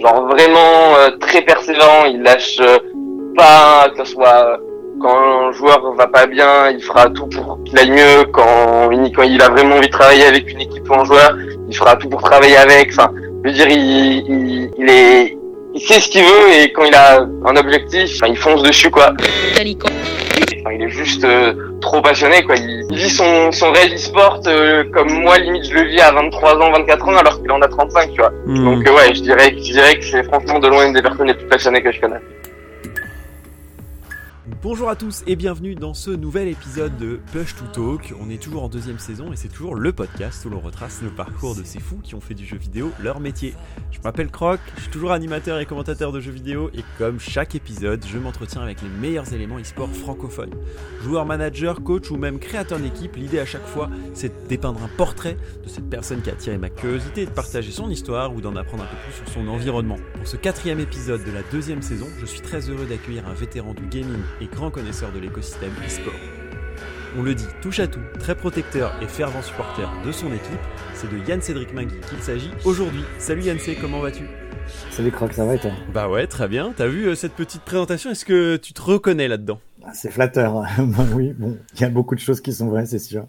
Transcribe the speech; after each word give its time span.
genre 0.00 0.26
vraiment 0.26 0.96
euh, 0.98 1.10
très 1.20 1.42
persévérant. 1.42 2.04
Il 2.06 2.22
lâche 2.22 2.58
euh, 2.60 2.78
pas, 3.36 3.88
que 3.90 4.04
ce 4.04 4.12
soit 4.12 4.58
quand 5.00 5.16
un 5.16 5.52
joueur 5.52 5.92
va 5.94 6.06
pas 6.06 6.26
bien, 6.26 6.70
il 6.70 6.82
fera 6.82 7.10
tout 7.10 7.26
pour 7.26 7.58
qu'il 7.64 7.78
aille 7.78 7.90
mieux. 7.90 8.24
Quand, 8.32 8.90
quand 9.14 9.22
il 9.22 9.42
a 9.42 9.48
vraiment 9.48 9.76
envie 9.76 9.88
de 9.88 9.92
travailler 9.92 10.24
avec 10.24 10.50
une 10.50 10.60
équipe 10.60 10.88
ou 10.88 10.94
un 10.94 11.04
joueur, 11.04 11.36
il 11.68 11.76
fera 11.76 11.96
tout 11.96 12.08
pour 12.08 12.22
travailler 12.22 12.56
avec. 12.56 12.90
Enfin, 12.90 13.10
je 13.44 13.50
veux 13.50 13.54
dire, 13.54 13.68
il, 13.68 14.70
il 14.78 14.88
est, 14.88 15.36
il 15.74 15.80
sait 15.80 16.00
ce 16.00 16.08
qu'il 16.08 16.22
veut 16.22 16.52
et 16.52 16.72
quand 16.72 16.84
il 16.84 16.94
a 16.94 17.20
un 17.20 17.56
objectif, 17.56 18.10
enfin, 18.14 18.28
il 18.28 18.36
fonce 18.36 18.62
dessus 18.62 18.90
quoi. 18.90 19.12
Enfin, 20.60 20.72
il 20.72 20.82
est 20.82 20.88
juste 20.88 21.24
euh, 21.24 21.52
trop 21.80 22.00
passionné 22.00 22.42
quoi. 22.42 22.54
Il, 22.56 22.86
vit 22.96 23.10
son, 23.10 23.50
son 23.50 23.72
rêve 23.72 23.92
e-sport 23.92 24.40
euh, 24.46 24.84
comme 24.92 25.12
moi 25.12 25.38
limite 25.38 25.64
je 25.64 25.74
le 25.74 25.82
vis 25.82 26.00
à 26.00 26.12
23 26.12 26.58
ans, 26.58 26.70
24 26.70 27.08
ans 27.08 27.16
alors 27.16 27.42
qu'il 27.42 27.50
en 27.50 27.60
a 27.60 27.68
35 27.68 28.12
tu 28.12 28.20
vois. 28.20 28.32
Hmm. 28.46 28.64
Donc 28.64 28.86
euh, 28.86 28.94
ouais, 28.94 29.14
je 29.14 29.20
dirais, 29.20 29.52
je 29.56 29.72
dirais 29.72 29.98
que 29.98 30.04
c'est 30.04 30.22
franchement 30.22 30.60
de 30.60 30.68
loin 30.68 30.86
une 30.86 30.92
des 30.92 31.02
personnes 31.02 31.26
les 31.26 31.34
plus 31.34 31.46
passionnées 31.46 31.82
que 31.82 31.92
je 31.92 32.00
connais. 32.00 32.20
Bonjour 34.64 34.88
à 34.88 34.96
tous 34.96 35.22
et 35.26 35.36
bienvenue 35.36 35.74
dans 35.74 35.92
ce 35.92 36.10
nouvel 36.10 36.48
épisode 36.48 36.96
de 36.96 37.20
Push 37.32 37.54
to 37.54 37.66
Talk. 37.74 38.14
On 38.18 38.30
est 38.30 38.42
toujours 38.42 38.62
en 38.62 38.70
deuxième 38.70 38.98
saison 38.98 39.30
et 39.30 39.36
c'est 39.36 39.48
toujours 39.48 39.74
le 39.74 39.92
podcast 39.92 40.42
où 40.46 40.48
l'on 40.48 40.58
retrace 40.58 41.02
le 41.02 41.10
parcours 41.10 41.54
de 41.54 41.62
ces 41.62 41.80
fous 41.80 41.98
qui 42.02 42.14
ont 42.14 42.20
fait 42.22 42.32
du 42.32 42.46
jeu 42.46 42.56
vidéo 42.56 42.90
leur 42.98 43.20
métier. 43.20 43.52
Je 43.90 43.98
m'appelle 44.02 44.30
Croc, 44.30 44.60
je 44.76 44.80
suis 44.80 44.90
toujours 44.90 45.12
animateur 45.12 45.60
et 45.60 45.66
commentateur 45.66 46.12
de 46.12 46.20
jeux 46.20 46.32
vidéo 46.32 46.70
et 46.72 46.82
comme 46.96 47.20
chaque 47.20 47.54
épisode, 47.54 48.02
je 48.10 48.16
m'entretiens 48.16 48.62
avec 48.62 48.80
les 48.80 48.88
meilleurs 48.88 49.34
éléments 49.34 49.58
e-sport 49.58 49.90
francophones. 49.90 50.54
Joueur, 51.02 51.26
manager, 51.26 51.82
coach 51.82 52.10
ou 52.10 52.16
même 52.16 52.38
créateur 52.38 52.78
d'équipe, 52.78 53.16
l'idée 53.16 53.40
à 53.40 53.46
chaque 53.46 53.66
fois 53.66 53.90
c'est 54.14 54.30
de 54.30 54.48
dépeindre 54.48 54.82
un 54.82 54.88
portrait 54.96 55.36
de 55.62 55.68
cette 55.68 55.90
personne 55.90 56.22
qui 56.22 56.30
a 56.30 56.32
attiré 56.32 56.56
ma 56.56 56.70
curiosité 56.70 57.26
de 57.26 57.30
partager 57.30 57.70
son 57.70 57.90
histoire 57.90 58.34
ou 58.34 58.40
d'en 58.40 58.56
apprendre 58.56 58.84
un 58.84 58.86
peu 58.86 58.96
plus 59.04 59.12
sur 59.12 59.28
son 59.28 59.46
environnement. 59.46 59.98
Pour 60.14 60.26
ce 60.26 60.38
quatrième 60.38 60.80
épisode 60.80 61.22
de 61.22 61.32
la 61.32 61.42
deuxième 61.52 61.82
saison, 61.82 62.06
je 62.18 62.24
suis 62.24 62.40
très 62.40 62.70
heureux 62.70 62.86
d'accueillir 62.86 63.28
un 63.28 63.34
vétéran 63.34 63.74
du 63.74 63.84
gaming 63.88 64.22
et 64.40 64.46
grand 64.54 64.70
connaisseur 64.70 65.12
de 65.12 65.18
l'écosystème 65.18 65.72
e-sport. 65.86 66.14
On 67.16 67.22
le 67.22 67.34
dit 67.34 67.46
touche 67.60 67.80
à 67.80 67.86
tout, 67.86 68.00
très 68.18 68.34
protecteur 68.34 68.92
et 69.02 69.06
fervent 69.06 69.42
supporter 69.42 69.88
de 70.04 70.12
son 70.12 70.28
équipe, 70.32 70.60
c'est 70.94 71.10
de 71.10 71.18
Yann 71.28 71.40
Cédric 71.40 71.72
Mingui 71.74 72.00
qu'il 72.08 72.20
s'agit 72.20 72.50
aujourd'hui. 72.64 73.02
Salut 73.18 73.42
Yann 73.42 73.58
C, 73.58 73.76
comment 73.80 74.00
vas-tu? 74.00 74.24
Salut 74.90 75.10
Croc, 75.10 75.32
ça 75.32 75.44
va 75.44 75.56
et 75.56 75.58
toi? 75.58 75.70
Bah 75.92 76.08
ouais, 76.08 76.26
très 76.26 76.48
bien. 76.48 76.72
T'as 76.74 76.86
vu 76.86 77.06
euh, 77.06 77.14
cette 77.14 77.34
petite 77.34 77.62
présentation 77.62 78.10
Est-ce 78.10 78.24
que 78.24 78.56
tu 78.56 78.72
te 78.72 78.80
reconnais 78.80 79.28
là-dedans? 79.28 79.60
C'est 79.92 80.10
flatteur. 80.10 80.62
Bah 80.78 81.04
oui, 81.14 81.32
bon, 81.36 81.56
il 81.74 81.80
y 81.80 81.84
a 81.84 81.88
beaucoup 81.88 82.14
de 82.14 82.20
choses 82.20 82.40
qui 82.40 82.52
sont 82.52 82.68
vraies, 82.68 82.86
c'est 82.86 82.98
sûr. 82.98 83.26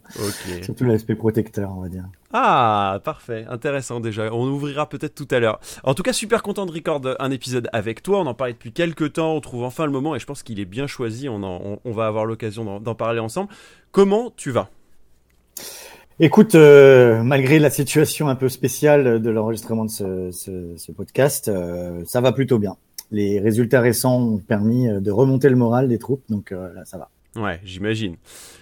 Surtout 0.63 0.83
l'aspect 0.85 1.15
protecteur, 1.15 1.71
on 1.75 1.81
va 1.81 1.89
dire. 1.89 2.05
Ah, 2.33 2.99
parfait, 3.03 3.45
intéressant 3.49 3.99
déjà. 3.99 4.33
On 4.33 4.47
ouvrira 4.47 4.87
peut-être 4.89 5.15
tout 5.15 5.27
à 5.31 5.39
l'heure. 5.39 5.59
En 5.83 5.93
tout 5.93 6.03
cas, 6.03 6.13
super 6.13 6.43
content 6.43 6.65
de 6.65 6.71
record 6.71 7.01
un 7.19 7.31
épisode 7.31 7.69
avec 7.73 8.03
toi. 8.03 8.19
On 8.21 8.25
en 8.27 8.33
parlait 8.33 8.53
depuis 8.53 8.71
quelques 8.71 9.13
temps. 9.13 9.33
On 9.35 9.41
trouve 9.41 9.63
enfin 9.63 9.85
le 9.85 9.91
moment 9.91 10.15
et 10.15 10.19
je 10.19 10.25
pense 10.25 10.43
qu'il 10.43 10.59
est 10.59 10.65
bien 10.65 10.87
choisi. 10.87 11.29
On, 11.29 11.43
en- 11.43 11.61
on- 11.63 11.79
on 11.85 11.91
va 11.91 12.07
avoir 12.07 12.25
l'occasion 12.25 12.63
d'en- 12.65 12.79
d'en 12.79 12.95
parler 12.95 13.19
ensemble. 13.19 13.49
Comment 13.91 14.31
tu 14.35 14.51
vas? 14.51 14.69
Écoute, 16.19 16.55
euh, 16.55 17.23
malgré 17.23 17.59
la 17.59 17.69
situation 17.69 18.29
un 18.29 18.35
peu 18.35 18.47
spéciale 18.47 19.21
de 19.21 19.29
l'enregistrement 19.29 19.83
de 19.85 19.89
ce, 19.89 20.31
ce- 20.31 20.73
ce 20.77 20.91
podcast, 20.93 21.49
euh, 21.49 22.03
ça 22.05 22.21
va 22.21 22.31
plutôt 22.31 22.57
bien. 22.57 22.77
Les 23.15 23.39
résultats 23.39 23.79
récents 23.79 24.21
ont 24.21 24.37
permis 24.39 24.89
euh, 24.89 24.99
de 24.99 25.09
remonter 25.09 25.47
le 25.47 25.55
moral 25.55 25.87
des 25.87 25.97
troupes, 25.97 26.23
donc 26.27 26.51
euh, 26.51 26.73
là, 26.73 26.83
ça 26.83 26.97
va. 26.97 27.09
Ouais, 27.41 27.61
j'imagine. 27.63 28.17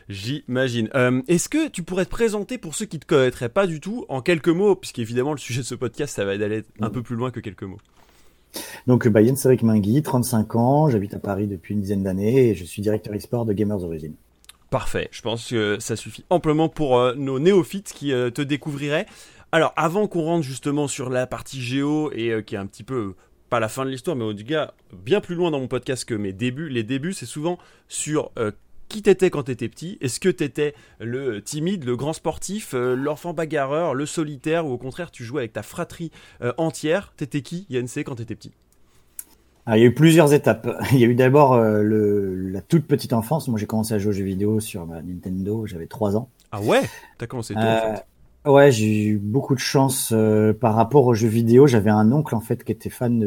J'imagine. 0.09 0.89
Euh, 0.93 1.23
Est-ce 1.27 1.49
que 1.49 1.69
tu 1.69 1.81
pourrais 1.81 2.05
te 2.05 2.11
présenter 2.11 2.59
pour 2.59 2.75
ceux 2.75 2.85
qui 2.85 2.99
te 2.99 3.07
connaîtraient 3.07 3.49
pas 3.49 3.65
du 3.65 3.79
tout 3.79 4.05
en 4.09 4.21
quelques 4.21 4.49
mots, 4.49 4.75
puisqu'évidemment 4.75 5.31
le 5.31 5.39
sujet 5.39 5.61
de 5.61 5.65
ce 5.65 5.73
podcast, 5.73 6.15
ça 6.15 6.23
va 6.23 6.33
aller 6.33 6.61
un 6.81 6.91
peu 6.91 7.01
plus 7.01 7.15
loin 7.15 7.31
que 7.31 7.39
quelques 7.39 7.63
mots. 7.63 7.79
Donc, 8.85 9.07
bah, 9.07 9.21
Yann 9.21 9.35
Cédric 9.35 9.63
Mingui, 9.63 10.03
35 10.03 10.55
ans, 10.55 10.87
j'habite 10.87 11.15
à 11.15 11.19
Paris 11.19 11.47
depuis 11.47 11.73
une 11.73 11.81
dizaine 11.81 12.03
d'années 12.03 12.49
et 12.49 12.53
je 12.53 12.63
suis 12.63 12.83
directeur 12.83 13.15
e-sport 13.15 13.45
de 13.45 13.53
Gamers 13.53 13.83
Origin. 13.83 14.13
Parfait. 14.69 15.07
Je 15.09 15.23
pense 15.23 15.49
que 15.49 15.77
ça 15.79 15.95
suffit 15.95 16.25
amplement 16.29 16.69
pour 16.69 16.99
euh, 16.99 17.15
nos 17.15 17.39
néophytes 17.39 17.91
qui 17.91 18.13
euh, 18.13 18.29
te 18.29 18.43
découvriraient. 18.43 19.07
Alors, 19.51 19.73
avant 19.77 20.05
qu'on 20.07 20.21
rentre 20.21 20.45
justement 20.45 20.87
sur 20.87 21.09
la 21.09 21.25
partie 21.25 21.59
géo 21.59 22.11
et 22.11 22.43
qui 22.45 22.53
est 22.53 22.59
un 22.59 22.67
petit 22.67 22.83
peu 22.83 23.15
pas 23.53 23.59
la 23.59 23.69
fin 23.69 23.85
de 23.85 23.91
l'histoire, 23.91 24.15
mais 24.15 24.23
au 24.23 24.33
gars 24.33 24.73
bien 24.91 25.21
plus 25.21 25.35
loin 25.35 25.51
dans 25.51 25.59
mon 25.59 25.67
podcast 25.67 26.05
que 26.05 26.15
mes 26.15 26.33
débuts. 26.33 26.69
Les 26.69 26.81
débuts, 26.81 27.13
c'est 27.13 27.27
souvent 27.27 27.59
sur 27.87 28.31
euh, 28.39 28.49
qui 28.89 29.03
t'étais 29.03 29.29
quand 29.29 29.43
t'étais 29.43 29.69
petit. 29.69 29.99
Est-ce 30.01 30.19
que 30.19 30.29
t'étais 30.29 30.73
le 30.99 31.39
timide, 31.39 31.83
le 31.83 31.95
grand 31.95 32.13
sportif, 32.13 32.73
euh, 32.73 32.95
l'enfant 32.95 33.35
bagarreur, 33.35 33.93
le 33.93 34.07
solitaire, 34.07 34.65
ou 34.65 34.71
au 34.71 34.79
contraire 34.79 35.11
tu 35.11 35.23
jouais 35.23 35.41
avec 35.41 35.53
ta 35.53 35.61
fratrie 35.61 36.09
euh, 36.41 36.51
entière? 36.57 37.13
T'étais 37.15 37.43
qui, 37.43 37.67
YNC, 37.69 38.03
quand 38.03 38.15
t'étais 38.15 38.33
petit? 38.33 38.53
Alors, 39.67 39.77
il 39.77 39.81
y 39.81 39.83
a 39.83 39.87
eu 39.89 39.93
plusieurs 39.93 40.33
étapes. 40.33 40.67
Il 40.91 40.97
y 40.97 41.03
a 41.03 41.07
eu 41.07 41.13
d'abord 41.13 41.53
euh, 41.53 41.83
la 41.83 42.61
toute 42.61 42.87
petite 42.87 43.13
enfance. 43.13 43.47
Moi, 43.49 43.59
j'ai 43.59 43.67
commencé 43.67 43.93
à 43.93 43.99
jouer 43.99 44.09
aux 44.09 44.13
jeux 44.13 44.23
vidéo 44.23 44.61
sur 44.61 44.87
ma 44.87 45.03
Nintendo, 45.03 45.67
j'avais 45.67 45.85
3 45.85 46.17
ans. 46.17 46.27
Ah 46.51 46.59
ouais? 46.59 46.81
T'as 47.19 47.27
commencé 47.27 47.53
tôt 47.53 47.59
en 47.59 47.95
fait. 47.95 48.05
Ouais, 48.45 48.71
j'ai 48.73 49.05
eu 49.05 49.17
beaucoup 49.17 49.55
de 49.55 49.59
chance 49.59 50.11
euh, 50.11 50.51
par 50.53 50.75
rapport 50.75 51.05
aux 51.05 51.13
jeux 51.13 51.29
vidéo. 51.29 51.65
J'avais 51.65 51.89
un 51.89 52.11
oncle 52.11 52.35
en 52.35 52.41
fait 52.41 52.63
qui 52.65 52.73
était 52.73 52.89
fan 52.89 53.19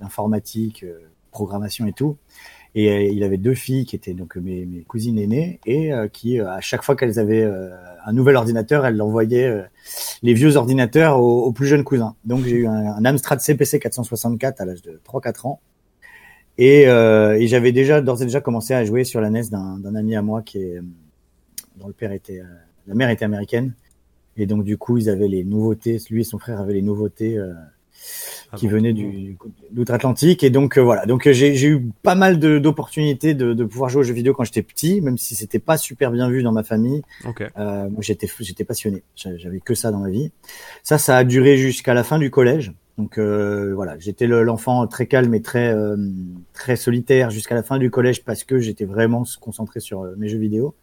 d'informatique, 0.00 0.84
euh, 0.84 1.00
programmation 1.32 1.86
et 1.86 1.92
tout. 1.92 2.16
Et 2.76 2.88
euh, 2.90 3.02
il 3.02 3.24
avait 3.24 3.36
deux 3.36 3.54
filles 3.54 3.84
qui 3.84 3.96
étaient 3.96 4.14
donc 4.14 4.36
mes, 4.36 4.64
mes 4.64 4.82
cousines 4.82 5.18
aînées 5.18 5.58
et 5.66 5.92
euh, 5.92 6.06
qui, 6.08 6.40
euh, 6.40 6.48
à 6.50 6.60
chaque 6.60 6.82
fois 6.84 6.94
qu'elles 6.96 7.18
avaient 7.18 7.44
un 8.06 8.12
nouvel 8.12 8.36
ordinateur, 8.36 8.86
elles 8.86 9.02
envoyaient 9.02 9.46
euh, 9.48 9.62
les 10.22 10.34
vieux 10.34 10.56
ordinateurs 10.56 11.20
aux, 11.20 11.42
aux 11.44 11.52
plus 11.52 11.66
jeunes 11.66 11.84
cousins. 11.84 12.14
Donc 12.24 12.44
j'ai 12.44 12.56
eu 12.56 12.66
un, 12.68 12.94
un 12.94 13.04
Amstrad 13.04 13.40
CPC 13.40 13.80
464 13.80 14.60
à 14.60 14.64
l'âge 14.66 14.82
de 14.82 15.00
3-4 15.04 15.48
ans. 15.48 15.60
Et, 16.58 16.82
et 16.82 17.46
j'avais 17.48 17.72
déjà 17.72 18.02
d'ores 18.02 18.22
et 18.22 18.26
déjà 18.26 18.42
commencé 18.42 18.74
à 18.74 18.84
jouer 18.84 19.04
sur 19.04 19.20
la 19.22 19.30
NES 19.30 19.48
d'un 19.50 19.94
ami 19.94 20.14
à 20.14 20.22
moi 20.22 20.42
qui 20.42 20.58
est 20.58 20.80
dont 21.76 21.86
le 21.88 21.94
père 21.94 22.12
était, 22.12 22.42
la 22.86 22.94
mère 22.94 23.08
était 23.08 23.24
américaine. 23.24 23.72
Et 24.36 24.46
donc 24.46 24.64
du 24.64 24.78
coup, 24.78 24.96
ils 24.98 25.08
avaient 25.10 25.28
les 25.28 25.44
nouveautés. 25.44 25.98
Lui 26.10 26.22
et 26.22 26.24
son 26.24 26.38
frère 26.38 26.60
avaient 26.60 26.72
les 26.74 26.82
nouveautés 26.82 27.36
euh, 27.38 27.52
Ah 28.52 28.56
qui 28.56 28.66
bon 28.66 28.74
venaient 28.74 28.92
du, 28.92 29.10
du- 29.10 29.38
d'outre-Atlantique. 29.70 30.42
Et 30.42 30.50
donc 30.50 30.78
euh, 30.78 30.82
voilà. 30.82 31.04
Donc 31.06 31.26
euh, 31.26 31.32
j'ai, 31.32 31.54
j'ai 31.54 31.68
eu 31.68 31.90
pas 32.02 32.14
mal 32.14 32.38
de, 32.38 32.58
d'opportunités 32.58 33.34
de, 33.34 33.52
de 33.52 33.64
pouvoir 33.64 33.90
jouer 33.90 34.00
aux 34.00 34.04
jeux 34.04 34.14
vidéo 34.14 34.32
quand 34.34 34.44
j'étais 34.44 34.62
petit, 34.62 35.00
même 35.02 35.18
si 35.18 35.34
c'était 35.34 35.58
pas 35.58 35.76
super 35.76 36.10
bien 36.10 36.30
vu 36.30 36.42
dans 36.42 36.52
ma 36.52 36.62
famille. 36.62 37.02
Ok. 37.26 37.42
Euh, 37.42 37.88
moi, 37.90 38.00
j'étais, 38.00 38.28
j'étais 38.40 38.64
passionné. 38.64 39.02
J'a- 39.16 39.36
J'avais 39.36 39.60
que 39.60 39.74
ça 39.74 39.90
dans 39.90 39.98
ma 40.00 40.10
vie. 40.10 40.30
Ça, 40.82 40.96
ça 40.98 41.16
a 41.18 41.24
duré 41.24 41.56
jusqu'à 41.58 41.92
la 41.94 42.02
fin 42.04 42.18
du 42.18 42.30
collège. 42.30 42.72
Donc 42.98 43.16
euh, 43.18 43.72
voilà, 43.74 43.98
j'étais 43.98 44.26
le- 44.26 44.42
l'enfant 44.42 44.86
très 44.86 45.06
calme 45.06 45.34
et 45.34 45.40
très 45.40 45.72
euh, 45.74 45.96
très 46.52 46.76
solitaire 46.76 47.30
jusqu'à 47.30 47.54
la 47.54 47.62
fin 47.62 47.78
du 47.78 47.90
collège 47.90 48.22
parce 48.22 48.44
que 48.44 48.58
j'étais 48.58 48.84
vraiment 48.84 49.24
concentré 49.40 49.80
sur 49.80 50.02
euh, 50.02 50.14
mes 50.18 50.28
jeux 50.28 50.38
vidéo. 50.38 50.74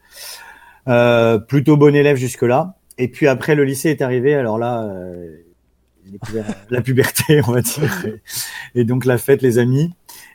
Euh, 0.88 1.38
plutôt 1.38 1.78
bon 1.78 1.96
élève 1.96 2.18
jusque 2.18 2.42
là. 2.42 2.76
Et 3.00 3.08
puis 3.08 3.28
après 3.28 3.56
le 3.56 3.64
lycée 3.64 3.90
est 3.90 4.02
arrivé. 4.02 4.36
Alors 4.36 4.60
là, 4.60 4.84
euh, 4.84 5.38
la 6.70 6.82
puberté, 6.82 7.42
on 7.48 7.52
va 7.54 7.62
dire, 7.62 8.06
et, 8.06 8.82
et 8.82 8.84
donc 8.84 9.06
la 9.06 9.18
fête, 9.18 9.42
les 9.42 9.58
amis. 9.58 9.92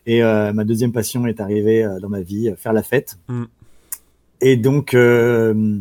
Et 0.07 0.23
euh, 0.23 0.53
ma 0.53 0.65
deuxième 0.65 0.93
passion 0.93 1.27
est 1.27 1.41
arrivée 1.41 1.85
euh, 1.85 1.99
dans 2.01 2.09
ma 2.09 2.21
vie, 2.21 2.53
faire 2.57 2.73
la 2.73 2.83
fête. 2.83 3.19
Mm. 3.29 3.45
Et 4.41 4.57
donc 4.57 4.95
euh, 4.95 5.79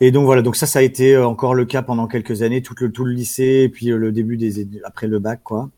et 0.00 0.10
donc 0.10 0.24
voilà, 0.24 0.42
donc 0.42 0.56
ça, 0.56 0.66
ça 0.66 0.78
a 0.78 0.82
été 0.82 1.16
encore 1.16 1.54
le 1.54 1.66
cas 1.66 1.82
pendant 1.82 2.06
quelques 2.06 2.42
années, 2.42 2.62
tout 2.62 2.74
le 2.80 2.90
tout 2.90 3.04
le 3.04 3.12
lycée, 3.12 3.62
et 3.64 3.68
puis 3.68 3.86
le 3.86 4.12
début 4.12 4.36
des 4.36 4.66
après 4.84 5.06
le 5.06 5.18
bac, 5.18 5.40
quoi. 5.42 5.70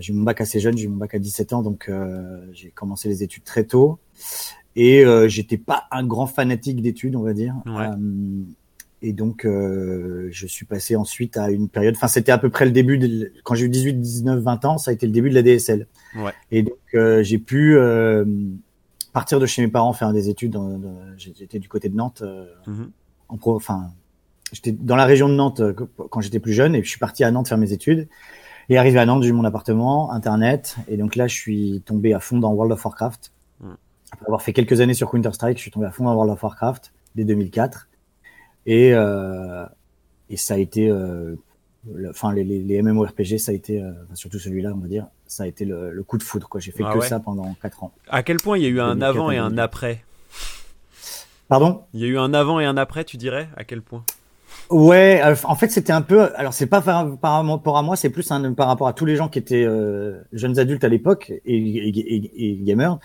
J'ai 0.00 0.12
eu 0.12 0.16
mon 0.16 0.22
bac 0.22 0.40
assez 0.40 0.60
jeune, 0.60 0.76
j'ai 0.76 0.84
eu 0.84 0.88
mon 0.88 0.96
bac 0.96 1.14
à 1.14 1.18
17 1.18 1.52
ans, 1.52 1.62
donc 1.62 1.90
j'ai 2.52 2.70
commencé 2.70 3.08
les 3.08 3.22
études 3.22 3.42
très 3.42 3.64
tôt. 3.64 3.98
Et 4.76 5.04
j'étais 5.26 5.58
pas 5.58 5.84
un 5.90 6.06
grand 6.06 6.26
fanatique 6.26 6.82
d'études, 6.82 7.16
on 7.16 7.22
va 7.22 7.32
dire. 7.32 7.56
Ouais. 7.66 7.88
Et 9.06 9.12
donc 9.12 9.44
euh, 9.44 10.28
je 10.30 10.46
suis 10.46 10.64
passé 10.64 10.96
ensuite 10.96 11.36
à 11.36 11.50
une 11.50 11.68
période, 11.68 11.94
enfin 11.94 12.08
c'était 12.08 12.32
à 12.32 12.38
peu 12.38 12.48
près 12.48 12.64
le 12.64 12.70
début, 12.70 12.96
de, 12.96 13.32
quand 13.42 13.54
j'ai 13.54 13.66
eu 13.66 13.68
18, 13.68 14.00
19, 14.00 14.40
20 14.40 14.64
ans, 14.64 14.78
ça 14.78 14.92
a 14.92 14.94
été 14.94 15.06
le 15.06 15.12
début 15.12 15.28
de 15.28 15.34
la 15.34 15.42
DSL. 15.42 15.86
Ouais. 16.16 16.32
Et 16.50 16.62
donc 16.62 16.78
euh, 16.94 17.22
j'ai 17.22 17.38
pu 17.38 17.76
euh, 17.76 18.24
partir 19.12 19.40
de 19.40 19.46
chez 19.46 19.60
mes 19.60 19.68
parents, 19.68 19.92
faire 19.92 20.12
des 20.14 20.30
études. 20.30 20.58
J'étais 21.18 21.58
du 21.58 21.68
côté 21.68 21.90
de 21.90 21.96
Nantes, 21.96 22.22
euh, 22.22 22.46
Mhm. 22.66 22.90
en 23.28 23.36
pro, 23.36 23.54
enfin, 23.54 23.92
j'étais 24.52 24.72
dans 24.72 24.96
la 24.96 25.04
région 25.04 25.28
de 25.28 25.34
Nantes 25.34 25.60
euh, 25.60 25.74
quand 26.10 26.20
j'étais 26.22 26.40
plus 26.40 26.54
jeune, 26.54 26.74
et 26.74 26.82
je 26.82 26.88
suis 26.88 26.98
parti 26.98 27.24
à 27.24 27.30
Nantes 27.30 27.48
faire 27.48 27.58
mes 27.58 27.72
études. 27.72 28.08
Et 28.70 28.78
arrivé 28.78 28.98
à 28.98 29.04
Nantes, 29.06 29.22
j'ai 29.22 29.28
eu 29.28 29.32
mon 29.32 29.44
appartement, 29.44 30.10
internet, 30.12 30.76
et 30.88 30.96
donc 30.96 31.14
là, 31.16 31.26
je 31.26 31.34
suis 31.34 31.82
tombé 31.84 32.14
à 32.14 32.20
fond 32.20 32.38
dans 32.38 32.52
World 32.54 32.72
of 32.72 32.82
Warcraft. 32.82 33.32
Mm. 33.60 33.66
Après 34.12 34.26
avoir 34.26 34.40
fait 34.42 34.54
quelques 34.54 34.80
années 34.80 34.94
sur 34.94 35.10
Counter 35.10 35.32
Strike, 35.32 35.58
je 35.58 35.62
suis 35.62 35.70
tombé 35.70 35.86
à 35.86 35.90
fond 35.90 36.04
dans 36.04 36.14
World 36.14 36.32
of 36.32 36.42
Warcraft 36.42 36.92
dès 37.14 37.24
2004, 37.24 37.88
et 38.66 38.92
euh, 38.94 39.64
et 40.30 40.36
ça 40.36 40.54
a 40.54 40.56
été, 40.58 40.88
euh, 40.90 41.34
le- 41.92 42.10
enfin 42.10 42.32
les, 42.32 42.44
les, 42.44 42.58
les 42.60 42.82
MMORPG, 42.82 43.38
ça 43.38 43.52
a 43.52 43.54
été, 43.54 43.80
euh, 43.82 43.92
surtout 44.14 44.38
celui-là, 44.38 44.72
on 44.74 44.78
va 44.78 44.88
dire, 44.88 45.06
ça 45.26 45.42
a 45.42 45.46
été 45.46 45.64
le, 45.64 45.92
le 45.92 46.02
coup 46.02 46.16
de 46.18 46.22
foudre. 46.22 46.48
Quoi, 46.48 46.60
j'ai 46.60 46.72
fait 46.72 46.82
Ah 46.86 46.92
que 46.94 46.98
ouais. 46.98 47.08
ça 47.08 47.20
pendant 47.20 47.54
quatre 47.60 47.84
ans. 47.84 47.92
À 48.08 48.22
quel 48.22 48.38
point 48.38 48.56
il 48.58 48.62
y 48.64 48.66
a 48.66 48.70
eu 48.70 48.80
un 48.80 48.94
2004 48.96 49.08
avant 49.10 49.30
et 49.30 49.36
un 49.36 49.48
2004. 49.50 49.64
après? 49.64 50.04
Pardon? 51.48 51.82
Il 51.92 52.00
y 52.00 52.04
a 52.04 52.06
eu 52.06 52.18
un 52.18 52.32
avant 52.32 52.58
et 52.58 52.64
un 52.64 52.76
après, 52.76 53.04
tu 53.04 53.16
dirais? 53.16 53.48
À 53.56 53.64
quel 53.64 53.82
point? 53.82 54.02
Ouais, 54.70 55.20
euh, 55.22 55.34
en 55.44 55.56
fait 55.56 55.70
c'était 55.70 55.92
un 55.92 56.00
peu. 56.00 56.34
Alors 56.36 56.54
c'est 56.54 56.66
pas 56.66 56.80
par, 56.80 57.18
par 57.18 57.44
rapport 57.46 57.76
à 57.76 57.82
moi, 57.82 57.96
c'est 57.96 58.08
plus 58.08 58.30
un, 58.30 58.54
par 58.54 58.66
rapport 58.68 58.88
à 58.88 58.94
tous 58.94 59.04
les 59.04 59.14
gens 59.14 59.28
qui 59.28 59.38
étaient 59.38 59.64
euh, 59.64 60.22
jeunes 60.32 60.58
adultes 60.58 60.84
à 60.84 60.88
l'époque 60.88 61.30
et, 61.30 61.40
et, 61.44 61.88
et, 61.88 62.50
et, 62.52 62.56
gamers. 62.62 62.98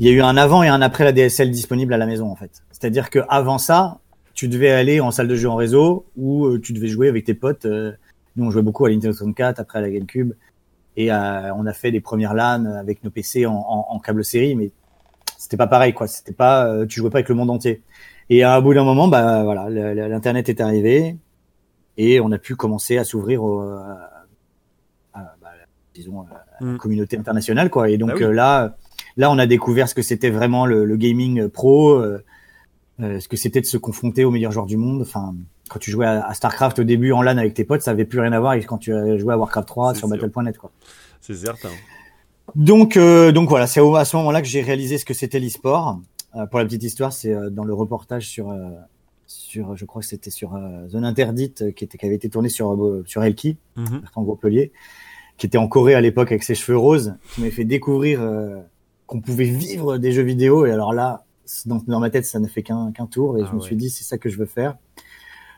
Il 0.00 0.06
y 0.06 0.08
a 0.08 0.12
eu 0.12 0.22
un 0.22 0.36
avant 0.38 0.62
et 0.62 0.68
un 0.68 0.80
après 0.80 1.04
la 1.04 1.12
DSL 1.12 1.50
disponible 1.50 1.92
à 1.92 1.98
la 1.98 2.06
maison 2.06 2.30
en 2.30 2.36
fait. 2.36 2.62
C'est-à-dire 2.72 3.10
que 3.10 3.18
avant 3.28 3.58
ça, 3.58 3.98
tu 4.34 4.48
devais 4.48 4.70
aller 4.70 5.00
en 5.00 5.10
salle 5.10 5.28
de 5.28 5.36
jeu 5.36 5.48
en 5.48 5.56
réseau 5.56 6.06
ou 6.16 6.46
euh, 6.46 6.60
tu 6.60 6.72
devais 6.72 6.88
jouer 6.88 7.08
avec 7.08 7.24
tes 7.24 7.34
potes. 7.34 7.66
nous 7.66 8.44
on 8.44 8.50
jouait 8.50 8.62
beaucoup 8.62 8.84
à 8.84 8.90
l'Intel 8.90 9.14
64, 9.14 9.60
après 9.60 9.78
à 9.78 9.82
la 9.82 9.90
GameCube 9.90 10.32
et 10.96 11.10
on 11.10 11.66
a 11.66 11.72
fait 11.72 11.90
des 11.90 12.00
premières 12.00 12.34
LAN 12.34 12.66
avec 12.66 13.02
nos 13.02 13.10
PC 13.10 13.46
en, 13.46 13.54
en, 13.54 13.86
en 13.88 13.98
câble 13.98 14.24
série, 14.24 14.54
mais 14.54 14.70
c'était 15.38 15.56
pas 15.56 15.66
pareil 15.66 15.92
quoi. 15.92 16.06
C'était 16.06 16.32
pas, 16.32 16.86
tu 16.86 17.00
jouais 17.00 17.10
pas 17.10 17.18
avec 17.18 17.28
le 17.28 17.34
monde 17.34 17.50
entier. 17.50 17.82
Et 18.30 18.44
à 18.44 18.60
bout 18.60 18.74
d'un 18.74 18.84
moment, 18.84 19.08
bah 19.08 19.42
voilà, 19.42 19.68
l'internet 19.68 20.48
est 20.48 20.60
arrivé 20.60 21.16
et 21.96 22.20
on 22.20 22.30
a 22.30 22.38
pu 22.38 22.54
commencer 22.54 22.96
à 22.96 23.02
s'ouvrir 23.02 23.42
bah, 25.14 25.50
disons 25.94 26.22
à 26.22 26.26
la 26.60 26.66
mm. 26.66 26.78
communauté 26.78 27.16
internationale 27.16 27.70
quoi. 27.70 27.88
Et 27.88 27.98
donc 27.98 28.18
bah 28.18 28.26
euh, 28.26 28.32
là, 28.32 28.76
là, 29.16 29.30
on 29.30 29.38
a 29.38 29.46
découvert 29.46 29.88
ce 29.88 29.94
que 29.94 30.02
c'était 30.02 30.30
vraiment 30.30 30.66
le, 30.66 30.84
le, 30.84 30.96
gaming 30.96 31.48
pro, 31.48 31.92
euh, 31.92 32.24
euh, 33.00 33.20
ce 33.20 33.28
que 33.28 33.36
c'était 33.36 33.60
de 33.60 33.66
se 33.66 33.76
confronter 33.76 34.24
aux 34.24 34.30
meilleurs 34.30 34.52
joueurs 34.52 34.66
du 34.66 34.76
monde? 34.76 35.02
Enfin, 35.02 35.34
quand 35.68 35.78
tu 35.78 35.90
jouais 35.90 36.06
à, 36.06 36.32
Starcraft 36.34 36.78
au 36.80 36.84
début 36.84 37.12
en 37.12 37.22
LAN 37.22 37.38
avec 37.38 37.54
tes 37.54 37.64
potes, 37.64 37.82
ça 37.82 37.90
avait 37.90 38.04
plus 38.04 38.20
rien 38.20 38.32
à 38.32 38.40
voir 38.40 38.52
avec 38.52 38.66
quand 38.66 38.78
tu 38.78 38.92
jouais 39.18 39.34
à 39.34 39.38
Warcraft 39.38 39.68
3 39.68 39.94
sur 39.94 40.08
Battle.net 40.08 40.58
quoi. 40.58 40.70
C'est 41.20 41.34
certain. 41.34 41.70
Donc, 42.54 42.96
euh, 42.96 43.32
donc 43.32 43.48
voilà, 43.48 43.66
c'est 43.66 43.80
à 43.80 44.04
ce 44.04 44.16
moment-là 44.16 44.42
que 44.42 44.48
j'ai 44.48 44.60
réalisé 44.60 44.98
ce 44.98 45.04
que 45.04 45.14
c'était 45.14 45.40
l'e-sport. 45.40 45.98
Euh, 46.36 46.46
pour 46.46 46.58
la 46.58 46.64
petite 46.64 46.82
histoire, 46.82 47.12
c'est 47.12 47.32
euh, 47.32 47.50
dans 47.50 47.64
le 47.64 47.72
reportage 47.72 48.28
sur, 48.28 48.50
euh, 48.50 48.68
sur, 49.26 49.76
je 49.76 49.84
crois 49.84 50.02
que 50.02 50.08
c'était 50.08 50.30
sur 50.30 50.58
Zone 50.88 51.04
Interdite, 51.04 51.74
qui, 51.74 51.84
était, 51.84 51.98
qui 51.98 52.06
avait 52.06 52.14
été 52.16 52.28
tourné 52.28 52.48
sur, 52.48 53.02
sur 53.06 53.22
Elki, 53.22 53.56
mm 53.76 53.84
-hmm. 53.84 54.70
qui 55.36 55.46
était 55.46 55.58
en 55.58 55.68
Corée 55.68 55.94
à 55.94 56.00
l'époque 56.00 56.30
avec 56.30 56.42
ses 56.42 56.54
cheveux 56.54 56.78
roses, 56.78 57.14
qui 57.32 57.40
m'avait 57.40 57.52
fait 57.52 57.64
découvrir 57.64 58.20
qu'on 59.06 59.20
pouvait 59.20 59.44
vivre 59.44 59.98
des 59.98 60.12
jeux 60.12 60.22
vidéo. 60.22 60.66
Et 60.66 60.72
alors 60.72 60.92
là, 60.92 61.23
dans, 61.66 61.82
dans 61.86 62.00
ma 62.00 62.10
tête, 62.10 62.26
ça 62.26 62.38
ne 62.38 62.46
fait 62.46 62.62
qu'un 62.62 62.92
tour. 63.10 63.38
Et 63.38 63.42
ah 63.42 63.48
je 63.50 63.56
me 63.56 63.60
suis 63.60 63.76
dit, 63.76 63.90
c'est 63.90 64.04
ça 64.04 64.18
que 64.18 64.28
je 64.28 64.38
veux 64.38 64.46
faire. 64.46 64.76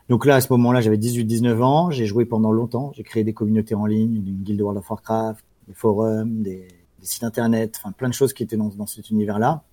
Donc 0.09 0.25
là, 0.25 0.35
à 0.35 0.41
ce 0.41 0.51
moment-là, 0.53 0.81
j'avais 0.81 0.97
18-19 0.97 1.61
ans. 1.61 1.91
J'ai 1.91 2.05
joué 2.05 2.25
pendant 2.25 2.51
longtemps. 2.51 2.91
J'ai 2.95 3.03
créé 3.03 3.23
des 3.23 3.33
communautés 3.33 3.75
en 3.75 3.85
ligne, 3.85 4.15
une 4.15 4.43
guilde 4.43 4.61
World 4.61 4.79
of 4.79 4.89
Warcraft, 4.89 5.43
des 5.67 5.73
forums, 5.73 6.41
des, 6.41 6.67
des 6.99 7.05
sites 7.05 7.23
internet, 7.23 7.75
enfin 7.77 7.91
plein 7.91 8.07
de 8.07 8.13
choses 8.13 8.33
qui 8.33 8.43
étaient 8.43 8.57
dans, 8.57 8.69
dans 8.69 8.87
cet 8.87 9.09
univers-là. 9.09 9.63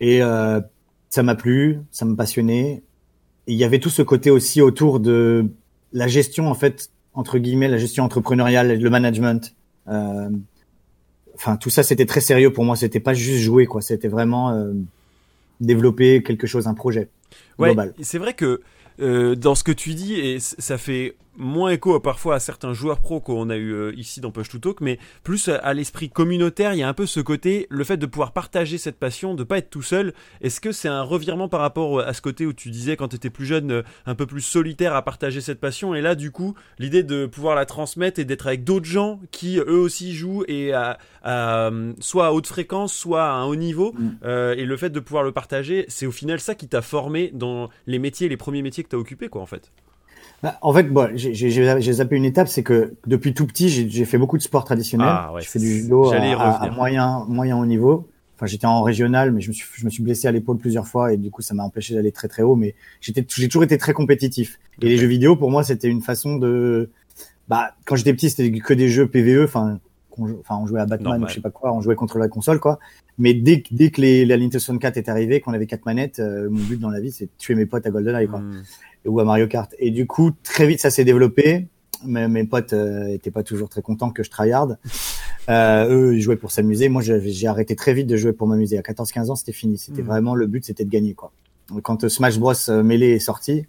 Et 0.00 0.22
euh, 0.22 0.60
ça 1.08 1.22
m'a 1.22 1.34
plu, 1.34 1.80
ça 1.90 2.04
me 2.04 2.14
passionnait. 2.14 2.82
Et 3.46 3.52
il 3.52 3.58
y 3.58 3.64
avait 3.64 3.78
tout 3.78 3.90
ce 3.90 4.02
côté 4.02 4.30
aussi 4.30 4.60
autour 4.60 5.00
de 5.00 5.50
la 5.92 6.08
gestion, 6.08 6.48
en 6.48 6.54
fait, 6.54 6.90
entre 7.14 7.38
guillemets, 7.38 7.68
la 7.68 7.78
gestion 7.78 8.04
entrepreneuriale, 8.04 8.78
le 8.78 8.90
management. 8.90 9.54
Euh, 9.88 10.30
enfin, 11.36 11.56
tout 11.56 11.70
ça, 11.70 11.82
c'était 11.82 12.06
très 12.06 12.20
sérieux 12.20 12.52
pour 12.52 12.64
moi. 12.64 12.76
C'était 12.76 13.00
pas 13.00 13.14
juste 13.14 13.40
jouer, 13.40 13.66
quoi. 13.66 13.80
C'était 13.80 14.08
vraiment 14.08 14.50
euh, 14.50 14.72
développer 15.60 16.22
quelque 16.22 16.46
chose, 16.46 16.66
un 16.66 16.74
projet 16.74 17.08
ouais, 17.58 17.68
global. 17.68 17.94
C'est 18.00 18.18
vrai 18.18 18.34
que 18.34 18.60
euh, 19.00 19.34
dans 19.34 19.54
ce 19.54 19.64
que 19.64 19.72
tu 19.72 19.94
dis, 19.94 20.14
et 20.14 20.38
ça 20.40 20.78
fait 20.78 21.14
moins 21.36 21.70
écho 21.70 21.98
parfois 22.00 22.36
à 22.36 22.40
certains 22.40 22.72
joueurs 22.72 23.00
pro 23.00 23.20
qu'on 23.20 23.50
a 23.50 23.56
eu 23.56 23.72
euh, 23.72 23.92
ici 23.96 24.20
dans 24.20 24.30
Push 24.30 24.48
to 24.48 24.58
Talk, 24.58 24.80
mais 24.80 24.98
plus 25.22 25.48
à, 25.48 25.74
l'esprit 25.74 26.10
communautaire, 26.10 26.72
il 26.74 26.78
y 26.78 26.82
a 26.82 26.88
un 26.88 26.94
peu 26.94 27.06
ce 27.06 27.20
côté, 27.20 27.66
le 27.70 27.84
fait 27.84 27.96
de 27.96 28.06
pouvoir 28.06 28.32
partager 28.32 28.78
cette 28.78 28.98
passion, 28.98 29.34
de 29.34 29.44
pas 29.44 29.58
être 29.58 29.70
tout 29.70 29.82
seul. 29.82 30.14
Est-ce 30.40 30.60
que 30.60 30.72
c'est 30.72 30.88
un 30.88 31.02
revirement 31.02 31.48
par 31.48 31.60
rapport 31.60 32.00
à 32.00 32.12
ce 32.12 32.22
côté 32.22 32.46
où 32.46 32.52
tu 32.52 32.70
disais 32.70 32.96
quand 32.96 33.08
tu 33.08 33.16
étais 33.16 33.30
plus 33.30 33.46
jeune, 33.46 33.70
euh, 33.70 33.82
un 34.06 34.14
peu 34.14 34.26
plus 34.26 34.40
solitaire 34.40 34.94
à 34.94 35.02
partager 35.02 35.40
cette 35.40 35.60
passion, 35.60 35.94
et 35.94 36.00
là 36.00 36.14
du 36.14 36.30
coup, 36.30 36.54
l'idée 36.78 37.02
de 37.02 37.26
pouvoir 37.26 37.54
la 37.54 37.66
transmettre 37.66 38.20
et 38.20 38.24
d'être 38.24 38.46
avec 38.46 38.64
d'autres 38.64 38.86
gens 38.86 39.20
qui 39.30 39.58
eux 39.58 39.78
aussi 39.78 40.14
jouent 40.14 40.44
et 40.48 40.72
à, 40.72 40.98
soit 42.00 42.26
à 42.26 42.32
haute 42.32 42.46
fréquence, 42.46 42.94
soit 42.94 43.24
à 43.24 43.32
un 43.32 43.44
haut 43.44 43.56
niveau, 43.56 43.94
mm. 43.98 44.28
et 44.56 44.64
le 44.64 44.76
fait 44.76 44.90
de 44.90 45.00
pouvoir 45.00 45.22
le 45.22 45.32
partager, 45.32 45.84
c'est 45.88 46.06
au 46.06 46.12
final 46.12 46.40
ça 46.40 46.54
qui 46.54 46.68
t'a 46.68 46.82
formé 46.82 47.30
dans 47.32 47.68
les 47.86 47.98
métiers, 47.98 48.28
les 48.28 48.36
premiers 48.36 48.62
métiers 48.62 48.84
que 48.84 48.88
tu 48.88 48.96
as 48.96 48.98
occupés, 48.98 49.28
quoi, 49.28 49.42
en 49.42 49.46
fait. 49.46 49.72
Bah, 50.42 50.58
en 50.60 50.72
fait, 50.72 50.84
bon, 50.84 51.10
j'ai 51.14 51.92
zappé 51.92 52.16
une 52.16 52.24
étape, 52.24 52.48
c'est 52.48 52.62
que 52.62 52.94
depuis 53.06 53.34
tout 53.34 53.46
petit, 53.46 53.68
j'ai 53.68 54.04
fait 54.04 54.18
beaucoup 54.18 54.36
de 54.36 54.42
sport 54.42 54.64
traditionnel. 54.64 55.08
Ah, 55.10 55.32
ouais, 55.32 55.42
je 55.42 55.48
fais 55.48 55.58
du 55.58 55.80
judo 55.80 56.12
à, 56.12 56.16
à, 56.16 56.70
moyen, 56.70 57.24
moyen 57.28 57.56
haut 57.56 57.66
niveau. 57.66 58.08
Enfin, 58.36 58.44
j'étais 58.46 58.66
en 58.66 58.82
régional, 58.82 59.32
mais 59.32 59.40
je 59.40 59.48
me 59.48 59.54
suis, 59.54 59.66
je 59.72 59.84
me 59.86 59.90
suis 59.90 60.02
blessé 60.02 60.28
à 60.28 60.32
l'épaule 60.32 60.58
plusieurs 60.58 60.86
fois 60.86 61.12
et 61.14 61.16
du 61.16 61.30
coup, 61.30 61.40
ça 61.40 61.54
m'a 61.54 61.62
empêché 61.62 61.94
d'aller 61.94 62.12
très 62.12 62.28
très 62.28 62.42
haut. 62.42 62.54
Mais 62.54 62.74
j'étais, 63.00 63.24
j'ai 63.34 63.48
toujours 63.48 63.64
été 63.64 63.78
très 63.78 63.94
compétitif. 63.94 64.58
Et 64.82 64.90
les 64.90 64.98
jeux 64.98 65.06
vidéo, 65.06 65.36
pour 65.36 65.50
moi, 65.50 65.64
c'était 65.64 65.88
une 65.88 66.02
façon 66.02 66.36
de, 66.36 66.90
bah, 67.48 67.74
quand 67.86 67.96
j'étais 67.96 68.12
petit, 68.12 68.28
c'était 68.28 68.50
que 68.58 68.74
des 68.74 68.88
jeux 68.88 69.08
PVE. 69.08 69.44
Enfin, 69.44 69.80
enfin, 70.18 70.58
on 70.60 70.66
jouait 70.66 70.80
à 70.80 70.86
Batman 70.86 71.22
ou 71.22 71.28
je 71.28 71.34
sais 71.34 71.40
pas 71.40 71.50
quoi, 71.50 71.72
on 71.72 71.80
jouait 71.80 71.96
contre 71.96 72.18
la 72.18 72.28
console, 72.28 72.60
quoi. 72.60 72.78
Mais 73.18 73.34
dès, 73.34 73.62
dès 73.70 73.90
que 73.90 74.00
les, 74.00 74.24
la 74.24 74.36
Nintendo 74.36 74.58
64 74.58 74.96
est 74.96 75.08
arrivée, 75.08 75.40
qu'on 75.40 75.52
avait 75.52 75.66
quatre 75.66 75.86
manettes, 75.86 76.18
euh, 76.18 76.48
mon 76.50 76.62
but 76.62 76.78
dans 76.78 76.90
la 76.90 77.00
vie, 77.00 77.12
c'est 77.12 77.26
de 77.26 77.30
tuer 77.38 77.54
mes 77.54 77.66
potes 77.66 77.86
à 77.86 77.90
GoldenEye, 77.90 78.28
quoi. 78.28 78.40
Hmm 78.40 78.62
ou 79.06 79.20
à 79.20 79.24
Mario 79.24 79.46
Kart. 79.46 79.74
Et 79.78 79.90
du 79.90 80.06
coup, 80.06 80.32
très 80.42 80.66
vite, 80.66 80.80
ça 80.80 80.90
s'est 80.90 81.04
développé. 81.04 81.68
Mais 82.04 82.28
mes 82.28 82.44
potes 82.44 82.74
euh, 82.74 83.06
étaient 83.06 83.30
pas 83.30 83.42
toujours 83.42 83.70
très 83.70 83.80
contents 83.80 84.10
que 84.10 84.22
je 84.22 84.30
tryhard. 84.30 84.76
Euh, 85.48 85.88
eux, 85.88 86.16
ils 86.16 86.20
jouaient 86.20 86.36
pour 86.36 86.50
s'amuser. 86.50 86.88
Moi, 86.88 87.02
j'ai 87.02 87.46
arrêté 87.46 87.74
très 87.74 87.94
vite 87.94 88.06
de 88.06 88.16
jouer 88.16 88.32
pour 88.32 88.46
m'amuser. 88.46 88.76
À 88.78 88.82
14-15 88.82 89.30
ans, 89.30 89.36
c'était 89.36 89.52
fini. 89.52 89.78
C'était 89.78 90.02
hmm. 90.02 90.06
vraiment 90.06 90.34
le 90.34 90.46
but, 90.46 90.64
c'était 90.64 90.84
de 90.84 90.90
gagner, 90.90 91.14
quoi. 91.14 91.32
Quand 91.82 92.08
Smash 92.08 92.38
Bros 92.38 92.52
euh, 92.68 92.82
Melee 92.82 93.12
est 93.12 93.18
sorti, 93.18 93.66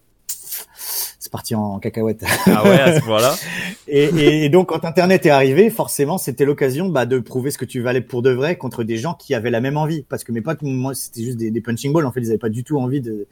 c'est 1.27 1.31
parti 1.31 1.55
en 1.55 1.77
cacahuète. 1.79 2.23
Ah 2.45 2.63
ouais, 2.63 2.79
à 2.79 2.97
ce 2.99 3.05
point-là. 3.05 3.35
et, 3.89 4.45
et, 4.45 4.49
donc, 4.49 4.69
quand 4.69 4.85
Internet 4.85 5.25
est 5.25 5.29
arrivé, 5.29 5.69
forcément, 5.69 6.17
c'était 6.17 6.45
l'occasion 6.45 6.87
bah, 6.87 7.05
de 7.05 7.19
prouver 7.19 7.51
ce 7.51 7.57
que 7.57 7.65
tu 7.65 7.81
valais 7.81 7.99
pour 7.99 8.21
de 8.21 8.29
vrai 8.29 8.55
contre 8.55 8.85
des 8.85 8.95
gens 8.95 9.13
qui 9.13 9.35
avaient 9.35 9.51
la 9.51 9.59
même 9.59 9.75
envie. 9.75 10.03
Parce 10.07 10.23
que 10.23 10.31
mes 10.31 10.39
potes, 10.39 10.61
moi, 10.61 10.95
c'était 10.95 11.21
juste 11.21 11.37
des, 11.37 11.51
des 11.51 11.59
punching 11.59 11.91
balls. 11.91 12.05
En 12.05 12.13
fait, 12.13 12.21
ils 12.21 12.29
avaient 12.29 12.37
pas 12.37 12.47
du 12.47 12.63
tout 12.63 12.79
envie 12.79 13.01
de 13.01 13.27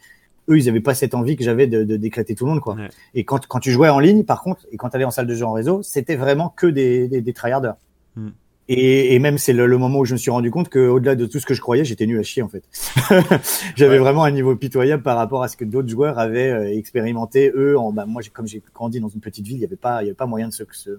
eux, 0.50 0.58
ils 0.58 0.68
avaient 0.68 0.82
pas 0.82 0.94
cette 0.94 1.16
envie 1.16 1.38
que 1.38 1.44
j'avais 1.44 1.68
de, 1.68 1.86
de 1.86 1.96
d'éclater 1.96 2.36
tout 2.36 2.46
le 2.46 2.52
monde, 2.52 2.60
quoi. 2.60 2.76
Et 3.14 3.24
quand, 3.24 3.48
quand 3.48 3.60
tu 3.60 3.72
jouais 3.72 3.90
en 3.90 4.00
ligne, 4.00 4.24
par 4.24 4.42
contre, 4.44 4.68
et 4.72 4.78
quand 4.78 4.90
tu 4.90 4.98
allais 4.98 5.06
en 5.06 5.12
salle 5.12 5.28
de 5.28 5.34
jeu 5.34 5.46
en 5.46 5.54
réseau, 5.54 5.82
c'était 5.84 6.18
vraiment 6.18 6.50
que 6.50 6.68
des, 6.68 7.08
des, 7.08 7.22
des 7.22 7.34
tryharders. 7.34 7.78
Hmm. 8.16 8.30
Et, 8.68 9.14
et, 9.14 9.20
même 9.20 9.38
c'est 9.38 9.54
le, 9.54 9.68
le, 9.68 9.78
moment 9.78 10.00
où 10.00 10.06
je 10.06 10.14
me 10.14 10.18
suis 10.18 10.32
rendu 10.32 10.50
compte 10.50 10.70
que 10.70 10.80
au-delà 10.80 11.16
de 11.16 11.28
tout 11.28 11.40
ce 11.40 11.46
que 11.46 11.54
je 11.54 11.62
croyais, 11.62 11.86
j'étais 11.86 12.08
nul 12.08 12.20
à 12.20 12.24
chier 12.24 12.42
en 12.42 12.50
fait. 12.50 12.64
J'avais 13.76 14.00
vraiment 14.00 14.24
un 14.24 14.32
niveau 14.32 14.56
pitoyable 14.56 15.04
par 15.04 15.18
rapport 15.18 15.44
à 15.44 15.48
ce 15.48 15.56
que 15.56 15.66
d'autres 15.66 15.90
joueurs 15.90 16.18
avaient 16.18 16.50
euh, 16.50 16.76
expérimenté 16.76 17.52
eux. 17.56 17.78
En, 17.78 17.92
bah, 17.92 18.06
moi, 18.08 18.24
comme 18.34 18.48
j'ai 18.48 18.64
grandi 18.74 19.00
dans 19.00 19.08
une 19.08 19.22
petite 19.22 19.46
ville, 19.46 19.58
il 19.58 19.62
y 19.62 19.66
avait 19.66 19.76
pas, 19.76 20.02
il 20.02 20.06
y 20.06 20.10
avait 20.10 20.16
pas 20.16 20.26
moyen 20.26 20.48
de 20.48 20.54
se, 20.54 20.64
se, 20.72 20.98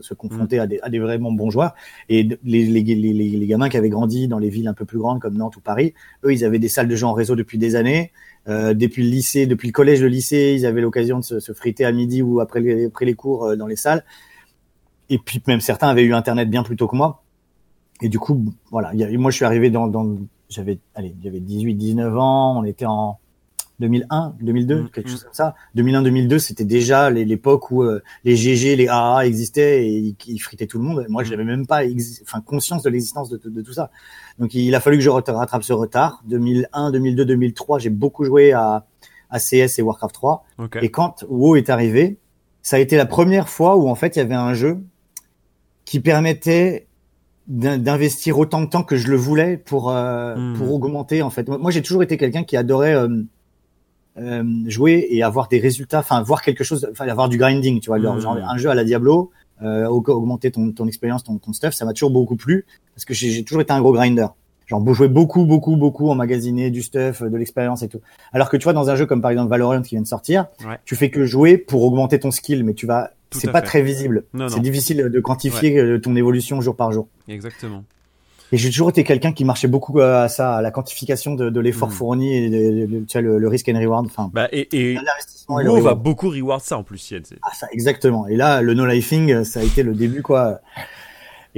se 0.00 0.14
confronter 0.14 0.58
hmm. 0.58 0.62
à, 0.62 0.66
des, 0.66 0.80
à 0.80 0.88
des 0.88 0.98
vraiment 1.00 1.32
bons 1.32 1.50
joueurs. 1.50 1.74
Et 2.08 2.22
les, 2.44 2.64
les, 2.64 2.82
les, 2.82 3.12
les, 3.12 3.46
gamins 3.46 3.68
qui 3.68 3.76
avaient 3.76 3.90
grandi 3.90 4.28
dans 4.28 4.38
les 4.38 4.48
villes 4.48 4.68
un 4.68 4.74
peu 4.74 4.84
plus 4.84 4.98
grandes 4.98 5.20
comme 5.20 5.36
Nantes 5.36 5.56
ou 5.56 5.60
Paris, 5.60 5.94
eux, 6.24 6.32
ils 6.32 6.44
avaient 6.44 6.60
des 6.60 6.68
salles 6.68 6.88
de 6.88 6.96
jeu 6.96 7.06
en 7.06 7.12
réseau 7.12 7.34
depuis 7.34 7.58
des 7.58 7.74
années. 7.74 8.12
Euh, 8.48 8.74
depuis 8.74 9.02
le 9.02 9.10
lycée, 9.10 9.46
depuis 9.46 9.66
le 9.68 9.72
collège, 9.72 10.00
le 10.00 10.08
lycée, 10.08 10.54
ils 10.56 10.66
avaient 10.66 10.80
l'occasion 10.80 11.18
de 11.18 11.24
se, 11.24 11.40
se, 11.40 11.52
friter 11.52 11.84
à 11.84 11.90
midi 11.90 12.22
ou 12.22 12.38
après 12.38 12.60
les, 12.60 12.84
après 12.86 13.04
les 13.04 13.14
cours 13.14 13.44
euh, 13.44 13.56
dans 13.56 13.66
les 13.66 13.74
salles. 13.74 14.04
Et 15.10 15.18
puis 15.18 15.42
même 15.46 15.60
certains 15.60 15.88
avaient 15.88 16.02
eu 16.02 16.14
Internet 16.14 16.50
bien 16.50 16.62
plus 16.62 16.76
tôt 16.76 16.88
que 16.88 16.96
moi. 16.96 17.22
Et 18.02 18.08
du 18.08 18.18
coup, 18.18 18.52
voilà, 18.70 18.92
moi 19.16 19.30
je 19.30 19.36
suis 19.36 19.44
arrivé 19.44 19.70
dans, 19.70 19.86
dans 19.86 20.16
j'avais, 20.48 20.78
allez, 20.94 21.14
j'avais 21.22 21.40
18, 21.40 21.74
19 21.74 22.16
ans, 22.18 22.58
on 22.58 22.64
était 22.64 22.86
en 22.86 23.18
2001, 23.80 24.36
2002, 24.40 24.74
mmh, 24.74 24.88
quelque 24.90 25.06
mmh. 25.06 25.10
chose 25.10 25.24
comme 25.24 25.34
ça. 25.34 25.54
2001, 25.74 26.02
2002, 26.02 26.38
c'était 26.38 26.64
déjà 26.64 27.10
l'époque 27.10 27.70
où 27.70 27.82
euh, 27.82 28.02
les 28.24 28.36
GG, 28.36 28.76
les 28.76 28.88
AA 28.88 29.26
existaient 29.26 29.86
et 29.86 30.16
ils, 30.26 30.38
fritaient 30.38 30.66
tout 30.66 30.78
le 30.78 30.84
monde. 30.84 31.06
Moi, 31.08 31.22
mmh. 31.22 31.26
j'avais 31.26 31.44
même 31.44 31.66
pas, 31.66 31.80
enfin, 32.22 32.40
conscience 32.40 32.82
de 32.82 32.90
l'existence 32.90 33.28
de, 33.28 33.40
de, 33.44 33.62
tout 33.62 33.72
ça. 33.72 33.90
Donc, 34.38 34.54
il 34.54 34.74
a 34.74 34.80
fallu 34.80 34.96
que 34.96 35.02
je 35.02 35.10
rattrape 35.10 35.62
ce 35.62 35.72
retard. 35.72 36.22
2001, 36.26 36.90
2002, 36.90 37.24
2003, 37.24 37.78
j'ai 37.78 37.90
beaucoup 37.90 38.24
joué 38.24 38.52
à, 38.52 38.86
à 39.30 39.38
CS 39.38 39.78
et 39.78 39.82
Warcraft 39.82 40.14
3. 40.14 40.44
Et 40.80 40.90
quand 40.90 41.24
WoW 41.28 41.56
est 41.56 41.70
arrivé, 41.70 42.18
ça 42.62 42.76
a 42.76 42.78
été 42.78 42.96
la 42.96 43.06
première 43.06 43.48
fois 43.48 43.76
où 43.76 43.88
en 43.88 43.94
fait 43.94 44.16
il 44.16 44.18
y 44.18 44.22
avait 44.22 44.34
un 44.34 44.54
jeu 44.54 44.80
qui 45.86 46.00
permettait 46.00 46.86
d'investir 47.48 48.38
autant 48.38 48.60
de 48.60 48.66
temps 48.66 48.82
que 48.82 48.96
je 48.96 49.08
le 49.08 49.16
voulais 49.16 49.56
pour 49.56 49.90
euh, 49.90 50.34
pour 50.56 50.74
augmenter 50.74 51.22
en 51.22 51.30
fait. 51.30 51.48
Moi, 51.48 51.70
j'ai 51.70 51.80
toujours 51.80 52.02
été 52.02 52.16
quelqu'un 52.16 52.42
qui 52.42 52.56
adorait 52.56 52.94
euh, 52.94 53.22
euh, 54.18 54.44
jouer 54.66 55.06
et 55.10 55.22
avoir 55.22 55.46
des 55.48 55.60
résultats, 55.60 56.00
enfin 56.00 56.22
voir 56.22 56.42
quelque 56.42 56.64
chose, 56.64 56.88
enfin 56.90 57.06
avoir 57.06 57.28
du 57.28 57.38
grinding, 57.38 57.80
tu 57.80 57.86
vois, 57.86 58.00
genre, 58.00 58.16
mmh. 58.16 58.44
un 58.48 58.56
jeu 58.58 58.68
à 58.68 58.74
la 58.74 58.82
Diablo, 58.82 59.30
euh, 59.62 59.86
augmenter 59.86 60.50
ton, 60.50 60.72
ton 60.72 60.88
expérience, 60.88 61.22
ton, 61.22 61.38
ton 61.38 61.52
stuff, 61.52 61.72
ça 61.72 61.84
m'a 61.84 61.92
toujours 61.92 62.10
beaucoup 62.10 62.36
plu 62.36 62.66
parce 62.94 63.04
que 63.04 63.14
j'ai 63.14 63.44
toujours 63.44 63.62
été 63.62 63.72
un 63.72 63.80
gros 63.80 63.92
grinder. 63.92 64.26
Genre 64.66 64.94
jouer 64.94 65.06
beaucoup, 65.06 65.44
beaucoup, 65.44 65.76
beaucoup, 65.76 66.10
emmagasiner 66.10 66.70
du 66.70 66.82
stuff, 66.82 67.22
de 67.22 67.36
l'expérience 67.36 67.84
et 67.84 67.88
tout. 67.88 68.00
Alors 68.32 68.50
que 68.50 68.56
tu 68.56 68.64
vois 68.64 68.72
dans 68.72 68.90
un 68.90 68.96
jeu 68.96 69.06
comme 69.06 69.20
par 69.20 69.30
exemple 69.30 69.48
Valorant 69.48 69.80
qui 69.82 69.94
vient 69.94 70.02
de 70.02 70.08
sortir, 70.08 70.46
tu 70.84 70.96
fais 70.96 71.08
que 71.08 71.24
jouer 71.24 71.56
pour 71.56 71.84
augmenter 71.84 72.18
ton 72.18 72.32
skill, 72.32 72.64
mais 72.64 72.74
tu 72.74 72.84
vas, 72.84 73.12
c'est 73.32 73.50
pas 73.52 73.62
très 73.62 73.82
visible. 73.82 74.24
C'est 74.48 74.60
difficile 74.60 75.08
de 75.10 75.20
quantifier 75.20 75.78
euh, 75.78 75.98
ton 76.00 76.14
évolution 76.16 76.60
jour 76.60 76.76
par 76.76 76.92
jour. 76.92 77.08
Exactement. 77.28 77.84
Et 78.52 78.56
j'ai 78.58 78.70
toujours 78.70 78.90
été 78.90 79.02
quelqu'un 79.02 79.32
qui 79.32 79.44
marchait 79.44 79.66
beaucoup 79.66 79.98
à 80.00 80.28
ça, 80.28 80.54
à 80.54 80.62
la 80.62 80.70
quantification 80.70 81.34
de, 81.34 81.50
de 81.50 81.60
l'effort 81.60 81.88
Mm. 81.88 81.92
fourni 81.92 82.36
et 82.36 82.48
de- 82.48 82.86
de- 82.86 83.04
tu 83.04 83.18
vois, 83.18 83.20
le, 83.22 83.38
le 83.38 83.48
risk 83.48 83.68
and 83.68 83.76
reward. 83.80 84.06
Enfin, 84.06 84.30
Bah, 84.32 84.46
et, 84.52 84.68
et 84.92 84.96
WoW 85.48 85.80
va 85.80 85.94
beaucoup 85.94 86.28
reward 86.30 86.60
ça 86.62 86.78
en 86.78 86.84
plus, 86.84 86.98
c'est- 86.98 87.34
Ah, 87.42 87.50
ça, 87.54 87.66
exactement. 87.72 88.28
Et 88.28 88.36
là, 88.36 88.62
le 88.62 88.74
no-lifing, 88.74 89.42
ça 89.42 89.60
a 89.60 89.62
été 89.64 89.82
le 89.82 89.94
début, 89.94 90.22
quoi. 90.22 90.60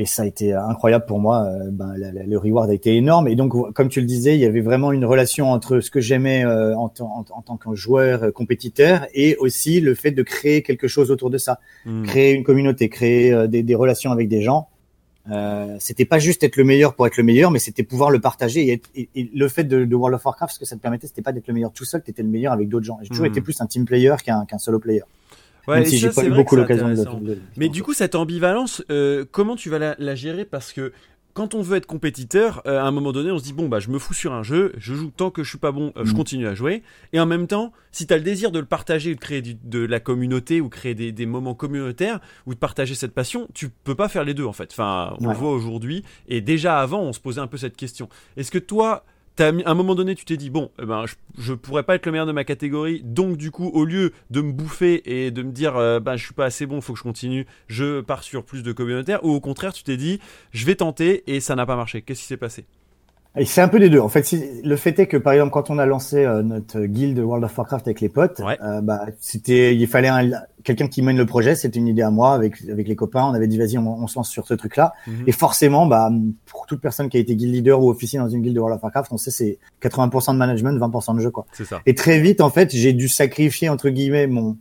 Et 0.00 0.06
ça 0.06 0.22
a 0.22 0.26
été 0.26 0.52
incroyable 0.52 1.06
pour 1.06 1.18
moi. 1.18 1.42
Euh, 1.44 1.70
Ben, 1.72 1.92
la- 1.98 2.12
la- 2.12 2.22
le 2.22 2.38
reward 2.38 2.70
a 2.70 2.74
été 2.74 2.94
énorme. 2.96 3.26
Et 3.26 3.34
donc, 3.34 3.52
comme 3.74 3.88
tu 3.88 4.00
le 4.00 4.06
disais, 4.06 4.36
il 4.36 4.40
y 4.40 4.44
avait 4.46 4.60
vraiment 4.60 4.92
une 4.92 5.04
relation 5.04 5.50
entre 5.50 5.80
ce 5.80 5.90
que 5.90 6.00
j'aimais 6.00 6.44
euh, 6.44 6.74
en, 6.76 6.88
tant- 6.88 7.12
en, 7.12 7.24
en 7.36 7.42
tant 7.42 7.56
que 7.56 7.74
joueur 7.74 8.22
euh, 8.22 8.30
compétiteur 8.30 9.06
et 9.12 9.36
aussi 9.38 9.80
le 9.80 9.94
fait 9.96 10.12
de 10.12 10.22
créer 10.22 10.62
quelque 10.62 10.86
chose 10.86 11.10
autour 11.10 11.30
de 11.30 11.38
ça. 11.38 11.58
Hmm. 11.84 12.04
Créer 12.04 12.32
une 12.34 12.44
communauté, 12.44 12.88
créer 12.88 13.32
euh, 13.32 13.48
des, 13.48 13.64
des 13.64 13.74
relations 13.74 14.12
avec 14.12 14.28
des 14.28 14.40
gens. 14.40 14.68
Euh, 15.30 15.76
c'était 15.80 16.04
pas 16.06 16.18
juste 16.20 16.42
être 16.44 16.56
le 16.56 16.64
meilleur 16.64 16.94
pour 16.94 17.06
être 17.06 17.16
le 17.18 17.24
meilleur, 17.24 17.50
mais 17.50 17.58
c'était 17.58 17.82
pouvoir 17.82 18.10
le 18.10 18.20
partager 18.20 18.66
et, 18.68 18.72
être- 18.74 18.88
et- 18.94 19.08
et 19.16 19.30
le 19.34 19.48
fait 19.48 19.64
de, 19.64 19.84
de 19.84 19.94
World 19.96 20.14
of 20.14 20.24
Warcraft, 20.24 20.54
ce 20.54 20.58
que 20.60 20.64
ça 20.64 20.76
te 20.76 20.80
permettait, 20.80 21.06
c'était 21.08 21.22
pas 21.22 21.32
d'être 21.32 21.48
le 21.48 21.54
meilleur 21.54 21.72
tout 21.72 21.84
seul, 21.84 22.02
t'étais 22.02 22.22
le 22.22 22.28
meilleur 22.30 22.52
avec 22.52 22.68
d'autres 22.68 22.86
gens. 22.86 22.98
J'ai 23.02 23.08
toujours 23.08 23.26
Mhm. 23.26 23.32
été 23.32 23.40
plus 23.42 23.60
un 23.60 23.66
team 23.66 23.84
player 23.84 24.14
qu'un 24.24 24.46
qu'un 24.46 24.58
solo 24.58 24.78
player. 24.78 25.02
Ouais, 25.68 25.76
Même 25.80 25.84
si 25.84 25.98
j'ai 25.98 26.08
pas 26.10 26.24
eu 26.24 26.30
beaucoup 26.30 26.56
l'occasion 26.56 26.88
de, 27.20 27.38
Mais 27.56 27.68
du 27.68 27.82
coup, 27.82 27.92
cette 27.92 28.14
ambivalence, 28.14 28.82
euh, 28.90 29.24
comment 29.30 29.54
tu 29.54 29.68
vas 29.70 29.78
la, 29.78 29.94
la 29.98 30.14
gérer? 30.14 30.44
Parce 30.44 30.72
que 30.72 30.92
quand 31.34 31.54
on 31.54 31.62
veut 31.62 31.76
être 31.76 31.86
compétiteur, 31.86 32.62
euh, 32.66 32.80
à 32.80 32.82
un 32.84 32.90
moment 32.90 33.12
donné, 33.12 33.30
on 33.30 33.38
se 33.38 33.44
dit 33.44 33.52
bon 33.52 33.68
bah 33.68 33.78
je 33.78 33.90
me 33.90 33.98
fous 34.00 34.14
sur 34.14 34.32
un 34.32 34.42
jeu, 34.42 34.72
je 34.76 34.94
joue 34.94 35.12
tant 35.14 35.30
que 35.30 35.44
je 35.44 35.48
suis 35.50 35.58
pas 35.58 35.70
bon, 35.70 35.92
euh, 35.96 36.04
je 36.04 36.10
Mhm. 36.10 36.16
continue 36.16 36.46
à 36.48 36.54
jouer. 36.54 36.82
Et 37.12 37.20
en 37.20 37.26
même 37.26 37.46
temps, 37.46 37.72
si 37.92 38.08
tu 38.08 38.14
as 38.14 38.16
le 38.16 38.24
désir 38.24 38.50
de 38.50 38.58
le 38.58 38.64
partager, 38.64 39.12
ou 39.12 39.14
de 39.14 39.20
créer 39.20 39.40
du- 39.42 39.54
de 39.62 39.78
la 39.84 40.00
communauté 40.00 40.60
ou 40.60 40.68
créer 40.68 40.94
des, 40.96 41.12
des 41.12 41.26
moments 41.26 41.54
communautaires 41.54 42.18
ou 42.46 42.54
de 42.54 42.58
partager 42.58 42.96
cette 42.96 43.12
passion, 43.12 43.46
tu 43.54 43.68
peux 43.68 43.94
pas 43.94 44.08
faire 44.08 44.24
les 44.24 44.34
deux 44.34 44.46
en 44.46 44.52
fait. 44.52 44.70
Enfin, 44.72 45.14
on 45.20 45.26
Ouais. 45.26 45.32
le 45.34 45.38
voit 45.38 45.52
aujourd'hui. 45.52 46.02
Et 46.28 46.40
déjà 46.40 46.80
avant, 46.80 47.02
on 47.02 47.12
se 47.12 47.20
posait 47.20 47.40
un 47.40 47.46
peu 47.46 47.56
cette 47.58 47.76
question. 47.76 48.08
Est-ce 48.36 48.50
que 48.50 48.58
toi 48.58 49.04
T'as 49.38 49.52
à 49.52 49.70
un 49.70 49.74
moment 49.74 49.94
donné, 49.94 50.16
tu 50.16 50.24
t'es 50.24 50.36
dit 50.36 50.50
bon, 50.50 50.72
eh 50.82 50.84
ben, 50.84 51.04
je, 51.38 51.54
pourrais 51.54 51.84
pas 51.84 51.94
être 51.94 52.06
le 52.06 52.10
meilleur 52.10 52.26
de 52.26 52.32
ma 52.32 52.42
catégorie, 52.42 53.02
donc 53.04 53.36
du 53.36 53.52
coup, 53.52 53.68
au 53.68 53.84
lieu 53.84 54.12
de 54.30 54.40
me 54.40 54.50
bouffer 54.50 55.00
et 55.04 55.30
de 55.30 55.44
me 55.44 55.52
dire, 55.52 55.76
euh, 55.76 56.00
ben, 56.00 56.16
je 56.16 56.24
suis 56.24 56.34
pas 56.34 56.46
assez 56.46 56.66
bon, 56.66 56.80
faut 56.80 56.94
que 56.94 56.98
je 56.98 57.04
continue, 57.04 57.46
je 57.68 58.00
pars 58.00 58.24
sur 58.24 58.44
plus 58.44 58.64
de 58.64 58.72
communautaire, 58.72 59.24
ou 59.24 59.30
au 59.30 59.38
contraire, 59.38 59.72
tu 59.72 59.84
t'es 59.84 59.96
dit, 59.96 60.18
je 60.50 60.66
vais 60.66 60.74
tenter 60.74 61.22
et 61.32 61.38
ça 61.38 61.54
n'a 61.54 61.66
pas 61.66 61.76
marché. 61.76 62.02
Qu'est-ce 62.02 62.22
qui 62.22 62.26
s'est 62.26 62.36
passé? 62.36 62.64
C'est 63.44 63.60
un 63.60 63.68
peu 63.68 63.78
des 63.78 63.88
deux. 63.90 64.00
En 64.00 64.08
fait, 64.08 64.26
le 64.64 64.76
fait 64.76 64.98
est 64.98 65.06
que, 65.06 65.16
par 65.16 65.32
exemple, 65.32 65.52
quand 65.52 65.70
on 65.70 65.78
a 65.78 65.86
lancé 65.86 66.24
euh, 66.24 66.42
notre 66.42 66.80
guilde 66.86 67.18
World 67.20 67.44
of 67.44 67.56
Warcraft 67.56 67.86
avec 67.86 68.00
les 68.00 68.08
potes, 68.08 68.40
Ouais. 68.40 68.58
euh, 68.62 68.80
bah, 68.80 69.02
c'était, 69.20 69.76
il 69.76 69.86
fallait 69.86 70.08
un- 70.08 70.30
quelqu'un 70.64 70.88
qui 70.88 71.02
mène 71.02 71.16
le 71.16 71.26
projet. 71.26 71.54
C'était 71.54 71.78
une 71.78 71.86
idée 71.88 72.02
à 72.02 72.10
moi 72.10 72.32
avec 72.34 72.54
avec 72.68 72.88
les 72.88 72.96
copains. 72.96 73.22
On 73.24 73.34
avait 73.34 73.46
dit 73.46 73.56
vas-y, 73.58 73.78
on, 73.78 73.86
on 74.02 74.06
se 74.08 74.16
lance 74.18 74.28
sur 74.28 74.46
ce 74.46 74.54
truc-là. 74.54 74.92
Mhm. 75.06 75.24
Et 75.28 75.32
forcément, 75.32 75.86
bah, 75.86 76.10
pour 76.46 76.66
toute 76.66 76.80
personne 76.80 77.08
qui 77.08 77.16
a 77.16 77.20
été 77.20 77.36
guild 77.36 77.54
leader 77.54 77.80
ou 77.82 77.90
officier 77.90 78.18
dans 78.18 78.28
une 78.28 78.42
guilde 78.42 78.56
de 78.56 78.60
World 78.60 78.76
of 78.78 78.82
Warcraft, 78.82 79.12
on 79.12 79.16
sait 79.18 79.30
c'est 79.30 79.58
80% 79.82 80.32
de 80.32 80.38
management, 80.38 80.76
20% 80.78 81.14
de 81.14 81.20
jeu, 81.20 81.30
quoi. 81.30 81.46
C'est 81.52 81.64
ça. 81.64 81.80
Et 81.86 81.94
très 81.94 82.18
vite, 82.20 82.40
en 82.40 82.50
fait, 82.50 82.74
j'ai 82.74 82.92
dû 82.92 83.08
sacrifier 83.08 83.68
entre 83.68 83.88
guillemets 83.90 84.26
mon 84.26 84.56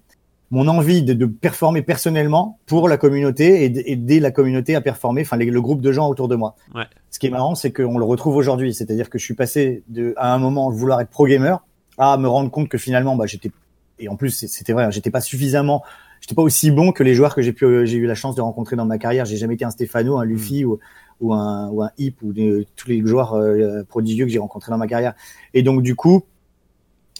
mon 0.50 0.68
envie 0.68 1.04
de, 1.04 1.14
de 1.14 1.26
performer 1.26 1.82
personnellement 1.82 2.58
pour 2.66 2.88
la 2.88 2.98
communauté 2.98 3.66
et 3.66 3.70
d- 3.70 3.84
aider 3.86 4.20
la 4.22 4.32
communauté 4.32 4.76
à 4.76 4.82
performer, 4.82 5.22
enfin 5.22 5.36
le 5.36 5.62
groupe 5.62 5.82
de 5.82 5.92
gens 5.92 6.08
autour 6.08 6.28
de 6.30 6.36
moi. 6.36 6.56
Ouais. 6.74 6.86
Ce 7.10 7.20
qui 7.20 7.28
est 7.28 7.30
marrant, 7.30 7.56
c'est 7.56 7.72
qu'on 7.72 7.98
le 7.98 8.06
retrouve 8.06 8.36
aujourd'hui, 8.38 8.74
c'est-à-dire 8.74 9.10
que 9.10 9.18
je 9.18 9.26
suis 9.26 9.34
passé 9.34 9.84
de 9.90 10.14
à 10.16 10.34
un 10.34 10.38
moment 10.38 10.70
vouloir 10.70 11.02
être 11.02 11.10
pro 11.10 11.26
gamer 11.28 11.64
à 11.98 12.18
me 12.18 12.28
rendre 12.30 12.50
compte 12.50 12.70
que 12.70 12.78
finalement, 12.78 13.16
bah 13.16 13.26
j'étais 13.26 13.52
et 14.00 14.08
en 14.08 14.16
plus 14.16 14.30
c'était 14.48 14.74
vrai, 14.74 14.84
hein, 14.86 14.92
j'étais 14.92 15.10
pas 15.10 15.22
suffisamment, 15.22 15.84
j'étais 16.22 16.36
pas 16.36 16.44
aussi 16.44 16.72
bon 16.72 16.92
que 16.92 17.04
les 17.04 17.14
joueurs 17.16 17.34
que 17.36 17.42
j'ai 17.42 17.52
pu 17.52 17.86
j'ai 17.88 17.98
eu 17.98 18.06
la 18.06 18.16
chance 18.16 18.36
de 18.36 18.42
rencontrer 18.42 18.76
dans 18.76 18.86
ma 18.86 19.00
carrière. 19.00 19.26
J'ai 19.26 19.38
jamais 19.38 19.56
été 19.56 19.66
un 19.66 19.72
Stefano, 19.72 20.18
un 20.18 20.24
Luffy 20.24 20.64
ou 20.64 20.80
ou 21.20 21.34
un 21.34 21.68
ou 21.70 21.82
un 21.82 21.90
Hip 21.98 22.14
ou 22.22 22.32
tous 22.76 22.88
les 22.88 23.06
joueurs 23.06 23.34
euh, 23.34 23.84
prodigieux 23.84 24.26
que 24.26 24.32
j'ai 24.32 24.40
rencontrés 24.40 24.72
dans 24.72 24.78
ma 24.78 24.88
carrière. 24.88 25.14
Et 25.54 25.64
donc 25.64 25.82
du 25.82 25.96
coup, 25.96 26.24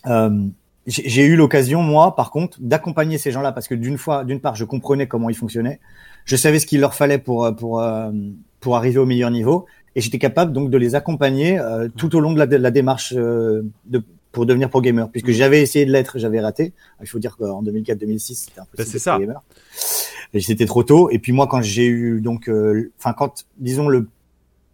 euh, 0.06 0.46
j'ai 0.88 1.26
eu 1.26 1.36
l'occasion, 1.36 1.82
moi, 1.84 2.16
par 2.16 2.32
contre, 2.32 2.58
d'accompagner 2.62 3.18
ces 3.18 3.32
gens-là 3.32 3.52
parce 3.52 3.68
que 3.68 3.76
d'une 3.76 3.98
fois, 3.98 4.24
d'une 4.24 4.40
part, 4.40 4.56
je 4.56 4.64
comprenais 4.66 5.08
comment 5.08 5.30
ils 5.30 5.36
fonctionnaient, 5.36 5.80
je 6.26 6.36
savais 6.36 6.60
ce 6.60 6.66
qu'il 6.66 6.80
leur 6.80 6.94
fallait 6.94 7.18
pour 7.18 7.44
euh, 7.46 7.52
pour 7.52 7.82
euh, 7.82 8.10
pour 8.62 8.76
arriver 8.78 8.98
au 8.98 9.06
meilleur 9.06 9.30
niveau, 9.30 9.66
et 9.96 10.02
j'étais 10.02 10.18
capable 10.20 10.54
donc 10.54 10.70
de 10.70 10.78
les 10.78 10.96
accompagner 10.96 11.60
euh, 11.60 11.90
tout 11.96 12.16
au 12.16 12.20
long 12.22 12.32
de 12.34 12.40
la, 12.40 12.48
de 12.48 12.56
la 12.56 12.72
démarche 12.72 13.14
euh, 13.16 13.64
de 13.86 14.02
pour 14.32 14.46
devenir 14.46 14.70
pro 14.70 14.82
gamer, 14.82 15.10
puisque 15.10 15.32
j'avais 15.32 15.62
essayé 15.62 15.86
de 15.86 15.92
l'être, 15.92 16.20
j'avais 16.20 16.40
raté. 16.40 16.74
Il 17.02 17.08
faut 17.08 17.18
dire 17.20 17.38
qu'en 17.38 17.64
2004-2006, 17.64 18.36
c'était 18.36 18.60
impossible. 18.60 18.78
Bah, 18.78 18.84
c'est 18.86 19.00
ça. 19.00 19.18
gamer. 19.20 19.42
C'était 20.40 20.66
trop 20.66 20.84
tôt. 20.84 21.10
Et 21.10 21.18
puis 21.20 21.32
moi, 21.32 21.48
quand 21.48 21.62
j'ai 21.62 21.88
eu 21.88 22.22
donc, 22.22 22.48
euh, 22.50 22.92
enfin 23.00 23.14
quand 23.14 23.46
disons 23.58 23.88
le 23.88 24.08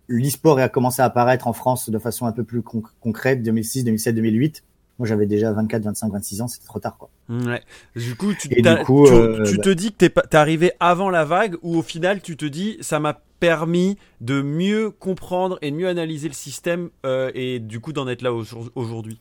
l'e-sport 0.10 0.60
a 0.60 0.68
commencé 0.70 1.02
à 1.02 1.06
apparaître 1.06 1.48
en 1.48 1.54
France 1.54 1.90
de 1.90 1.98
façon 1.98 2.26
un 2.26 2.34
peu 2.34 2.44
plus 2.44 2.60
conc- 2.60 2.84
concrète, 3.00 3.42
2006, 3.42 3.86
2007, 3.86 4.16
2008. 4.16 4.64
Moi, 5.00 5.08
j'avais 5.08 5.26
déjà 5.26 5.52
24, 5.52 5.84
25, 5.84 6.12
26 6.12 6.42
ans, 6.42 6.48
c'était 6.48 6.66
trop 6.68 6.80
tard, 6.80 6.98
quoi. 6.98 7.10
Ouais. 7.30 7.62
Du 7.96 8.16
coup, 8.16 8.34
tu, 8.34 8.48
du 8.48 8.62
coup, 8.86 9.08
tu, 9.08 9.14
euh, 9.14 9.44
tu 9.44 9.58
bah- 9.58 9.64
te 9.64 9.70
dis 9.70 9.92
que 9.92 9.98
t'es, 9.98 10.10
pas- 10.10 10.22
t'es 10.22 10.38
arrivé 10.38 10.72
avant 10.80 11.10
la 11.10 11.26
vague, 11.26 11.56
ou 11.64 11.78
au 11.78 11.82
final, 11.82 12.22
tu 12.22 12.38
te 12.38 12.46
dis, 12.46 12.78
ça 12.82 13.00
m'a 13.00 13.20
permis 13.40 13.98
de 14.22 14.42
mieux 14.42 14.92
comprendre 14.92 15.58
et 15.62 15.72
de 15.72 15.76
mieux 15.76 15.88
analyser 15.88 16.28
le 16.28 16.34
système, 16.36 16.90
euh, 17.06 17.32
et 17.34 17.60
du 17.60 17.80
coup 17.80 17.92
d'en 17.92 18.08
être 18.08 18.22
là 18.22 18.32
au- 18.34 18.44
aujourd'hui? 18.76 19.20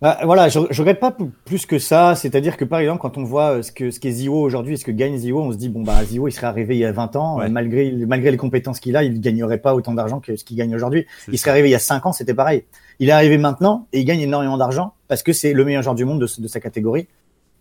Bah, 0.00 0.18
voilà, 0.24 0.48
je, 0.48 0.58
je 0.70 0.80
regrette 0.80 0.98
pas 1.00 1.14
plus 1.44 1.66
que 1.66 1.78
ça. 1.78 2.14
C'est-à-dire 2.14 2.56
que 2.56 2.64
par 2.64 2.78
exemple, 2.80 3.02
quand 3.02 3.18
on 3.18 3.24
voit 3.24 3.58
euh, 3.58 3.62
ce 3.62 3.70
que 3.70 3.90
ce 3.90 4.00
qu'est 4.00 4.12
Zio 4.12 4.32
aujourd'hui, 4.34 4.72
et 4.72 4.76
ce 4.78 4.84
que 4.86 4.90
gagne 4.92 5.18
Zio, 5.18 5.38
on 5.42 5.52
se 5.52 5.58
dit 5.58 5.68
bon 5.68 5.82
bah 5.82 6.02
Zio, 6.06 6.26
il 6.26 6.32
serait 6.32 6.46
arrivé 6.46 6.74
il 6.74 6.78
y 6.78 6.86
a 6.86 6.92
20 6.92 7.16
ans, 7.16 7.36
Ouais. 7.36 7.50
malgré 7.50 7.92
malgré 8.06 8.30
les 8.30 8.38
compétences 8.38 8.80
qu'il 8.80 8.96
a, 8.96 9.02
il 9.04 9.20
gagnerait 9.20 9.58
pas 9.58 9.74
autant 9.74 9.92
d'argent 9.92 10.20
que 10.20 10.36
ce 10.36 10.44
qu'il 10.44 10.56
gagne 10.56 10.74
aujourd'hui. 10.74 11.04
Il 11.30 11.36
serait 11.38 11.50
arrivé 11.50 11.68
il 11.68 11.72
y 11.72 11.74
a 11.74 11.78
5 11.80 12.06
ans, 12.06 12.12
c'était 12.14 12.32
pareil. 12.32 12.64
Il 12.98 13.10
est 13.10 13.12
arrivé 13.12 13.36
maintenant 13.36 13.88
et 13.92 14.00
il 14.00 14.06
gagne 14.06 14.20
énormément 14.20 14.56
d'argent 14.56 14.94
parce 15.10 15.22
que 15.22 15.32
c'est 15.34 15.52
le 15.52 15.64
meilleur 15.64 15.82
joueur 15.82 15.94
du 15.96 16.04
monde 16.06 16.20
de, 16.20 16.28
de 16.40 16.48
sa 16.48 16.60
catégorie. 16.60 17.08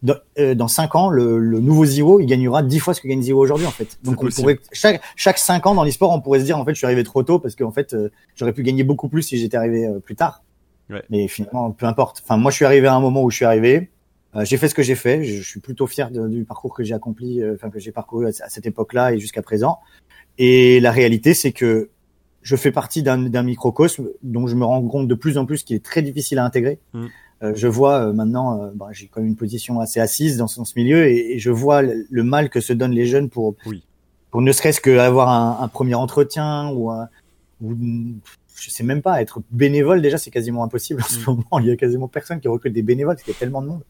Dans, 0.02 0.16
euh, 0.38 0.56
dans 0.56 0.70
5 0.70 0.96
ans, 0.96 1.10
le, 1.10 1.40
le 1.40 1.60
nouveau 1.60 1.84
Zio, 1.84 2.22
il 2.22 2.26
gagnera 2.28 2.64
10 2.64 2.80
fois 2.80 2.94
ce 2.94 3.02
que 3.02 3.08
gagne 3.10 3.22
Zio 3.22 3.38
aujourd'hui 3.38 3.66
en 3.68 3.72
fait. 3.72 3.98
Donc 4.04 4.24
on 4.24 4.30
pourrait 4.30 4.60
chaque 4.72 5.02
chaque 5.18 5.38
5 5.40 5.66
ans 5.66 5.76
dans 5.76 5.84
l'e-sport, 5.84 6.12
on 6.12 6.22
pourrait 6.22 6.40
se 6.40 6.46
dire 6.46 6.58
en 6.58 6.64
fait 6.64 6.72
je 6.74 6.78
suis 6.78 6.86
arrivé 6.86 7.04
trop 7.04 7.22
tôt 7.24 7.40
parce 7.40 7.56
qu'en 7.56 7.72
fait 7.72 7.94
euh, 7.94 8.10
j'aurais 8.36 8.54
pu 8.54 8.64
gagner 8.64 8.84
beaucoup 8.86 9.10
plus 9.10 9.24
si 9.24 9.38
j'étais 9.38 9.58
arrivé 9.58 9.86
euh, 9.88 10.00
plus 10.00 10.16
tard. 10.16 10.44
Ouais. 10.90 11.04
Mais 11.10 11.28
finalement, 11.28 11.72
peu 11.72 11.86
importe. 11.86 12.22
Enfin, 12.24 12.38
moi, 12.38 12.50
je 12.52 12.56
suis 12.56 12.66
arrivé 12.66 12.88
à 12.88 12.94
un 12.96 13.00
moment 13.02 13.24
où 13.24 13.30
je 13.30 13.36
suis 13.36 13.46
arrivé. 13.46 13.90
Euh, 14.36 14.46
j'ai 14.46 14.58
fait 14.58 14.70
ce 14.70 14.76
que 14.76 14.84
j'ai 14.84 14.96
fait. 14.96 15.24
Je, 15.26 15.42
je 15.42 15.48
suis 15.50 15.60
plutôt 15.60 15.86
fier 15.88 16.12
de- 16.12 16.28
du 16.30 16.46
parcours 16.46 16.74
que 16.74 16.84
j'ai 16.84 16.94
accompli, 16.94 17.42
enfin 17.54 17.70
que 17.70 17.80
j'ai 17.80 17.92
parcouru 17.92 18.26
à, 18.28 18.30
à 18.30 18.50
cette 18.50 18.68
époque-là 18.68 19.14
et 19.14 19.20
jusqu'à 19.20 19.42
présent. 19.42 19.80
Et 20.38 20.80
la 20.80 20.92
réalité, 20.92 21.34
c'est 21.34 21.52
que 21.52 21.90
je 22.42 22.56
fais 22.56 22.72
partie 22.72 23.04
d'un 23.04 23.18
d'un 23.24 23.44
microcosme 23.44 24.08
dont 24.24 24.48
je 24.48 24.56
me 24.56 24.64
rends 24.64 24.82
compte 24.88 25.10
de 25.10 25.16
plus 25.16 25.38
en 25.38 25.46
plus 25.46 25.64
qu'il 25.64 25.76
est 25.76 25.84
très 25.84 26.02
difficile 26.02 26.40
à 26.40 26.46
intégrer. 26.46 26.80
Mm. 26.94 27.08
Euh, 27.42 27.54
je 27.56 27.68
vois 27.68 28.08
euh, 28.08 28.14
maintenant, 28.14 28.62
euh, 28.64 28.72
bah, 28.76 28.88
j'ai 28.92 29.08
quand 29.08 29.22
même 29.22 29.30
une 29.30 29.36
position 29.36 29.80
assez 29.80 30.00
assise 30.00 30.38
dans, 30.38 30.48
ce- 30.48 30.58
dans 30.58 30.66
ce 30.66 30.74
milieu 30.78 31.08
et, 31.08 31.34
et 31.36 31.40
je 31.40 31.52
vois 31.52 31.82
le, 31.82 32.06
le 32.10 32.24
mal 32.24 32.50
que 32.50 32.60
se 32.60 32.74
donnent 32.74 32.92
les 32.92 33.06
jeunes 33.06 33.30
pour, 33.30 33.56
Oui. 33.66 33.84
pour 34.32 34.42
ne 34.42 34.52
serait-ce 34.52 34.82
qu'avoir 34.82 35.30
un, 35.30 35.64
un 35.64 35.68
premier 35.70 35.96
entretien 35.96 36.70
ou, 36.72 36.90
un, 36.92 37.08
ou 37.62 37.74
je 38.56 38.70
sais 38.70 38.84
même 38.84 39.02
pas 39.02 39.22
être 39.22 39.42
bénévole 39.52 40.02
déjà 40.02 40.18
c'est 40.18 40.32
quasiment 40.32 40.64
impossible 40.66 41.02
en 41.02 41.06
ce 41.08 41.20
Mm. 41.20 41.24
moment. 41.28 41.60
Il 41.60 41.68
y 41.68 41.72
a 41.72 41.78
quasiment 41.78 42.10
personne 42.10 42.42
qui 42.42 42.50
recrute 42.50 42.74
des 42.74 42.82
bénévoles 42.82 43.16
parce 43.16 43.24
qu'il 43.24 43.34
y 43.34 43.38
a 43.38 43.40
tellement 43.40 43.62
de 43.62 43.68
monde. 43.68 43.84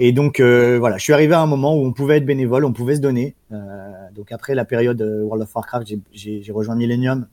Et 0.00 0.10
donc 0.12 0.40
euh, 0.40 0.78
voilà, 0.78 0.96
je 0.98 1.04
suis 1.04 1.12
arrivé 1.12 1.34
à 1.34 1.40
un 1.40 1.46
moment 1.46 1.74
où 1.76 1.84
on 1.86 1.92
pouvait 1.92 2.16
être 2.16 2.26
bénévole, 2.26 2.64
on 2.64 2.72
pouvait 2.72 2.96
se 2.96 3.00
donner. 3.00 3.34
Euh, 3.52 3.56
donc 4.16 4.32
après 4.32 4.54
la 4.56 4.64
période 4.64 5.00
World 5.00 5.42
of 5.44 5.54
Warcraft, 5.54 5.86
j'ai 6.12 6.42
rejoint 6.52 6.74
Millennium 6.74 7.26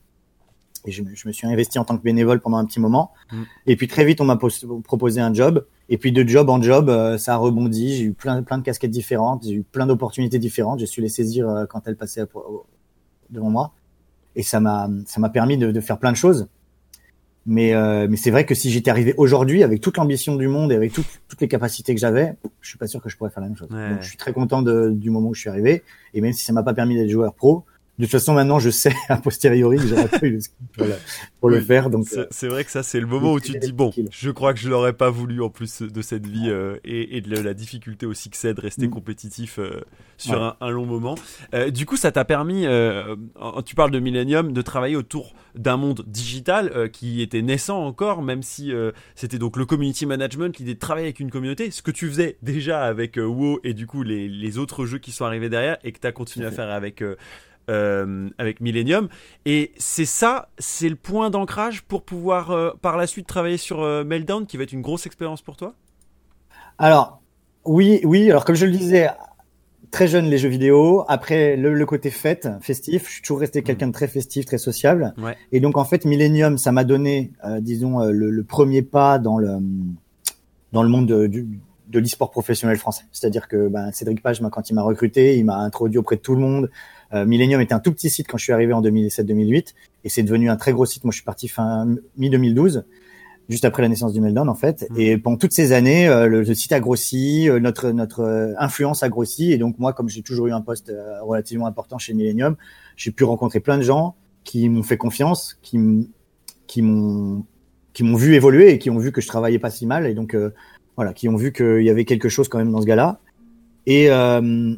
et 0.86 0.90
je, 0.90 1.02
me- 1.02 1.14
je 1.14 1.26
me 1.28 1.32
suis 1.32 1.46
investi 1.46 1.78
en 1.78 1.84
tant 1.84 1.96
que 1.96 2.02
bénévole 2.02 2.40
pendant 2.40 2.56
un 2.58 2.64
petit 2.64 2.80
moment. 2.80 3.12
Mm. 3.32 3.42
Et 3.66 3.76
puis 3.76 3.88
très 3.88 4.04
vite, 4.04 4.20
on 4.20 4.24
m'a 4.24 4.36
pos- 4.36 4.66
proposé 4.84 5.20
un 5.20 5.32
job. 5.34 5.64
Et 5.88 5.98
puis 5.98 6.12
de 6.12 6.26
job 6.28 6.48
en 6.50 6.60
job, 6.62 6.88
euh, 6.88 7.16
ça 7.18 7.34
a 7.34 7.36
rebondi. 7.36 7.96
J'ai 7.96 8.04
eu 8.04 8.12
plein, 8.12 8.42
plein 8.42 8.58
de 8.58 8.62
casquettes 8.62 8.90
différentes, 8.90 9.44
j'ai 9.44 9.54
eu 9.54 9.62
plein 9.62 9.86
d'opportunités 9.86 10.38
différentes. 10.38 10.78
J'ai 10.80 10.86
su 10.86 11.00
les 11.00 11.08
saisir 11.08 11.48
euh, 11.48 11.66
quand 11.66 11.86
elles 11.88 11.96
passaient 11.96 12.20
à- 12.22 12.28
au- 12.34 12.66
devant 13.30 13.50
moi. 13.50 13.72
Et 14.36 14.42
ça 14.42 14.60
m'a, 14.60 14.88
ça 15.06 15.20
m'a 15.20 15.28
permis 15.30 15.56
de, 15.58 15.70
de 15.72 15.80
faire 15.80 15.98
plein 15.98 16.12
de 16.12 16.16
choses. 16.16 16.48
Mais, 17.46 17.72
euh, 17.74 18.06
mais 18.10 18.18
c'est 18.18 18.30
vrai 18.30 18.44
que 18.44 18.54
si 18.54 18.70
j'étais 18.70 18.90
arrivé 18.90 19.14
aujourd'hui 19.16 19.62
avec 19.62 19.80
toute 19.80 19.96
l'ambition 19.96 20.36
du 20.36 20.48
monde 20.48 20.70
et 20.70 20.74
avec 20.74 20.92
toutes 20.92 21.06
toutes 21.28 21.40
les 21.40 21.48
capacités 21.48 21.94
que 21.94 22.00
j'avais, 22.00 22.34
je 22.60 22.68
suis 22.68 22.76
pas 22.78 22.86
sûr 22.86 23.00
que 23.02 23.08
je 23.08 23.16
pourrais 23.16 23.30
faire 23.30 23.42
la 23.42 23.48
même 23.48 23.56
chose. 23.56 23.68
Ouais. 23.70 23.90
Donc 23.90 24.02
je 24.02 24.08
suis 24.08 24.18
très 24.18 24.34
content 24.34 24.60
de, 24.60 24.90
du 24.90 25.08
moment 25.08 25.30
où 25.30 25.34
je 25.34 25.40
suis 25.40 25.48
arrivé. 25.48 25.82
Et 26.12 26.20
même 26.20 26.34
si 26.34 26.44
ça 26.44 26.52
m'a 26.52 26.62
pas 26.62 26.74
permis 26.74 26.94
d'être 26.96 27.08
joueur 27.08 27.32
pro, 27.34 27.64
de 27.98 28.04
toute 28.04 28.12
façon 28.12 28.34
maintenant 28.34 28.58
je 28.58 28.70
sais 28.70 28.92
a 29.08 29.16
posteriori 29.16 29.76
que 29.78 29.86
j'aurais 29.86 30.08
pas 30.08 30.18
eu 30.26 30.30
le 30.30 30.38
pour 30.76 30.84
le, 30.86 30.94
pour 31.40 31.50
le 31.50 31.58
Oui. 31.58 31.64
faire. 31.64 31.90
Donc 31.90 32.06
C'est 32.08 32.18
euh, 32.20 32.26
c'est 32.30 32.48
vrai 32.48 32.64
que 32.64 32.70
ça, 32.70 32.82
c'est 32.82 33.00
le 33.00 33.06
moment 33.06 33.32
où 33.32 33.40
tu 33.40 33.52
te 33.52 33.58
dis 33.58 33.72
bon, 33.72 33.92
je 34.10 34.30
crois 34.30 34.54
que 34.54 34.60
je 34.60 34.68
l'aurais 34.68 34.92
pas 34.92 35.10
voulu 35.10 35.42
en 35.42 35.50
plus 35.50 35.82
de 35.82 36.02
cette 36.02 36.26
vie 36.26 36.48
euh, 36.48 36.76
et, 36.84 37.16
et 37.16 37.20
de 37.20 37.36
la 37.40 37.54
difficulté 37.54 38.06
aussi 38.06 38.30
que 38.30 38.36
c'est 38.36 38.54
de 38.54 38.60
rester 38.60 38.86
Mm. 38.86 38.90
compétitif 38.90 39.58
euh, 39.58 39.80
sur 40.16 40.34
Ouais. 40.34 40.38
un, 40.40 40.56
un 40.60 40.70
long 40.70 40.86
moment. 40.86 41.14
Euh, 41.54 41.70
du 41.70 41.86
coup, 41.86 41.96
ça 41.96 42.12
t'a 42.12 42.24
permis, 42.24 42.66
euh, 42.66 43.16
tu 43.66 43.74
parles 43.74 43.90
de 43.90 43.98
Millennium, 43.98 44.52
de 44.52 44.62
travailler 44.62 44.96
autour 44.96 45.34
d'un 45.54 45.76
monde 45.76 46.04
digital 46.06 46.70
euh, 46.76 46.88
qui 46.88 47.20
était 47.22 47.42
naissant 47.42 47.84
encore, 47.84 48.22
même 48.22 48.42
si 48.42 48.72
euh, 48.72 48.92
c'était 49.16 49.38
donc 49.38 49.56
le 49.56 49.66
community 49.66 50.06
management, 50.06 50.56
l'idée 50.58 50.74
de 50.74 50.78
travailler 50.78 51.06
avec 51.06 51.18
une 51.20 51.30
communauté, 51.30 51.70
ce 51.72 51.82
que 51.82 51.90
tu 51.90 52.06
faisais 52.08 52.36
déjà 52.42 52.82
avec 52.84 53.16
WoW 53.16 53.58
et 53.64 53.74
du 53.74 53.86
coup 53.86 54.02
les, 54.04 54.28
les 54.28 54.58
autres 54.58 54.86
jeux 54.86 54.98
qui 54.98 55.10
sont 55.10 55.24
arrivés 55.24 55.48
derrière 55.48 55.78
et 55.82 55.90
que 55.92 55.98
tu 55.98 56.06
as 56.06 56.12
continué 56.12 56.46
à 56.46 56.50
faire 56.52 56.70
avec. 56.70 57.02
Euh, 57.68 58.28
avec 58.38 58.60
Millennium. 58.60 59.08
Et 59.44 59.72
c'est 59.76 60.04
ça, 60.04 60.48
c'est 60.58 60.88
le 60.88 60.96
point 60.96 61.30
d'ancrage 61.30 61.82
pour 61.82 62.02
pouvoir 62.02 62.50
euh, 62.50 62.70
par 62.80 62.96
la 62.96 63.06
suite 63.06 63.26
travailler 63.26 63.56
sur 63.56 63.82
euh, 63.82 64.04
Meltdown, 64.04 64.46
qui 64.46 64.56
va 64.56 64.62
être 64.64 64.72
une 64.72 64.82
grosse 64.82 65.06
expérience 65.06 65.42
pour 65.42 65.56
toi? 65.56 65.74
Alors 66.78 67.20
oui, 67.64 68.00
oui. 68.04 68.30
Alors 68.30 68.44
comme 68.44 68.56
je 68.56 68.66
le 68.66 68.72
disais, 68.72 69.08
très 69.90 70.08
jeune 70.08 70.26
les 70.26 70.38
jeux 70.38 70.48
vidéo. 70.48 71.04
Après 71.08 71.56
le, 71.56 71.86
côté 71.86 72.10
fête, 72.10 72.48
festif, 72.60 73.06
je 73.06 73.12
suis 73.14 73.22
toujours 73.22 73.40
resté 73.40 73.62
quelqu'un 73.62 73.88
de 73.88 73.92
très 73.92 74.08
festif, 74.08 74.46
très 74.46 74.58
sociable. 74.58 75.14
Ouais. 75.18 75.36
Et 75.52 75.60
donc 75.60 75.76
en 75.76 75.84
fait, 75.84 76.04
Millennium, 76.04 76.58
ça 76.58 76.72
m'a 76.72 76.84
donné, 76.84 77.32
euh, 77.44 77.60
disons, 77.60 78.04
le, 78.04 78.30
le 78.30 78.44
premier 78.44 78.82
pas 78.82 79.18
dans 79.18 79.38
le 79.38 79.58
dans 80.72 80.82
le 80.82 80.88
monde 80.88 81.06
de, 81.06 81.26
du- 81.26 81.60
de 81.88 81.98
l'e-sport 81.98 82.30
professionnel 82.30 82.76
français. 82.76 83.04
C'est-à-dire 83.12 83.48
que 83.48 83.68
ben, 83.68 83.90
Cédric 83.92 84.22
Page, 84.22 84.42
quand 84.52 84.68
il 84.70 84.74
m'a 84.74 84.82
recruté, 84.82 85.38
il 85.38 85.44
m'a 85.44 85.56
introduit 85.56 85.98
auprès 85.98 86.16
de 86.16 86.20
tout 86.20 86.34
le 86.34 86.40
monde. 86.40 86.70
Euh, 87.14 87.24
Millennium 87.24 87.60
était 87.60 87.74
un 87.74 87.80
tout 87.80 87.92
petit 87.92 88.10
site 88.10 88.26
quand 88.28 88.38
je 88.38 88.44
suis 88.44 88.52
arrivé 88.52 88.72
en 88.72 88.82
2007-2008, 88.82 89.74
et 90.04 90.08
c'est 90.08 90.22
devenu 90.22 90.50
un 90.50 90.56
très 90.56 90.72
gros 90.72 90.86
site. 90.86 91.04
Moi, 91.04 91.12
je 91.12 91.16
suis 91.16 91.24
parti 91.24 91.48
fin 91.48 91.86
mi 92.16 92.30
2012 92.30 92.84
juste 93.48 93.64
après 93.64 93.80
la 93.80 93.88
naissance 93.88 94.12
du 94.12 94.20
Meltdown 94.20 94.48
en 94.50 94.54
fait. 94.54 94.86
Mhm. 94.90 95.00
Et 95.00 95.16
pendant 95.16 95.38
toutes 95.38 95.54
ces 95.54 95.72
années, 95.72 96.06
euh, 96.06 96.26
le, 96.26 96.42
le 96.42 96.54
site 96.54 96.72
a 96.72 96.80
grossi, 96.80 97.48
euh, 97.48 97.58
notre 97.60 97.92
notre 97.92 98.20
euh, 98.20 98.52
influence 98.58 99.02
a 99.02 99.08
grossi. 99.08 99.52
Et 99.52 99.58
donc 99.58 99.78
moi, 99.78 99.94
comme 99.94 100.08
j'ai 100.08 100.22
toujours 100.22 100.48
eu 100.48 100.52
un 100.52 100.60
poste 100.60 100.92
relativement 101.22 101.66
important 101.66 101.96
chez 101.98 102.12
Millennium, 102.12 102.56
j'ai 102.96 103.10
pu 103.10 103.24
rencontrer 103.24 103.60
plein 103.60 103.78
de 103.78 103.82
gens 103.82 104.16
qui 104.44 104.68
m'ont 104.68 104.82
fait 104.82 104.98
confiance, 104.98 105.58
qui 105.62 105.78
m'ont 105.78 107.44
qui 107.98 108.04
m'ont 108.04 108.16
vu 108.16 108.34
évoluer 108.34 108.70
et 108.70 108.78
qui 108.78 108.90
ont 108.90 108.98
vu 108.98 109.10
que 109.10 109.20
je 109.20 109.26
travaillais 109.26 109.58
pas 109.58 109.70
si 109.70 109.84
mal 109.84 110.06
et 110.06 110.14
donc 110.14 110.34
euh, 110.34 110.54
voilà, 110.94 111.12
qui 111.12 111.28
ont 111.28 111.34
vu 111.34 111.52
qu'il 111.52 111.82
y 111.82 111.90
avait 111.90 112.04
quelque 112.04 112.28
chose 112.28 112.48
quand 112.48 112.58
même 112.58 112.70
dans 112.70 112.80
ce 112.80 112.86
gars-là. 112.86 113.18
Et, 113.86 114.08
euh, 114.10 114.74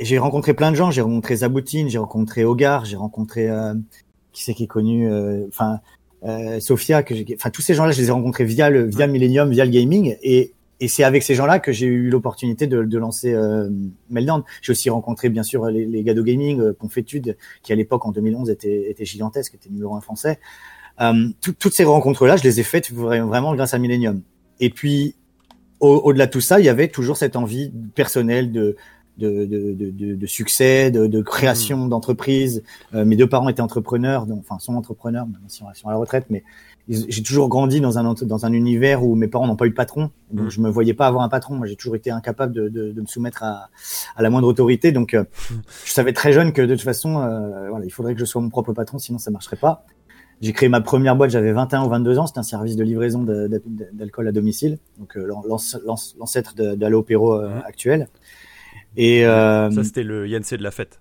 j'ai 0.00 0.18
rencontré 0.18 0.54
plein 0.54 0.70
de 0.70 0.76
gens. 0.76 0.90
J'ai 0.90 1.00
rencontré 1.02 1.36
Zaboutine, 1.36 1.88
j'ai 1.88 1.98
rencontré 1.98 2.44
Hogar, 2.44 2.84
j'ai 2.84 2.96
rencontré 2.96 3.48
euh, 3.48 3.74
qui 4.32 4.44
c'est 4.44 4.54
qui 4.54 4.64
est 4.64 4.68
connu, 4.68 5.08
euh, 5.10 5.46
enfin 5.48 5.80
euh, 6.24 6.60
Sophia, 6.60 7.02
que 7.02 7.14
enfin 7.34 7.50
tous 7.50 7.62
ces 7.62 7.74
gens-là, 7.74 7.92
je 7.92 8.00
les 8.00 8.08
ai 8.08 8.10
rencontrés 8.10 8.44
via 8.44 8.70
le 8.70 8.84
via 8.84 9.06
Millennium, 9.06 9.50
via 9.50 9.64
le 9.64 9.70
gaming, 9.70 10.16
et 10.22 10.52
et 10.82 10.88
c'est 10.88 11.04
avec 11.04 11.22
ces 11.22 11.34
gens-là 11.34 11.58
que 11.58 11.72
j'ai 11.72 11.84
eu 11.86 12.08
l'opportunité 12.08 12.66
de, 12.66 12.82
de 12.84 12.98
lancer 12.98 13.34
euh, 13.34 13.68
Meltdown. 14.08 14.42
J'ai 14.62 14.72
aussi 14.72 14.88
rencontré 14.88 15.28
bien 15.28 15.42
sûr 15.42 15.66
les, 15.66 15.84
les 15.84 16.02
gars 16.02 16.14
de 16.14 16.22
gaming, 16.22 16.58
euh, 16.60 16.72
Confétude, 16.72 17.36
qui 17.62 17.72
à 17.72 17.76
l'époque 17.76 18.06
en 18.06 18.12
2011 18.12 18.48
était, 18.48 18.90
était 18.90 19.04
gigantesque, 19.04 19.54
était 19.54 19.68
numéro 19.68 19.94
un 19.94 20.00
français. 20.00 20.38
Euh, 21.02 21.28
tout- 21.42 21.52
toutes 21.52 21.74
ces 21.74 21.84
rencontres-là, 21.84 22.36
je 22.38 22.44
les 22.44 22.60
ai 22.60 22.62
faites 22.62 22.90
vra- 22.92 23.20
vraiment 23.26 23.54
grâce 23.54 23.74
à 23.74 23.78
Millennium. 23.78 24.22
Et 24.58 24.70
puis 24.70 25.16
au- 25.80 25.96
au-delà 26.04 26.24
de 26.26 26.30
tout 26.30 26.40
ça, 26.40 26.60
il 26.60 26.64
y 26.64 26.70
avait 26.70 26.88
toujours 26.88 27.18
cette 27.18 27.36
envie 27.36 27.70
personnelle 27.94 28.50
de 28.50 28.76
de, 29.20 29.44
de, 29.44 29.72
de, 29.74 29.90
de- 29.90 30.14
de 30.16 30.26
succès, 30.26 30.90
de, 30.90 31.20
création 31.22 31.86
d'entreprise. 31.86 32.62
Euh, 32.94 33.04
mes 33.04 33.16
deux 33.16 33.28
parents 33.28 33.48
étaient 33.48 33.60
entrepreneurs, 33.60 34.26
donc, 34.26 34.40
enfin 34.40 34.58
sont 34.58 34.74
entrepreneurs, 34.74 35.26
même 35.26 35.38
si 35.48 35.62
ils 35.62 35.78
sont 35.78 35.88
à 35.88 35.92
la 35.92 35.98
retraite, 35.98 36.26
mais 36.30 36.42
j'ai 36.88 37.22
toujours 37.22 37.48
grandi 37.48 37.80
dans 37.80 37.98
un 37.98 38.14
dans 38.14 38.46
un 38.46 38.52
univers 38.52 39.04
où 39.04 39.14
mes 39.14 39.28
parents 39.28 39.46
n'ont 39.46 39.54
pas 39.54 39.66
eu 39.66 39.70
de 39.70 39.74
patron, 39.76 40.10
donc 40.32 40.46
Mm. 40.46 40.50
je 40.50 40.60
me 40.60 40.68
voyais 40.70 40.94
pas 40.94 41.06
avoir 41.06 41.22
un 41.22 41.28
patron. 41.28 41.54
Moi, 41.54 41.66
j'ai 41.68 41.76
toujours 41.76 41.94
été 41.94 42.10
incapable 42.10 42.52
de, 42.52 42.68
de, 42.68 42.90
de 42.90 43.00
me 43.00 43.06
soumettre 43.06 43.44
à, 43.44 43.68
à 44.16 44.22
la 44.22 44.30
moindre 44.30 44.48
autorité, 44.48 44.90
donc 44.90 45.14
euh, 45.14 45.22
je 45.84 45.92
savais 45.92 46.12
très 46.12 46.32
jeune 46.32 46.52
que 46.52 46.62
de 46.62 46.74
toute 46.74 46.82
façon, 46.82 47.20
euh, 47.20 47.68
voilà, 47.68 47.84
il 47.84 47.90
faudrait 47.92 48.14
que 48.14 48.20
je 48.20 48.24
sois 48.24 48.40
mon 48.42 48.48
propre 48.48 48.72
patron, 48.72 48.98
sinon 48.98 49.18
ça 49.18 49.30
marcherait 49.30 49.56
pas. 49.56 49.84
J'ai 50.40 50.52
créé 50.54 50.70
ma 50.70 50.80
première 50.80 51.16
boîte, 51.16 51.28
j'avais 51.30 51.52
21 51.52 51.84
ou 51.84 51.90
22 51.90 52.18
ans, 52.18 52.26
c'était 52.26 52.38
un 52.38 52.42
service 52.42 52.74
de 52.74 52.82
livraison 52.82 53.22
d'alcool 53.92 54.26
à 54.26 54.32
domicile, 54.32 54.78
donc 54.98 55.16
euh, 55.18 55.26
l'anc- 55.26 55.44
l'anc- 55.46 56.14
l'ancêtre 56.18 56.54
de, 56.56 56.74
de 56.74 56.86
l'Opéro 56.86 57.38
Mhm. 57.42 57.62
actuel. 57.66 58.08
Et 58.96 59.24
euh, 59.26 59.70
Ça, 59.70 59.84
c'était 59.84 60.02
le 60.02 60.26
Yancey 60.28 60.56
de 60.56 60.62
la 60.62 60.70
fête. 60.70 61.00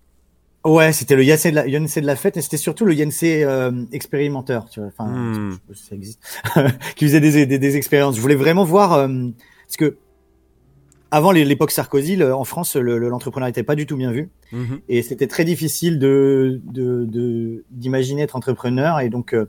Ouais, 0.65 0.91
c'était 0.91 1.15
le 1.15 1.24
Yancey 1.24 1.51
de 1.51 1.55
la, 1.55 1.67
Yancey 1.67 2.01
de 2.01 2.05
la 2.05 2.15
fête 2.17 2.36
et 2.38 2.41
c'était 2.41 2.58
surtout 2.58 2.86
le 2.86 2.93
Yancey 2.93 3.43
euh, 3.43 3.72
expérimenteur, 3.93 4.69
tu 4.69 4.79
vois. 4.81 4.89
Enfin, 4.89 5.08
Hmm. 5.10 5.51
je 5.51 5.55
sais 5.55 5.60
pas 5.67 5.74
si 5.74 5.84
ça 5.86 5.96
existe, 5.96 6.19
qui 6.96 7.05
faisait 7.05 7.22
des, 7.22 7.46
des, 7.46 7.58
des 7.60 7.75
expériences. 7.77 8.15
Je 8.17 8.22
voulais 8.22 8.36
vraiment 8.36 8.65
voir 8.65 8.93
euh, 8.93 9.08
parce 9.67 9.77
que 9.77 9.98
avant 11.12 11.31
l'époque 11.31 11.72
Sarkozy, 11.72 12.15
le- 12.17 12.36
en 12.36 12.43
France, 12.43 12.75
le- 12.75 13.00
le- 13.00 13.10
l'entrepreneuriat 13.10 13.50
n'était 13.50 13.63
pas 13.63 13.75
du 13.75 13.86
tout 13.88 13.98
bien 13.98 14.12
vu 14.12 14.29
Mhm. 14.51 14.79
et 14.89 15.01
c'était 15.01 15.27
très 15.27 15.43
difficile 15.46 15.98
de 15.98 16.62
de 16.65 17.05
de- 17.05 17.63
d'imaginer 17.72 18.22
être 18.24 18.36
entrepreneur 18.36 19.00
et 19.00 19.09
donc 19.09 19.33
euh, 19.33 19.46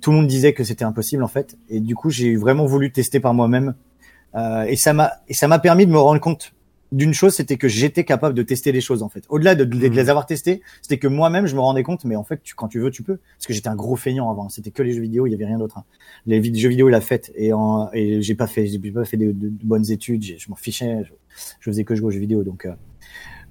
tout 0.00 0.10
le 0.10 0.16
monde 0.16 0.26
disait 0.26 0.52
que 0.52 0.64
c'était 0.64 0.84
impossible 0.84 1.22
en 1.22 1.28
fait. 1.28 1.56
Et 1.68 1.80
du 1.80 1.94
coup, 1.94 2.10
j'ai 2.10 2.34
vraiment 2.36 2.64
voulu 2.66 2.90
tester 2.92 3.20
par 3.20 3.34
moi-même 3.34 3.74
euh, 4.34 4.62
et 4.64 4.74
ça 4.76 4.92
m'a 4.94 5.12
et 5.28 5.34
ça 5.34 5.46
m'a 5.48 5.58
permis 5.60 5.86
de 5.86 5.92
me 5.92 5.98
rendre 5.98 6.20
compte 6.20 6.52
d'une 6.96 7.14
chose, 7.14 7.34
c'était 7.34 7.56
que 7.56 7.68
j'étais 7.68 8.04
capable 8.04 8.34
de 8.34 8.42
tester 8.42 8.72
les 8.72 8.80
choses 8.80 9.02
en 9.02 9.08
fait. 9.08 9.24
Au-delà 9.28 9.54
de, 9.54 9.64
de- 9.64 9.78
de 9.78 9.88
Mhm. 9.88 9.94
les 9.94 10.08
avoir 10.10 10.26
testées, 10.26 10.62
c'était 10.82 10.98
que 10.98 11.06
moi-même 11.08 11.46
je 11.46 11.54
me 11.54 11.60
rendais 11.60 11.82
compte, 11.82 12.04
mais 12.04 12.16
en 12.16 12.24
fait, 12.24 12.40
tu, 12.42 12.54
quand 12.54 12.68
tu 12.68 12.80
veux, 12.80 12.90
tu 12.90 13.02
peux. 13.02 13.16
Parce 13.36 13.46
que 13.46 13.52
j'étais 13.52 13.68
un 13.68 13.76
gros 13.76 13.96
feignant 13.96 14.30
avant. 14.30 14.48
C'était 14.48 14.70
que 14.70 14.82
les 14.82 14.92
jeux 14.92 15.02
vidéo, 15.02 15.26
il 15.26 15.30
y 15.30 15.34
avait 15.34 15.46
rien 15.46 15.58
d'autre. 15.58 15.78
hein. 15.78 15.84
Les 16.26 16.42
jeux 16.54 16.68
vidéo, 16.68 16.88
la 16.88 17.00
fête 17.00 17.32
et, 17.36 17.52
en, 17.52 17.88
et 17.92 18.22
j'ai 18.22 18.34
pas 18.34 18.46
fait, 18.46 18.66
j'ai 18.66 18.78
pas 18.90 19.04
fait 19.04 19.16
de, 19.16 19.32
bonnes 19.64 19.90
études. 19.90 20.24
Je 20.24 20.48
m'en 20.50 20.56
fichais. 20.56 21.02
Je, 21.04 21.10
je 21.60 21.70
faisais 21.70 21.84
que 21.84 21.94
jouer 21.94 22.06
aux 22.06 22.10
jeux 22.10 22.20
vidéo. 22.20 22.42
Donc, 22.42 22.64
euh, 22.66 22.72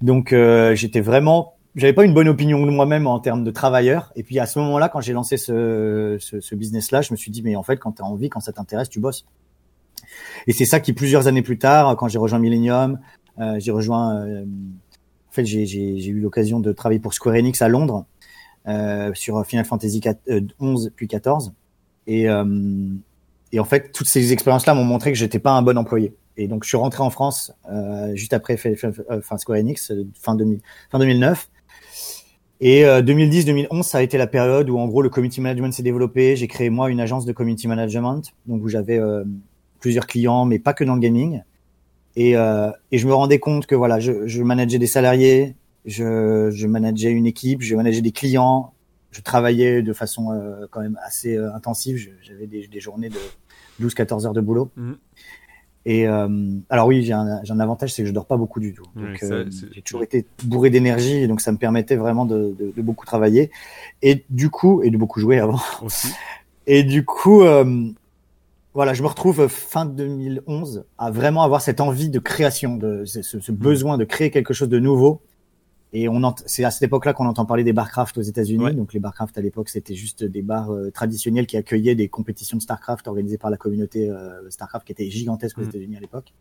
donc 0.02 0.34
euh, 0.34 0.74
j'étais 0.76 1.02
vraiment, 1.02 1.54
j'avais 1.76 1.94
pas 1.94 2.04
une 2.06 2.14
bonne 2.14 2.28
opinion 2.28 2.66
de 2.66 2.72
moi-même 2.72 3.06
en 3.06 3.20
termes 3.20 3.44
de 3.44 3.52
travailleur. 3.52 4.12
Et 4.16 4.24
puis 4.24 4.40
à 4.40 4.46
ce 4.46 4.58
moment-là, 4.60 4.90
quand 4.90 5.02
j'ai 5.02 5.14
lancé 5.14 5.38
ce, 5.38 6.18
ce, 6.20 6.40
ce 6.40 6.56
business-là, 6.56 7.02
je 7.02 7.12
me 7.14 7.18
suis 7.18 7.32
dit, 7.32 7.42
mais 7.44 7.56
en 7.56 7.64
fait, 7.64 7.78
quand 7.78 7.92
tu 7.94 8.02
as 8.02 8.06
envie, 8.06 8.30
quand 8.30 8.40
ça 8.40 8.54
t'intéresse, 8.54 8.90
tu 8.90 9.00
bosses. 9.00 9.26
Et 10.48 10.54
c'est 10.54 10.66
ça 10.66 10.80
qui, 10.80 10.94
plusieurs 10.94 11.28
années 11.28 11.42
plus 11.42 11.58
tard, 11.58 11.96
quand 11.96 12.08
j'ai 12.08 12.18
rejoint 12.20 12.40
Millennium, 12.40 13.00
j'ai 13.60 13.72
rejoint. 13.72 14.26
euh, 14.26 14.46
en 15.30 15.34
fait, 15.36 15.46
j'ai 15.46 16.08
eu 16.08 16.20
l'occasion 16.22 16.60
de 16.62 16.72
travailler 16.72 17.00
pour 17.00 17.14
Square 17.14 17.36
Enix 17.36 17.62
à 17.62 17.68
Londres 17.68 18.06
euh, 18.68 19.12
sur 19.14 19.46
Final 19.46 19.66
Fantasy 19.66 20.00
4, 20.00 20.20
euh, 20.30 20.42
11 20.60 20.92
puis 20.96 21.08
14. 21.08 21.54
Et, 22.08 22.30
euh, 22.30 22.46
et 23.52 23.60
en 23.60 23.66
fait, 23.66 23.92
toutes 23.92 24.08
ces 24.08 24.32
expériences-là 24.32 24.74
m'ont 24.74 24.86
montré 24.86 25.12
que 25.12 25.18
j'étais 25.18 25.40
pas 25.40 25.52
un 25.52 25.62
bon 25.62 25.78
employé. 25.78 26.16
Et 26.38 26.48
donc, 26.48 26.64
je 26.64 26.70
suis 26.70 26.78
rentré 26.78 27.04
en 27.04 27.10
France 27.10 27.52
euh, 27.70 28.16
juste 28.16 28.34
après 28.34 28.58
euh, 28.66 29.22
fin 29.22 29.38
Square 29.38 29.60
Enix, 29.60 29.92
euh, 29.92 30.06
fin, 30.20 30.36
2000, 30.36 30.60
fin 30.90 31.00
2009. 31.00 31.50
Et 32.62 32.86
euh, 32.86 33.02
2010-2011, 33.02 33.84
ça 33.84 33.98
a 33.98 34.02
été 34.02 34.18
la 34.18 34.28
période 34.28 34.70
où 34.70 34.78
en 34.78 34.88
gros 34.88 35.02
le 35.02 35.10
community 35.10 35.42
management 35.42 35.74
s'est 35.74 35.84
développé. 35.84 36.38
J'ai 36.38 36.48
créé 36.48 36.70
moi 36.70 36.90
une 36.90 37.02
agence 37.02 37.26
de 37.26 37.34
community 37.34 37.68
management, 37.68 38.34
donc 38.46 38.64
où 38.64 38.70
j'avais 38.70 38.98
euh, 38.98 39.26
plusieurs 39.82 40.08
clients, 40.08 40.46
mais 40.46 40.60
pas 40.60 40.74
que 40.74 40.86
dans 40.86 40.96
le 40.96 41.02
gaming. 41.02 41.42
Et, 42.16 42.36
euh, 42.38 42.72
et 42.92 42.98
je 42.98 43.08
me 43.08 43.14
rendais 43.14 43.40
compte 43.40 43.66
que 43.66 43.76
voilà, 43.76 44.00
je, 44.00 44.28
je 44.28 44.42
manageais 44.42 44.80
des 44.80 44.88
salariés, 44.88 45.56
je, 45.86 46.50
je 46.52 46.68
manageais 46.68 47.12
une 47.12 47.26
équipe, 47.26 47.62
je 47.62 47.76
manageais 47.76 48.02
des 48.02 48.12
clients, 48.12 48.74
je 49.12 49.22
travaillais 49.22 49.82
de 49.82 49.94
façon 49.94 50.32
euh, 50.32 50.66
quand 50.72 50.82
même 50.82 51.00
assez 51.06 51.36
euh, 51.36 51.54
intensive. 51.54 52.10
J'avais 52.22 52.48
des, 52.48 52.68
des 52.68 52.80
journées 52.80 53.10
de 53.10 53.20
12-14 53.82 54.26
heures 54.26 54.34
de 54.34 54.42
boulot. 54.42 54.70
Mhm. 54.76 54.98
Et 55.88 56.08
euh, 56.08 56.28
alors 56.70 56.88
oui, 56.88 57.04
j'ai 57.04 57.14
un, 57.14 57.44
j'ai 57.44 57.54
un 57.54 57.60
avantage, 57.60 57.94
c'est 57.94 58.02
que 58.02 58.08
je 58.08 58.14
dors 58.14 58.26
pas 58.26 58.38
beaucoup 58.38 58.60
du 58.60 58.74
tout. 58.74 58.86
Ouais, 58.96 59.10
Donc 59.10 59.18
ça, 59.20 59.26
euh, 59.36 59.50
j'ai 59.72 59.84
toujours 59.84 60.02
été 60.02 60.26
bourré 60.44 60.72
d'énergie, 60.72 61.18
et 61.18 61.28
donc 61.28 61.42
ça 61.42 61.52
me 61.52 61.58
permettait 61.58 61.96
vraiment 61.96 62.26
de, 62.26 62.56
de, 62.58 62.74
de 62.76 62.82
beaucoup 62.82 63.06
travailler 63.06 63.52
et 64.02 64.26
du 64.32 64.50
coup 64.50 64.82
et 64.82 64.90
de 64.90 64.98
beaucoup 64.98 65.20
jouer 65.20 65.40
avant. 65.40 65.60
Aussi. 65.84 66.08
Et 66.66 66.84
du 66.84 67.06
coup, 67.06 67.44
euh, 67.44 67.92
voilà, 68.76 68.94
je 68.94 69.02
me 69.02 69.08
retrouve 69.08 69.48
fin 69.48 69.86
2011 69.86 70.86
à 71.00 71.10
vraiment 71.10 71.42
avoir 71.44 71.62
cette 71.62 71.82
envie 71.82 72.10
de 72.10 72.20
création, 72.20 72.78
de 72.78 73.04
ce, 73.06 73.22
ce- 73.24 73.40
ce 73.40 73.52
besoin 73.52 73.98
de 73.98 74.04
créer 74.04 74.30
quelque 74.30 74.54
chose 74.54 74.70
de 74.70 74.78
nouveau. 74.80 75.22
Et 75.94 76.10
on 76.10 76.20
c'est 76.46 76.66
à 76.66 76.72
cette 76.72 76.84
époque-là 76.84 77.14
qu'on 77.14 77.26
entend 77.26 77.46
parler 77.46 77.64
des 77.64 77.72
barcraft 77.72 78.18
aux 78.18 78.22
États-Unis. 78.22 78.64
Ouais. 78.66 78.74
Donc 78.74 78.94
les 78.94 79.00
barcraft 79.00 79.38
à 79.38 79.42
l'époque, 79.42 79.70
c'était 79.70 79.96
juste 79.96 80.26
des 80.26 80.42
bars 80.42 80.72
euh, 80.74 80.92
traditionnels 80.92 81.48
qui 81.48 81.56
accueillaient 81.56 81.96
des 81.96 82.10
compétitions 82.10 82.58
de 82.58 82.62
Starcraft 82.62 83.08
organisées 83.08 83.38
par 83.38 83.50
la 83.50 83.56
communauté 83.56 84.10
euh, 84.10 84.50
Starcraft 84.50 84.86
qui 84.86 84.92
était 84.92 85.10
gigantesque 85.10 85.58
aux 85.58 85.62
Mm. 85.62 85.70
États-Unis 85.70 85.96
à 85.98 86.00
l'époque. 86.02 86.34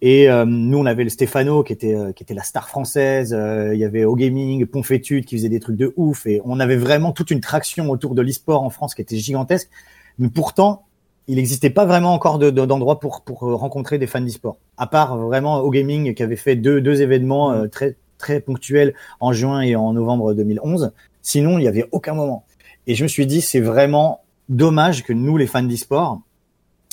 Et 0.00 0.28
euh, 0.28 0.44
nous, 0.44 0.78
on 0.78 0.86
avait 0.86 1.04
le 1.04 1.10
Stéphano 1.10 1.62
qui 1.62 1.72
était 1.72 1.94
euh, 1.94 2.10
qui 2.10 2.24
était 2.24 2.34
la 2.34 2.42
star 2.42 2.68
française. 2.68 3.32
Euh, 3.32 3.72
il 3.74 3.78
y 3.80 3.84
avait 3.84 4.04
O 4.04 4.16
Gaming, 4.16 4.66
Ponfétude 4.66 5.24
qui 5.24 5.36
faisait 5.36 5.48
des 5.48 5.60
trucs 5.60 5.76
de 5.76 5.92
ouf. 5.96 6.26
Et 6.26 6.40
on 6.44 6.58
avait 6.58 6.74
vraiment 6.76 7.12
toute 7.12 7.30
une 7.30 7.40
traction 7.40 7.88
autour 7.90 8.16
de 8.16 8.22
l'e-sport 8.22 8.64
en 8.64 8.70
France 8.70 8.96
qui 8.96 9.02
était 9.02 9.16
gigantesque. 9.18 9.70
Mais 10.18 10.28
pourtant, 10.28 10.84
il 11.28 11.36
n'existait 11.36 11.70
pas 11.70 11.84
vraiment 11.84 12.12
encore 12.14 12.38
de- 12.38 12.50
de- 12.50 12.64
d'endroit 12.66 12.98
pour 13.00 13.22
pour 13.22 13.44
euh, 13.44 13.54
rencontrer 13.54 13.98
des 13.98 14.06
fans 14.06 14.20
d'e-sport. 14.20 14.56
À 14.76 14.86
part 14.86 15.14
euh, 15.14 15.26
vraiment 15.26 15.60
O 15.60 15.70
Gaming 15.70 16.14
qui 16.14 16.22
avait 16.22 16.36
fait 16.36 16.56
deux 16.56 16.80
deux 16.80 17.00
événements 17.02 17.52
euh, 17.52 17.68
très 17.68 17.96
très 18.18 18.40
ponctuels 18.40 18.94
en 19.20 19.32
juin 19.32 19.60
et 19.62 19.74
en 19.76 19.92
novembre 19.92 20.34
2011. 20.34 20.92
Sinon, 21.22 21.58
il 21.58 21.64
y 21.64 21.68
avait 21.68 21.88
aucun 21.92 22.14
moment. 22.14 22.44
Et 22.86 22.94
je 22.94 23.02
me 23.04 23.08
suis 23.08 23.26
dit, 23.26 23.40
c'est 23.40 23.60
vraiment 23.60 24.20
dommage 24.48 25.04
que 25.04 25.12
nous, 25.12 25.36
les 25.36 25.46
fans 25.46 25.62
d'e-sport, 25.62 26.20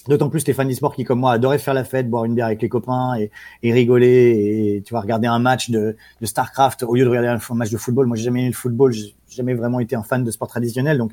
D'autant 0.08 0.30
plus 0.30 0.48
les 0.48 0.54
fans 0.54 0.66
d'e-sport 0.66 0.96
qui, 0.96 1.04
comme 1.04 1.20
moi, 1.20 1.34
adoraient 1.34 1.60
faire 1.60 1.74
la 1.74 1.84
fête, 1.84 2.10
boire 2.10 2.26
une 2.26 2.34
bière 2.34 2.48
avec 2.48 2.62
les 2.62 2.70
copains 2.70 3.16
et, 3.20 3.30
et 3.62 3.74
rigoler 3.74 4.76
et 4.78 4.82
tu 4.82 4.94
vois 4.94 5.02
regarder 5.02 5.28
un 5.28 5.38
match 5.40 5.70
de, 5.70 5.98
de 6.22 6.26
Starcraft 6.26 6.84
au 6.84 6.96
lieu 6.96 7.04
de 7.04 7.10
regarder 7.10 7.28
un 7.28 7.54
match 7.56 7.70
de 7.70 7.78
football. 7.78 8.08
Moi, 8.08 8.16
j'ai 8.18 8.24
jamais 8.24 8.40
aimé 8.40 8.50
le 8.50 8.56
football, 8.56 8.92
j'ai 8.92 9.14
jamais 9.30 9.54
vraiment 9.54 9.80
été 9.80 9.96
un 9.96 10.02
fan 10.02 10.24
de 10.24 10.32
sport 10.32 10.48
traditionnel. 10.48 10.98
Donc, 10.98 11.12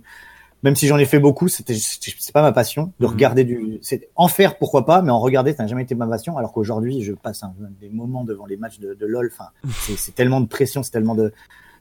même 0.62 0.75
si 0.77 0.87
j'en 0.87 0.99
ai 0.99 1.05
fait 1.05 1.19
beaucoup, 1.19 1.49
c'était 1.49 1.75
c'est 1.75 2.33
pas 2.33 2.42
ma 2.42 2.53
passion 2.53 2.92
de 2.99 3.07
Mhm. 3.07 3.12
regarder 3.12 3.45
du. 3.45 3.79
c'est 3.83 4.09
En 4.16 4.29
faire, 4.29 4.59
pourquoi 4.59 4.85
pas, 4.87 5.03
mais 5.03 5.11
en 5.11 5.21
regarder, 5.21 5.53
ça 5.55 5.62
n'a 5.62 5.69
jamais 5.69 5.83
été 5.83 5.95
ma 5.95 6.07
passion. 6.07 6.37
Alors 6.38 6.53
qu'aujourd'hui, 6.53 7.03
je 7.03 7.12
passe 7.12 7.42
un- 7.42 7.55
des 7.81 7.88
moments 7.90 8.25
devant 8.25 8.47
les 8.47 8.57
matchs 8.57 8.79
de, 8.81 8.95
de 8.95 9.07
LoL. 9.07 9.31
Enfin, 9.33 9.51
c'est 9.97 10.14
tellement 10.14 10.40
de 10.40 10.47
pression, 10.49 10.83
c'est 10.83 10.90
tellement 10.90 11.14
de. 11.14 11.33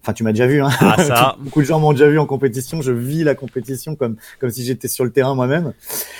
Enfin, 0.06 0.14
tu 0.14 0.24
m'as 0.24 0.34
déjà 0.34 0.46
vu. 0.46 0.62
Hein. 0.62 0.70
Ah, 0.82 1.04
ça. 1.04 1.36
Beaucoup 1.40 1.62
de 1.62 1.66
gens 1.66 1.80
m'ont 1.80 1.92
déjà 1.92 2.08
vu 2.08 2.20
en 2.20 2.28
compétition. 2.28 2.80
Je 2.84 2.92
vis 2.92 3.24
la 3.24 3.34
compétition 3.34 3.96
comme 3.96 4.18
comme 4.40 4.52
si 4.52 4.64
j'étais 4.64 4.88
sur 4.88 5.04
le 5.04 5.10
terrain 5.10 5.34
moi-même. 5.34 5.74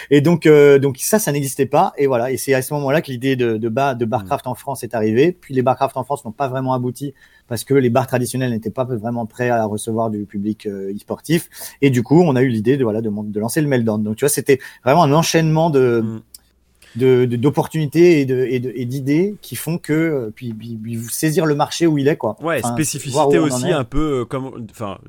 Et 0.10 0.22
donc 0.22 0.48
euh, 0.48 0.80
donc 0.80 0.98
ça, 0.98 1.20
ça 1.20 1.32
n'existait 1.32 1.68
pas. 1.68 1.94
Et 2.00 2.08
voilà. 2.08 2.32
Et 2.32 2.38
c'est 2.38 2.56
à 2.56 2.64
ce 2.64 2.74
moment-là 2.74 3.04
que 3.04 3.12
l'idée 3.12 3.36
de 3.36 3.58
de, 3.58 3.70
bas, 3.70 3.94
de 3.94 4.06
Barcraft 4.06 4.48
en 4.48 4.56
France 4.56 4.84
est 4.84 4.96
arrivée. 4.96 5.38
Puis 5.40 5.54
les 5.54 5.62
Barcraft 5.62 5.98
en 5.98 6.04
France 6.04 6.26
n'ont 6.26 6.32
pas 6.32 6.48
vraiment 6.48 6.74
abouti 6.74 7.14
parce 7.48 7.64
que 7.64 7.76
les 7.76 7.92
bars 7.92 8.08
traditionnels 8.08 8.50
n'étaient 8.50 8.72
pas 8.72 8.86
vraiment 8.86 9.28
prêts 9.28 9.50
à 9.50 9.66
recevoir 9.66 10.10
du 10.10 10.26
public 10.26 10.66
euh, 10.66 10.92
e-sportif. 10.96 11.50
Et 11.84 11.92
du 11.92 12.02
coup, 12.02 12.24
on 12.24 12.36
a 12.36 12.42
eu 12.42 12.48
l'idée 12.48 12.78
de 12.78 12.84
voilà 12.84 13.02
de, 13.02 13.12
de 13.12 13.40
lancer 13.40 13.62
le 13.62 13.68
Meltdown. 13.68 14.02
Donc 14.02 14.16
tu 14.16 14.26
vois, 14.26 14.30
c'était 14.30 14.60
vraiment 14.84 15.04
un 15.04 15.14
enchaînement 15.14 15.70
de 15.70 16.02
mm 16.04 16.16
de 16.16 16.22
d'opportunités 16.96 18.22
et 18.22 18.26
de 18.26 18.46
et 18.46 18.86
d'idées 18.86 19.36
qui 19.42 19.56
font 19.56 19.78
que 19.78 19.94
euh, 19.94 20.32
puis, 20.34 20.54
puis, 20.54 20.96
vous 20.96 21.10
saisir 21.10 21.46
le 21.46 21.56
marché 21.56 21.88
où 21.88 21.98
il 21.98 22.08
est 22.08 22.18
quoi. 22.18 22.38
Ouais, 22.42 22.62
spécificité 22.62 23.40
aussi 23.40 23.72
un 23.72 23.84
peu 23.84 24.22
euh, 24.22 24.26
comme 24.26 24.68
enfin 24.72 25.00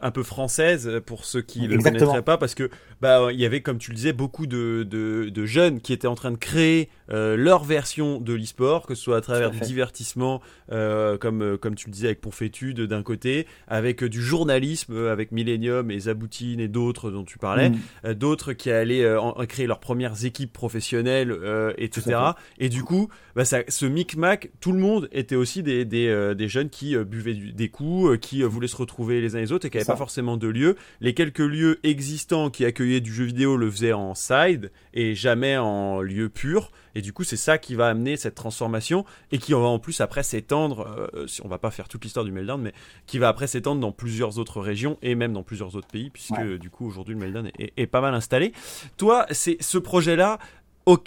un 0.00 0.10
peu 0.10 0.22
française 0.22 1.00
pour 1.06 1.24
ceux 1.24 1.40
qui 1.40 1.62
ne 1.62 1.68
le 1.68 1.78
connaîtraient 1.78 2.22
pas 2.22 2.36
parce 2.36 2.54
que 2.54 2.70
bah 3.00 3.28
il 3.32 3.40
y 3.40 3.46
avait 3.46 3.62
comme 3.62 3.78
tu 3.78 3.90
le 3.90 3.96
disais 3.96 4.12
beaucoup 4.12 4.46
de, 4.46 4.86
de, 4.88 5.30
de 5.30 5.46
jeunes 5.46 5.80
qui 5.80 5.92
étaient 5.92 6.06
en 6.06 6.14
train 6.14 6.30
de 6.30 6.36
créer 6.36 6.90
euh, 7.10 7.36
leur 7.36 7.64
version 7.64 8.20
de 8.20 8.34
l'e-sport 8.34 8.86
que 8.86 8.94
ce 8.94 9.02
soit 9.02 9.16
à 9.16 9.20
travers 9.20 9.50
du 9.50 9.60
divertissement 9.60 10.42
euh, 10.72 11.16
comme 11.16 11.42
euh, 11.42 11.56
comme 11.56 11.74
tu 11.74 11.86
le 11.86 11.92
disais 11.92 12.08
avec 12.08 12.20
Ponfétude 12.20 12.80
d'un 12.82 13.02
côté 13.02 13.46
avec 13.68 14.04
du 14.04 14.22
journalisme 14.22 15.06
avec 15.06 15.32
Millennium 15.32 15.90
et 15.90 15.98
Zaboutine 16.00 16.60
et 16.60 16.68
d'autres 16.68 17.10
dont 17.10 17.24
tu 17.24 17.38
parlais 17.38 17.70
mm. 17.70 18.14
d'autres 18.14 18.52
qui 18.52 18.70
allaient 18.70 19.06
créer 19.48 19.66
leurs 19.66 19.80
premières 19.80 20.24
équipes 20.24 20.52
professionnelles 20.52 21.36
etc 21.78 22.18
et 22.58 22.68
du 22.68 22.82
coup 22.82 23.08
bah, 23.34 23.44
ça, 23.44 23.58
ce 23.68 23.86
micmac 23.86 24.50
tout 24.60 24.72
le 24.72 24.78
monde 24.78 25.08
était 25.12 25.36
aussi 25.36 25.62
des, 25.62 25.84
des, 25.84 26.34
des 26.36 26.48
jeunes 26.48 26.70
qui 26.70 26.96
buvaient 26.96 27.34
des 27.34 27.68
coups 27.68 28.18
qui 28.20 28.42
voulaient 28.42 28.68
se 28.68 28.76
retrouver 28.76 29.20
les 29.20 29.36
uns 29.36 29.40
les 29.40 29.52
autres 29.52 29.66
et 29.66 29.70
qui 29.70 29.76
n'avaient 29.76 29.86
pas 29.86 29.96
forcément 29.96 30.36
de 30.36 30.48
lieu. 30.48 30.76
Les 31.00 31.14
quelques 31.14 31.38
lieux 31.38 31.78
existants 31.82 32.50
qui 32.50 32.64
accueillaient 32.64 33.00
du 33.00 33.12
jeu 33.12 33.24
vidéo 33.24 33.56
le 33.56 33.70
faisait 33.70 33.92
en 33.92 34.14
side 34.14 34.70
et 34.94 35.14
jamais 35.14 35.56
en 35.56 36.00
lieu 36.00 36.28
pur. 36.28 36.70
Et 36.96 37.02
du 37.02 37.12
coup, 37.12 37.24
c'est 37.24 37.36
ça 37.36 37.58
qui 37.58 37.74
va 37.74 37.88
amener 37.88 38.16
cette 38.16 38.34
transformation 38.34 39.04
et 39.30 39.36
qui 39.36 39.52
va 39.52 39.58
en 39.58 39.78
plus 39.78 40.00
après 40.00 40.22
s'étendre, 40.22 41.10
euh, 41.14 41.26
si 41.26 41.44
on 41.44 41.48
va 41.48 41.58
pas 41.58 41.70
faire 41.70 41.88
toute 41.88 42.02
l'histoire 42.02 42.24
du 42.24 42.32
Meltdown, 42.32 42.58
mais 42.58 42.72
qui 43.06 43.18
va 43.18 43.28
après 43.28 43.46
s'étendre 43.46 43.82
dans 43.82 43.92
plusieurs 43.92 44.38
autres 44.38 44.62
régions 44.62 44.96
et 45.02 45.14
même 45.14 45.34
dans 45.34 45.42
plusieurs 45.42 45.76
autres 45.76 45.88
pays, 45.88 46.08
puisque 46.08 46.40
du 46.40 46.70
coup, 46.70 46.86
aujourd'hui, 46.86 47.12
le 47.12 47.20
Meltdown 47.20 47.50
est, 47.58 47.86
pas 47.86 48.00
mal 48.00 48.14
installé. 48.14 48.54
Toi, 48.96 49.26
c'est 49.30 49.58
ce 49.60 49.76
projet-là, 49.76 50.38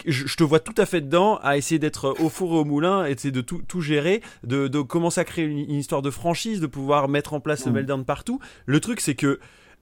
je 0.05 0.35
te 0.35 0.43
vois 0.43 0.59
tout 0.59 0.75
à 0.77 0.85
fait 0.85 1.01
dedans 1.01 1.39
à 1.41 1.57
essayer 1.57 1.79
d'être 1.79 2.15
au 2.19 2.29
four 2.29 2.53
et 2.53 2.57
au 2.57 2.65
moulin, 2.65 3.05
et 3.05 3.15
de 3.15 3.41
tout, 3.41 3.63
tout 3.67 3.81
gérer, 3.81 4.21
de, 4.43 4.67
commencer 4.83 5.21
à 5.21 5.25
créer 5.25 5.45
une, 5.45 5.57
histoire 5.71 6.03
de 6.03 6.11
franchise, 6.11 6.59
de 6.59 6.67
pouvoir 6.67 7.07
mettre 7.07 7.33
en 7.33 7.39
place 7.39 7.65
le 7.65 7.71
Meltdown 7.71 8.05
partout. 8.05 8.39
Le 8.67 8.79
truc, 8.79 8.99
c'est 8.99 9.15
que 9.15 9.39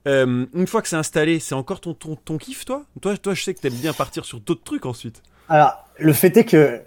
euh, 0.07 0.45
une 0.53 0.67
fois 0.67 0.81
que 0.81 0.87
c'est 0.87 0.95
installé, 0.95 1.41
c'est 1.41 1.55
encore 1.55 1.81
ton, 1.81 1.93
ton, 1.93 2.15
ton 2.15 2.37
kiff, 2.37 2.63
toi? 2.63 2.85
Toi, 3.01 3.17
toi 3.17 3.33
je 3.33 3.43
sais 3.43 3.53
que 3.53 3.59
t'aimes 3.59 3.73
bien 3.73 3.91
partir 3.91 4.23
sur 4.23 4.39
d'autres 4.39 4.63
trucs 4.63 4.85
ensuite. 4.85 5.21
Alors, 5.49 5.85
le 5.99 6.13
fait 6.13 6.35
est 6.37 6.45
que 6.45 6.81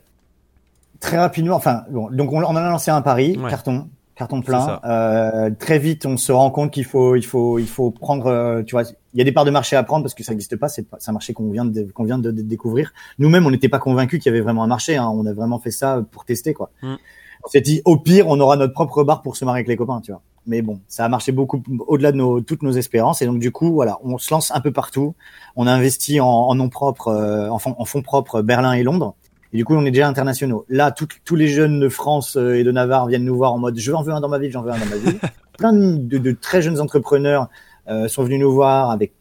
très 1.01 1.19
rapidement, 1.19 1.57
enfin, 1.57 1.83
bon, 1.91 2.11
donc 2.11 2.33
on, 2.33 2.43
en 2.43 2.57
a 2.57 2.69
lancé 2.69 2.91
un 2.91 3.03
pari, 3.03 3.39
carton, 3.49 3.89
carton 4.15 4.43
plein. 4.43 4.81
Euh, 4.85 5.51
très 5.59 5.79
vite, 5.79 6.07
on 6.07 6.17
se 6.17 6.31
rend 6.31 6.51
compte 6.51 6.71
qu'il 6.71 6.85
faut, 6.85 7.17
il 7.17 7.25
faut, 7.25 7.59
il 7.59 7.67
faut 7.67 7.91
prendre, 7.91 8.27
euh, 8.27 8.63
tu 8.63 8.75
vois, 8.75 8.85
il 9.15 9.19
y 9.19 9.21
a 9.21 9.25
des 9.25 9.33
parts 9.33 9.47
de 9.47 9.51
marché 9.51 9.77
à 9.77 9.83
prendre 9.83 10.05
parce 10.05 10.15
que 10.15 10.23
ça 10.23 10.33
n'existe 10.33 10.57
pas, 10.57 10.69
c'est 10.69 10.87
un 11.07 11.13
marché 11.13 11.33
qu'on 11.33 11.51
vient 11.51 11.65
de, 11.65 11.83
qu'on 11.93 12.05
vient 12.05 12.19
de, 12.19 12.31
découvrir. 12.31 12.93
Nous-mêmes, 13.19 13.47
on 13.47 13.51
n'était 13.51 13.69
pas 13.69 13.79
convaincus 13.79 14.23
qu'il 14.23 14.31
y 14.31 14.35
avait 14.35 14.43
vraiment 14.43 14.63
un 14.63 14.69
marché. 14.69 14.97
Hein, 14.97 15.09
on 15.09 15.25
a 15.27 15.33
vraiment 15.33 15.59
fait 15.59 15.71
ça 15.71 16.05
pour 16.11 16.25
tester, 16.25 16.55
quoi. 16.55 16.71
Mm. 16.83 16.97
On 17.43 17.49
s'est 17.49 17.63
dit, 17.63 17.81
au 17.87 17.97
pire, 17.97 18.29
on 18.29 18.39
aura 18.39 18.57
notre 18.57 18.75
propre 18.75 19.03
bar 19.03 19.23
pour 19.23 19.37
se 19.37 19.47
marier 19.47 19.61
avec 19.61 19.69
les 19.69 19.77
copains, 19.77 20.03
tu 20.03 20.13
vois. 20.13 20.21
Mais 20.47 20.63
bon, 20.63 20.81
ça 20.89 21.05
a 21.05 21.09
marché 21.09 21.33
beaucoup 21.33 21.63
au-delà 21.87 22.13
de 22.13 22.17
nos, 22.17 22.41
toutes 22.41 22.63
nos 22.63 22.73
espérances. 22.73 23.23
Et 23.23 23.27
donc 23.27 23.39
du 23.39 23.53
coup, 23.53 23.73
voilà, 23.73 23.99
on 24.03 24.19
se 24.19 24.33
lance 24.33 24.51
un 24.51 24.61
peu 24.61 24.73
partout. 24.73 25.15
On 25.57 25.67
a 25.67 25.73
investi 25.73 26.21
en, 26.21 26.27
en 26.27 26.55
nom 26.55 26.69
propre, 26.69 27.09
euh, 27.09 27.49
en, 27.51 27.59
fonds, 27.59 28.03
propres 28.03 28.43
Berlin 28.43 28.73
et 28.73 28.83
Londres. 28.83 29.15
Et 29.53 29.57
du 29.57 29.65
coup, 29.65 29.75
on 29.75 29.85
est 29.85 29.91
déjà 29.91 30.09
internationaux. 30.09 30.65
Là, 30.69 30.93
tous 30.93 31.37
les 31.37 31.49
jeunes 31.49 31.81
de 31.81 31.89
France 31.89 32.37
euh, 32.37 32.55
et 32.55 32.65
de 32.65 32.73
Navarre 32.73 33.07
viennent 33.07 33.25
nous 33.25 33.37
voir 33.37 33.53
en 33.53 33.59
mode 33.59 33.79
je 33.79 33.93
en 33.93 34.03
veux 34.03 34.13
un 34.13 34.21
dans 34.21 34.29
ma 34.29 34.39
ville, 34.39 34.53
j'en 34.53 34.63
veux 34.63 34.71
un 34.71 34.79
dans 34.79 34.87
ma 34.87 34.97
ville. 34.97 35.19
Plein 35.59 35.73
de, 35.73 36.19
de, 36.19 36.33
très 36.33 36.63
jeunes 36.63 36.81
entrepreneurs 36.81 37.49
euh, 37.89 38.09
sont 38.09 38.23
venus 38.23 38.41
nous 38.41 38.53
voir 38.53 38.91
avec 38.91 39.13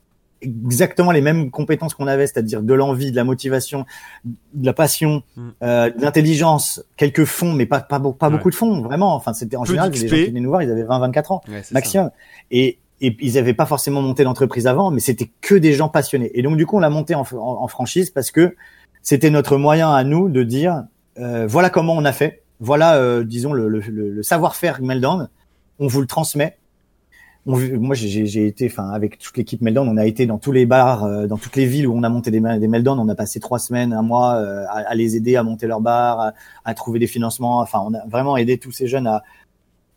exactement 0.41 1.11
les 1.11 1.21
mêmes 1.21 1.51
compétences 1.51 1.93
qu'on 1.93 2.07
avait, 2.07 2.27
c'est-à-dire 2.27 2.61
de 2.61 2.73
l'envie, 2.73 3.11
de 3.11 3.15
la 3.15 3.23
motivation, 3.23 3.85
de 4.25 4.65
la 4.65 4.73
passion, 4.73 5.23
mm. 5.35 5.49
euh, 5.63 5.89
de 5.89 6.01
l'intelligence, 6.01 6.83
quelques 6.97 7.25
fonds, 7.25 7.53
mais 7.53 7.65
pas 7.65 7.81
pas, 7.81 7.99
pas 7.99 8.29
beaucoup 8.29 8.49
de 8.49 8.55
fonds, 8.55 8.81
vraiment. 8.81 9.15
Enfin, 9.15 9.33
c'était 9.33 9.57
en 9.57 9.65
général 9.65 9.91
les 9.91 10.07
gens 10.07 10.15
qui 10.15 10.25
venaient 10.27 10.39
nous 10.39 10.49
voir, 10.49 10.63
ils 10.63 10.71
avaient 10.71 10.83
20-24 10.83 11.33
ans 11.33 11.41
maximum, 11.71 12.11
et 12.51 12.79
et 13.01 13.15
ils 13.21 13.35
n'avaient 13.35 13.53
pas 13.53 13.65
forcément 13.65 14.01
monté 14.01 14.23
l'entreprise 14.23 14.67
avant, 14.67 14.91
mais 14.91 14.99
c'était 14.99 15.31
que 15.39 15.55
des 15.55 15.73
gens 15.73 15.87
passionnés. 15.87 16.31
Et 16.33 16.41
donc 16.41 16.57
du 16.57 16.65
coup, 16.65 16.75
on 16.75 16.81
l'a 16.81 16.89
monté 16.89 17.15
en, 17.15 17.25
en, 17.31 17.67
franchise 17.69 18.09
parce 18.09 18.29
que 18.29 18.55
c'était 19.01 19.29
notre 19.29 19.55
moyen 19.55 19.93
à 19.93 20.03
nous 20.03 20.27
de 20.27 20.43
dire 20.43 20.83
euh, 21.17 21.47
voilà 21.47 21.69
comment 21.69 21.93
on 21.93 22.03
a 22.03 22.11
fait, 22.11 22.43
voilà 22.59 22.95
euh, 22.95 23.23
disons 23.23 23.53
le, 23.53 23.69
le, 23.69 23.79
le 23.79 24.23
savoir-faire 24.23 24.81
Meltdown, 24.81 25.29
on 25.79 25.87
vous 25.87 26.01
le 26.01 26.07
transmet 26.07 26.57
moi 27.45 27.95
j'ai 27.95 28.45
été, 28.45 28.67
enfin 28.67 28.89
avec 28.89 29.17
toute 29.17 29.35
l'équipe 29.37 29.61
Meltdown, 29.61 29.87
on 29.87 29.97
a 29.97 30.05
été 30.05 30.25
dans 30.25 30.37
tous 30.37 30.51
les 30.51 30.65
bars, 30.65 31.03
euh, 31.05 31.25
dans 31.25 31.37
toutes 31.37 31.55
les 31.55 31.65
villes 31.65 31.87
où 31.87 31.95
on 31.95 32.03
a 32.03 32.09
monté 32.09 32.31
des, 32.31 32.39
des 32.39 32.67
Meltdown, 32.67 32.99
on 32.99 33.07
a 33.09 33.15
passé 33.15 33.39
trois 33.39 33.59
semaines, 33.59 33.93
un 33.93 34.01
mois 34.01 34.35
euh, 34.35 34.65
à, 34.69 34.93
les 34.95 35.15
aider 35.15 35.35
à 35.35 35.43
monter 35.43 35.65
leur 35.65 35.81
bar, 35.81 36.33
à, 36.65 36.73
trouver 36.73 36.99
des 36.99 37.07
financements. 37.07 37.59
Enfin, 37.59 37.79
on 37.85 37.93
a 37.93 38.05
vraiment 38.07 38.37
aidé 38.37 38.57
tous 38.57 38.71
ces 38.71 38.87
jeunes 38.87 39.07
à, 39.07 39.23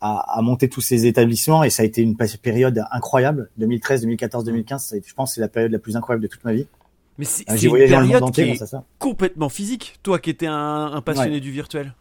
à, 0.00 0.40
monter 0.42 0.68
tous 0.68 0.80
ces 0.80 1.06
établissements 1.06 1.62
et 1.62 1.70
ça 1.70 1.82
a 1.82 1.86
été 1.86 2.02
une 2.02 2.16
période 2.16 2.84
incroyable. 2.90 3.50
2013, 3.58 4.02
2014, 4.02 4.44
2015, 4.44 4.96
je 5.06 5.14
pense 5.14 5.34
c'est 5.34 5.40
la 5.40 5.48
période 5.48 5.72
la 5.72 5.78
plus 5.78 5.96
incroyable 5.96 6.22
de 6.22 6.28
toute 6.28 6.44
ma 6.44 6.52
vie. 6.52 6.66
Mais 7.18 7.24
c'est 7.24 7.48
euh, 7.50 7.56
une 7.56 7.88
période 7.88 8.30
qui 8.30 8.40
est 8.40 8.74
complètement 8.98 9.48
physique. 9.48 9.98
Toi 10.02 10.18
qui 10.18 10.30
étais 10.30 10.46
un, 10.48 11.02
passionné 11.04 11.40
du 11.40 11.50
virtuel. 11.50 11.94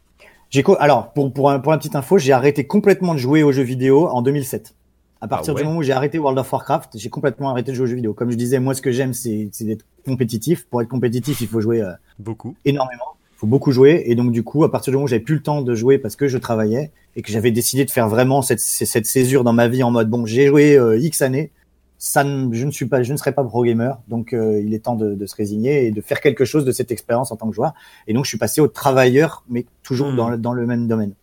J'ai 0.49 0.63
alors 0.79 1.13
pour 1.13 1.31
pour 1.31 1.51
un, 1.51 1.59
pour 1.59 1.73
une 1.73 1.79
petite 1.79 1.95
info, 1.95 2.17
j'ai 2.17 2.33
arrêté 2.33 2.65
complètement 2.65 3.13
de 3.13 3.19
jouer 3.19 3.43
aux 3.43 3.51
jeux 3.51 3.63
vidéo 3.63 4.07
en 4.07 4.21
2007. 4.21 4.73
À 5.21 5.27
partir 5.27 5.53
ah 5.55 5.59
du 5.59 5.63
moment 5.63 5.77
où 5.77 5.83
j'ai 5.83 5.93
arrêté 5.93 6.17
World 6.17 6.39
of 6.39 6.51
Warcraft, 6.51 6.97
j'ai 6.97 7.09
complètement 7.09 7.51
arrêté 7.51 7.71
de 7.71 7.75
jouer 7.75 7.83
aux 7.83 7.87
jeux 7.87 7.95
vidéo. 7.95 8.13
Comme 8.13 8.31
je 8.31 8.35
disais, 8.35 8.59
moi, 8.59 8.73
ce 8.73 8.81
que 8.81 8.91
j'aime, 8.91 9.13
c'est 9.13 9.51
d'être 9.61 9.85
compétitif. 10.03 10.65
Pour 10.65 10.81
être 10.81 10.87
compétitif, 10.87 11.41
il 11.41 11.47
faut 11.47 11.61
jouer 11.61 11.81
euh, 11.81 11.91
beaucoup, 12.17 12.55
énormément. 12.65 13.03
Il 13.35 13.39
faut 13.41 13.47
beaucoup 13.47 13.71
jouer. 13.71 14.03
Et 14.07 14.15
donc, 14.15 14.31
du 14.31 14.41
coup, 14.41 14.63
à 14.63 14.71
partir 14.71 14.89
du 14.89 14.95
moment 14.95 15.05
où 15.05 15.07
j'avais 15.07 15.21
plus 15.21 15.35
le 15.35 15.43
temps 15.43 15.61
de 15.61 15.75
jouer 15.75 15.99
parce 15.99 16.15
que 16.15 16.27
je 16.27 16.39
travaillais 16.39 16.91
et 17.15 17.21
que 17.21 17.31
j'avais 17.31 17.51
décidé 17.51 17.85
de 17.85 17.91
faire 17.91 18.09
vraiment 18.09 18.41
cette, 18.41 18.59
cette 18.59 19.05
césure 19.05 19.43
dans 19.43 19.53
ma 19.53 19.67
vie 19.67 19.83
en 19.83 19.91
mode 19.91 20.09
bon, 20.09 20.25
j'ai 20.25 20.47
joué 20.47 20.75
euh, 20.75 20.97
X 20.97 21.21
années, 21.21 21.51
ça, 21.99 22.23
ne, 22.23 22.51
je 22.51 22.65
ne 22.65 22.71
suis 22.71 22.87
pas, 22.87 23.03
je 23.03 23.11
ne 23.11 23.17
serai 23.17 23.31
pas 23.31 23.43
pro 23.43 23.63
gamer. 23.63 23.99
Donc, 24.07 24.33
euh, 24.33 24.59
il 24.59 24.73
est 24.73 24.79
temps 24.79 24.95
de, 24.95 25.13
de, 25.13 25.25
se 25.27 25.35
résigner 25.35 25.85
et 25.85 25.91
de 25.91 26.01
faire 26.01 26.19
quelque 26.19 26.45
chose 26.45 26.65
de 26.65 26.71
cette 26.71 26.89
expérience 26.89 27.31
en 27.31 27.35
tant 27.35 27.47
que 27.47 27.53
joueur. 27.53 27.75
Et 28.07 28.13
donc, 28.13 28.25
je 28.25 28.29
suis 28.29 28.39
passé 28.39 28.59
au 28.59 28.67
travailleur, 28.67 29.43
mais 29.49 29.67
toujours 29.83 30.11
hmm. 30.11 30.15
dans, 30.15 30.37
dans 30.37 30.53
le 30.53 30.65
même 30.65 30.87
domaine. 30.87 31.13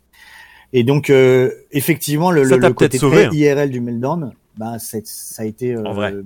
Et 0.72 0.84
donc, 0.84 1.10
euh, 1.10 1.50
effectivement, 1.72 2.30
le, 2.30 2.44
le, 2.44 2.72
côté 2.72 2.98
très 2.98 3.26
hein. 3.26 3.30
IRL 3.32 3.70
du 3.70 3.80
Meltdown, 3.80 4.32
bah, 4.56 4.76
ça 4.78 4.98
a 5.42 5.44
été 5.46 5.74
euh, 5.74 6.22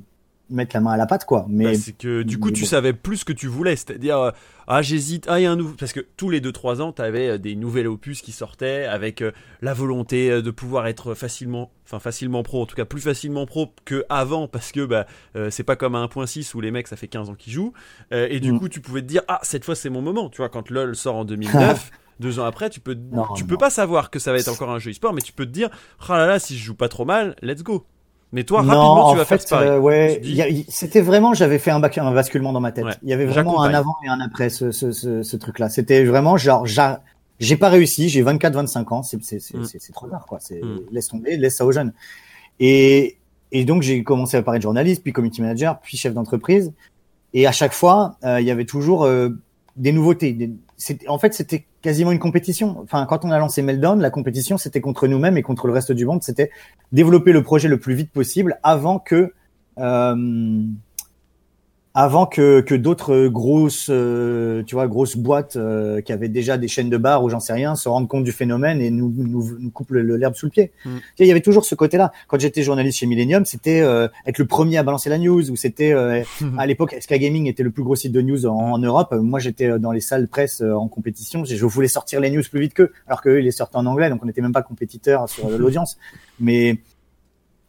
mettre 0.50 0.74
la 0.74 0.80
main 0.80 0.92
à 0.92 0.96
la 0.96 1.06
pâte, 1.06 1.24
quoi. 1.24 1.46
Mais 1.48 1.64
bah, 1.64 1.74
c'est 1.74 1.96
que 1.96 2.22
du 2.22 2.38
coup, 2.38 2.50
tu 2.50 2.66
savais 2.66 2.92
plus 2.92 3.18
ce 3.18 3.24
que 3.24 3.32
tu 3.32 3.46
voulais, 3.46 3.76
c'est-à-dire 3.76 4.18
euh, 4.18 4.30
ah 4.66 4.82
j'hésite, 4.82 5.26
ah 5.28 5.38
il 5.38 5.44
y 5.44 5.46
a 5.46 5.52
un 5.52 5.56
nouveau, 5.56 5.74
parce 5.78 5.92
que 5.92 6.04
tous 6.16 6.28
les 6.28 6.40
2-3 6.40 6.80
ans, 6.80 6.92
tu 6.92 7.02
avais 7.02 7.38
des 7.38 7.54
nouvelles 7.54 7.86
opus 7.86 8.20
qui 8.20 8.32
sortaient 8.32 8.84
avec 8.84 9.22
la 9.60 9.74
volonté 9.74 10.42
de 10.42 10.50
pouvoir 10.50 10.88
être 10.88 11.14
facilement, 11.14 11.70
enfin 11.84 12.00
facilement 12.00 12.42
pro, 12.42 12.62
en 12.62 12.66
tout 12.66 12.76
cas 12.76 12.84
plus 12.84 13.00
facilement 13.00 13.46
pro 13.46 13.72
que 13.84 14.04
avant, 14.08 14.48
parce 14.48 14.72
que 14.72 14.84
bah 14.84 15.06
c'est 15.50 15.64
pas 15.64 15.76
comme 15.76 15.94
à 15.94 16.04
1.6 16.04 16.54
où 16.54 16.60
les 16.60 16.70
mecs 16.70 16.86
ça 16.86 16.96
fait 16.96 17.08
15 17.08 17.30
ans 17.30 17.34
qu'ils 17.34 17.52
jouent, 17.52 17.72
et 18.12 18.38
du 18.38 18.52
mm. 18.52 18.58
coup 18.60 18.68
tu 18.68 18.80
pouvais 18.80 19.02
te 19.02 19.06
dire 19.06 19.22
ah 19.26 19.40
cette 19.42 19.64
fois 19.64 19.74
c'est 19.74 19.90
mon 19.90 20.00
moment, 20.00 20.30
tu 20.30 20.38
vois 20.38 20.48
quand 20.48 20.70
LoL 20.70 20.94
sort 20.94 21.16
en 21.16 21.24
2009. 21.26 21.90
Deux 22.20 22.38
ans 22.38 22.44
après, 22.44 22.70
tu 22.70 22.80
peux, 22.80 22.96
tu 23.36 23.44
peux 23.44 23.56
pas 23.56 23.70
savoir 23.70 24.10
que 24.10 24.18
ça 24.18 24.32
va 24.32 24.38
être 24.38 24.48
encore 24.48 24.70
un 24.70 24.78
jeu 24.78 24.90
e-sport, 24.90 25.12
mais 25.12 25.22
tu 25.22 25.32
peux 25.32 25.46
te 25.46 25.50
dire, 25.50 25.70
oh 26.08 26.12
là 26.12 26.26
là, 26.26 26.38
si 26.38 26.56
je 26.56 26.64
joue 26.64 26.74
pas 26.74 26.88
trop 26.88 27.04
mal, 27.04 27.36
let's 27.42 27.62
go. 27.62 27.84
Mais 28.32 28.44
toi, 28.44 28.62
rapidement, 28.62 29.12
tu 29.12 29.18
vas 29.18 29.24
faire 29.26 29.38
pareil. 29.48 29.68
Euh, 29.68 29.78
ouais, 29.78 30.22
c'était 30.68 31.02
vraiment, 31.02 31.34
j'avais 31.34 31.58
fait 31.58 31.70
un, 31.70 31.80
basculement 31.80 32.52
dans 32.52 32.60
ma 32.60 32.72
tête. 32.72 32.86
Il 33.02 33.10
y 33.10 33.12
avait 33.12 33.26
vraiment 33.26 33.62
un 33.62 33.74
avant 33.74 33.96
et 34.04 34.08
un 34.08 34.20
après 34.20 34.48
ce, 34.48 34.70
ce, 34.70 34.90
ce, 34.90 35.36
truc-là. 35.36 35.68
C'était 35.68 36.04
vraiment 36.04 36.38
genre, 36.38 36.66
j'ai 37.38 37.56
pas 37.56 37.68
réussi, 37.68 38.08
j'ai 38.08 38.22
24, 38.22 38.54
25 38.54 38.92
ans, 38.92 39.00
mm. 39.00 39.20
c'est 39.22 39.92
trop 39.92 40.08
tard, 40.08 40.24
quoi. 40.26 40.38
Mm. 40.50 40.78
laisse 40.90 41.08
tomber, 41.08 41.36
laisse 41.36 41.56
ça 41.56 41.66
aux 41.66 41.72
jeunes. 41.72 41.92
Et, 42.58 43.18
et 43.50 43.66
donc, 43.66 43.82
j'ai 43.82 44.02
commencé 44.02 44.38
à 44.38 44.42
parler 44.42 44.60
de 44.60 44.62
journaliste, 44.62 45.02
puis 45.02 45.12
community 45.12 45.42
manager, 45.42 45.78
puis 45.80 45.98
chef 45.98 46.14
d'entreprise. 46.14 46.72
Et 47.34 47.46
à 47.46 47.52
chaque 47.52 47.74
fois, 47.74 48.16
euh, 48.24 48.40
il 48.40 48.46
y 48.46 48.50
avait 48.50 48.64
toujours 48.64 49.04
euh, 49.04 49.28
des 49.76 49.92
nouveautés. 49.92 50.32
Des, 50.32 50.50
en 51.06 51.18
fait, 51.18 51.34
c'était 51.34 51.66
quasiment 51.82 52.12
une 52.12 52.18
compétition. 52.18 52.78
Enfin, 52.82 53.04
quand 53.06 53.24
on 53.24 53.30
a 53.30 53.38
lancé 53.38 53.60
Meltdown, 53.60 54.00
la 54.00 54.10
compétition, 54.10 54.56
c'était 54.56 54.80
contre 54.80 55.06
nous-mêmes 55.08 55.36
et 55.36 55.42
contre 55.42 55.66
le 55.66 55.72
reste 55.72 55.92
du 55.92 56.06
monde. 56.06 56.22
C'était 56.22 56.50
développer 56.92 57.32
le 57.32 57.42
projet 57.42 57.68
le 57.68 57.78
plus 57.78 57.94
vite 57.94 58.10
possible 58.12 58.58
avant 58.62 58.98
que 58.98 59.34
euh, 59.78 60.64
avant 61.94 62.24
que, 62.24 62.60
que 62.60 62.74
d'autres 62.74 63.26
grosses, 63.26 63.88
euh, 63.90 64.62
tu 64.62 64.74
vois, 64.74 64.86
grosses 64.86 65.16
boîtes 65.16 65.56
euh, 65.56 66.00
qui 66.00 66.12
avaient 66.12 66.30
déjà 66.30 66.56
des 66.56 66.68
chaînes 66.68 66.88
de 66.88 66.96
bars 66.96 67.22
ou 67.22 67.28
j'en 67.28 67.40
sais 67.40 67.52
rien 67.52 67.74
se 67.76 67.88
rendent 67.88 68.08
compte 68.08 68.24
du 68.24 68.32
phénomène 68.32 68.80
et 68.80 68.90
nous, 68.90 69.12
nous, 69.14 69.58
nous 69.58 69.70
coupent 69.70 69.90
l'herbe 69.90 70.34
sous 70.34 70.46
le 70.46 70.50
pied. 70.50 70.72
Mm. 70.86 70.90
Il 71.18 71.26
y 71.26 71.30
avait 71.30 71.40
toujours 71.40 71.64
ce 71.64 71.74
côté-là. 71.74 72.12
Quand 72.28 72.40
j'étais 72.40 72.62
journaliste 72.62 72.98
chez 72.98 73.06
Millennium, 73.06 73.44
c'était 73.44 73.82
euh, 73.82 74.08
être 74.26 74.38
le 74.38 74.46
premier 74.46 74.78
à 74.78 74.82
balancer 74.82 75.10
la 75.10 75.18
news 75.18 75.50
ou 75.50 75.56
c'était 75.56 75.92
à 75.92 76.66
l'époque 76.66 76.96
SK 76.98 77.14
Gaming 77.14 77.46
était 77.46 77.62
le 77.62 77.70
plus 77.70 77.82
gros 77.82 77.96
site 77.96 78.12
de 78.12 78.22
news 78.22 78.46
en, 78.46 78.72
en 78.72 78.78
Europe. 78.78 79.12
Moi, 79.12 79.38
j'étais 79.38 79.78
dans 79.78 79.92
les 79.92 80.00
salles 80.00 80.28
presse 80.28 80.62
en 80.62 80.88
compétition. 80.88 81.44
Je 81.44 81.66
voulais 81.66 81.88
sortir 81.88 82.20
les 82.20 82.30
news 82.30 82.42
plus 82.50 82.60
vite 82.60 82.74
qu'eux, 82.74 82.92
alors 83.06 83.20
qu'eux 83.20 83.40
ils 83.40 83.44
les 83.44 83.50
sortaient 83.50 83.76
en 83.76 83.86
anglais, 83.86 84.08
donc 84.08 84.20
on 84.22 84.26
n'était 84.26 84.40
même 84.40 84.52
pas 84.52 84.62
compétiteurs 84.62 85.28
sur 85.28 85.50
l'audience. 85.50 85.98
Mais 86.40 86.78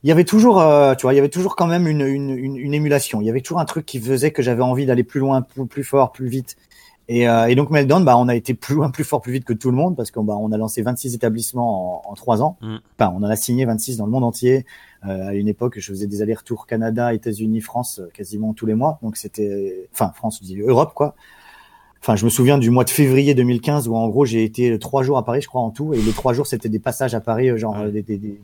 il 0.03 0.09
y 0.09 0.11
avait 0.11 0.25
toujours, 0.25 0.59
euh, 0.59 0.95
tu 0.95 1.03
vois, 1.03 1.13
il 1.13 1.15
y 1.15 1.19
avait 1.19 1.29
toujours 1.29 1.55
quand 1.55 1.67
même 1.67 1.87
une, 1.87 2.01
une, 2.01 2.29
une, 2.29 2.57
une, 2.57 2.73
émulation. 2.73 3.21
Il 3.21 3.25
y 3.25 3.29
avait 3.29 3.41
toujours 3.41 3.59
un 3.59 3.65
truc 3.65 3.85
qui 3.85 3.99
faisait 3.99 4.31
que 4.31 4.41
j'avais 4.41 4.61
envie 4.61 4.85
d'aller 4.85 5.03
plus 5.03 5.19
loin, 5.21 5.41
plus, 5.41 5.65
plus, 5.65 5.83
fort, 5.83 6.11
plus 6.11 6.27
vite. 6.27 6.57
Et, 7.09 7.27
euh, 7.27 7.47
et 7.47 7.55
donc 7.55 7.69
Meltdown, 7.69 8.03
bah, 8.05 8.17
on 8.17 8.27
a 8.27 8.35
été 8.35 8.53
plus 8.53 8.75
loin, 8.75 8.89
plus 8.89 9.03
fort, 9.03 9.21
plus 9.21 9.33
vite 9.33 9.45
que 9.45 9.53
tout 9.53 9.69
le 9.71 9.75
monde 9.75 9.95
parce 9.95 10.09
qu'on 10.11 10.23
bah, 10.23 10.35
on 10.39 10.51
a 10.51 10.57
lancé 10.57 10.81
26 10.81 11.15
établissements 11.15 12.09
en, 12.09 12.13
trois 12.15 12.41
ans. 12.41 12.57
Mm. 12.61 12.75
Enfin, 12.97 13.13
on 13.15 13.23
en 13.23 13.29
a 13.29 13.35
signé 13.35 13.65
26 13.65 13.97
dans 13.97 14.05
le 14.05 14.11
monde 14.11 14.23
entier. 14.23 14.65
Euh, 15.05 15.27
à 15.29 15.33
une 15.33 15.49
époque, 15.49 15.79
je 15.79 15.91
faisais 15.91 16.07
des 16.07 16.21
allers-retours 16.21 16.65
Canada, 16.65 17.13
États-Unis, 17.13 17.61
France 17.61 17.99
euh, 17.99 18.09
quasiment 18.13 18.53
tous 18.53 18.65
les 18.65 18.73
mois. 18.73 18.99
Donc 19.03 19.17
c'était, 19.17 19.87
enfin 19.93 20.11
France, 20.15 20.39
je 20.41 20.47
dis 20.47 20.59
Europe 20.59 20.93
quoi. 20.95 21.15
Enfin, 22.01 22.17
je 22.17 22.25
me 22.25 22.29
souviens 22.29 22.57
du 22.57 22.69
mois 22.69 22.83
de 22.83 22.89
février 22.89 23.33
2015 23.33 23.87
où 23.87 23.95
en 23.95 24.09
gros 24.09 24.25
j'ai 24.25 24.43
été 24.43 24.77
trois 24.79 25.03
jours 25.03 25.17
à 25.17 25.23
Paris, 25.23 25.41
je 25.41 25.47
crois 25.47 25.61
en 25.61 25.71
tout, 25.71 25.93
et 25.93 26.01
les 26.01 26.11
trois 26.11 26.33
jours 26.33 26.47
c'était 26.47 26.67
des 26.67 26.79
passages 26.79 27.15
à 27.15 27.21
Paris, 27.21 27.49
euh, 27.49 27.57
genre 27.57 27.77
Ouais. 27.77 27.91
des, 27.91 28.01
des, 28.01 28.17
des 28.17 28.39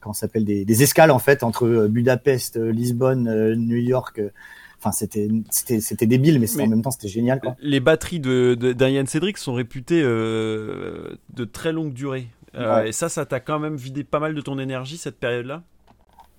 comment 0.00 0.12
s'appelle 0.12 0.44
des, 0.44 0.64
des 0.64 0.82
escales 0.82 1.10
en 1.10 1.18
fait 1.18 1.42
entre 1.42 1.66
euh, 1.66 1.88
Budapest, 1.88 2.56
euh, 2.56 2.70
Lisbonne, 2.70 3.28
euh, 3.28 3.54
New 3.56 3.76
York. 3.76 4.20
Enfin, 4.80 4.92
c'était 4.92 5.28
c'était 5.50 6.06
débile, 6.06 6.38
mais, 6.38 6.62
en 6.62 6.68
même 6.68 6.82
temps 6.82 6.92
c'était 6.92 7.08
génial 7.08 7.40
quoi. 7.40 7.56
Les 7.60 7.80
batteries 7.80 8.20
de, 8.20 8.56
Yann 8.80 9.06
Cédric 9.06 9.36
sont 9.36 9.54
réputées 9.54 10.00
euh, 10.02 11.16
de 11.34 11.44
très 11.44 11.72
longue 11.72 11.92
durée. 11.92 12.28
Euh. 12.54 12.84
Et 12.84 12.92
ça, 12.92 13.08
ça 13.08 13.26
t'a 13.26 13.40
quand 13.40 13.58
même 13.58 13.76
vidé 13.76 14.04
pas 14.04 14.20
mal 14.20 14.34
de 14.34 14.40
ton 14.40 14.58
énergie 14.58 14.96
cette 14.96 15.18
période-là? 15.18 15.62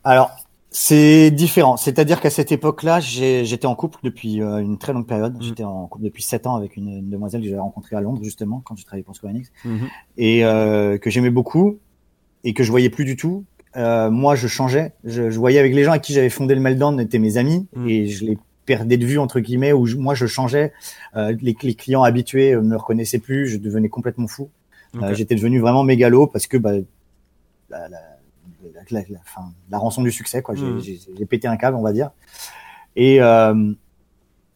Alors, 0.03 0.31
c'est 0.71 1.31
différent. 1.31 1.77
C'est-à-dire 1.77 2.19
qu'à 2.21 2.29
cette 2.29 2.51
époque-là, 2.51 2.99
j'ai- 2.99 3.43
j'étais 3.45 3.67
en 3.67 3.75
couple 3.75 3.99
depuis 4.03 4.41
euh, 4.41 4.57
une 4.57 4.77
très 4.77 4.93
longue 4.93 5.05
période. 5.07 5.35
Mhm. 5.35 5.41
J'étais 5.41 5.63
en 5.63 5.87
couple 5.87 6.05
depuis 6.05 6.23
sept 6.23 6.47
ans 6.47 6.55
avec 6.55 6.77
une, 6.77 6.89
une 6.89 7.09
demoiselle 7.09 7.41
que 7.41 7.47
j'avais 7.47 7.59
rencontrée 7.59 7.95
à 7.95 8.01
Londres, 8.01 8.23
justement, 8.23 8.61
quand 8.65 8.75
je 8.77 8.85
travaillais 8.85 9.03
pour 9.03 9.15
Square 9.15 9.33
Enix, 9.33 9.51
et 10.17 10.45
euh, 10.45 10.97
que 10.97 11.09
j'aimais 11.09 11.29
beaucoup 11.29 11.77
et 12.43 12.53
que 12.53 12.63
je 12.63 12.71
voyais 12.71 12.89
plus 12.89 13.05
du 13.05 13.15
tout. 13.15 13.45
Euh, 13.75 14.09
moi, 14.09 14.35
je 14.35 14.47
changeais. 14.47 14.93
Je, 15.03 15.29
je 15.29 15.39
voyais 15.39 15.59
avec 15.59 15.73
les 15.75 15.83
gens 15.83 15.91
avec 15.91 16.03
qui 16.03 16.13
j'avais 16.13 16.29
fondé 16.29 16.55
le 16.55 16.61
Meltdown 16.61 16.99
étaient 16.99 17.19
mes 17.19 17.37
amis 17.37 17.67
Mhm. 17.75 17.87
et 17.89 18.07
je 18.07 18.25
les 18.25 18.37
perdais 18.65 18.97
de 18.97 19.05
vue 19.05 19.19
entre 19.19 19.39
guillemets. 19.39 19.73
Où 19.73 19.85
je- 19.85 19.95
moi, 19.97 20.15
je 20.15 20.25
changeais. 20.25 20.71
Euh, 21.15 21.35
les, 21.41 21.55
les 21.61 21.75
clients 21.75 22.03
habitués 22.03 22.53
euh, 22.53 22.61
me 22.61 22.75
reconnaissaient 22.75 23.19
plus. 23.19 23.47
Je 23.47 23.57
devenais 23.57 23.89
complètement 23.89 24.27
fou. 24.27 24.49
Euh, 25.01 25.13
J'étais 25.13 25.35
devenu 25.35 25.59
vraiment 25.59 25.83
mégalo 25.83 26.25
parce 26.25 26.47
que 26.47 26.57
bah, 26.57 26.71
la, 27.69 27.87
la, 27.89 27.99
la, 28.91 29.01
la, 29.01 29.01
la 29.69 29.77
rançon 29.77 30.01
du 30.01 30.11
succès, 30.11 30.41
quoi. 30.41 30.55
J'ai 30.55 30.99
j'ai 31.17 31.25
pété 31.25 31.47
un 31.47 31.57
câble, 31.57 31.77
on 31.77 31.83
va 31.83 31.93
dire. 31.93 32.09
Et 32.95 33.21
euh, 33.21 33.71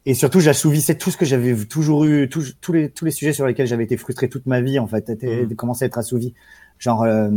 et 0.05 0.15
surtout, 0.15 0.39
j'assouvissais 0.39 0.95
tout 0.95 1.11
ce 1.11 1.17
que 1.17 1.23
j'avais 1.25 1.55
toujours 1.65 2.03
eu, 2.05 2.27
tous 2.29 2.55
tous 2.59 2.73
les 2.73 2.89
tous 2.89 3.05
les 3.05 3.11
sujets 3.11 3.31
sur 3.31 3.45
lesquels 3.45 3.67
j'avais 3.67 3.83
été 3.83 3.95
frustré 3.95 4.27
toute 4.27 4.47
ma 4.47 4.59
vie, 4.59 4.79
en 4.79 4.87
fait, 4.87 5.07
étaient, 5.09 5.45
Mhm. 5.45 5.55
commençaient 5.55 5.85
à 5.85 5.87
être 5.87 5.99
assouvis. 5.99 6.33
Genre 6.79 7.03
euh, 7.03 7.29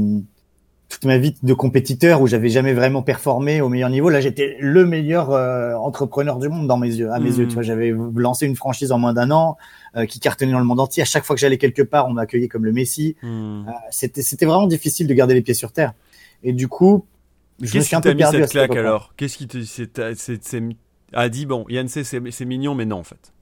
toute 0.89 1.05
ma 1.05 1.19
vie 1.19 1.35
de 1.43 1.55
compétiteur 1.55 2.21
où 2.21 2.27
j'avais 2.27 2.49
jamais 2.49 2.73
vraiment 2.73 3.03
performé 3.03 3.61
au 3.61 3.69
meilleur 3.69 3.91
niveau. 3.91 4.09
Là, 4.09 4.21
j'étais 4.21 4.57
le 4.61 4.87
meilleur 4.87 5.31
euh, 5.33 5.75
entrepreneur 5.75 6.39
du 6.39 6.49
monde 6.49 6.69
dans 6.69 6.77
mes 6.77 6.95
yeux, 6.95 7.11
à 7.11 7.19
mes 7.19 7.37
yeux. 7.37 7.49
Tu 7.49 7.55
vois, 7.55 7.63
j'avais 7.63 7.93
lancé 8.15 8.47
une 8.47 8.55
franchise 8.57 8.93
en 8.93 8.99
moins 8.99 9.13
d'un 9.13 9.31
an 9.33 9.57
euh, 9.97 10.07
qui 10.07 10.21
cartonnait 10.21 10.53
dans 10.53 10.61
le 10.61 10.65
monde 10.65 10.81
entier. 10.81 11.03
À 11.03 11.07
chaque 11.07 11.25
fois 11.25 11.35
que 11.35 11.41
j'allais 11.41 11.59
quelque 11.59 11.83
part, 11.83 12.07
on 12.07 12.13
m'accueillait 12.13 12.49
comme 12.49 12.65
le 12.65 12.73
Messi. 12.73 13.17
Hmm. 13.23 13.65
Euh, 13.67 13.73
c'était 13.91 14.23
c'était 14.23 14.47
vraiment 14.47 14.69
difficile 14.69 15.07
de 15.09 15.15
garder 15.15 15.35
les 15.35 15.43
pieds 15.43 15.55
sur 15.55 15.73
terre. 15.73 15.93
Et 16.45 16.53
du 16.53 16.69
coup, 16.69 17.05
je 17.61 17.67
me 17.67 17.71
Qu'est-ce 17.73 17.85
suis 17.87 17.91
qui 17.91 17.97
un 17.97 18.01
peu 18.01 18.11
mis 18.11 18.19
perdu 18.19 18.37
à 18.37 18.41
cette 18.43 18.51
claque 18.51 18.77
alors? 18.77 19.13
Qu'est-ce 19.17 19.37
qui 19.39 19.49
te 19.49 19.63
c'est, 19.65 20.01
c'est, 20.15 20.45
c'est- 20.45 20.63
a 21.13 21.29
dit 21.29 21.47
bon 21.47 21.65
Yann 21.69 21.89
c'est, 21.89 22.05
c'est 22.05 22.45
mignon 22.45 22.75
mais 22.75 22.85
non 22.85 22.99
en 22.99 23.05
fait. 23.05 23.33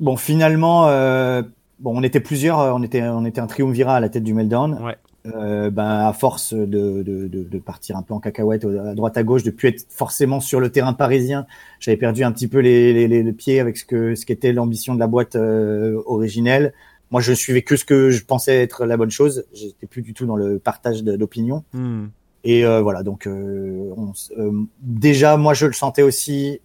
Bon, 0.00 0.16
finalement, 0.16 0.88
euh, 0.88 1.42
bon, 1.78 1.96
on 1.96 2.02
était 2.02 2.20
plusieurs, 2.20 2.60
euh, 2.60 2.72
on 2.72 2.82
était 2.82 3.02
on 3.02 3.24
était 3.24 3.40
un 3.40 3.46
triumvirat 3.46 3.96
à 3.96 4.00
la 4.00 4.08
tête 4.08 4.24
du 4.24 4.34
Meltdown. 4.34 4.82
Ouais. 4.82 4.96
Euh, 5.26 5.70
ben 5.70 6.06
à 6.06 6.12
force 6.12 6.52
de, 6.52 6.66
de, 6.66 7.02
de, 7.02 7.44
de 7.44 7.58
partir 7.58 7.96
un 7.96 8.02
peu 8.02 8.12
en 8.12 8.20
cacahuète 8.20 8.66
à 8.66 8.94
droite 8.94 9.16
à 9.16 9.22
gauche, 9.22 9.42
de 9.42 9.50
plus 9.50 9.70
être 9.70 9.86
forcément 9.88 10.38
sur 10.38 10.60
le 10.60 10.70
terrain 10.70 10.92
parisien, 10.92 11.46
j'avais 11.80 11.96
perdu 11.96 12.24
un 12.24 12.32
petit 12.32 12.46
peu 12.46 12.58
les, 12.58 12.92
les, 12.92 13.08
les, 13.08 13.22
les 13.22 13.32
pieds 13.32 13.58
avec 13.58 13.78
ce 13.78 13.86
que 13.86 14.14
ce 14.14 14.26
qu'était 14.26 14.52
l'ambition 14.52 14.94
de 14.94 15.00
la 15.00 15.06
boîte 15.06 15.36
euh, 15.36 16.02
originelle. 16.04 16.74
Moi, 17.10 17.22
je 17.22 17.32
suivais 17.32 17.62
que 17.62 17.76
ce 17.76 17.86
que 17.86 18.10
je 18.10 18.22
pensais 18.24 18.62
être 18.62 18.84
la 18.84 18.96
bonne 18.98 19.10
chose. 19.10 19.46
J'étais 19.54 19.86
plus 19.86 20.02
du 20.02 20.12
tout 20.12 20.26
dans 20.26 20.36
le 20.36 20.58
partage 20.58 21.02
d'opinion. 21.02 21.64
Hmm. 21.72 22.06
Et 22.44 22.66
euh, 22.66 22.82
voilà, 22.82 23.02
donc 23.02 23.26
euh, 23.26 23.94
on 23.96 24.12
euh, 24.38 24.52
déjà, 24.82 25.36
moi, 25.36 25.54
je 25.54 25.66
le 25.66 25.72
sentais 25.72 26.02
aussi. 26.02 26.60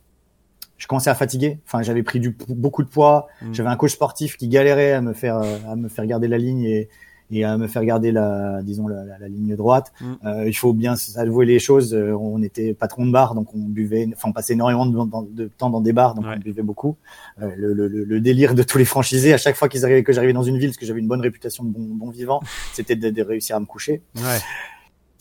Je 0.77 0.87
commençais 0.87 1.09
à 1.09 1.15
fatiguer. 1.15 1.59
Enfin, 1.65 1.81
j'avais 1.81 2.03
pris 2.03 2.19
du 2.19 2.35
beaucoup 2.49 2.83
de 2.83 2.89
poids. 2.89 3.27
Mm. 3.41 3.53
J'avais 3.53 3.69
un 3.69 3.75
coach 3.75 3.93
sportif 3.93 4.37
qui 4.37 4.47
galérait 4.47 4.93
à 4.93 5.01
me 5.01 5.13
faire 5.13 5.37
euh, 5.37 5.57
à 5.67 5.75
me 5.75 5.89
faire 5.89 6.05
garder 6.05 6.27
la 6.27 6.37
ligne 6.37 6.63
et, 6.63 6.89
et 7.31 7.43
à 7.43 7.57
me 7.57 7.67
faire 7.67 7.83
garder 7.85 8.11
la 8.11 8.61
disons 8.63 8.87
la, 8.87 9.03
la- 9.05 9.17
la 9.19 9.27
ligne 9.27 9.55
droite. 9.55 9.91
Mm. 10.01 10.05
Euh, 10.25 10.47
il 10.47 10.53
faut 10.53 10.73
bien 10.73 10.95
avouer 11.15 11.45
les 11.45 11.59
choses. 11.59 11.93
euh, 11.93 12.13
On 12.13 12.41
était 12.41 12.73
patron 12.73 13.05
de 13.05 13.11
bar, 13.11 13.35
donc 13.35 13.53
on 13.53 13.59
buvait. 13.59 14.07
Enfin, 14.15 14.29
on 14.29 14.33
passait 14.33 14.53
énormément 14.53 14.85
de, 14.85 15.33
de 15.33 15.47
temps 15.57 15.69
dans 15.69 15.81
des 15.81 15.93
bars, 15.93 16.15
donc 16.15 16.25
Ouais. 16.25 16.33
on 16.35 16.39
buvait 16.39 16.61
beaucoup. 16.63 16.95
Euh, 17.41 17.49
le, 17.57 17.73
le- 17.73 17.87
le- 17.87 18.03
le 18.03 18.19
délire 18.21 18.55
de 18.55 18.63
tous 18.63 18.77
les 18.77 18.85
franchisés, 18.85 19.33
à 19.33 19.37
chaque 19.37 19.55
fois 19.55 19.69
qu'ils 19.69 19.85
arrivaient, 19.85 20.03
que 20.03 20.13
j'arrivais 20.13 20.33
dans 20.33 20.43
une 20.43 20.57
ville, 20.57 20.69
parce 20.69 20.77
que 20.77 20.85
j'avais 20.85 20.99
une 20.99 21.07
bonne 21.07 21.21
réputation 21.21 21.63
de 21.63 21.69
bon, 21.69 21.81
bon 21.81 22.09
vivant, 22.09 22.41
c'était 22.73 22.95
de, 22.95 23.09
de 23.09 23.21
réussir 23.21 23.55
à 23.55 23.59
me 23.59 23.65
coucher 23.65 24.01
Ouais. 24.15 24.21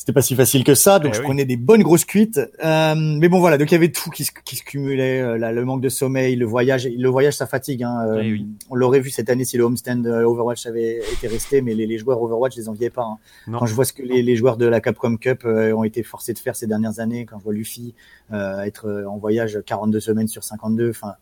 C'était 0.09 0.15
pas 0.15 0.23
si 0.23 0.35
facile 0.35 0.65
que 0.65 0.75
ça, 0.75 0.99
donc 1.01 1.11
Eh 1.13 1.17
je 1.17 1.21
oui. 1.21 1.27
prenais 1.27 1.45
des 1.45 1.59
bonnes 1.59 1.83
grosses 1.83 2.07
cuites. 2.07 2.41
Euh, 2.65 2.95
mais 2.97 3.29
bon 3.29 3.41
voilà, 3.41 3.59
donc 3.59 3.71
il 3.71 3.75
y 3.75 3.77
avait 3.77 3.91
tout 3.93 4.09
qui 4.09 4.25
se, 4.25 4.31
qui 4.45 4.57
se 4.57 4.63
cumulait, 4.63 5.21
euh, 5.21 5.37
là, 5.37 5.53
le 5.53 5.63
manque 5.67 5.83
de 5.83 5.91
sommeil, 5.91 6.35
le 6.35 6.47
voyage, 6.47 6.89
le 6.89 7.09
voyage 7.11 7.35
ça 7.37 7.47
fatigue. 7.47 7.83
Hein, 7.83 7.99
euh, 8.09 8.21
Eh 8.25 8.33
oui. 8.33 8.47
On 8.71 8.75
l'aurait 8.75 9.01
vu 9.01 9.11
cette 9.11 9.29
année 9.29 9.45
si 9.45 9.59
le 9.59 9.65
homestand 9.65 10.07
euh, 10.07 10.23
Overwatch 10.25 10.65
avait 10.67 11.01
été 11.13 11.29
resté, 11.29 11.61
mais 11.61 11.75
les, 11.75 11.87
les 11.87 11.99
joueurs 11.99 12.23
Overwatch 12.23 12.55
je 12.55 12.61
les 12.63 12.69
enviais 12.71 12.89
pas. 12.91 13.03
hein. 13.03 13.19
Quand 13.59 13.67
je 13.67 13.75
vois 13.75 13.85
ce 13.85 13.93
que 13.93 14.03
les, 14.03 14.23
les 14.23 14.35
joueurs 14.37 14.57
de 14.57 14.65
la 14.65 14.81
Capcom 14.81 15.17
Cup 15.19 15.43
euh, 15.45 15.73
ont 15.75 15.85
été 15.85 16.03
forcés 16.03 16.33
de 16.33 16.39
faire 16.39 16.57
ces 16.57 16.67
dernières 16.67 17.01
années, 17.01 17.27
quand 17.27 17.39
je 17.39 17.45
vois 17.45 17.53
Luffy 17.53 17.95
euh, 18.33 18.61
être 18.63 19.05
en 19.09 19.19
voyage 19.19 19.59
42 19.67 20.01
semaines 20.01 20.29
sur 20.29 20.43
52, 20.43 20.89
enfin 20.91 21.15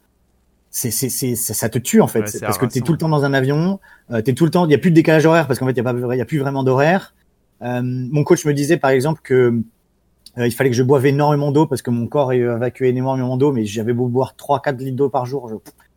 c'est 0.71 0.91
c'est 0.91 1.09
c'est 1.09 1.35
ça, 1.37 1.69
te 1.71 1.79
tue 1.79 2.01
en 2.03 2.07
fait 2.07 2.21
Ouais, 2.21 2.41
parce 2.41 2.59
que 2.59 2.67
t'es 2.67 2.81
tout 2.83 2.93
le 2.93 2.99
temps 2.99 3.09
dans 3.09 3.25
un 3.25 3.33
avion 3.33 3.81
euh, 4.11 4.21
t'es 4.21 4.35
tout 4.35 4.45
le 4.45 4.51
temps 4.51 4.67
il 4.67 4.71
y 4.73 4.75
a 4.75 4.79
plus 4.79 4.91
de 4.91 4.95
décalage 4.97 5.25
horaire 5.25 5.47
parce 5.47 5.59
qu'en 5.59 5.65
fait 5.67 5.73
il 5.73 5.79
y 5.79 5.81
a 5.81 5.85
pas 5.85 6.17
y 6.17 6.21
a 6.21 6.25
plus 6.27 6.39
vraiment 6.39 6.65
d'horaire 6.65 7.15
mon 7.61 8.25
coach 8.25 8.45
me 8.45 8.53
disait 8.53 8.77
par 8.77 8.91
exemple 8.91 9.21
que 9.23 9.61
euh, 10.39 10.47
il 10.47 10.53
fallait 10.53 10.71
que 10.71 10.77
je 10.77 10.83
boive 10.83 11.07
énormément 11.07 11.53
d'eau 11.53 11.67
parce 11.67 11.83
que 11.83 11.91
mon 11.91 12.07
corps 12.07 12.33
évacuait 12.33 12.91
énormément 12.91 13.37
d'eau 13.37 13.53
mais 13.53 13.65
j'avais 13.65 13.93
beau 13.95 14.09
boire 14.09 14.37
3 14.37 14.61
4 14.61 14.79
litres 14.81 14.97
d'eau 14.97 15.09
par 15.09 15.25
jour 15.27 15.49
je 15.49 15.55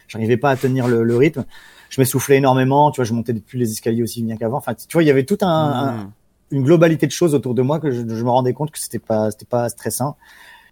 j'arrivais 0.08 0.38
pas 0.38 0.50
à 0.52 0.56
tenir 0.56 0.88
le, 0.88 1.04
le 1.04 1.16
rythme. 1.18 1.46
Je 1.90 2.00
m'essoufflais 2.02 2.38
énormément 2.38 2.92
tu 2.92 2.98
vois 2.98 3.06
je 3.06 3.14
montais 3.14 3.34
plus 3.34 3.58
les 3.60 3.72
escaliers 3.72 4.02
aussi 4.04 4.24
bien 4.24 4.38
qu'avant. 4.38 4.58
Enfin 4.58 4.74
tu 4.74 4.86
vois 4.94 5.04
il 5.04 5.08
y 5.08 5.12
avait 5.12 5.26
tout 5.26 5.38
un, 5.42 5.48
un- 5.48 6.04
Hmm. 6.06 6.12
une 6.52 6.64
globalité 6.64 7.06
de 7.06 7.12
choses 7.12 7.36
autour 7.36 7.54
de 7.54 7.62
moi 7.62 7.80
que 7.80 7.92
je, 7.92 7.98
je 8.08 8.24
me 8.24 8.30
rendais 8.30 8.54
compte 8.54 8.72
que 8.72 8.80
c'était 8.80 8.98
pas 9.00 9.30
c'était 9.32 9.46
pas 9.46 9.68
stressant 9.70 10.16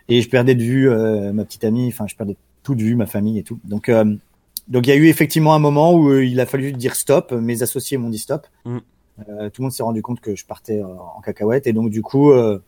et 0.10 0.22
je 0.22 0.30
perdais 0.30 0.56
de 0.56 0.64
vue 0.64 0.90
euh, 0.90 1.34
ma 1.34 1.44
petite 1.44 1.64
amie 1.66 1.88
enfin 1.90 2.08
je 2.08 2.16
perdais 2.16 2.38
tout 2.64 2.74
de 2.76 2.82
vue 2.82 2.96
ma 2.96 3.06
famille 3.06 3.38
et 3.38 3.44
tout. 3.44 3.60
Donc 3.66 3.90
euh, 3.90 4.06
donc 4.70 4.88
il 4.88 4.90
y 4.90 4.94
a 4.94 4.96
eu 4.96 5.08
effectivement 5.08 5.54
un 5.54 5.60
moment 5.60 5.94
où 5.94 6.10
euh, 6.10 6.26
il 6.26 6.40
a 6.40 6.46
fallu 6.46 6.72
dire 6.74 6.96
stop. 6.96 7.32
Mes 7.32 7.62
associés 7.64 7.98
m'ont 7.98 8.10
dit 8.10 8.18
stop. 8.18 8.48
Mm. 8.66 8.78
Euh, 9.30 9.50
tout 9.50 9.62
le 9.62 9.64
monde 9.64 9.72
s'est 9.72 9.84
rendu 9.84 10.02
compte 10.02 10.20
que 10.20 10.36
je 10.36 10.46
partais 10.46 10.80
euh, 10.82 10.86
en 10.86 11.22
cacahuète 11.22 11.66
et 11.66 11.74
donc 11.74 11.90
du 11.90 12.04
coup 12.04 12.32
euh, 12.32 12.60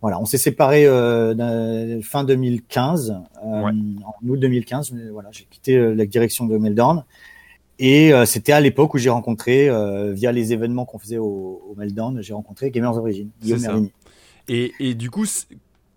voilà 0.00 0.18
on 0.20 0.24
s'est 0.24 0.38
séparés 0.38 0.86
euh, 0.86 2.00
fin 2.00 2.24
2015 2.24 3.10
euh, 3.44 3.62
Ouais. 3.62 3.72
en 3.72 4.28
août 4.28 4.36
2015 4.38 4.92
mais 4.92 5.10
voilà 5.10 5.28
j'ai 5.32 5.44
quitté 5.50 5.76
euh, 5.76 5.94
la 5.94 6.06
direction 6.06 6.46
de 6.46 6.56
Meltdown 6.56 7.04
et 7.78 8.12
euh, 8.14 8.24
c'était 8.24 8.52
à 8.52 8.60
l'époque 8.60 8.94
où 8.94 8.98
j'ai 8.98 9.10
rencontré, 9.10 9.68
euh, 9.68 10.12
via 10.12 10.30
les 10.30 10.52
événements 10.52 10.84
qu'on 10.84 10.98
faisait 10.98 11.18
au, 11.18 11.62
au 11.68 11.74
Meltdown, 11.76 12.22
j'ai 12.22 12.32
rencontré 12.32 12.70
Gamers 12.70 12.96
Origin, 12.96 13.28
Guillaume. 13.42 13.60
Merlini. 13.60 13.92
Et, 14.48 14.72
et 14.78 14.94
du 14.94 15.10
coup, 15.10 15.24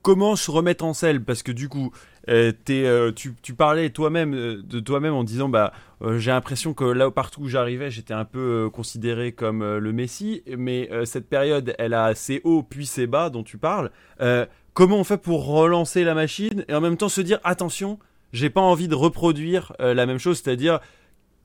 comment 0.01 0.36
se 0.36 0.49
remettre 0.49 0.84
en 0.84 0.93
selle? 0.93 1.23
Parce 1.23 1.43
que 1.43 1.51
du 1.51 1.69
coup, 1.69 1.91
euh, 2.29 2.51
euh, 2.69 3.11
tu, 3.11 3.53
parlais 3.53 3.89
toi-même 3.89 4.33
euh, 4.33 4.61
de 4.63 4.79
toi-même 4.79 5.13
en 5.13 5.23
disant 5.23 5.49
bah 5.49 5.73
j'ai 6.17 6.31
l'impression 6.31 6.73
que 6.73 6.83
là 6.83 7.09
partout 7.09 7.41
où 7.41 7.47
j'arrivais, 7.47 7.89
j'étais 7.89 8.13
un 8.13 8.25
peu 8.25 8.69
considéré 8.71 9.31
comme 9.31 9.63
le 9.63 9.93
Messi. 9.93 10.43
Mais 10.57 10.89
cette 11.05 11.27
période, 11.27 11.73
elle 11.79 11.93
a 11.93 12.13
ses 12.13 12.41
hauts 12.43 12.63
puis 12.63 12.85
ses 12.85 13.07
bas 13.07 13.29
dont 13.29 13.43
tu 13.43 13.57
parles. 13.57 13.89
Comment 14.73 14.97
on 14.97 15.03
fait 15.03 15.17
pour 15.17 15.45
relancer 15.47 16.03
la 16.03 16.13
machine 16.13 16.65
et 16.67 16.75
en 16.75 16.81
même 16.81 16.97
temps 16.97 17.09
se 17.09 17.21
dire 17.21 17.39
attention, 17.43 17.97
j'ai 18.33 18.49
pas 18.49 18.61
envie 18.61 18.88
de 18.88 18.93
reproduire 18.93 19.73
la 19.79 20.05
même 20.05 20.19
chose, 20.19 20.41
c'est-à-dire 20.43 20.79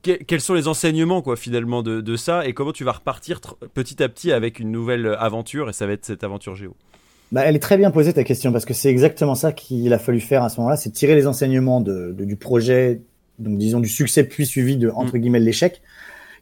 que- 0.02 0.22
quels 0.24 0.40
sont 0.40 0.54
les 0.54 0.66
enseignements 0.68 1.22
quoi 1.22 1.36
finalement 1.36 1.82
de, 1.82 2.00
de 2.00 2.16
ça 2.16 2.46
et 2.46 2.52
comment 2.52 2.72
tu 2.72 2.84
vas 2.84 2.92
repartir 2.92 3.40
petit 3.72 4.02
à 4.02 4.08
petit 4.08 4.32
avec 4.32 4.58
une 4.58 4.72
nouvelle 4.72 5.16
aventure 5.18 5.70
et 5.70 5.72
ça 5.72 5.86
va 5.86 5.92
être 5.92 6.04
cette 6.04 6.24
aventure 6.24 6.56
géo? 6.56 6.76
Bah, 7.32 7.42
elle 7.44 7.54
est 7.54 7.60
très 7.60 7.76
bien 7.76 7.90
posée 7.92 8.12
ta 8.12 8.24
question 8.24 8.50
parce 8.52 8.64
que 8.64 8.74
c'est 8.74 8.90
exactement 8.90 9.34
ça 9.36 9.52
qu'il 9.52 9.92
a 9.92 9.98
fallu 9.98 10.18
faire 10.20 10.42
à 10.42 10.48
ce 10.48 10.58
moment-là, 10.58 10.76
c'est 10.76 10.90
tirer 10.90 11.14
les 11.14 11.26
enseignements 11.28 11.80
de, 11.80 12.12
de, 12.16 12.24
du 12.24 12.36
projet, 12.36 13.02
donc 13.38 13.56
disons 13.56 13.78
du 13.80 13.88
succès 13.88 14.24
puis 14.24 14.46
suivi 14.46 14.76
de 14.76 14.90
entre 14.90 15.16
Mm. 15.16 15.20
guillemets 15.20 15.40
l'échec, 15.40 15.80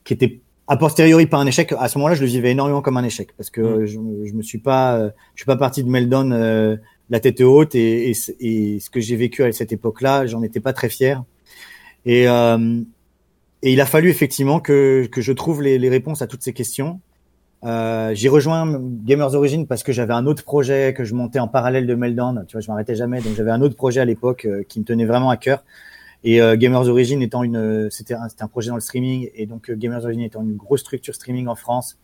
qui 0.05 0.14
était 0.14 0.40
a 0.66 0.77
posteriori 0.77 1.27
pas 1.27 1.38
un 1.38 1.46
échec. 1.46 1.72
À 1.79 1.88
ce 1.88 1.98
moment-là, 1.98 2.14
je 2.14 2.20
le 2.22 2.27
vivais 2.27 2.51
énormément 2.51 2.83
comme 2.83 2.96
un 2.96 3.05
échec 3.05 3.31
parce 3.37 3.51
que 3.51 3.61
Mm. 3.61 3.87
je, 3.87 3.98
je 4.24 4.33
me 4.33 4.42
suis 4.42 4.59
pas, 4.59 4.98
euh, 4.98 5.11
je 5.35 5.40
suis 5.42 5.46
pas 5.46 5.57
parti 5.57 5.83
de 5.85 5.88
Meldon 5.90 6.31
euh, 6.31 6.77
la 7.11 7.20
tête 7.20 7.40
haute 7.40 7.74
et, 7.74 8.11
et, 8.11 8.14
et 8.40 8.81
ce 8.81 8.90
que 8.90 9.01
j'ai 9.01 9.16
vécu 9.16 9.42
à 9.44 9.53
cette 9.53 9.72
époque-là, 9.72 10.27
j'en 10.27 10.42
étais 10.42 10.61
pas 10.61 10.72
très 10.72 10.88
fier. 10.88 11.22
Et, 12.07 12.29
euh, 12.29 12.81
et 13.62 13.72
il 13.72 13.81
a 13.81 13.87
fallu 13.87 14.09
effectivement 14.09 14.61
que, 14.61 15.07
que 15.11 15.20
je 15.20 15.33
trouve 15.33 15.62
les, 15.62 15.79
les 15.79 15.88
réponses 15.88 16.22
à 16.22 16.27
toutes 16.27 16.42
ces 16.42 16.53
questions. 16.53 17.01
Euh, 17.64 18.12
j'ai 18.14 18.29
rejoint 18.29 18.81
Gamers 19.05 19.35
Origin 19.35 19.66
parce 19.66 19.83
que 19.83 19.92
j'avais 19.92 20.14
un 20.14 20.27
autre 20.27 20.44
projet 20.44 20.94
que 20.94 21.05
je 21.05 21.14
montais 21.14 21.40
en 21.40 21.49
parallèle 21.49 21.87
de 21.87 21.94
Meltdown. 21.94 22.44
Tu 22.47 22.53
vois, 22.53 22.61
je 22.61 22.68
m'arrêtais 22.68 22.94
jamais, 22.94 23.21
donc 23.21 23.35
j'avais 23.35 23.51
un 23.51 23.61
autre 23.61 23.75
projet 23.77 24.01
à 24.01 24.05
l'époque 24.05 24.44
euh, 24.44 24.62
qui 24.68 24.79
me 24.81 24.85
tenait 24.85 25.07
vraiment 25.07 25.31
à 25.31 25.37
cœur. 25.37 25.64
Et 26.25 26.40
euh, 26.40 26.57
Gamers 26.57 26.88
Origin 26.88 27.21
étant 27.23 27.42
une, 27.42 27.88
c'était 27.90 28.14
un, 28.14 28.29
un 28.40 28.49
projet 28.49 28.68
dans 28.68 28.77
le 28.77 28.81
streaming, 28.81 29.31
et 29.35 29.47
donc 29.47 29.71
euh, 29.71 29.77
Gamers 29.77 30.05
Origin 30.05 30.23
étant 30.23 30.42
une 30.42 30.57
grosse 30.57 30.81
structure 30.81 31.14
streaming 31.14 31.47
en 31.49 31.55
France 31.55 31.99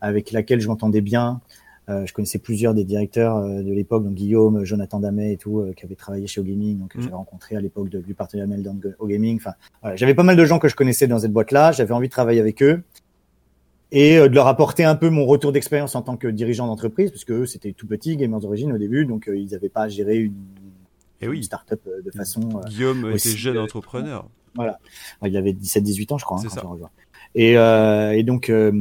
avec 0.00 0.32
laquelle 0.32 0.60
je 0.60 0.68
m'entendais 0.68 1.02
bien. 1.02 1.40
Euh, 1.88 2.06
je 2.06 2.12
connaissais 2.12 2.38
plusieurs 2.38 2.72
des 2.72 2.84
directeurs 2.84 3.36
euh, 3.36 3.62
de 3.62 3.72
l'époque, 3.72 4.04
donc 4.04 4.14
Guillaume, 4.14 4.64
Jonathan 4.64 5.00
Damet 5.00 5.32
et 5.32 5.36
tout, 5.36 5.58
euh, 5.58 5.72
qui 5.76 5.84
avaient 5.84 5.96
travaillé 5.96 6.26
chez 6.26 6.40
OGaming, 6.40 6.78
donc 6.78 6.90
que 6.90 6.98
Mm. 6.98 7.02
j'avais 7.02 7.14
rencontré 7.16 7.56
à 7.56 7.60
l'époque 7.60 7.88
de, 7.88 8.00
du 8.00 8.14
partenariat 8.14 8.46
Meltdown 8.46 8.80
au 8.98 9.06
Gaming. 9.06 9.36
Enfin, 9.36 9.54
voilà, 9.82 9.96
j'avais 9.96 10.14
pas 10.14 10.22
mal 10.22 10.36
de 10.36 10.44
gens 10.44 10.58
que 10.58 10.68
je 10.68 10.76
connaissais 10.76 11.08
dans 11.08 11.18
cette 11.18 11.32
boîte-là. 11.32 11.72
J'avais 11.72 11.92
envie 11.92 12.06
de 12.06 12.12
travailler 12.12 12.40
avec 12.40 12.62
eux 12.62 12.82
et 13.92 14.18
euh, 14.18 14.28
de 14.28 14.34
leur 14.34 14.46
apporter 14.46 14.84
un 14.84 14.94
peu 14.94 15.10
mon 15.10 15.24
retour 15.26 15.52
d'expérience 15.52 15.94
en 15.96 16.02
tant 16.02 16.16
que 16.16 16.28
dirigeant 16.28 16.66
d'entreprise, 16.66 17.10
parce 17.10 17.24
que 17.24 17.32
eux 17.32 17.46
c'était 17.46 17.72
tout 17.72 17.86
petit, 17.86 18.16
Gamers 18.16 18.40
d'origine 18.40 18.72
au 18.72 18.78
début, 18.78 19.04
donc 19.06 19.28
euh, 19.28 19.36
ils 19.36 19.50
n'avaient 19.52 19.68
pas 19.68 19.82
à 19.82 19.88
gérer 19.88 20.16
une, 20.18 20.34
Et 21.20 21.24
une 21.26 21.30
oui, 21.32 21.44
start-up 21.44 21.80
euh, 21.86 22.02
de 22.02 22.10
façon. 22.10 22.40
euh, 22.56 22.68
Guillaume 22.68 23.10
était 23.10 23.30
jeune 23.30 23.58
entrepreneur. 23.58 24.26
ouais, 24.58 24.68
il 25.26 25.36
avait 25.36 25.52
17-18 25.52 26.12
ans, 26.14 26.18
je 26.18 26.24
crois. 26.24 26.38
hein, 26.38 26.42
quand 26.60 26.78
ça. 26.78 26.90
Et, 27.34 27.56
euh, 27.56 28.12
et 28.12 28.22
donc 28.24 28.48
euh, 28.50 28.72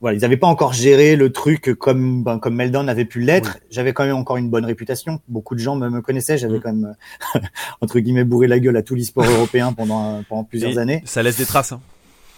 voilà, 0.00 0.16
ils 0.16 0.20
n'avaient 0.20 0.36
pas 0.36 0.48
encore 0.48 0.72
géré 0.72 1.16
le 1.16 1.30
truc 1.32 1.74
comme 1.78 2.22
ben, 2.22 2.38
comme 2.38 2.54
Meldon 2.56 2.86
avait 2.88 3.04
pu 3.04 3.20
l'être. 3.20 3.58
J'avais 3.70 3.92
quand 3.92 4.04
même 4.04 4.16
encore 4.16 4.36
une 4.36 4.50
bonne 4.50 4.64
réputation. 4.64 5.20
Beaucoup 5.28 5.54
de 5.54 5.60
gens 5.60 5.74
me, 5.76 5.88
me 5.88 6.02
connaissaient. 6.02 6.36
J'avais 6.38 6.58
Mm. 6.58 6.60
quand 6.60 6.72
même 6.72 6.94
entre 7.80 7.98
guillemets 8.00 8.24
bourré 8.24 8.46
la 8.46 8.58
gueule 8.58 8.76
à 8.76 8.82
tout 8.82 8.94
l'e-sport 8.94 9.24
européen 9.30 9.72
pendant 9.72 10.22
pendant 10.28 10.44
plusieurs 10.44 10.72
Et 10.72 10.78
années. 10.78 11.02
Ça 11.06 11.22
laisse 11.22 11.38
des 11.38 11.46
traces. 11.46 11.72
Hein. 11.72 11.80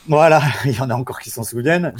Voilà, 0.09 0.41
il 0.65 0.73
y 0.77 0.81
en 0.81 0.91
a 0.91 0.95
encore 0.95 1.21
qui 1.21 1.31
s'en 1.31 1.43
souviennent. 1.43 1.93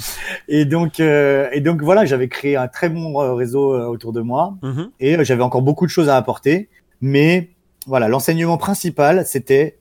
Et 0.47 0.65
donc, 0.65 0.99
euh, 0.99 1.47
et 1.51 1.61
donc 1.61 1.81
voilà, 1.81 2.05
j'avais 2.05 2.27
créé 2.27 2.55
un 2.57 2.67
très 2.67 2.89
bon 2.89 3.21
euh, 3.21 3.33
réseau 3.33 3.73
euh, 3.73 3.85
autour 3.85 4.13
de 4.13 4.21
moi 4.21 4.57
Mhm. 4.63 4.89
et 4.99 5.17
euh, 5.17 5.23
j'avais 5.23 5.43
encore 5.43 5.61
beaucoup 5.61 5.85
de 5.85 5.91
choses 5.91 6.09
à 6.09 6.17
apporter. 6.17 6.69
Mais 7.01 7.49
voilà, 7.87 8.07
l'enseignement 8.07 8.57
principal, 8.57 9.25
c'était 9.25 9.77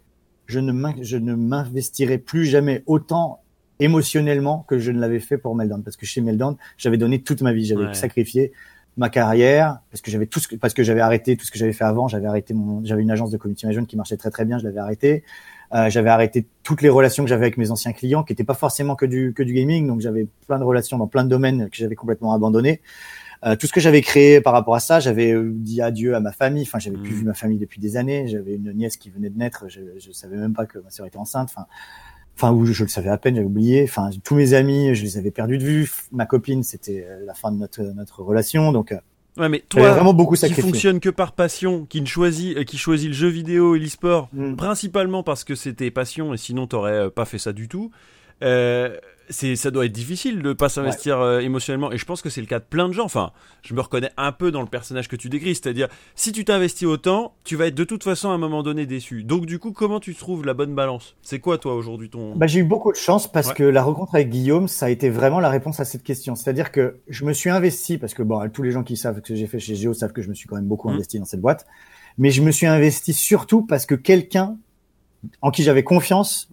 je 0.46 0.60
ne 0.60 0.72
m'in- 0.72 0.94
je 1.02 1.16
ne 1.16 1.34
m'investirai 1.34 2.18
plus 2.18 2.46
jamais 2.46 2.82
autant 2.86 3.40
émotionnellement 3.80 4.64
que 4.68 4.78
je 4.78 4.90
ne 4.90 5.00
l'avais 5.00 5.20
fait 5.20 5.38
pour 5.38 5.54
Meldon 5.54 5.82
parce 5.82 5.96
que 5.96 6.04
chez 6.06 6.20
Meldon, 6.20 6.56
j'avais 6.76 6.96
donné 6.98 7.20
toute 7.22 7.42
ma 7.42 7.52
vie, 7.52 7.64
j'avais 7.64 7.86
Ouais. 7.86 7.94
sacrifié 7.94 8.52
ma 8.96 9.08
carrière 9.08 9.78
parce 9.90 10.00
que 10.00 10.10
j'avais 10.10 10.26
tout 10.26 10.40
ce 10.40 10.48
que, 10.48 10.56
parce 10.56 10.74
que 10.74 10.82
j'avais 10.82 11.00
arrêté 11.00 11.36
tout 11.36 11.44
ce 11.46 11.52
que 11.52 11.58
j'avais 11.58 11.72
fait 11.72 11.84
avant, 11.84 12.08
j'avais 12.08 12.26
arrêté 12.26 12.54
mon 12.54 12.84
j'avais 12.84 13.02
une 13.02 13.10
agence 13.12 13.30
de 13.30 13.36
community 13.36 13.66
management 13.66 13.86
qui 13.86 13.96
marchait 13.96 14.16
très 14.16 14.30
très 14.30 14.44
bien, 14.44 14.58
je 14.58 14.64
l'avais 14.64 14.80
arrêté. 14.80 15.22
Euh, 15.74 15.90
j'avais 15.90 16.08
arrêté 16.10 16.46
toutes 16.62 16.80
les 16.82 16.88
relations 16.88 17.22
que 17.24 17.28
j'avais 17.28 17.44
avec 17.44 17.58
mes 17.58 17.70
anciens 17.70 17.92
clients, 17.92 18.22
qui 18.24 18.32
n'étaient 18.32 18.44
pas 18.44 18.54
forcément 18.54 18.96
que 18.96 19.04
du 19.06 19.34
que 19.34 19.42
du 19.42 19.52
gaming. 19.52 19.86
Donc 19.86 20.00
j'avais 20.00 20.26
plein 20.46 20.58
de 20.58 20.64
relations 20.64 20.96
dans 20.98 21.06
plein 21.06 21.24
de 21.24 21.28
domaines 21.28 21.68
que 21.70 21.76
j'avais 21.76 21.94
complètement 21.94 22.32
abandonnés. 22.32 22.80
Euh, 23.44 23.54
tout 23.54 23.66
ce 23.68 23.72
que 23.72 23.78
j'avais 23.80 24.00
créé 24.00 24.40
par 24.40 24.52
rapport 24.52 24.74
à 24.74 24.80
ça, 24.80 24.98
j'avais 24.98 25.32
euh, 25.32 25.50
dit 25.54 25.80
adieu 25.80 26.14
à 26.16 26.20
ma 26.20 26.32
famille. 26.32 26.62
Enfin, 26.64 26.78
j'avais 26.78 26.96
plus 26.96 27.12
Mhm. 27.12 27.18
vu 27.18 27.24
ma 27.24 27.34
famille 27.34 27.58
depuis 27.58 27.80
des 27.80 27.96
années. 27.96 28.26
J'avais 28.26 28.54
une 28.56 28.72
nièce 28.72 28.96
qui 28.96 29.10
venait 29.10 29.30
de 29.30 29.38
naître. 29.38 29.66
Je, 29.68 29.80
je 29.98 30.10
savais 30.10 30.36
même 30.36 30.54
pas 30.54 30.66
que 30.66 30.78
ma 30.78 30.90
sœur 30.90 31.06
était 31.06 31.18
enceinte. 31.18 31.50
Enfin, 31.54 31.66
enfin, 32.34 32.52
ou 32.52 32.64
je 32.66 32.82
le 32.82 32.88
savais 32.88 33.10
à 33.10 33.16
peine. 33.18 33.34
J'avais 33.36 33.46
oublié. 33.46 33.84
Enfin, 33.84 34.10
tous 34.24 34.34
mes 34.34 34.54
amis, 34.54 34.94
je 34.94 35.04
les 35.04 35.18
avais 35.18 35.30
perdus 35.30 35.58
de 35.58 35.64
vue. 35.64 35.88
Ma 36.10 36.26
copine, 36.26 36.62
c'était 36.64 37.06
euh, 37.08 37.24
la 37.26 37.34
fin 37.34 37.52
de 37.52 37.58
notre 37.58 37.82
notre 37.82 38.22
relation. 38.22 38.72
Donc, 38.72 38.90
euh, 38.90 38.98
Ouais, 39.38 39.48
mais 39.48 39.62
toi, 39.68 39.92
vraiment 39.92 40.14
beaucoup 40.14 40.34
qui 40.34 40.52
fonctionne 40.52 41.00
que 41.00 41.10
par 41.10 41.32
passion, 41.32 41.86
qui 41.88 42.00
ne 42.00 42.06
choisit, 42.06 42.56
euh, 42.56 42.64
qui 42.64 42.76
choisit 42.76 43.08
le 43.08 43.14
jeu 43.14 43.28
vidéo 43.28 43.76
et 43.76 43.78
l'e-sport 43.78 44.28
Mm. 44.32 44.56
principalement 44.56 45.22
parce 45.22 45.44
que 45.44 45.54
c'était 45.54 45.90
passion 45.90 46.34
et 46.34 46.36
sinon 46.36 46.66
t'aurais 46.66 46.92
euh, 46.92 47.10
pas 47.10 47.24
fait 47.24 47.38
ça 47.38 47.52
du 47.52 47.68
tout. 47.68 47.90
Euh, 48.42 48.96
c'est, 49.30 49.56
ça 49.56 49.70
doit 49.70 49.86
être 49.86 49.92
difficile 49.92 50.42
de 50.42 50.52
pas 50.52 50.68
s'investir 50.68 51.20
euh, 51.20 51.40
émotionnellement 51.40 51.92
et 51.92 51.98
je 51.98 52.04
pense 52.04 52.22
que 52.22 52.30
c'est 52.30 52.40
le 52.40 52.46
cas 52.46 52.58
de 52.58 52.64
plein 52.64 52.88
de 52.88 52.92
gens. 52.92 53.04
Enfin, 53.04 53.32
je 53.62 53.74
me 53.74 53.80
reconnais 53.80 54.10
un 54.16 54.32
peu 54.32 54.50
dans 54.50 54.60
le 54.62 54.66
personnage 54.68 55.08
que 55.08 55.16
tu 55.16 55.28
décris, 55.28 55.54
c'est-à-dire 55.54 55.88
si 56.14 56.32
tu 56.32 56.44
t'investis 56.44 56.86
autant, 56.88 57.34
tu 57.44 57.56
vas 57.56 57.66
être 57.66 57.74
de 57.74 57.84
toute 57.84 58.04
façon 58.04 58.30
à 58.30 58.32
un 58.32 58.38
moment 58.38 58.62
donné 58.62 58.86
déçu. 58.86 59.24
Donc 59.24 59.46
du 59.46 59.58
coup, 59.58 59.72
comment 59.72 60.00
tu 60.00 60.14
trouves 60.14 60.44
la 60.44 60.54
bonne 60.54 60.74
balance? 60.74 61.14
C'est 61.22 61.38
quoi 61.40 61.58
toi 61.58 61.74
aujourd'hui 61.74 62.10
ton 62.10 62.34
Bah, 62.36 62.46
j'ai 62.46 62.60
eu 62.60 62.64
beaucoup 62.64 62.92
de 62.92 62.96
chance 62.96 63.30
parce 63.30 63.48
Ouais. 63.48 63.54
que 63.54 63.62
la 63.64 63.82
rencontre 63.82 64.14
avec 64.14 64.30
Guillaume, 64.30 64.68
ça 64.68 64.86
a 64.86 64.90
été 64.90 65.10
vraiment 65.10 65.40
la 65.40 65.48
réponse 65.50 65.80
à 65.80 65.84
cette 65.84 66.02
question. 66.02 66.34
C'est-à-dire 66.34 66.72
que 66.72 66.96
je 67.08 67.24
me 67.24 67.32
suis 67.32 67.50
investi, 67.50 67.98
parce 67.98 68.14
que 68.14 68.22
bon, 68.22 68.48
tous 68.50 68.62
les 68.62 68.70
gens 68.70 68.82
qui 68.82 68.96
savent 68.96 69.20
que 69.20 69.34
j'ai 69.34 69.46
fait 69.46 69.58
chez 69.60 69.74
Géo 69.74 69.94
savent 69.94 70.12
que 70.12 70.22
je 70.22 70.28
me 70.28 70.34
suis 70.34 70.48
quand 70.48 70.56
même 70.56 70.66
beaucoup 70.66 70.88
Mhm. 70.88 70.94
investi 70.94 71.18
dans 71.18 71.24
cette 71.24 71.40
boîte, 71.40 71.66
mais 72.18 72.30
je 72.30 72.42
me 72.42 72.50
suis 72.50 72.66
investi 72.66 73.12
surtout 73.12 73.62
parce 73.62 73.86
que 73.86 73.94
quelqu'un 73.94 74.56
en 75.42 75.50
qui 75.50 75.62
j'avais 75.62 75.82
confiance 75.82 76.48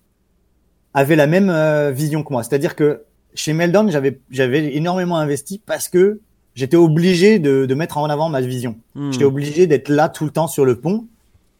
avait 0.95 1.15
la 1.15 1.27
même 1.27 1.49
euh, 1.49 1.91
vision 1.91 2.23
que 2.23 2.33
moi. 2.33 2.43
C'est-à-dire 2.43 2.75
que 2.75 3.03
chez 3.35 3.53
Meldon, 3.53 3.89
j'avais 3.89 4.19
j'avais 4.31 4.75
énormément 4.75 5.17
investi 5.17 5.61
parce 5.63 5.89
que 5.89 6.21
j'étais 6.55 6.77
obligé 6.77 7.37
de, 7.37 7.65
de 7.65 7.75
mettre 7.75 7.97
en 7.97 8.05
avant 8.05 8.29
ma 8.29 8.41
vision. 8.41 8.77
Hmm. 8.95 9.11
J'étais 9.11 9.25
obligé 9.25 9.67
d'être 9.67 9.89
là 9.89 10.09
tout 10.09 10.25
le 10.25 10.31
temps 10.31 10.47
sur 10.47 10.65
le 10.65 10.79
pont 10.79 11.05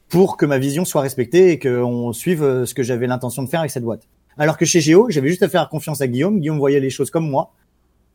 pour 0.10 0.38
que 0.38 0.46
ma 0.46 0.58
vision 0.58 0.86
soit 0.86 1.02
respectée 1.02 1.52
et 1.52 1.60
qu'on 1.60 2.14
suive 2.14 2.44
euh, 2.44 2.66
ce 2.66 2.74
que 2.74 2.82
j'avais 2.82 3.06
l'intention 3.08 3.44
de 3.44 3.50
faire 3.50 3.60
avec 3.60 3.72
cette 3.72 3.84
boîte. 3.84 4.08
Alors 4.38 4.58
que 4.58 4.66
chez 4.66 4.82
Géo, 4.82 5.08
j'avais 5.10 5.30
juste 5.30 5.44
à 5.44 5.50
faire 5.50 5.68
confiance 5.70 6.02
à 6.02 6.08
Guillaume. 6.08 6.40
Guillaume 6.40 6.58
voyait 6.58 6.80
les 6.80 6.90
choses 6.90 7.12
comme 7.12 7.30
moi. 7.30 7.54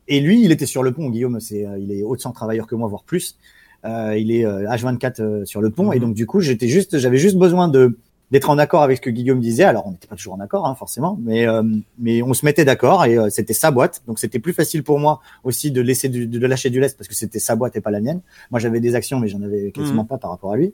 Et 0.07 0.19
lui, 0.19 0.43
il 0.43 0.51
était 0.51 0.65
sur 0.65 0.83
le 0.83 0.91
pont. 0.91 1.09
Guillaume, 1.09 1.39
c'est, 1.39 1.65
euh, 1.65 1.77
il 1.79 1.91
est 1.91 2.03
autant 2.03 2.31
travailleur 2.31 2.67
que 2.67 2.75
moi, 2.75 2.87
voire 2.87 3.03
plus. 3.03 3.37
Euh, 3.85 4.15
il 4.17 4.31
est 4.31 4.45
euh, 4.45 4.67
H24 4.67 5.21
euh, 5.21 5.45
sur 5.45 5.61
le 5.61 5.71
pont. 5.71 5.87
Mhm. 5.87 5.93
Et 5.93 5.99
donc, 5.99 6.13
du 6.13 6.25
coup, 6.25 6.39
j'étais 6.39 6.67
juste, 6.67 6.97
j'avais 6.97 7.17
juste 7.17 7.37
besoin 7.37 7.67
de, 7.67 7.97
d'être 8.31 8.49
en 8.49 8.57
accord 8.57 8.81
avec 8.83 8.97
ce 8.97 9.01
que 9.01 9.09
Guillaume 9.09 9.39
disait. 9.41 9.63
Alors, 9.65 9.85
on 9.87 9.91
n'était 9.91 10.07
pas 10.07 10.15
toujours 10.15 10.33
en 10.33 10.39
accord, 10.39 10.65
hein, 10.65 10.75
forcément, 10.75 11.19
mais, 11.21 11.45
euh, 11.47 11.63
mais 11.99 12.21
on 12.23 12.33
se 12.33 12.45
mettait 12.45 12.63
d'accord 12.65 13.03
et 13.05 13.17
euh, 13.17 13.29
c'était 13.29 13.53
sa 13.53 13.71
boîte. 13.71 14.01
Donc, 14.07 14.19
c'était 14.19 14.39
plus 14.39 14.53
facile 14.53 14.83
pour 14.83 14.99
moi 14.99 15.19
aussi 15.43 15.69
de 15.71 15.81
laisser 15.81 16.07
du, 16.09 16.27
de 16.27 16.47
lâcher 16.47 16.69
du 16.69 16.79
lest 16.79 16.97
parce 16.97 17.07
que 17.07 17.15
c'était 17.15 17.39
sa 17.39 17.55
boîte 17.55 17.75
et 17.75 17.81
pas 17.81 17.91
la 17.91 17.99
mienne. 17.99 18.21
Moi, 18.51 18.59
j'avais 18.59 18.79
des 18.79 18.95
actions, 18.95 19.19
mais 19.19 19.27
j'en 19.27 19.41
avais 19.41 19.71
quasiment 19.71 20.03
Mhm. 20.03 20.07
pas 20.07 20.17
par 20.17 20.31
rapport 20.31 20.53
à 20.53 20.57
lui. 20.57 20.73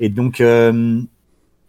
Et 0.00 0.08
donc, 0.08 0.40
euh, 0.40 1.00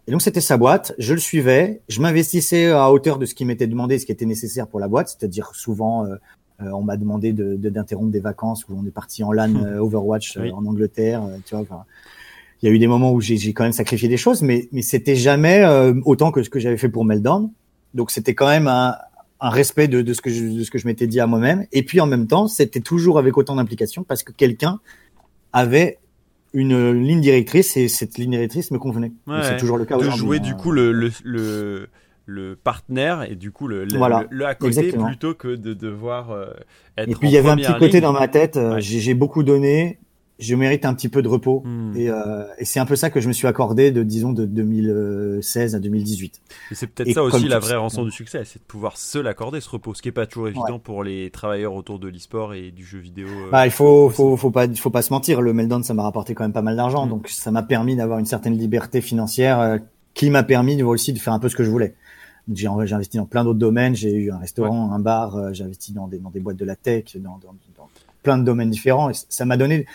et 0.06 0.10
donc 0.12 0.22
c'était 0.22 0.40
sa 0.40 0.56
boîte. 0.56 0.94
Je 0.98 1.14
le 1.14 1.20
suivais. 1.20 1.80
Je 1.88 2.00
m'investissais 2.00 2.70
à 2.70 2.90
hauteur 2.90 3.18
de 3.18 3.26
ce 3.26 3.34
qui 3.34 3.44
m'était 3.44 3.66
demandé, 3.68 3.98
ce 3.98 4.06
qui 4.06 4.12
était 4.12 4.26
nécessaire 4.26 4.66
pour 4.66 4.80
la 4.80 4.88
boîte. 4.88 5.08
C'est-à-dire 5.08 5.50
souvent, 5.54 6.04
euh, 6.06 6.16
euh, 6.62 6.70
on 6.72 6.82
m'a 6.82 6.96
demandé 6.96 7.32
de 7.32 7.54
de- 7.56 7.70
d'interrompre 7.70 8.10
des 8.10 8.20
vacances 8.20 8.66
où 8.68 8.74
on 8.76 8.84
est 8.86 8.90
parti 8.90 9.22
en 9.24 9.32
LAN 9.32 9.54
euh, 9.64 9.78
Overwatch 9.78 10.36
euh, 10.36 10.42
Oui. 10.42 10.52
en 10.52 10.66
Angleterre. 10.66 11.22
tu 11.46 11.54
vois. 11.54 11.86
Il 12.62 12.68
y 12.68 12.72
a 12.72 12.74
eu 12.74 12.78
des 12.78 12.86
moments 12.86 13.12
où 13.12 13.20
j'ai 13.20 13.52
quand 13.52 13.64
même 13.64 13.72
sacrifié 13.72 14.08
des 14.08 14.16
choses, 14.18 14.42
mais 14.42 14.68
mais 14.72 14.82
c'était 14.82 15.16
jamais 15.16 15.62
euh, 15.64 15.94
autant 16.04 16.30
que 16.30 16.42
ce 16.42 16.50
que 16.50 16.58
j'avais 16.58 16.76
fait 16.76 16.88
pour 16.90 17.04
Meltdown. 17.04 17.50
Donc 17.94 18.10
c'était 18.10 18.34
quand 18.34 18.48
même 18.48 18.68
un 18.68 18.96
un 19.42 19.48
respect 19.48 19.88
de, 19.88 20.02
de 20.02 20.12
ce 20.12 20.20
que 20.20 20.28
je, 20.28 20.44
de 20.44 20.62
ce 20.62 20.70
que 20.70 20.76
je 20.78 20.86
m'étais 20.86 21.06
dit 21.06 21.18
à 21.18 21.26
moi-même. 21.26 21.64
Et 21.72 21.82
puis 21.82 21.98
en 22.00 22.06
même 22.06 22.26
temps, 22.26 22.46
c'était 22.46 22.80
toujours 22.80 23.18
avec 23.18 23.38
autant 23.38 23.56
d'implication 23.56 24.04
parce 24.04 24.22
que 24.22 24.32
quelqu'un 24.32 24.80
avait 25.54 25.96
une 26.52 26.92
ligne 26.92 27.20
directrice 27.22 27.76
et 27.78 27.88
cette 27.88 28.18
ligne 28.18 28.32
directrice 28.32 28.70
me 28.70 28.78
convenait. 28.78 29.12
Ouais, 29.26 29.38
c'est 29.44 29.56
toujours 29.56 29.78
le 29.78 29.84
cas 29.86 29.96
de 29.96 30.10
jouer 30.10 30.40
du 30.40 30.54
coup 30.54 30.72
le, 30.72 30.92
le, 30.92 31.10
le, 31.24 31.88
le 32.26 32.56
partenaire 32.56 33.22
et 33.22 33.34
du 33.34 33.50
coup 33.50 33.66
le, 33.66 33.84
le, 33.84 33.96
Voilà, 33.96 34.26
le, 34.30 34.44
à 34.46 34.54
côté 34.54 34.80
exactement. 34.80 35.06
plutôt 35.06 35.34
que 35.34 35.48
de 35.54 35.72
devoir 35.74 36.32
euh, 36.32 36.46
être 36.98 37.08
Et 37.08 37.14
puis 37.14 37.28
il 37.28 37.32
y 37.32 37.38
avait 37.38 37.48
un 37.50 37.56
petit 37.56 37.78
côté 37.78 38.00
dans 38.00 38.12
ma 38.12 38.28
tête. 38.28 38.56
euh, 38.56 38.74
Ouais. 38.74 38.80
J'ai 38.82 39.14
beaucoup 39.14 39.42
donné. 39.42 39.98
Je 40.40 40.54
mérite 40.56 40.84
un 40.86 40.94
petit 40.94 41.08
peu 41.08 41.22
de 41.22 41.28
repos. 41.28 41.62
Hmm. 41.64 41.92
Et, 41.96 42.08
euh, 42.10 42.44
et 42.58 42.64
c'est 42.64 42.80
un 42.80 42.86
peu 42.86 42.96
ça 42.96 43.10
que 43.10 43.20
je 43.20 43.28
me 43.28 43.32
suis 43.32 43.46
accordé 43.46 43.90
de 43.92 44.02
disons 44.02 44.32
de 44.32 44.46
2016 44.46 45.74
à 45.74 45.78
2018. 45.78 46.40
Et 46.70 46.74
c'est 46.74 46.86
peut-être 46.86 47.12
ça 47.12 47.22
aussi 47.22 47.46
la 47.48 47.58
vraie 47.58 47.76
rançon 47.76 48.04
du 48.04 48.10
succès, 48.10 48.42
c'est 48.44 48.58
de 48.58 48.64
pouvoir 48.64 48.96
se 48.96 49.18
l'accorder 49.18 49.60
ce 49.60 49.68
repos, 49.68 49.94
ce 49.94 50.02
qui 50.02 50.08
est 50.08 50.12
pas 50.12 50.26
toujours 50.26 50.48
évident 50.48 50.78
pour 50.78 51.04
les 51.04 51.30
travailleurs 51.30 51.74
autour 51.74 51.98
de 51.98 52.08
l'e-sport 52.08 52.54
et 52.54 52.70
du 52.70 52.84
jeu 52.84 52.98
vidéo. 52.98 53.26
euh. 53.28 53.50
Bah, 53.50 53.66
il 53.66 53.72
faut, 53.72 54.08
faut, 54.10 54.36
faut 54.36 54.50
pas, 54.50 54.66
faut 54.74 54.90
pas 54.90 55.02
se 55.02 55.12
mentir. 55.12 55.40
Le 55.42 55.52
Meldon, 55.52 55.82
ça 55.82 55.94
m'a 55.94 56.02
rapporté 56.02 56.34
quand 56.34 56.44
même 56.44 56.52
pas 56.52 56.62
mal 56.62 56.76
d'argent, 56.76 57.06
Mm. 57.06 57.10
donc 57.10 57.28
ça 57.28 57.50
m'a 57.50 57.62
permis 57.62 57.96
d'avoir 57.96 58.18
une 58.18 58.26
certaine 58.26 58.56
liberté 58.56 59.00
financière 59.00 59.60
euh, 59.60 59.78
qui 60.14 60.30
m'a 60.30 60.42
permis 60.42 60.76
de- 60.76 60.84
aussi 60.84 61.12
de 61.12 61.18
faire 61.18 61.32
un 61.32 61.38
peu 61.38 61.48
ce 61.48 61.56
que 61.56 61.64
je 61.64 61.70
voulais. 61.70 61.94
J'ai 62.52 62.66
investi 62.66 63.16
dans 63.18 63.26
plein 63.26 63.44
d'autres 63.44 63.58
domaines. 63.58 63.94
J'ai 63.94 64.12
eu 64.12 64.32
un 64.32 64.38
restaurant, 64.38 64.90
un 64.92 64.98
bar. 64.98 65.36
euh, 65.36 65.52
J'ai 65.52 65.62
investi 65.64 65.92
dans 65.92 66.08
des, 66.08 66.18
dans 66.18 66.30
des 66.30 66.40
boîtes 66.40 66.56
de 66.56 66.64
la 66.64 66.74
tech, 66.74 67.16
dans, 67.16 67.38
dans, 67.38 67.54
dans 67.76 67.88
plein 68.22 68.38
de 68.38 68.42
domaines 68.44 68.70
différents. 68.70 69.10
Et 69.10 69.12
ça 69.28 69.44
m'a 69.44 69.56
donné 69.56 69.86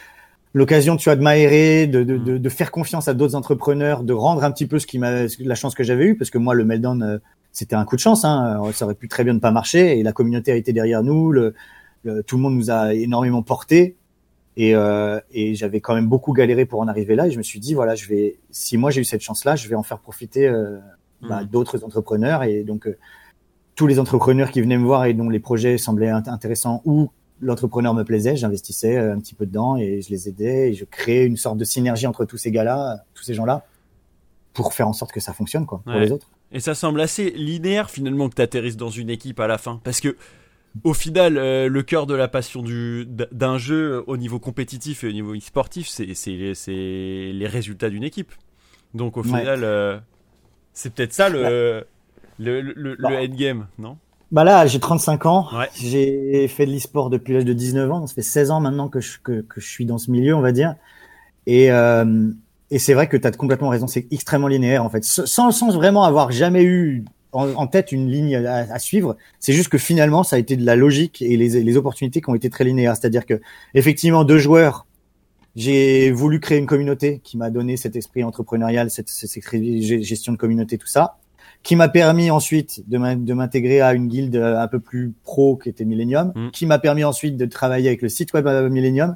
l'occasion, 0.55 0.95
tu 0.97 1.05
vois, 1.09 1.15
de 1.15 1.21
m'aérer, 1.21 1.85
de, 1.85 2.03
de, 2.03 2.15
Mm. 2.17 2.23
de, 2.23 2.37
de 2.39 2.49
faire 2.49 2.71
confiance 2.71 3.07
à 3.07 3.13
d'autres 3.13 3.35
entrepreneurs, 3.35 4.01
de 4.03 4.13
rendre 4.13 4.43
un 4.43 4.51
petit 4.51 4.65
peu 4.65 4.79
ce 4.79 4.87
qui 4.87 4.97
m'a, 4.97 5.25
la 5.39 5.55
chance 5.55 5.75
que 5.75 5.83
j'avais 5.83 6.05
eue, 6.05 6.15
parce 6.17 6.31
que 6.31 6.37
moi, 6.39 6.53
le 6.55 6.65
Meldon, 6.65 7.01
euh, 7.01 7.17
c'était 7.51 7.75
un 7.75 7.85
coup 7.85 7.95
de 7.95 8.01
chance. 8.01 8.25
Hein. 8.25 8.61
Euh, 8.65 8.71
Ça 8.71 8.85
aurait 8.85 8.95
pu 8.95 9.07
très 9.07 9.23
bien 9.23 9.33
ne 9.33 9.39
pas 9.39 9.51
marcher, 9.51 9.99
et 9.99 10.03
la 10.03 10.13
communauté 10.13 10.51
a 10.51 10.55
été 10.55 10.73
derrière 10.73 11.03
nous. 11.03 11.31
Le, 11.31 11.53
le- 12.03 12.23
tout 12.23 12.37
le 12.37 12.41
monde 12.41 12.55
nous 12.55 12.71
a 12.71 12.93
énormément 12.93 13.43
porté. 13.43 13.95
Et, 14.57 14.73
euh, 14.73 15.19
et 15.33 15.53
j'avais 15.55 15.81
quand 15.81 15.93
même 15.95 16.07
beaucoup 16.07 16.31
galéré 16.31 16.65
pour 16.65 16.79
en 16.79 16.87
arriver 16.87 17.15
là. 17.15 17.27
Et 17.27 17.31
je 17.31 17.37
me 17.37 17.43
suis 17.43 17.59
dit, 17.59 17.73
voilà, 17.73 17.93
je 17.95 18.07
vais, 18.07 18.37
si 18.51 18.77
moi 18.77 18.89
j'ai 18.89 19.01
eu 19.01 19.03
cette 19.03 19.19
chance-là, 19.21 19.57
je 19.57 19.67
vais 19.67 19.75
en 19.75 19.83
faire 19.83 19.99
profiter 19.99 20.47
euh, 20.47 20.77
bah, 21.27 21.41
Mhm. 21.41 21.47
d'autres 21.47 21.83
entrepreneurs. 21.83 22.43
Et 22.43 22.63
donc, 22.63 22.87
euh, 22.87 22.97
tous 23.75 23.87
les 23.87 23.99
entrepreneurs 23.99 24.51
qui 24.51 24.61
venaient 24.61 24.77
me 24.77 24.85
voir 24.85 25.03
et 25.05 25.13
dont 25.13 25.29
les 25.29 25.39
projets 25.41 25.77
semblaient 25.77 26.07
int- 26.09 26.29
intéressants 26.29 26.81
ou 26.85 27.09
l'entrepreneur 27.45 27.93
me 27.93 28.03
plaisait, 28.03 28.35
j'investissais 28.35 28.97
euh, 28.97 29.13
un 29.13 29.19
petit 29.19 29.35
peu 29.35 29.45
dedans 29.45 29.77
et 29.77 30.01
je 30.01 30.09
les 30.09 30.27
aidais 30.27 30.71
et 30.71 30.73
je 30.73 30.83
créais 30.85 31.25
une 31.25 31.37
sorte 31.37 31.57
de 31.57 31.63
synergie 31.65 32.07
entre 32.07 32.25
tous 32.25 32.37
ces 32.37 32.51
gars-là, 32.51 33.03
tous 33.13 33.23
ces 33.23 33.33
gens-là, 33.33 33.65
pour 34.53 34.73
faire 34.73 34.87
en 34.87 34.93
sorte 34.93 35.11
que 35.11 35.19
ça 35.19 35.33
fonctionne, 35.33 35.65
quoi, 35.65 35.81
pour 35.85 35.93
Ouais. 35.95 36.01
les 36.05 36.11
autres. 36.11 36.29
Et 36.51 36.59
ça 36.59 36.75
semble 36.75 37.01
assez 37.01 37.31
linéaire 37.31 37.89
finalement 37.89 38.29
que 38.29 38.35
tu 38.35 38.41
atterrisses 38.41 38.77
dans 38.77 38.89
une 38.89 39.09
équipe 39.09 39.39
à 39.39 39.47
la 39.47 39.57
fin. 39.57 39.79
Parce 39.83 39.99
que 39.99 40.15
au 40.83 40.93
final, 40.93 41.37
euh, 41.37 41.67
le 41.69 41.83
cœur 41.83 42.05
de 42.05 42.13
la 42.13 42.27
passion 42.27 42.61
du- 42.61 43.05
d'un 43.07 43.57
jeu 43.57 43.93
euh, 43.93 44.03
au 44.07 44.17
niveau 44.17 44.39
compétitif 44.39 45.03
et 45.03 45.07
au 45.07 45.11
niveau 45.13 45.33
sportif, 45.39 45.87
c'est 45.87 46.13
c'est- 46.13 46.53
c'est 46.53 46.71
les 47.33 47.47
résultats 47.47 47.89
d'une 47.89 48.03
équipe. 48.03 48.31
Donc 48.93 49.17
au 49.17 49.21
Ouais. 49.23 49.39
final, 49.39 49.63
euh, 49.63 49.97
c'est 50.73 50.93
peut-être 50.93 51.13
ça 51.13 51.29
le, 51.29 51.85
le, 52.39 52.61
le, 52.61 52.73
le 52.75 52.95
Bah. 52.99 53.09
endgame, 53.21 53.67
non? 53.77 53.97
Bah 54.31 54.43
là, 54.43 54.65
j'ai 54.65 54.79
35 54.79 55.25
ans. 55.25 55.47
Ouais. 55.53 55.67
J'ai 55.75 56.47
fait 56.47 56.65
de 56.65 56.71
l'e-sport 56.71 57.09
depuis 57.09 57.33
l'âge 57.33 57.45
de 57.45 57.53
19 57.53 57.91
ans. 57.91 58.07
Ça 58.07 58.13
fait 58.13 58.21
16 58.21 58.51
ans 58.51 58.59
maintenant 58.59 58.89
que 58.89 58.99
je, 58.99 59.19
que, 59.19 59.41
que 59.41 59.61
je 59.61 59.67
suis 59.67 59.85
dans 59.85 59.97
ce 59.97 60.09
milieu, 60.11 60.35
on 60.35 60.41
va 60.41 60.51
dire. 60.51 60.75
Et, 61.45 61.71
euh, 61.71 62.31
et 62.71 62.79
c'est 62.79 62.93
vrai 62.93 63.07
que 63.07 63.17
tu 63.17 63.27
as 63.27 63.31
complètement 63.31 63.69
raison. 63.69 63.87
C'est 63.87 64.07
extrêmement 64.11 64.47
linéaire, 64.47 64.83
en 64.83 64.89
fait. 64.89 65.03
Sans, 65.03 65.51
sans 65.51 65.71
vraiment 65.71 66.03
avoir 66.03 66.31
jamais 66.31 66.63
eu 66.63 67.05
en, 67.33 67.53
en 67.53 67.67
tête 67.67 67.91
une 67.91 68.09
ligne 68.09 68.35
à, 68.35 68.73
à 68.73 68.79
suivre. 68.79 69.15
C'est 69.39 69.53
juste 69.53 69.69
que 69.69 69.77
finalement, 69.77 70.23
ça 70.23 70.37
a 70.37 70.39
été 70.39 70.55
de 70.55 70.65
la 70.65 70.75
logique 70.75 71.21
et 71.21 71.37
les, 71.37 71.63
les 71.63 71.77
opportunités 71.77 72.21
qui 72.21 72.29
ont 72.29 72.35
été 72.35 72.49
très 72.49 72.63
linéaires. 72.63 72.95
C'est-à-dire 72.97 73.25
que, 73.25 73.39
effectivement, 73.75 74.23
deux 74.23 74.39
joueurs, 74.39 74.87
j'ai 75.55 76.11
voulu 76.11 76.39
créer 76.39 76.57
une 76.57 76.65
communauté 76.65 77.21
qui 77.23 77.37
m'a 77.37 77.51
donné 77.51 77.77
cet 77.77 77.95
esprit 77.95 78.23
entrepreneurial, 78.23 78.89
cette, 78.89 79.07
cette, 79.07 79.29
cette 79.29 80.01
gestion 80.01 80.33
de 80.33 80.37
communauté, 80.37 80.77
tout 80.77 80.87
ça 80.87 81.17
qui 81.65 81.75
m'a 81.75 81.89
permis 81.89 82.29
ensuite 82.29 82.87
de 82.87 82.97
m'in- 82.97 83.15
de 83.17 83.33
m'intégrer 83.33 83.81
à 83.81 83.93
une 83.93 84.07
guilde 84.07 84.35
euh, 84.37 84.59
un 84.61 84.67
peu 84.67 84.79
plus 84.79 85.13
pro 85.23 85.57
qui 85.57 85.67
était 85.67 85.83
Millennium, 85.83 86.31
Mm. 86.35 86.51
qui 86.51 86.65
m'a 86.67 86.77
permis 86.79 87.03
ensuite 87.03 87.35
de 87.37 87.45
travailler 87.45 87.87
avec 87.89 88.01
le 88.03 88.07
site 88.09 88.31
web 88.33 88.45
euh, 88.47 88.69
Millennium. 88.69 89.15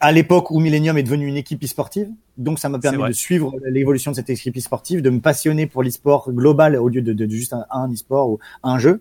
À 0.00 0.10
l'époque 0.12 0.50
où 0.50 0.58
Millennium 0.60 0.98
est 0.98 1.04
devenu 1.04 1.26
une 1.26 1.36
équipe 1.36 1.62
e-sportive, 1.64 2.08
donc 2.36 2.58
ça 2.58 2.68
m'a 2.68 2.78
permis 2.80 2.98
de 3.08 3.12
suivre 3.14 3.54
l'évolution 3.70 4.10
de 4.10 4.16
cette 4.16 4.28
équipe 4.28 4.56
e-sportive, 4.56 5.00
de 5.00 5.08
me 5.10 5.20
passionner 5.20 5.66
pour 5.66 5.82
l'e-sport 5.84 6.30
global 6.32 6.76
au 6.76 6.88
lieu 6.88 7.00
de, 7.00 7.12
de, 7.12 7.24
de 7.24 7.30
juste 7.30 7.52
un, 7.54 7.64
un 7.70 7.88
e-sport 7.90 8.28
ou 8.30 8.38
un 8.64 8.78
jeu. 8.78 9.00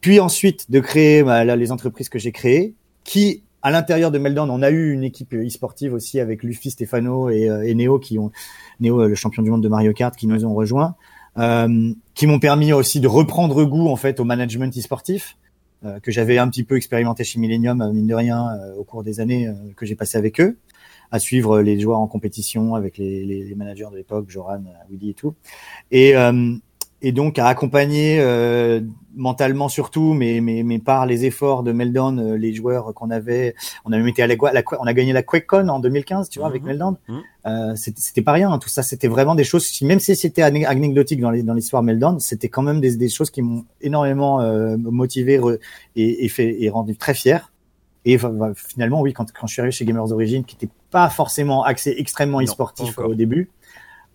Puis 0.00 0.18
ensuite 0.20 0.70
de 0.70 0.80
créer 0.80 1.22
bah, 1.24 1.44
là, 1.44 1.56
les 1.56 1.72
entreprises 1.72 2.08
que 2.08 2.18
j'ai 2.20 2.32
créées, 2.32 2.74
qui 3.04 3.42
à 3.62 3.70
l'intérieur 3.72 4.10
de 4.10 4.18
Meltdown, 4.18 4.48
on 4.48 4.62
a 4.62 4.70
eu 4.70 4.92
une 4.92 5.04
équipe 5.04 5.34
e-sportive 5.34 5.92
aussi 5.92 6.20
avec 6.20 6.42
Luffy, 6.44 6.70
Stefano 6.70 7.28
et, 7.28 7.50
euh, 7.50 7.66
et 7.66 7.74
Neo 7.74 7.98
qui 7.98 8.18
ont 8.18 8.30
Neo, 8.78 9.06
le 9.06 9.14
champion 9.16 9.42
du 9.42 9.50
monde 9.50 9.62
de 9.62 9.68
Mario 9.68 9.92
Kart, 9.92 10.16
qui 10.16 10.26
nous 10.28 10.46
ont 10.46 10.54
rejoints 10.54 10.94
qui 11.36 12.26
m'ont 12.26 12.38
permis 12.38 12.72
aussi 12.72 13.00
de 13.00 13.08
reprendre 13.08 13.64
goût 13.64 13.88
en 13.88 13.96
fait 13.96 14.20
au 14.20 14.24
management 14.24 14.76
e-sportif 14.76 15.36
euh, 15.84 15.98
que 16.00 16.10
j'avais 16.10 16.36
un 16.36 16.48
petit 16.48 16.64
peu 16.64 16.76
expérimenté 16.76 17.24
chez 17.24 17.40
Millennium 17.40 17.80
euh, 17.80 17.90
mine 17.92 18.06
de 18.06 18.14
rien 18.14 18.48
euh, 18.50 18.76
au 18.76 18.84
cours 18.84 19.02
des 19.02 19.18
années 19.18 19.48
euh, 19.48 19.54
que 19.76 19.86
j'ai 19.86 19.94
passé 19.94 20.18
avec 20.18 20.38
eux 20.38 20.58
à 21.10 21.18
suivre 21.18 21.60
les 21.60 21.80
joueurs 21.80 21.98
en 21.98 22.06
compétition 22.06 22.74
avec 22.74 22.98
les, 22.98 23.24
les, 23.24 23.44
les 23.44 23.54
managers 23.54 23.88
de 23.90 23.96
l'époque 23.96 24.28
Joran, 24.28 24.62
euh, 24.66 24.90
Willy 24.90 25.10
et 25.10 25.14
tout. 25.14 25.34
Et 25.90 26.16
euh, 26.16 26.54
et 27.02 27.12
donc 27.12 27.38
à 27.38 27.46
accompagner 27.46 28.18
euh, 28.20 28.80
mentalement 29.16 29.68
surtout 29.68 30.12
mais, 30.14 30.40
mais 30.40 30.62
mais 30.62 30.78
par 30.78 31.06
les 31.06 31.24
efforts 31.24 31.62
de 31.62 31.72
Meltdown 31.72 32.18
euh, 32.18 32.36
les 32.36 32.52
joueurs 32.52 32.92
qu'on 32.94 33.10
avait 33.10 33.54
on 33.84 33.92
avait 33.92 34.08
été 34.10 34.22
à 34.22 34.26
la, 34.26 34.34
la, 34.52 34.62
on 34.78 34.84
a 34.86 34.92
gagné 34.92 35.12
la 35.12 35.22
QuakeCon 35.22 35.68
en 35.68 35.80
2015 35.80 36.28
tu 36.28 36.38
vois 36.40 36.48
avec 36.48 36.62
Mhm. 36.62 36.68
Meltdown 36.68 36.96
Mhm. 37.08 37.20
euh, 37.46 37.74
c'était 37.76 38.22
pas 38.22 38.32
rien 38.32 38.50
hein, 38.52 38.58
tout 38.58 38.68
ça 38.68 38.82
c'était 38.82 39.08
vraiment 39.08 39.34
des 39.34 39.44
choses 39.44 39.66
même 39.82 39.98
si 40.00 40.14
c'était 40.14 40.42
anecdotique 40.42 41.20
dans 41.20 41.30
les- 41.30 41.42
dans 41.42 41.54
l'histoire 41.54 41.82
Meltdown 41.82 42.20
c'était 42.20 42.48
quand 42.48 42.62
même 42.62 42.80
des, 42.80 42.96
des 42.96 43.08
choses 43.08 43.30
qui 43.30 43.42
m'ont 43.42 43.64
énormément 43.80 44.40
euh, 44.42 44.76
motivé 44.76 45.38
re- 45.38 45.58
et, 45.96 46.24
et 46.24 46.28
fait 46.28 46.62
et 46.62 46.68
rendu 46.70 46.96
très 46.96 47.14
fier 47.14 47.50
et 48.06 48.18
finalement 48.54 49.00
oui 49.02 49.12
quand 49.12 49.26
quand 49.32 49.46
je 49.46 49.52
suis 49.52 49.60
arrivé 49.60 49.72
chez 49.72 49.84
Gamers 49.84 50.10
Origin 50.12 50.44
qui 50.44 50.56
était 50.56 50.72
pas 50.90 51.08
forcément 51.10 51.64
axé 51.64 51.94
extrêmement 51.98 52.40
e-sportif 52.40 52.96
au 52.98 53.14
début 53.14 53.50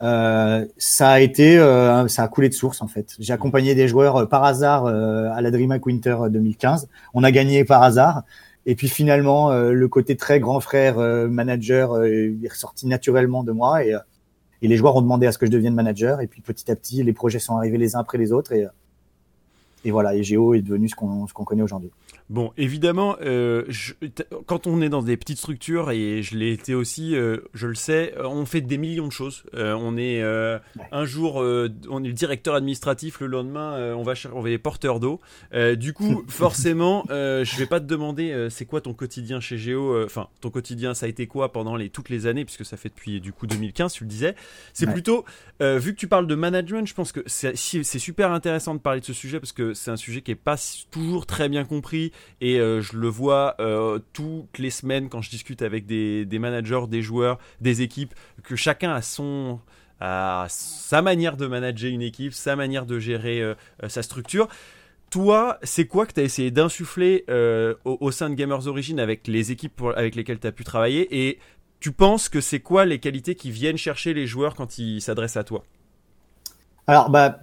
euh, 0.04 0.66
ça 0.78 1.12
a 1.12 1.20
été, 1.20 1.58
euh, 1.58 2.08
ça 2.08 2.24
a 2.24 2.28
coulé 2.28 2.50
de 2.50 2.54
source 2.54 2.82
en 2.82 2.88
fait. 2.88 3.16
J'ai 3.20 3.34
accompagné 3.34 3.76
des 3.76 3.88
joueurs 3.88 4.18
euh, 4.18 4.26
par 4.26 4.44
hasard 4.44 4.86
euh, 4.86 5.30
à 5.34 5.42
la 5.42 5.52
DreamHack 5.52 5.86
Winter 5.86 6.18
2015. 6.30 6.90
On 7.14 7.24
a 7.24 7.32
gagné 7.32 7.64
par 7.64 7.82
hasard. 7.82 8.24
Et 8.66 8.76
puis 8.76 8.90
finalement, 8.90 9.52
euh, 9.52 9.72
le 9.72 9.88
côté 9.88 10.16
très 10.18 10.40
grand 10.40 10.60
frère 10.60 10.98
manager 11.30 12.04
est 12.04 12.50
ressorti 12.50 12.88
naturellement 12.88 13.44
de 13.44 13.52
moi 13.52 13.86
et, 13.86 13.96
et 14.62 14.68
les 14.68 14.76
joueurs 14.76 14.96
ont 14.96 15.02
demandé 15.02 15.28
à 15.28 15.32
ce 15.32 15.38
que 15.38 15.46
je 15.46 15.52
devienne 15.52 15.76
manager. 15.76 16.20
Et 16.22 16.28
puis 16.28 16.42
petit 16.42 16.70
à 16.72 16.76
petit, 16.76 17.04
les 17.04 17.14
projets 17.14 17.40
sont 17.40 17.56
arrivés 17.56 17.78
les 17.78 17.96
uns 17.96 18.00
après 18.00 18.18
les 18.18 18.32
autres 18.32 18.52
et, 18.54 18.66
et 19.86 19.92
voilà. 19.92 20.16
Et 20.16 20.24
Géo 20.24 20.56
est 20.56 20.62
devenu 20.62 20.90
ce 20.90 20.96
qu'on 20.96 21.28
ce 21.28 21.34
qu'on 21.34 21.46
connaît 21.46 21.62
aujourd'hui. 21.62 21.92
Bon, 22.32 22.52
évidemment, 22.58 23.18
euh, 23.22 23.66
je- 23.68 23.94
quand 24.48 24.66
on 24.66 24.82
est 24.82 24.90
dans 24.90 25.04
des 25.04 25.16
petites 25.16 25.38
structures, 25.38 25.92
et 25.92 26.24
je 26.24 26.36
l'ai 26.36 26.52
été 26.52 26.74
aussi, 26.74 27.16
euh, 27.16 27.38
je 27.54 27.68
le 27.68 27.76
sais, 27.76 28.16
euh, 28.18 28.24
on 28.28 28.48
fait 28.48 28.62
des 28.62 28.80
millions 28.80 29.06
de 29.06 29.12
choses. 29.12 29.44
Euh, 29.54 29.74
on 29.80 29.96
est 29.96 30.24
un 30.92 31.06
jour, 31.06 31.36
on 31.36 32.04
est 32.04 32.08
le 32.08 32.14
directeur 32.14 32.56
administratif, 32.56 33.20
le 33.20 33.28
lendemain, 33.28 33.94
on 33.96 34.02
va 34.02 34.14
on 34.34 34.42
va 34.42 34.50
les 34.50 34.58
porteurs 34.58 35.00
d'eau. 35.00 35.22
Du 35.78 35.94
coup, 35.94 36.24
forcément, 36.28 37.06
je 37.10 37.58
vais 37.58 37.68
pas 37.68 37.80
te 37.80 37.86
demander 37.86 38.48
c'est 38.50 38.66
quoi 38.66 38.82
ton 38.82 38.94
quotidien 38.96 39.40
chez 39.40 39.58
Géo. 39.60 40.04
Enfin, 40.04 40.28
ton 40.42 40.50
quotidien, 40.50 40.96
ça 40.96 41.06
a 41.06 41.10
été 41.10 41.28
quoi 41.28 41.52
pendant 41.52 41.76
les 41.76 41.90
toutes 41.90 42.10
les 42.10 42.26
années, 42.26 42.44
puisque 42.46 42.66
ça 42.66 42.76
fait 42.76 42.90
depuis 42.90 43.22
du 43.22 43.34
coup 43.34 43.46
2015, 43.46 43.94
tu 43.94 44.04
le 44.04 44.10
disais. 44.10 44.36
C'est 44.74 44.88
Ouais. 44.88 44.94
plutôt, 44.94 45.26
vu 45.62 45.94
que 45.94 46.00
tu 46.00 46.08
parles 46.08 46.26
de 46.28 46.36
management, 46.36 46.88
je 46.88 46.94
pense 46.96 47.12
que 47.12 47.22
c'est 47.28 47.56
super 48.00 48.32
intéressant 48.32 48.74
de 48.74 48.80
parler 48.80 49.00
de 49.02 49.06
ce 49.06 49.14
sujet 49.14 49.40
parce 49.40 49.54
que 49.54 49.76
c'est 49.76 49.92
un 49.92 49.96
sujet 49.98 50.22
qui 50.22 50.32
est 50.32 50.36
pas 50.36 50.56
toujours 50.90 51.28
très 51.28 51.50
bien 51.50 51.66
compris 51.66 52.12
et 52.42 52.60
euh, 52.60 52.82
je 52.82 52.98
le 52.98 53.08
vois 53.08 53.56
euh, 53.60 54.00
toutes 54.14 54.58
les 54.58 54.70
semaines 54.70 55.10
quand 55.10 55.22
je 55.22 55.30
discute 55.30 55.62
avec 55.62 55.86
des, 55.86 56.28
managers, 56.40 56.88
des 56.88 57.02
joueurs, 57.02 57.38
des 57.62 57.82
équipes, 57.82 58.14
que 58.44 58.56
chacun 58.56 58.94
a 58.94 59.02
son 59.02 59.60
sa 60.00 61.02
manière 61.02 61.38
de 61.38 61.48
manager 61.48 61.90
une 61.90 62.02
équipe, 62.02 62.34
sa 62.34 62.56
manière 62.56 62.86
de 62.86 63.00
gérer 63.00 63.42
euh, 63.42 63.56
sa 63.88 64.04
structure. 64.04 64.48
Toi, 65.10 65.58
c'est 65.64 65.88
quoi 65.88 66.06
que 66.06 66.14
tu 66.14 66.20
as 66.20 66.24
essayé 66.24 66.52
d'insuffler 66.52 67.26
au, 67.86 68.12
sein 68.12 68.30
de 68.30 68.36
Gamers 68.36 68.68
Origin 68.68 69.00
avec 69.00 69.28
les 69.28 69.52
équipes 69.52 69.82
avec 69.96 70.16
lesquelles 70.16 70.40
tu 70.40 70.48
as 70.48 70.52
pu 70.52 70.64
travailler? 70.64 71.08
Et 71.26 71.40
tu 71.80 71.92
penses 71.92 72.28
que 72.28 72.42
c'est 72.42 72.60
quoi 72.60 72.86
les 72.86 73.00
qualités 73.00 73.36
qui 73.36 73.52
viennent 73.52 73.78
chercher 73.78 74.14
les 74.14 74.28
joueurs 74.28 74.56
quand 74.56 74.78
ils 74.78 75.02
s'adressent 75.02 75.38
à 75.38 75.44
toi? 75.46 75.64
Alors, 76.88 77.10
bah, 77.10 77.40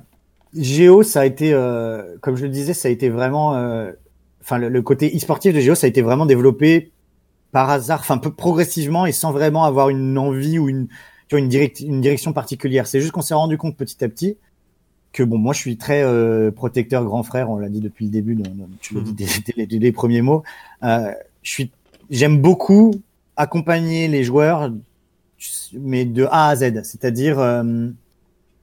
Géo, 0.55 1.03
ça 1.03 1.21
a 1.23 1.25
été, 1.25 1.53
comme 2.21 2.37
je 2.37 2.43
le 2.45 2.51
disais, 2.51 2.75
ça 2.75 2.89
a 2.89 2.91
été 2.91 3.09
vraiment, 3.09 3.55
enfin, 4.43 4.59
le, 4.59 4.69
le 4.69 4.83
côté 4.83 5.11
e-sportif 5.17 5.55
de 5.55 5.61
Géo, 5.61 5.75
ça 5.75 5.87
a 5.87 5.89
été 5.89 6.03
vraiment 6.03 6.27
développé 6.27 6.91
par 7.53 7.71
hasard, 7.71 8.01
enfin, 8.01 8.19
peu- 8.19 8.33
progressivement 8.33 9.07
et 9.07 9.13
sans 9.13 9.33
vraiment 9.33 9.65
avoir 9.65 9.89
une 9.89 10.17
envie 10.19 10.59
ou 10.59 10.69
une, 10.69 10.87
tu 11.29 11.37
vois, 11.37 11.41
une, 11.41 11.49
direct, 11.49 11.81
une 11.81 12.01
direction 12.01 12.33
particulière. 12.33 12.87
C'est 12.87 13.01
juste 13.01 13.13
qu'on 13.13 13.23
s'est 13.23 13.35
rendu 13.35 13.59
compte 13.59 13.77
petit 13.77 14.03
à 14.05 14.09
petit 14.09 14.37
que 15.13 15.23
bon, 15.23 15.37
moi, 15.37 15.53
je 15.53 15.59
suis 15.61 15.77
très 15.77 16.03
euh, 16.03 16.51
protecteur, 16.51 17.05
grand 17.05 17.23
frère, 17.23 17.51
on 17.51 17.59
l'a 17.59 17.69
dit 17.69 17.81
depuis 17.81 18.07
le 18.07 18.11
début, 18.11 18.35
dans- 18.35 18.51
dans- 18.51 18.69
tu 18.81 18.95
l'as 18.95 19.03
dit 19.03 19.13
dès, 19.13 19.27
dès 19.57 19.67
dès 19.67 19.79
les 19.79 19.93
premiers 19.93 20.23
mots. 20.23 20.43
Euh, 20.83 21.13
je 21.43 21.51
suis, 21.51 21.71
j'aime 22.11 22.41
beaucoup 22.41 22.93
accompagner 23.37 24.09
les 24.09 24.25
joueurs, 24.25 24.73
mais 25.75 26.05
de 26.07 26.25
A 26.31 26.49
à 26.49 26.57
Z, 26.57 26.83
c'est-à-dire 26.85 27.39
euh, 27.41 27.89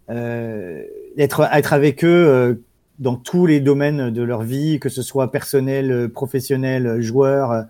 euh, 0.09 0.83
être 1.17 1.47
être 1.51 1.73
avec 1.73 2.03
eux 2.03 2.07
euh, 2.07 2.55
dans 2.99 3.15
tous 3.15 3.45
les 3.45 3.59
domaines 3.61 4.11
de 4.11 4.21
leur 4.21 4.43
vie, 4.43 4.79
que 4.79 4.89
ce 4.89 5.01
soit 5.01 5.31
personnel, 5.31 5.91
euh, 5.91 6.07
professionnel, 6.09 6.85
euh, 6.85 7.01
joueur, 7.01 7.51
euh, 7.51 7.61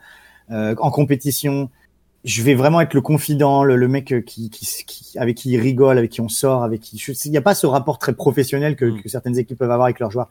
euh, 0.52 0.76
en 0.80 0.92
compétition. 0.92 1.70
Je 2.26 2.42
vais 2.44 2.56
vraiment 2.56 2.82
être 2.82 2.96
le 2.96 3.02
confident, 3.02 3.64
le, 3.64 3.76
le 3.76 3.88
mec 3.88 4.26
qui, 4.26 4.50
qui, 4.50 4.66
qui, 4.86 5.18
avec 5.18 5.38
qui 5.38 5.52
il 5.52 5.60
rigole, 5.60 5.98
avec 5.98 6.12
qui 6.12 6.22
on 6.22 6.28
sort, 6.28 6.64
avec 6.64 6.82
qui. 6.82 6.98
Il 7.26 7.32
n'y 7.32 7.38
a 7.38 7.42
pas 7.42 7.56
ce 7.56 7.68
rapport 7.68 7.98
très 7.98 8.14
professionnel 8.14 8.76
que, 8.76 8.86
Mm. 8.86 9.02
que 9.02 9.10
certaines 9.10 9.38
équipes 9.38 9.60
peuvent 9.60 9.72
avoir 9.72 9.86
avec 9.86 10.00
leurs 10.00 10.12
joueurs. 10.12 10.30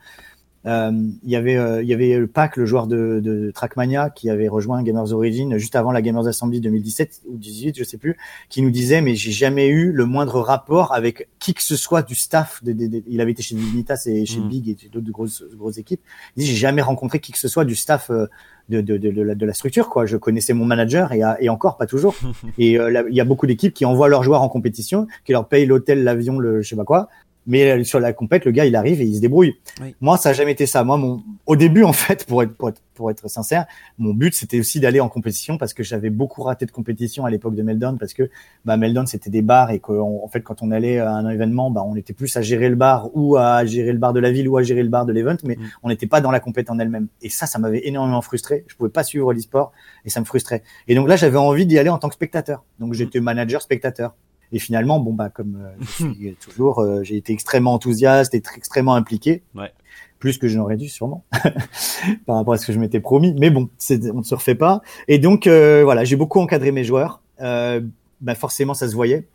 Euh, 0.66 0.90
il 1.22 1.30
y 1.30 1.36
avait 1.36 1.56
euh, 1.56 1.82
il 1.82 1.88
y 1.88 1.94
avait 1.94 2.18
le 2.18 2.26
Pac, 2.26 2.56
le 2.56 2.66
joueur 2.66 2.86
de, 2.86 3.20
de 3.22 3.50
Trackmania, 3.52 4.10
qui 4.10 4.28
avait 4.28 4.48
rejoint 4.48 4.82
Gamers 4.82 5.12
Origin 5.12 5.56
juste 5.56 5.76
avant 5.76 5.92
la 5.92 6.02
Gamers 6.02 6.26
Assembly 6.26 6.60
2017 6.60 7.22
ou 7.28 7.36
18, 7.38 7.78
je 7.78 7.84
sais 7.84 7.96
plus, 7.96 8.16
qui 8.48 8.62
nous 8.62 8.70
disait 8.70 9.00
mais 9.00 9.14
j'ai 9.14 9.30
jamais 9.30 9.68
eu 9.68 9.92
le 9.92 10.04
moindre 10.04 10.40
rapport 10.40 10.92
avec 10.92 11.28
qui 11.38 11.54
que 11.54 11.62
ce 11.62 11.76
soit 11.76 12.02
du 12.02 12.14
staff. 12.14 12.62
De, 12.64 12.74
il 13.06 13.20
avait 13.20 13.30
été 13.32 13.42
chez 13.42 13.54
Dignitas 13.54 14.02
et 14.06 14.26
chez 14.26 14.40
Mm. 14.40 14.48
Big 14.48 14.68
et 14.68 14.88
d'autres 14.88 15.10
grosses 15.10 15.44
grosses 15.54 15.78
équipes. 15.78 16.00
Il 16.36 16.40
dit 16.40 16.46
j'ai 16.46 16.56
jamais 16.56 16.82
rencontré 16.82 17.20
qui 17.20 17.32
que 17.32 17.38
ce 17.38 17.48
soit 17.48 17.64
du 17.64 17.74
staff 17.74 18.10
euh, 18.10 18.26
de, 18.68 18.80
de, 18.80 18.96
de, 18.98 19.22
la, 19.22 19.34
de 19.34 19.46
la 19.46 19.54
structure 19.54 19.88
quoi. 19.88 20.06
Je 20.06 20.16
connaissais 20.16 20.52
mon 20.54 20.64
manager 20.64 21.12
et, 21.12 21.22
et 21.40 21.48
encore 21.48 21.76
pas 21.76 21.86
toujours. 21.86 22.14
et 22.58 22.78
euh, 22.78 23.04
il 23.08 23.16
y 23.16 23.20
a 23.20 23.24
beaucoup 23.24 23.46
d'équipes 23.46 23.72
qui 23.74 23.84
envoient 23.84 24.08
leurs 24.08 24.22
joueurs 24.22 24.42
en 24.42 24.48
compétition, 24.48 25.06
qui 25.24 25.32
leur 25.32 25.48
payent 25.48 25.66
l'hôtel, 25.66 26.04
l'avion, 26.04 26.38
le 26.38 26.62
je 26.62 26.68
sais 26.68 26.76
pas 26.76 26.84
quoi. 26.84 27.08
Mais 27.48 27.70
euh, 27.70 27.82
sur 27.82 27.98
la 27.98 28.12
compète, 28.12 28.44
le 28.44 28.52
gars, 28.52 28.66
il 28.66 28.76
arrive 28.76 29.00
et 29.00 29.06
il 29.06 29.16
se 29.16 29.20
débrouille. 29.20 29.56
Moi, 30.00 30.18
ça 30.18 30.28
a 30.28 30.32
jamais 30.34 30.52
été 30.52 30.66
ça. 30.66 30.84
Moi, 30.84 30.98
mon, 30.98 31.22
au 31.46 31.56
début, 31.56 31.82
en 31.82 31.94
fait, 31.94 32.26
pour 32.26 32.42
être, 32.42 32.54
pour 32.54 32.68
être, 32.68 32.82
pour 32.94 33.10
être 33.10 33.28
sincère, 33.28 33.64
mon 33.96 34.12
but, 34.12 34.34
c'était 34.34 34.60
aussi 34.60 34.80
d'aller 34.80 35.00
en 35.00 35.08
compétition 35.08 35.56
parce 35.56 35.72
que 35.72 35.82
j'avais 35.82 36.10
beaucoup 36.10 36.42
raté 36.42 36.66
de 36.66 36.70
compétition 36.70 37.24
à 37.24 37.30
l'époque 37.30 37.54
de 37.54 37.62
Meldon 37.62 37.96
parce 37.98 38.12
que, 38.12 38.28
bah, 38.66 38.76
Meldon, 38.76 39.06
c'était 39.06 39.30
des 39.30 39.40
bars 39.40 39.70
et 39.70 39.78
qu'en 39.78 40.20
en 40.22 40.28
fait, 40.28 40.42
quand 40.42 40.62
on 40.62 40.70
allait 40.70 40.98
à 40.98 41.10
un 41.10 41.28
événement, 41.30 41.70
bah, 41.70 41.82
on 41.86 41.96
était 41.96 42.12
plus 42.12 42.36
à 42.36 42.42
gérer 42.42 42.68
le 42.68 42.76
bar 42.76 43.08
ou 43.14 43.36
à 43.38 43.64
gérer 43.64 43.92
le 43.92 43.98
bar 43.98 44.12
de 44.12 44.20
la 44.20 44.30
ville 44.30 44.46
ou 44.46 44.58
à 44.58 44.62
gérer 44.62 44.82
le 44.82 44.90
bar 44.90 45.06
de 45.06 45.12
l'event, 45.14 45.36
mais 45.42 45.56
mm. 45.56 45.70
on 45.82 45.88
n'était 45.88 46.06
pas 46.06 46.20
dans 46.20 46.30
la 46.30 46.40
compète 46.40 46.70
en 46.70 46.78
elle-même. 46.78 47.08
Et 47.22 47.30
ça, 47.30 47.46
ça 47.46 47.58
m'avait 47.58 47.88
énormément 47.88 48.20
frustré. 48.20 48.64
Je 48.66 48.76
pouvais 48.76 48.90
pas 48.90 49.04
suivre 49.04 49.32
l'e-sport 49.32 49.72
et 50.04 50.10
ça 50.10 50.20
me 50.20 50.26
frustrait. 50.26 50.62
Et 50.86 50.94
donc 50.94 51.08
là, 51.08 51.16
j'avais 51.16 51.38
envie 51.38 51.64
d'y 51.64 51.78
aller 51.78 51.88
en 51.88 51.98
tant 51.98 52.08
que 52.08 52.14
spectateur. 52.14 52.62
Donc 52.78 52.92
j'étais 52.92 53.20
manager 53.20 53.62
spectateur. 53.62 54.14
Et 54.52 54.58
finalement, 54.58 54.98
bon 55.00 55.12
bah 55.12 55.28
comme 55.28 55.58
euh, 55.60 55.70
je 55.80 55.86
suis 56.12 56.36
toujours, 56.40 56.80
euh, 56.80 57.02
j'ai 57.02 57.16
été 57.16 57.32
extrêmement 57.32 57.74
enthousiaste 57.74 58.34
et 58.34 58.42
extrêmement 58.56 58.94
impliqué. 58.94 59.42
Ouais. 59.54 59.72
Plus 60.18 60.38
que 60.38 60.48
je 60.48 60.56
n'aurais 60.58 60.76
dû 60.76 60.88
sûrement 60.88 61.24
par 62.26 62.36
rapport 62.36 62.54
à 62.54 62.58
ce 62.58 62.66
que 62.66 62.72
je 62.72 62.80
m'étais 62.80 63.00
promis. 63.00 63.34
Mais 63.38 63.50
bon, 63.50 63.68
on 63.90 64.18
ne 64.18 64.22
se 64.22 64.34
refait 64.34 64.56
pas. 64.56 64.82
Et 65.06 65.18
donc 65.18 65.46
euh, 65.46 65.82
voilà, 65.84 66.04
j'ai 66.04 66.16
beaucoup 66.16 66.40
encadré 66.40 66.72
mes 66.72 66.84
joueurs. 66.84 67.22
bah 67.40 68.34
forcément, 68.34 68.74
ça 68.74 68.88
se 68.88 68.94
voyait. 68.94 69.28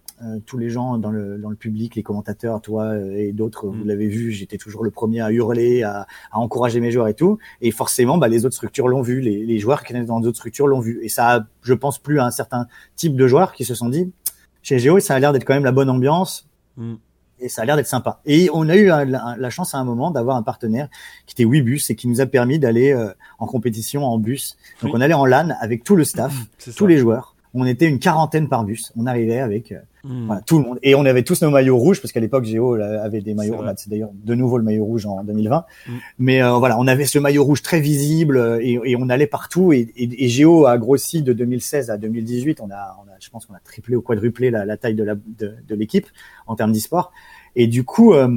tous 0.45 0.57
les 0.57 0.69
gens 0.69 0.97
dans 0.97 1.11
le, 1.11 1.37
dans 1.37 1.49
le 1.49 1.55
public, 1.55 1.95
les 1.95 2.03
commentateurs, 2.03 2.59
toi 2.59 2.97
et 2.97 3.31
d'autres, 3.31 3.67
vous 3.67 3.85
mm. 3.85 3.87
l'avez 3.87 4.07
vu, 4.07 4.31
j'étais 4.31 4.57
toujours 4.57 4.83
le 4.83 4.91
premier 4.91 5.21
à 5.21 5.31
hurler, 5.31 5.83
à, 5.83 6.07
à, 6.31 6.39
encourager 6.39 6.81
mes 6.81 6.91
joueurs 6.91 7.07
et 7.07 7.13
tout. 7.13 7.37
Et 7.61 7.71
forcément, 7.71 8.17
bah, 8.17 8.27
les 8.27 8.45
autres 8.45 8.55
structures 8.55 8.89
l'ont 8.89 9.01
vu, 9.01 9.21
les, 9.21 9.45
les 9.45 9.59
joueurs 9.59 9.83
qui 9.83 9.93
étaient 9.93 10.03
dans 10.03 10.19
d'autres 10.19 10.37
structures 10.37 10.67
l'ont 10.67 10.81
vu. 10.81 10.99
Et 11.03 11.07
ça, 11.07 11.35
a, 11.35 11.45
je 11.61 11.73
pense 11.73 11.97
plus 11.97 12.19
à 12.19 12.25
un 12.25 12.31
certain 12.31 12.67
type 12.97 13.15
de 13.15 13.27
joueurs 13.27 13.53
qui 13.53 13.63
se 13.63 13.73
sont 13.73 13.87
dit, 13.87 14.11
chez 14.63 14.79
Géo, 14.79 14.99
ça 14.99 15.13
a 15.15 15.19
l'air 15.19 15.33
d'être 15.33 15.45
quand 15.45 15.53
même 15.53 15.65
la 15.65 15.71
bonne 15.71 15.89
ambiance. 15.89 16.47
Mm. 16.77 16.95
Et 17.39 17.49
ça 17.49 17.63
a 17.63 17.65
l'air 17.65 17.75
d'être 17.75 17.87
sympa. 17.87 18.21
Et 18.25 18.49
on 18.53 18.69
a 18.69 18.75
eu 18.77 18.85
la, 18.85 19.49
chance 19.49 19.75
à 19.75 19.77
un 19.77 19.83
moment 19.83 20.11
d'avoir 20.11 20.37
un 20.37 20.43
partenaire 20.43 20.87
qui 21.25 21.33
était 21.33 21.43
Webus 21.43 21.81
et 21.89 21.95
qui 21.95 22.07
nous 22.07 22.21
a 22.21 22.25
permis 22.25 22.57
d'aller 22.57 22.93
euh, 22.93 23.09
en 23.37 23.47
compétition 23.47 24.05
en 24.05 24.17
bus. 24.17 24.55
Donc 24.81 24.93
on 24.93 25.01
allait 25.01 25.13
en 25.13 25.25
LAN 25.25 25.49
avec 25.59 25.83
tout 25.83 25.97
le 25.97 26.05
staff, 26.05 26.33
tous 26.77 26.87
les 26.87 26.97
joueurs. 26.97 27.35
On 27.53 27.65
était 27.65 27.87
une 27.87 27.99
quarantaine 27.99 28.47
par 28.47 28.63
bus. 28.63 28.93
On 28.95 29.07
arrivait 29.07 29.39
avec 29.39 29.73
euh, 29.73 29.79
Hmm. 30.03 30.25
Voilà, 30.25 30.41
tout 30.41 30.57
le 30.57 30.65
monde. 30.65 30.79
Et 30.83 30.95
on 30.95 31.05
avait 31.05 31.23
tous 31.23 31.41
nos 31.41 31.49
maillots 31.49 31.77
rouges 31.77 32.01
parce 32.01 32.11
qu'à 32.11 32.19
l'époque 32.19 32.43
Géo 32.43 32.73
avait 32.73 33.21
des 33.21 33.33
maillots. 33.33 33.63
C'est 33.77 33.89
d'ailleurs 33.89 34.11
de 34.13 34.35
nouveau 34.35 34.57
le 34.57 34.63
maillot 34.63 34.83
rouge 34.83 35.05
en 35.05 35.23
2020. 35.23 35.65
Hmm. 35.87 35.91
Mais 36.19 36.43
euh, 36.43 36.57
voilà, 36.57 36.77
on 36.77 36.87
avait 36.87 37.05
ce 37.05 37.19
maillot 37.19 37.43
rouge 37.43 37.61
très 37.61 37.79
visible 37.79 38.35
euh, 38.35 38.59
et, 38.61 38.79
et 38.83 38.95
on 38.97 39.07
allait 39.07 39.27
partout. 39.27 39.71
Et, 39.71 39.87
et, 39.95 40.25
et, 40.25 40.27
Géo 40.27 40.65
a 40.65 40.77
grossi 40.77 41.23
de 41.23 41.31
2016 41.31 41.89
à 41.89 41.97
2018. 41.97 42.59
On 42.59 42.69
a, 42.69 42.97
on 43.01 43.09
a 43.09 43.13
je 43.19 43.29
pense 43.29 43.45
qu'on 43.45 43.53
a 43.53 43.59
triplé 43.59 43.95
ou 43.95 44.01
quadruplé 44.01 44.51
la, 44.51 44.65
la 44.65 44.75
taille 44.75 44.95
de 44.95 45.03
la 45.05 45.15
de, 45.15 45.55
de 45.65 45.75
l'équipe 45.75 46.07
en 46.47 46.55
termes 46.57 46.73
d'e-sport. 46.73 47.13
Et 47.55 47.67
du 47.67 47.85
coup, 47.85 48.13
euh, 48.13 48.27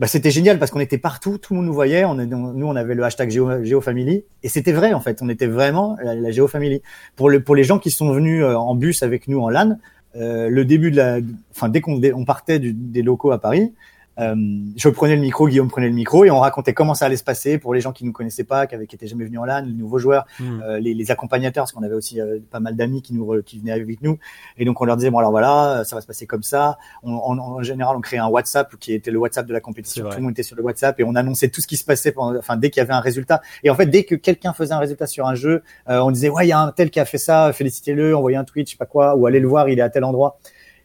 bah, 0.00 0.08
c'était 0.08 0.32
génial 0.32 0.58
parce 0.58 0.72
qu'on 0.72 0.80
était 0.80 0.98
partout, 0.98 1.38
tout 1.38 1.54
le 1.54 1.58
monde 1.58 1.66
nous 1.66 1.74
voyait. 1.74 2.04
On, 2.04 2.14
nous, 2.16 2.66
on 2.66 2.74
avait 2.74 2.96
le 2.96 3.04
hashtag 3.04 3.30
Géo, 3.30 3.62
GeoFamily 3.62 4.24
et 4.42 4.48
c'était 4.48 4.72
vrai 4.72 4.92
en 4.92 5.00
fait. 5.00 5.22
On 5.22 5.28
était 5.28 5.46
vraiment 5.46 5.96
la, 6.02 6.16
la 6.16 6.30
GeoFamily. 6.32 6.82
Pour 7.14 7.30
le 7.30 7.44
pour 7.44 7.54
les 7.54 7.62
gens 7.62 7.78
qui 7.78 7.92
sont 7.92 8.10
venus 8.12 8.44
en 8.44 8.74
bus 8.74 9.04
avec 9.04 9.28
nous 9.28 9.38
en 9.38 9.50
LAN, 9.50 9.70
euh, 9.70 9.74
le 10.18 10.64
début 10.64 10.90
de 10.90 10.96
la, 10.96 11.18
enfin 11.50 11.68
dès 11.68 11.80
qu'on 11.80 12.00
on 12.14 12.24
partait 12.24 12.58
des 12.58 13.02
locaux 13.02 13.32
à 13.32 13.38
Paris, 13.38 13.72
euh, 13.72 13.95
je 14.18 14.88
prenais 14.88 15.14
le 15.14 15.20
micro, 15.20 15.48
Guillaume 15.48 15.68
prenait 15.68 15.88
le 15.88 15.94
micro 15.94 16.24
et 16.24 16.30
on 16.30 16.40
racontait 16.40 16.72
comment 16.72 16.94
ça 16.94 17.06
allait 17.06 17.16
se 17.16 17.24
passer 17.24 17.58
pour 17.58 17.74
les 17.74 17.80
gens 17.80 17.92
qui 17.92 18.04
ne 18.04 18.08
nous 18.08 18.12
connaissaient 18.12 18.44
pas, 18.44 18.66
qui 18.66 18.74
avaient 18.74 18.86
qui 18.86 18.96
étaient 18.96 19.06
jamais 19.06 19.24
venus 19.24 19.38
en 19.40 19.44
LAN, 19.44 19.62
les 19.66 19.72
nouveaux 19.72 19.98
joueurs, 19.98 20.26
hmm. 20.40 20.60
euh, 20.62 20.78
les, 20.78 20.94
les, 20.94 21.10
accompagnateurs, 21.10 21.64
parce 21.64 21.72
qu'on 21.72 21.82
avait 21.82 21.94
aussi 21.94 22.20
euh, 22.20 22.38
pas 22.50 22.60
mal 22.60 22.76
d'amis 22.76 23.02
qui 23.02 23.14
nous 23.14 23.42
qui 23.42 23.58
venaient 23.58 23.72
avec 23.72 24.00
nous. 24.02 24.18
Et 24.56 24.64
donc 24.64 24.80
on 24.80 24.84
leur 24.84 24.96
disait 24.96 25.10
bon 25.10 25.18
alors 25.18 25.30
voilà, 25.30 25.82
ça 25.84 25.96
va 25.96 26.02
se 26.02 26.06
passer 26.06 26.26
comme 26.26 26.42
ça. 26.42 26.78
On, 27.02 27.12
en 27.12 27.62
général, 27.62 27.96
on 27.96 28.00
créait 28.00 28.18
un 28.18 28.28
WhatsApp 28.28 28.74
qui 28.76 28.92
était 28.92 29.10
le 29.10 29.18
WhatsApp 29.18 29.46
de 29.46 29.52
la 29.52 29.60
compétition. 29.60 30.08
Tout 30.08 30.16
le 30.16 30.22
monde 30.22 30.32
était 30.32 30.42
sur 30.42 30.56
le 30.56 30.62
WhatsApp 30.62 30.98
et 31.00 31.04
on 31.04 31.14
annonçait 31.14 31.48
tout 31.48 31.60
ce 31.60 31.66
qui 31.66 31.76
se 31.76 31.84
passait, 31.84 32.12
pendant, 32.12 32.38
enfin 32.38 32.56
dès 32.56 32.70
qu'il 32.70 32.80
y 32.80 32.84
avait 32.84 32.94
un 32.94 33.00
résultat. 33.00 33.42
Et 33.64 33.70
en 33.70 33.74
fait, 33.74 33.86
dès 33.86 34.04
que 34.04 34.14
quelqu'un 34.14 34.52
faisait 34.52 34.72
un 34.72 34.78
résultat 34.78 35.06
sur 35.06 35.26
un 35.26 35.34
jeu, 35.34 35.62
on 35.86 36.10
disait 36.10 36.28
ouais 36.28 36.46
il 36.46 36.50
y 36.50 36.52
a 36.52 36.60
un 36.60 36.72
tel 36.72 36.90
qui 36.90 37.00
a 37.00 37.04
fait 37.04 37.18
ça, 37.18 37.52
félicitez-le, 37.52 38.16
envoyez 38.16 38.36
un 38.36 38.44
tweet, 38.44 38.66
je 38.66 38.72
sais 38.72 38.78
pas 38.78 38.86
quoi, 38.86 39.14
ou 39.14 39.26
allez 39.26 39.40
le 39.40 39.48
voir, 39.48 39.68
il 39.68 39.78
est 39.78 39.82
à 39.82 39.90
tel 39.90 40.04
endroit. 40.04 40.38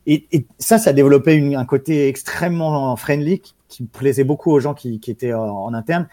Et, 0.08 0.26
et, 0.32 0.46
ça, 0.60 0.78
ça 0.78 0.94
développait 0.94 1.36
une, 1.36 1.56
un 1.56 1.66
côté 1.66 2.08
extrêmement 2.08 2.96
friendly 2.96 3.40
qui, 3.40 3.84
plaisait 3.86 4.24
beaucoup 4.24 4.52
aux 4.52 4.60
gens 4.60 4.74
qui, 4.74 5.00
qui 5.00 5.12
étaient 5.12 5.34
en, 5.34 5.74
interne. 5.74 6.08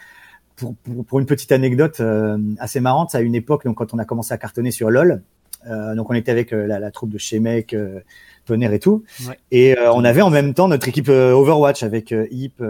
Pour, 0.56 0.74
pour, 0.76 1.04
pour, 1.04 1.18
une 1.20 1.26
petite 1.26 1.52
anecdote 1.52 2.00
euh, 2.00 2.38
assez 2.58 2.80
marrante, 2.80 3.14
à 3.14 3.20
une 3.20 3.34
époque, 3.34 3.64
donc 3.64 3.76
quand 3.76 3.94
on 3.94 3.98
a 3.98 4.04
commencé 4.04 4.32
à 4.34 4.38
cartonner 4.38 4.70
sur 4.70 4.90
LoL, 4.90 5.22
euh, 5.66 5.94
donc 5.94 6.10
on 6.10 6.14
était 6.14 6.30
avec 6.30 6.52
euh, 6.52 6.66
la, 6.66 6.78
la, 6.78 6.90
troupe 6.90 7.10
de 7.10 7.18
Shemek, 7.18 7.74
euh, 7.74 8.00
Tonnerre 8.44 8.72
et 8.72 8.78
tout, 8.78 9.04
ouais. 9.26 9.38
et 9.50 9.76
on 9.92 10.04
avait 10.04 10.22
en 10.22 10.30
même 10.30 10.54
temps 10.54 10.68
notre 10.68 10.88
équipe 10.88 11.08
Overwatch 11.08 11.82
avec 11.82 12.14
Hip 12.30 12.62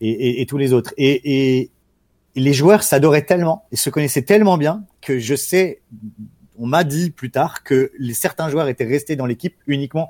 et, 0.00 0.10
et, 0.10 0.40
et, 0.42 0.46
tous 0.46 0.58
les 0.58 0.72
autres. 0.72 0.94
Et, 0.96 1.60
et 1.60 1.70
les 2.36 2.52
joueurs 2.52 2.82
s'adoraient 2.82 3.24
tellement 3.24 3.64
et 3.72 3.76
se 3.76 3.90
connaissaient 3.90 4.22
tellement 4.22 4.58
bien 4.58 4.84
que 5.00 5.18
je 5.18 5.34
sais 5.34 5.80
on 6.58 6.66
m'a 6.66 6.84
dit 6.84 7.10
plus 7.10 7.30
tard 7.30 7.62
que 7.62 7.90
les, 7.98 8.14
certains 8.14 8.48
joueurs 8.48 8.68
étaient 8.68 8.84
restés 8.84 9.16
dans 9.16 9.26
l'équipe 9.26 9.54
uniquement 9.66 10.08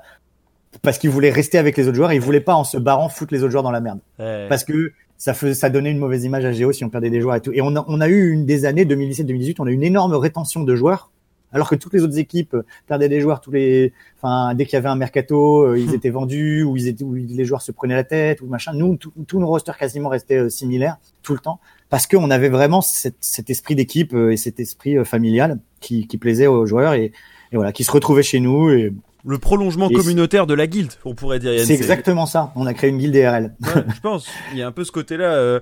parce 0.81 0.97
qu'ils 0.97 1.09
voulaient 1.09 1.31
rester 1.31 1.57
avec 1.57 1.77
les 1.77 1.87
autres 1.87 1.95
joueurs. 1.95 2.13
Ils 2.13 2.21
voulaient 2.21 2.39
pas 2.39 2.55
en 2.55 2.63
se 2.63 2.77
barrant 2.77 3.09
foutre 3.09 3.33
les 3.33 3.41
autres 3.41 3.51
joueurs 3.51 3.63
dans 3.63 3.71
la 3.71 3.81
merde. 3.81 3.99
Parce 4.17 4.63
que 4.63 4.91
ça 5.17 5.33
faisait, 5.33 5.55
ça 5.55 5.69
donnait 5.69 5.91
une 5.91 5.97
mauvaise 5.97 6.23
image 6.23 6.45
à 6.45 6.51
Géo 6.51 6.71
si 6.71 6.83
on 6.85 6.89
perdait 6.89 7.09
des 7.09 7.21
joueurs 7.21 7.35
et 7.35 7.41
tout. 7.41 7.51
Et 7.53 7.61
on 7.61 7.75
a, 7.75 7.83
on 7.87 8.01
a 8.01 8.07
eu 8.07 8.31
une 8.31 8.45
des 8.45 8.65
années 8.65 8.85
2017-2018, 8.85 9.55
on 9.59 9.65
a 9.65 9.71
eu 9.71 9.73
une 9.73 9.83
énorme 9.83 10.13
rétention 10.13 10.63
de 10.63 10.75
joueurs. 10.75 11.11
Alors 11.53 11.69
que 11.69 11.75
toutes 11.75 11.93
les 11.93 12.03
autres 12.03 12.19
équipes 12.19 12.57
perdaient 12.87 13.07
des 13.07 13.21
joueurs 13.21 13.39
tous 13.39 13.51
les, 13.51 13.93
enfin, 14.17 14.53
dès 14.53 14.65
qu'il 14.65 14.73
y 14.73 14.75
avait 14.75 14.89
un 14.89 14.97
mercato, 14.97 15.61
euh, 15.61 15.79
ils 15.79 15.93
étaient 15.95 16.09
vendus, 16.09 16.63
ou 16.63 16.75
ils 16.75 16.89
étaient, 16.89 17.05
ou 17.05 17.13
les 17.13 17.45
joueurs 17.45 17.61
se 17.61 17.71
prenaient 17.71 17.95
la 17.95 18.03
tête, 18.03 18.41
ou 18.41 18.47
machin. 18.47 18.73
Nous, 18.73 18.97
tous 18.97 19.39
nos 19.39 19.47
rosters 19.47 19.77
quasiment 19.77 20.09
restaient 20.09 20.39
euh, 20.39 20.49
similaires 20.49 20.97
tout 21.23 21.33
le 21.33 21.39
temps 21.39 21.59
parce 21.89 22.07
qu'on 22.07 22.29
avait 22.29 22.49
vraiment 22.49 22.81
cet 22.81 23.49
esprit 23.49 23.75
d'équipe 23.75 24.13
euh, 24.13 24.31
et 24.31 24.37
cet 24.37 24.59
esprit 24.59 24.97
euh, 24.97 25.05
familial 25.05 25.59
qui, 25.79 26.07
qui 26.07 26.17
plaisait 26.17 26.47
aux 26.47 26.65
joueurs 26.65 26.93
et, 26.93 27.11
et, 27.51 27.55
voilà, 27.55 27.71
qui 27.71 27.83
se 27.83 27.91
retrouvaient 27.91 28.23
chez 28.23 28.39
nous. 28.39 28.69
Et, 28.69 28.93
le 29.25 29.39
prolongement 29.39 29.89
communautaire 29.89 30.47
de 30.47 30.53
la 30.53 30.67
guilde, 30.67 30.93
on 31.03 31.13
pourrait 31.13 31.39
dire. 31.39 31.51
C'est 31.65 31.73
exactement 31.73 32.25
ça. 32.25 32.53
On 32.55 32.65
a 32.65 32.73
créé 32.73 32.89
une 32.89 32.97
guilde 32.97 33.13
DRL. 33.13 33.53
Ouais, 33.61 33.83
je 33.93 33.99
pense. 33.99 34.29
Il 34.53 34.57
y 34.57 34.61
a 34.61 34.67
un 34.67 34.71
peu 34.71 34.85
ce 34.85 34.91
côté-là. 34.93 35.33
Euh, 35.33 35.59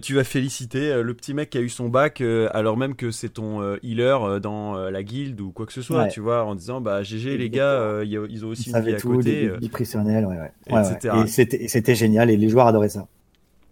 tu 0.00 0.14
vas 0.14 0.22
féliciter 0.22 1.02
le 1.02 1.14
petit 1.14 1.34
mec 1.34 1.50
qui 1.50 1.58
a 1.58 1.60
eu 1.60 1.70
son 1.70 1.88
bac 1.88 2.22
alors 2.52 2.76
même 2.76 2.94
que 2.94 3.10
c'est 3.10 3.30
ton 3.30 3.76
healer 3.82 4.38
dans 4.40 4.76
la 4.76 5.02
guilde 5.02 5.40
ou 5.40 5.50
quoi 5.50 5.66
que 5.66 5.72
ce 5.72 5.82
soit, 5.82 6.06
tu 6.06 6.20
vois, 6.20 6.44
en 6.44 6.54
disant 6.54 6.80
bah 6.80 7.02
GG 7.02 7.36
les 7.36 7.50
gars, 7.50 8.02
ils 8.04 8.44
ont 8.44 8.48
aussi 8.48 8.70
une 8.70 8.80
vie 8.80 8.94
à 8.94 9.00
côté. 9.00 9.48
Des, 9.58 9.68
des, 9.68 9.70
ouais, 9.96 10.24
ouais. 10.24 10.52
ouais, 10.70 11.24
Et 11.24 11.68
c'était 11.68 11.94
génial 11.96 12.30
et 12.30 12.36
les 12.36 12.48
joueurs 12.48 12.68
adoraient 12.68 12.90
ça. 12.90 13.08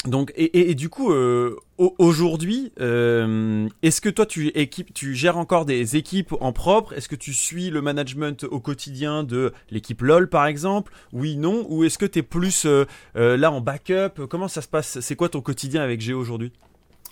Donc 0.06 0.32
et, 0.36 0.70
et, 0.70 0.74
du 0.76 0.88
coup 0.88 1.12
euh, 1.12 1.56
aujourd'hui, 1.76 2.72
euh, 2.80 3.68
est-ce 3.82 4.00
que 4.00 4.08
toi 4.08 4.26
tu 4.26 4.46
équipe, 4.48 4.94
tu 4.94 5.14
gères 5.14 5.36
encore 5.36 5.64
des 5.64 5.96
équipes 5.96 6.34
en 6.40 6.52
propre? 6.52 6.92
Est-ce 6.92 7.08
que 7.08 7.16
tu 7.16 7.32
suis 7.32 7.70
le 7.70 7.82
management 7.82 8.44
au 8.44 8.60
quotidien 8.60 9.24
de 9.24 9.52
l'équipe 9.70 10.00
LOL 10.00 10.28
par 10.28 10.46
exemple? 10.46 10.92
Oui, 11.12 11.36
non? 11.36 11.66
Ou 11.68 11.82
est-ce 11.82 11.98
que 11.98 12.06
tu 12.06 12.20
es 12.20 12.22
plus 12.22 12.64
euh, 12.64 12.86
là 13.14 13.50
en 13.50 13.60
backup? 13.60 14.26
Comment 14.30 14.46
ça 14.46 14.62
se 14.62 14.68
passe? 14.68 15.00
C'est 15.00 15.16
quoi 15.16 15.30
ton 15.30 15.40
quotidien 15.40 15.82
avec 15.82 16.00
Géo 16.00 16.20
aujourd'hui? 16.20 16.52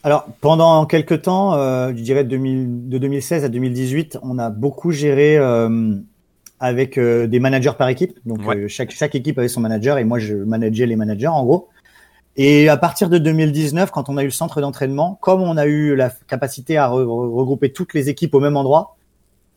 Alors 0.04 0.28
pendant 0.40 0.86
quelques 0.86 1.22
temps, 1.22 1.54
je 1.88 2.00
dirais 2.00 2.22
de, 2.22 2.30
2000, 2.30 2.88
de 2.88 2.98
2016 2.98 3.44
à 3.44 3.48
2018, 3.48 4.20
on 4.22 4.38
a 4.38 4.50
beaucoup 4.50 4.92
géré 4.92 5.36
avec 6.60 7.00
des 7.00 7.40
managers 7.40 7.72
par 7.76 7.88
équipe. 7.88 8.16
Donc 8.24 8.42
chaque 8.68 8.92
chaque 8.92 9.16
équipe 9.16 9.36
avait 9.38 9.48
son 9.48 9.60
manager 9.60 9.98
et 9.98 10.04
moi 10.04 10.20
je 10.20 10.36
manageais 10.36 10.86
les 10.86 10.94
managers 10.94 11.26
en 11.26 11.44
gros. 11.44 11.68
Et 12.36 12.68
à 12.68 12.76
partir 12.76 13.08
de 13.08 13.18
2019, 13.18 13.90
quand 13.90 14.08
on 14.08 14.16
a 14.18 14.22
eu 14.22 14.26
le 14.26 14.30
centre 14.30 14.60
d'entraînement, 14.60 15.18
comme 15.22 15.40
on 15.40 15.56
a 15.56 15.66
eu 15.66 15.96
la 15.96 16.10
capacité 16.26 16.76
à 16.76 16.88
regrouper 16.88 17.72
toutes 17.72 17.94
les 17.94 18.10
équipes 18.10 18.34
au 18.34 18.40
même 18.40 18.56
endroit, 18.56 18.96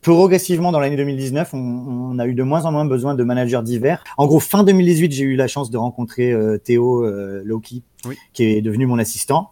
progressivement 0.00 0.72
dans 0.72 0.80
l'année 0.80 0.96
2019, 0.96 1.52
on, 1.52 1.58
on, 1.58 2.18
a 2.18 2.26
eu 2.26 2.34
de 2.34 2.42
moins 2.42 2.64
en 2.64 2.72
moins 2.72 2.86
besoin 2.86 3.14
de 3.14 3.22
managers 3.22 3.60
divers. 3.62 4.02
En 4.16 4.26
gros, 4.26 4.40
fin 4.40 4.64
2018, 4.64 5.12
j'ai 5.12 5.24
eu 5.24 5.36
la 5.36 5.46
chance 5.46 5.70
de 5.70 5.76
rencontrer 5.76 6.32
euh, 6.32 6.56
Théo 6.58 7.04
euh, 7.04 7.42
Loki, 7.44 7.82
qui 8.32 8.44
est 8.44 8.62
devenu 8.62 8.86
mon 8.86 8.98
assistant, 8.98 9.50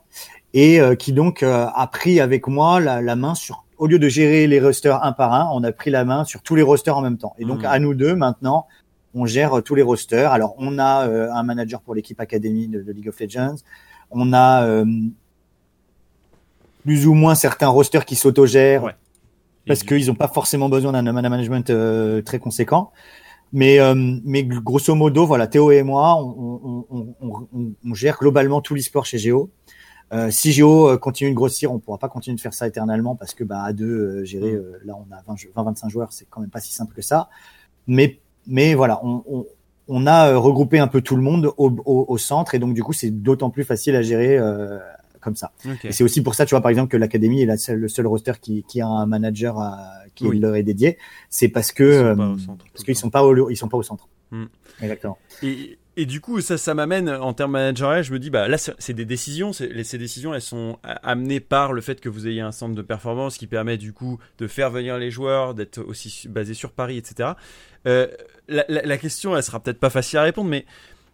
et 0.55 0.81
euh, 0.81 0.95
qui 0.95 1.13
donc 1.13 1.43
a 1.43 1.89
pris 1.93 2.21
avec 2.21 2.47
moi 2.49 2.81
la, 2.81 3.03
la, 3.03 3.15
main 3.15 3.35
sur, 3.35 3.67
au 3.77 3.87
lieu 3.87 3.99
de 3.99 4.09
gérer 4.09 4.47
les 4.47 4.61
rosters 4.61 5.05
un 5.05 5.13
par 5.13 5.35
un, 5.35 5.51
on 5.53 5.63
a 5.65 5.73
pris 5.73 5.91
la 5.91 6.07
main 6.07 6.25
sur 6.25 6.41
tous 6.41 6.55
les 6.55 6.63
rosters 6.63 6.97
en 6.97 7.03
même 7.03 7.19
temps. 7.19 7.35
Et 7.39 7.45
donc 7.45 7.63
mmh. 7.63 7.67
à 7.67 7.79
nous 7.79 7.93
deux 7.93 8.15
maintenant, 8.15 8.67
on 9.15 9.27
gère 9.27 9.63
tous 9.63 9.75
les 9.75 9.83
rosters. 9.83 10.33
Alors, 10.33 10.55
on 10.59 10.79
a 10.79 11.07
euh, 11.09 11.31
un 11.33 11.43
manager 11.43 11.81
pour 11.81 11.95
l'équipe 11.95 12.21
académie 12.21 12.69
de, 12.69 12.93
League 12.93 13.09
of 13.09 13.19
Legends. 13.19 13.57
On 14.11 14.33
a 14.33 14.65
euh, 14.65 14.85
plus 16.85 17.07
ou 17.07 17.15
moins 17.15 17.35
certains 17.35 17.69
rosters 17.69 18.05
qui 18.05 18.17
s'autogèrent 18.17 18.95
parce 19.67 19.83
qu'ils 19.83 20.07
n'ont 20.07 20.15
pas 20.15 20.29
forcément 20.29 20.69
besoin 20.69 20.93
d'un 20.93 21.13
management 21.13 21.69
euh, 21.71 22.23
très 22.23 22.39
conséquent. 22.39 22.93
Mais, 23.53 23.79
mais 23.95 24.45
grosso 24.45 24.95
modo, 24.95 25.25
voilà, 25.25 25.47
Théo 25.47 25.71
et 25.71 25.83
moi, 25.83 26.23
on, 26.23 26.85
on, 27.83 27.95
gère 27.95 28.19
globalement 28.19 28.61
tout 28.61 28.75
l'e-sport 28.75 29.07
chez 29.07 29.17
Géo. 29.17 29.49
si 30.29 30.53
Géo 30.53 30.99
continue 30.99 31.31
de 31.31 31.35
grossir, 31.35 31.73
on 31.73 31.79
pourra 31.79 31.97
pas 31.97 32.11
continuer 32.11 32.37
de 32.37 32.43
faire 32.43 32.53
ça 32.53 32.67
éternellement 32.67 33.17
parce 33.17 33.33
que 33.33 33.45
bah 33.45 33.63
à 33.63 33.73
deux 33.73 34.23
gérer, 34.25 34.53
mm. 34.53 34.85
là 34.85 34.99
on 34.99 35.33
a 35.33 35.35
20-25 35.35 35.89
joueurs, 35.89 36.13
c'est 36.13 36.27
quand 36.29 36.43
même 36.43 36.51
pas 36.51 36.61
si 36.61 36.75
simple 36.75 36.95
que 36.95 37.01
ça. 37.01 37.31
Mais 37.87 38.21
mais 38.49 38.75
voilà, 38.75 39.01
on, 39.05 39.23
on, 39.31 39.47
on 39.87 40.07
a 40.07 40.35
regroupé 40.37 40.79
un 40.81 40.89
peu 40.89 41.01
tout 41.01 41.15
le 41.17 41.23
monde 41.23 41.53
au, 41.57 41.71
au, 41.85 42.05
au 42.09 42.19
centre 42.19 42.55
et 42.55 42.59
donc 42.59 42.75
du 42.75 42.83
coup 42.83 42.93
c'est 42.93 43.11
d'autant 43.11 43.51
plus 43.51 43.65
facile 43.65 43.95
à 43.95 44.03
gérer 44.03 44.39
comme 45.21 45.37
ça. 45.37 45.53
Et 45.85 45.93
c'est 45.93 46.05
aussi 46.05 46.23
pour 46.23 46.35
ça, 46.35 46.47
tu 46.47 46.51
vois, 46.51 46.61
par 46.61 46.71
exemple, 46.71 46.91
que 46.91 46.97
l'académie 46.97 47.43
est 47.43 47.47
la 47.47 47.57
seule, 47.59 47.79
le 47.81 47.89
seul 47.89 48.07
roster 48.07 48.33
qui, 48.41 48.63
qui 48.69 48.81
a 48.81 48.87
un 48.87 49.05
manager 49.07 49.59
à, 49.59 49.77
qui 50.15 50.27
Oui. 50.27 50.39
leur 50.39 50.55
est 50.55 50.63
dédié. 50.63 50.97
C'est 51.29 51.49
parce 51.49 51.73
que 51.73 51.85
Ils 51.85 51.97
sont 51.97 52.17
pas 52.17 52.23
euh, 52.23 52.35
au 52.35 52.39
centre 52.39 52.65
tout 52.65 52.71
parce 52.73 52.85
qu'ils 52.85 52.97
sont 52.97 53.11
pas 53.11 53.25
au, 53.25 53.51
ils 53.51 53.57
sont 53.57 53.69
pas 53.69 53.77
au 53.77 53.83
centre. 53.83 54.09
Hmm. 54.31 54.45
Exactement. 54.81 55.19
Et, 55.43 55.77
et 55.99 56.07
du 56.07 56.21
coup, 56.21 56.41
ça, 56.41 56.57
ça 56.57 56.75
m'amène 56.75 57.11
en 57.11 57.33
termes 57.33 57.51
managériels. 57.51 58.05
Je 58.05 58.13
me 58.13 58.21
dis, 58.21 58.31
bah 58.31 58.47
là, 58.47 58.57
c'est 58.57 58.93
des 58.95 59.05
décisions. 59.05 59.53
Ces 59.53 59.99
décisions, 59.99 60.33
elles 60.33 60.41
sont 60.41 60.79
amenées 60.85 61.41
par 61.41 61.73
le 61.73 61.81
fait 61.81 62.01
que 62.01 62.09
vous 62.09 62.29
ayez 62.29 62.41
un 62.41 62.53
centre 62.53 62.77
de 62.77 62.83
performance 62.83 63.37
qui 63.37 63.49
permet 63.49 63.77
du 63.77 63.93
coup 63.93 64.21
de 64.39 64.47
faire 64.47 64.71
venir 64.71 64.97
les 64.97 65.11
joueurs, 65.11 65.55
d'être 65.55 65.81
aussi 65.81 66.29
basé 66.29 66.55
sur 66.55 66.71
Paris, 66.71 66.99
etc. 66.99 67.31
Euh, 67.89 68.07
la, 68.47 68.97
question, 68.97 69.37
elle 69.37 69.43
sera 69.43 69.59
peut-être 69.59 69.81
pas 69.81 69.91
facile 69.91 70.21
à 70.21 70.23
répondre, 70.23 70.49
mais 70.49 70.67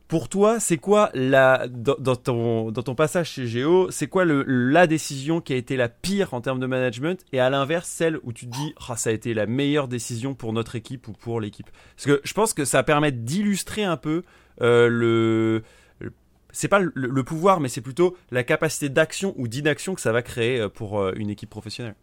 pour 0.07 0.29
toi, 0.29 0.61
c'est 0.61 0.77
quoi 0.77 1.09
la 1.15 1.67
dans, 1.67 2.17
ton 2.17 2.71
dans 2.71 2.83
ton 2.83 2.95
passage 2.95 3.31
chez 3.31 3.47
Géo, 3.47 3.91
c'est 3.91 4.07
quoi 4.07 4.27
la 4.27 4.87
décision 4.87 5.41
qui 5.41 5.55
a 5.55 5.57
été 5.57 5.79
la 5.79 5.89
pire 5.89 6.35
en 6.35 6.43
termes 6.43 6.61
de 6.61 6.67
management 6.67 7.25
et 7.33 7.41
à 7.41 7.49
l'inverse 7.49 7.89
celle 7.89 8.19
où 8.23 8.35
tu 8.35 8.47
te 8.47 8.51
dis, 8.53 8.75
ah 8.87 8.99
ça 8.99 9.09
a 9.09 9.13
été 9.15 9.33
la 9.33 9.47
meilleure 9.47 9.89
décision 9.89 10.35
pour 10.35 10.53
notre 10.53 10.77
équipe 10.77 11.09
ou 11.09 11.13
pour 11.13 11.41
l'équipe? 11.41 11.71
Parce 11.97 12.05
que 12.05 12.21
je 12.23 12.35
pense 12.35 12.53
que 12.53 12.67
ça 12.67 12.83
permet 12.83 13.13
d'illustrer 13.13 13.83
un 13.83 13.97
peu 13.97 14.25
le, 14.61 15.63
le- 16.01 16.13
c'est 16.53 16.69
pas 16.69 16.79
le, 16.79 16.93
le 16.95 17.25
pouvoir, 17.25 17.61
mais 17.61 17.69
c'est 17.69 17.81
plutôt 17.81 18.17
la 18.31 18.45
capacité 18.45 18.89
d'action 18.89 19.35
ou 19.37 19.49
d'inaction 19.49 19.95
que 19.95 20.01
ça 20.01 20.13
va 20.13 20.23
créer 20.23 20.61
euh, 20.61 20.69
pour 20.69 21.01
euh, 21.01 21.13
une 21.17 21.31
équipe 21.31 21.51
professionnelle. 21.51 21.95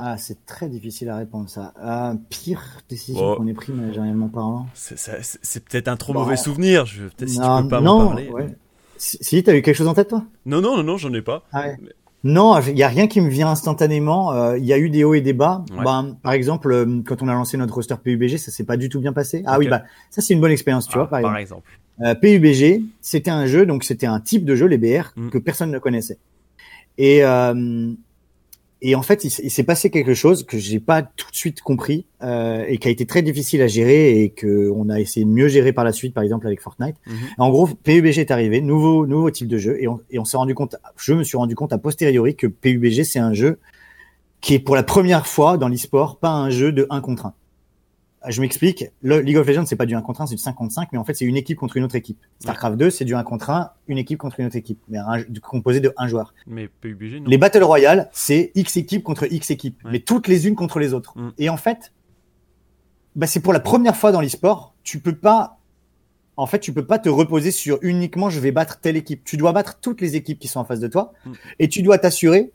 Ah, 0.00 0.16
c'est 0.16 0.46
très 0.46 0.68
difficile 0.68 1.08
à 1.08 1.16
répondre 1.16 1.48
ça. 1.48 1.74
Euh, 1.82 2.14
pire 2.30 2.62
décision 2.88 3.20
Bon. 3.30 3.34
qu'on 3.34 3.46
ait 3.48 3.52
pris 3.52 3.72
managérialement 3.72 4.28
parlant. 4.28 4.66
C'est 4.74 5.64
peut-être 5.64 5.88
un 5.88 5.96
trop 5.96 6.12
Bon. 6.12 6.20
mauvais 6.20 6.36
souvenir. 6.36 6.86
Je, 6.86 7.04
peut-être 7.04 7.28
si 7.28 7.40
tu 7.40 7.42
peux 7.42 7.68
pas 7.68 7.80
m'en 7.80 8.08
parler. 8.08 8.28
ouais. 8.30 8.56
Si, 8.96 9.18
si 9.20 9.42
t'as 9.42 9.56
eu 9.56 9.62
quelque 9.62 9.76
chose 9.76 9.88
en 9.88 9.94
tête 9.94 10.08
toi? 10.08 10.24
Non, 10.46 10.60
non, 10.60 10.76
non, 10.76 10.82
non, 10.84 10.96
j'en 10.98 11.12
ai 11.14 11.22
pas. 11.22 11.44
Ah 11.52 11.62
ouais. 11.66 11.78
Non, 12.24 12.58
il 12.60 12.76
y 12.76 12.82
a 12.82 12.88
rien 12.88 13.06
qui 13.06 13.20
me 13.20 13.28
vient 13.28 13.48
instantanément. 13.48 14.32
Euh, 14.32 14.58
Il 14.58 14.64
y 14.64 14.72
a 14.72 14.78
eu 14.78 14.90
des 14.90 15.04
hauts 15.04 15.14
et 15.14 15.20
des 15.20 15.32
bas. 15.32 15.64
Ouais. 15.70 15.84
Ben, 15.84 16.16
par 16.22 16.32
exemple, 16.32 16.72
euh, 16.72 17.00
quand 17.06 17.22
on 17.22 17.28
a 17.28 17.32
lancé 17.34 17.56
notre 17.56 17.74
roster 17.74 17.94
PUBG, 18.02 18.38
ça 18.38 18.50
s'est 18.50 18.64
pas 18.64 18.76
du 18.76 18.88
tout 18.88 19.00
bien 19.00 19.12
passé. 19.12 19.42
Ah 19.46 19.58
oui, 19.58 19.68
bah 19.68 19.84
ça 20.10 20.20
c'est 20.20 20.34
une 20.34 20.40
bonne 20.40 20.50
expérience, 20.50 20.86
tu 20.88 20.94
Ah, 20.98 21.06
vois. 21.06 21.08
Par 21.08 21.20
exemple. 21.20 21.38
exemple. 21.40 21.70
Euh, 22.04 22.14
PUBG, 22.14 22.82
c'était 23.00 23.30
un 23.30 23.46
jeu, 23.46 23.66
donc 23.66 23.84
c'était 23.84 24.06
un 24.06 24.18
type 24.20 24.44
de 24.44 24.54
jeu, 24.56 24.66
les 24.66 24.78
BR, 24.78 25.12
Mm. 25.16 25.30
que 25.30 25.38
personne 25.38 25.70
ne 25.70 25.78
connaissait. 25.78 26.18
Et 26.96 27.24
euh, 27.24 27.92
et 28.80 28.94
en 28.94 29.02
fait, 29.02 29.24
il, 29.24 29.50
s'est 29.50 29.64
passé 29.64 29.90
quelque 29.90 30.14
chose 30.14 30.44
que 30.44 30.56
j'ai 30.56 30.78
pas 30.78 31.02
tout 31.02 31.30
de 31.30 31.36
suite 31.36 31.62
compris 31.62 32.06
euh, 32.22 32.64
et 32.68 32.78
qui 32.78 32.86
a 32.86 32.90
été 32.92 33.06
très 33.06 33.22
difficile 33.22 33.60
à 33.60 33.66
gérer 33.66 34.22
et 34.22 34.30
que 34.30 34.70
on 34.70 34.88
a 34.88 35.00
essayé 35.00 35.26
de 35.26 35.30
mieux 35.30 35.48
gérer 35.48 35.72
par 35.72 35.84
la 35.84 35.92
suite, 35.92 36.14
par 36.14 36.22
exemple 36.22 36.46
avec 36.46 36.60
Fortnite. 36.60 36.94
Mhm. 37.06 37.16
En 37.38 37.50
gros, 37.50 37.66
PUBG 37.66 38.18
est 38.18 38.30
arrivé, 38.30 38.60
nouveau 38.60 39.04
nouveau 39.06 39.30
type 39.32 39.48
de 39.48 39.58
jeu, 39.58 39.76
et 39.80 39.88
on, 39.88 40.00
et 40.10 40.20
on 40.20 40.24
s'est 40.24 40.36
rendu 40.36 40.54
compte, 40.54 40.76
je 40.96 41.12
me 41.12 41.24
suis 41.24 41.36
rendu 41.36 41.56
compte 41.56 41.72
a 41.72 41.78
posteriori 41.78 42.36
que 42.36 42.46
PUBG 42.46 43.02
c'est 43.02 43.18
un 43.18 43.32
jeu 43.32 43.58
qui 44.40 44.54
est 44.54 44.60
pour 44.60 44.76
la 44.76 44.84
première 44.84 45.26
fois 45.26 45.58
dans 45.58 45.68
l'e-sport 45.68 46.18
pas 46.18 46.30
un 46.30 46.50
jeu 46.50 46.70
de 46.70 46.86
1 46.90 47.00
contre 47.00 47.26
1. 47.26 47.34
Je 48.26 48.40
m'explique, 48.40 48.84
le 49.00 49.20
League 49.20 49.36
of 49.36 49.46
Legends 49.46 49.64
c'est 49.64 49.76
pas 49.76 49.86
du 49.86 49.94
1 49.94 50.02
contre 50.02 50.22
1, 50.22 50.26
c'est 50.26 50.34
du 50.34 50.42
5 50.42 50.52
contre 50.54 50.72
5, 50.74 50.88
mais 50.92 50.98
en 50.98 51.04
fait 51.04 51.14
c'est 51.14 51.24
une 51.24 51.36
équipe 51.36 51.56
contre 51.56 51.76
une 51.76 51.84
autre 51.84 51.94
équipe. 51.94 52.18
StarCraft 52.40 52.76
2 52.76 52.90
c'est 52.90 53.04
du 53.04 53.14
1 53.14 53.22
contre 53.22 53.50
1, 53.50 53.70
une 53.86 53.98
équipe 53.98 54.18
contre 54.18 54.40
une 54.40 54.46
autre 54.46 54.56
équipe, 54.56 54.80
mais 54.88 54.98
un, 54.98 55.22
composé 55.40 55.78
de 55.80 55.92
un 55.96 56.08
joueur. 56.08 56.34
Mais 56.46 56.66
PUBG, 56.68 57.20
non. 57.20 57.28
Les 57.28 57.38
Battle 57.38 57.62
Royale, 57.62 58.08
c'est 58.12 58.50
X 58.56 58.76
équipes 58.76 59.04
contre 59.04 59.32
X 59.32 59.50
équipes, 59.50 59.82
Ouais. 59.84 59.92
mais 59.92 59.98
toutes 60.00 60.26
les 60.26 60.48
unes 60.48 60.56
contre 60.56 60.80
les 60.80 60.94
autres. 60.94 61.16
Mm. 61.16 61.30
Et 61.38 61.48
en 61.48 61.56
fait, 61.56 61.92
bah, 63.14 63.26
c'est 63.28 63.40
pour 63.40 63.52
la 63.52 63.60
première 63.60 63.96
fois 63.96 64.10
dans 64.12 64.20
l'e-sport, 64.20 64.74
tu 64.82 64.98
peux 65.00 65.14
pas, 65.16 65.58
en 66.36 66.46
fait, 66.46 66.58
tu 66.58 66.72
peux 66.72 66.86
pas 66.86 66.98
te 66.98 67.08
reposer 67.08 67.50
sur 67.52 67.78
uniquement 67.82 68.30
je 68.30 68.40
vais 68.40 68.50
battre 68.52 68.80
telle 68.80 68.96
équipe. 68.96 69.22
Tu 69.24 69.36
dois 69.36 69.52
battre 69.52 69.78
toutes 69.80 70.00
les 70.00 70.16
équipes 70.16 70.38
qui 70.40 70.48
sont 70.48 70.60
en 70.60 70.64
face 70.64 70.80
de 70.80 70.88
toi, 70.88 71.12
Mm. 71.24 71.32
et 71.60 71.68
tu 71.68 71.82
dois 71.82 71.98
t'assurer 71.98 72.52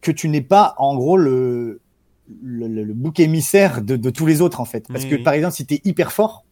que 0.00 0.12
tu 0.12 0.28
n'es 0.28 0.40
pas, 0.42 0.74
en 0.78 0.94
gros, 0.96 1.16
le, 1.16 1.80
le, 2.42 2.68
le- 2.68 2.84
le 2.84 2.94
bouc 2.94 3.20
émissaire 3.20 3.82
de, 3.82 3.96
de 3.96 4.10
tous 4.10 4.26
les 4.26 4.40
autres, 4.40 4.60
en 4.60 4.64
fait. 4.64 4.86
Parce 4.88 5.04
que, 5.04 5.16
oui. 5.16 5.22
par 5.22 5.34
exemple, 5.34 5.54
si 5.54 5.66
tu 5.66 5.74
es 5.74 5.80
hyper 5.84 6.12
fort, 6.12 6.44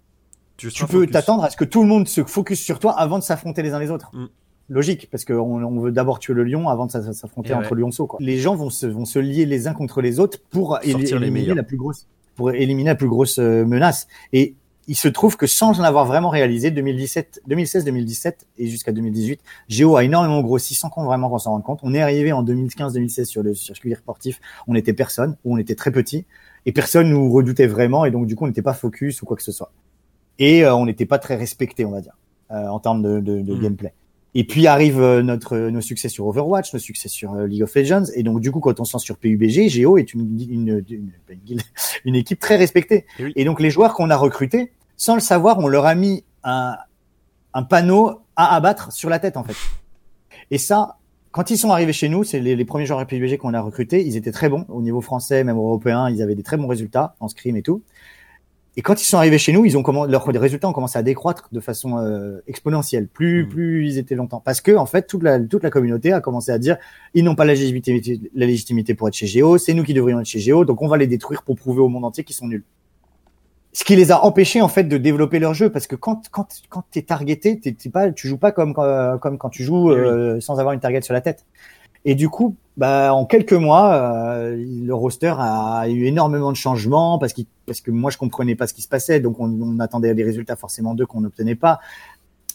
tu, 0.57 0.69
peux 0.87 1.07
t'attendre 1.07 1.45
à 1.45 1.51
ce 1.51 1.57
que 1.57 1.65
tout 1.65 1.83
le 1.83 1.89
monde 1.89 2.07
se 2.07 2.23
focus 2.25 2.61
sur 2.61 2.79
toi 2.79 2.93
avant 2.93 3.19
de 3.19 3.25
s'affronter 3.25 3.63
les 3.63 3.73
uns 3.73 3.79
les 3.81 3.91
autres. 3.91 4.11
Mm. 4.15 4.27
Logique, 4.69 5.09
parce 5.11 5.25
qu'on 5.25 5.63
on 5.63 5.81
veut 5.81 5.93
d'abord 5.93 6.19
tuer 6.19 6.35
le 6.35 6.45
lion 6.45 6.69
avant 6.69 6.87
de 6.87 6.93
s'affronter 6.93 7.53
entre 7.53 7.73
ouais. 7.73 7.81
lionceaux. 7.81 8.07
Quoi. 8.07 8.19
Les 8.23 8.39
gens 8.39 8.55
vont 8.55 8.71
se, 8.71 8.87
vont 8.87 9.05
se 9.05 9.19
lier 9.19 9.45
les 9.45 9.67
uns 9.67 9.75
contre 9.75 10.01
les 10.01 10.21
autres 10.21 10.39
pour 10.51 10.79
Sortir 10.83 11.21
éliminer 11.23 11.55
la 11.55 11.63
plus 11.63 11.77
grosse, 11.77 12.07
pour 12.37 12.53
éliminer 12.53 12.91
la 12.91 12.95
plus 12.95 13.09
grosse 13.09 13.39
euh, 13.39 13.65
menace. 13.65 14.07
Et 14.33 14.55
il 14.89 14.97
se 14.97 15.09
trouve 15.09 15.37
que 15.37 15.47
sans 15.47 15.79
en 15.81 15.83
avoir 15.85 16.07
vraiment 16.07 16.29
réalisé, 16.29 16.71
2017, 16.71 17.43
2016, 17.47 17.85
2017 17.85 18.47
et 18.59 18.67
jusqu'à 18.67 18.93
2018, 18.93 19.41
Géo 19.69 19.97
a 19.97 20.05
énormément 20.05 20.41
grossi 20.43 20.75
sans 20.75 20.91
qu'on 20.91 21.05
vraiment 21.05 21.31
qu'on 21.31 21.39
s'en 21.39 21.53
rende 21.53 21.63
compte. 21.63 21.81
On 21.83 21.95
est 21.95 22.01
arrivé 22.01 22.33
en 22.33 22.43
2015-2016 22.45 23.25
sur 23.25 23.43
le 23.43 23.55
circuit 23.55 23.95
sportif, 23.95 24.41
on 24.67 24.75
était 24.75 24.93
personne, 24.93 25.37
ou 25.45 25.55
on 25.55 25.59
était 25.59 25.75
très 25.77 25.93
petit, 25.93 26.27
et 26.67 26.73
personne 26.73 27.09
nous 27.11 27.31
redoutait 27.33 27.67
vraiment, 27.67 28.05
et 28.05 28.11
donc 28.11 28.27
du 28.27 28.35
coup 28.37 28.45
on 28.45 28.49
n'était 28.49 28.63
pas 28.63 28.75
focus 28.75 29.23
ou 29.23 29.27
quoi 29.27 29.37
que 29.37 29.43
ce 29.43 29.53
soit. 29.53 29.73
Et 30.39 30.65
euh, 30.65 30.75
on 30.75 30.87
n'était 30.87 31.07
pas 31.07 31.19
très 31.19 31.37
respecté, 31.37 31.85
on 31.85 31.91
va 31.91 32.01
dire, 32.01 32.17
euh, 32.51 32.67
en 32.67 32.81
termes 32.81 33.03
de, 33.03 33.21
de, 33.21 33.41
de 33.41 33.55
Mhm. 33.55 33.63
gameplay. 33.63 33.93
Et 34.35 34.45
puis 34.45 34.67
arrive 34.67 35.01
euh, 35.01 35.23
notre 35.23 35.59
nos 35.59 35.83
succès 35.83 36.09
sur 36.09 36.27
Overwatch, 36.27 36.73
nos 36.73 36.79
succès 36.79 37.09
sur 37.09 37.35
euh, 37.35 37.47
League 37.47 37.63
of 37.63 37.75
Legends, 37.75 38.05
et 38.15 38.23
donc 38.23 38.41
du 38.41 38.51
coup 38.51 38.61
quand 38.61 38.81
on 38.81 38.85
sent 38.85 38.99
sur 38.99 39.19
PUBG, 39.19 39.69
Géo 39.69 39.99
est 39.99 40.15
une 40.15 40.41
une, 40.41 40.85
une, 42.05 42.15
équipe 42.15 42.41
très 42.41 42.57
respectée. 42.57 43.05
Et 43.19 43.25
oui. 43.25 43.33
Et 43.37 43.45
donc 43.45 43.61
les 43.61 43.71
joueurs 43.71 43.93
qu'on 43.93 44.09
a 44.09 44.17
recrutés, 44.17 44.73
sans 44.97 45.15
le 45.15 45.21
savoir, 45.21 45.59
on 45.59 45.69
leur 45.69 45.85
a 45.85 45.95
mis 45.95 46.25
un 46.45 46.77
un 47.55 47.63
panneau 47.63 48.21
à 48.37 48.55
abattre 48.57 48.91
sur 48.93 49.11
la 49.11 49.19
tête 49.19 49.37
en 49.37 49.45
fait. 49.45 49.57
Et 50.51 50.57
ça, 50.57 50.97
quand 51.31 51.51
ils 51.51 51.59
sont 51.59 51.71
arrivés 51.71 51.93
chez 51.93 52.09
nous, 52.09 52.25
c'est 52.25 52.41
les, 52.41 52.57
les 52.57 52.65
premiers 52.65 52.87
joueurs 52.87 53.07
PUBG 53.07 53.37
qu'on 53.37 53.53
a 53.53 53.61
recrutés, 53.61 54.07
ils 54.07 54.17
étaient 54.17 54.33
très 54.33 54.49
bons 54.49 54.65
au 54.71 54.81
niveau 54.81 55.03
français, 55.03 55.45
même 55.45 55.59
européen, 55.59 56.09
ils 56.09 56.23
avaient 56.23 56.35
des 56.35 56.43
très 56.43 56.57
bons 56.57 56.69
résultats 56.69 57.17
en 57.21 57.29
scrim 57.29 57.57
et 57.57 57.63
tout. 57.63 57.83
Et 58.79 58.81
quand 58.83 59.03
ils 59.03 59.05
sont 59.05 59.19
arrivés 59.19 59.37
chez 59.37 59.53
nous, 59.53 59.67
ils 59.67 59.77
ont 59.77 59.83
comment 59.83 60.07
leurs 60.07 60.25
résultats 60.25 60.67
ont 60.67 60.73
commencé 60.73 60.99
à 60.99 61.03
décroître 61.03 61.49
de 61.53 61.61
façon 61.61 61.99
euh, 61.99 62.41
exponentielle. 62.47 63.07
Plus 63.07 63.45
Mm. 63.45 63.49
plus 63.51 63.87
ils 63.87 63.99
étaient 63.99 64.15
longtemps, 64.15 64.41
parce 64.43 64.63
que 64.63 64.73
en 64.75 64.87
fait 64.87 65.07
toute 65.07 65.23
la 65.23 65.39
toute 65.41 65.63
la 65.63 65.69
communauté 65.71 66.13
a 66.13 66.21
commencé 66.23 66.51
à 66.53 66.59
dire 66.59 66.79
ils 67.13 67.23
n'ont 67.23 67.35
pas 67.35 67.45
la 67.45 67.53
légitimité 67.53 68.19
la 68.35 68.47
légitimité 68.47 68.95
pour 68.95 69.09
être 69.09 69.15
chez 69.15 69.27
Géo, 69.27 69.59
c'est 69.59 69.75
nous 69.75 69.85
qui 69.85 69.93
devrions 69.93 70.21
être 70.21 70.27
chez 70.27 70.39
Géo, 70.39 70.65
donc 70.65 70.81
on 70.81 70.89
va 70.89 70.97
les 70.97 71.07
détruire 71.07 71.43
pour 71.43 71.55
prouver 71.57 71.81
au 71.81 71.89
monde 71.89 72.05
entier 72.07 72.25
qu'ils 72.25 72.37
sont 72.37 72.47
nuls. 72.49 72.65
Ce 73.75 73.85
qui 73.85 73.97
les 73.97 74.11
a 74.11 74.23
empêchés 74.25 74.61
en 74.63 74.69
fait 74.69 74.85
de 74.85 74.99
développer 74.99 75.39
leur 75.39 75.55
jeu, 75.55 75.71
parce 75.71 75.87
que 75.87 75.97
quand 75.97 76.23
quand 76.31 76.47
quand 76.71 76.85
t'es 76.91 77.03
targeté, 77.03 77.59
t'es 77.61 77.73
t'es 77.73 77.91
pas 77.91 78.11
tu 78.11 78.27
joues 78.29 78.39
pas 78.39 78.53
comme 78.53 78.75
euh, 78.79 79.19
comme 79.19 79.37
quand 79.39 79.51
tu 79.51 79.65
joues 79.65 79.93
Eh 79.93 79.95
oui. 79.95 80.01
euh, 80.01 80.41
sans 80.41 80.61
avoir 80.61 80.73
une 80.75 80.81
target 80.81 81.03
sur 81.03 81.13
la 81.15 81.21
tête. 81.21 81.45
Et 82.05 82.15
du 82.15 82.29
coup, 82.29 82.57
bah, 82.77 83.15
en 83.15 83.27
quelques 83.27 83.53
mois, 83.53 83.95
euh, 83.95 84.57
le 84.57 84.95
roster 84.95 85.35
a 85.39 85.89
eu 85.89 86.05
énormément 86.07 86.51
de 86.51 86.57
changements 86.57 87.19
parce, 87.19 87.33
qu'il 87.33 87.47
parce 87.67 87.81
que 87.81 87.91
moi, 87.91 88.11
je 88.11 88.19
comprenais 88.19 88.55
pas 88.57 88.67
ce 88.67 88.75
qui 88.75 88.83
se 88.83 88.89
passait, 88.89 89.21
donc 89.21 89.39
on, 89.41 89.45
on 89.63 89.79
attendait 89.79 90.15
des 90.15 90.25
résultats 90.25 90.57
forcément 90.57 90.95
d'eux 90.95 91.07
qu'on 91.07 91.21
n'obtenait 91.21 91.55
pas. 91.55 91.81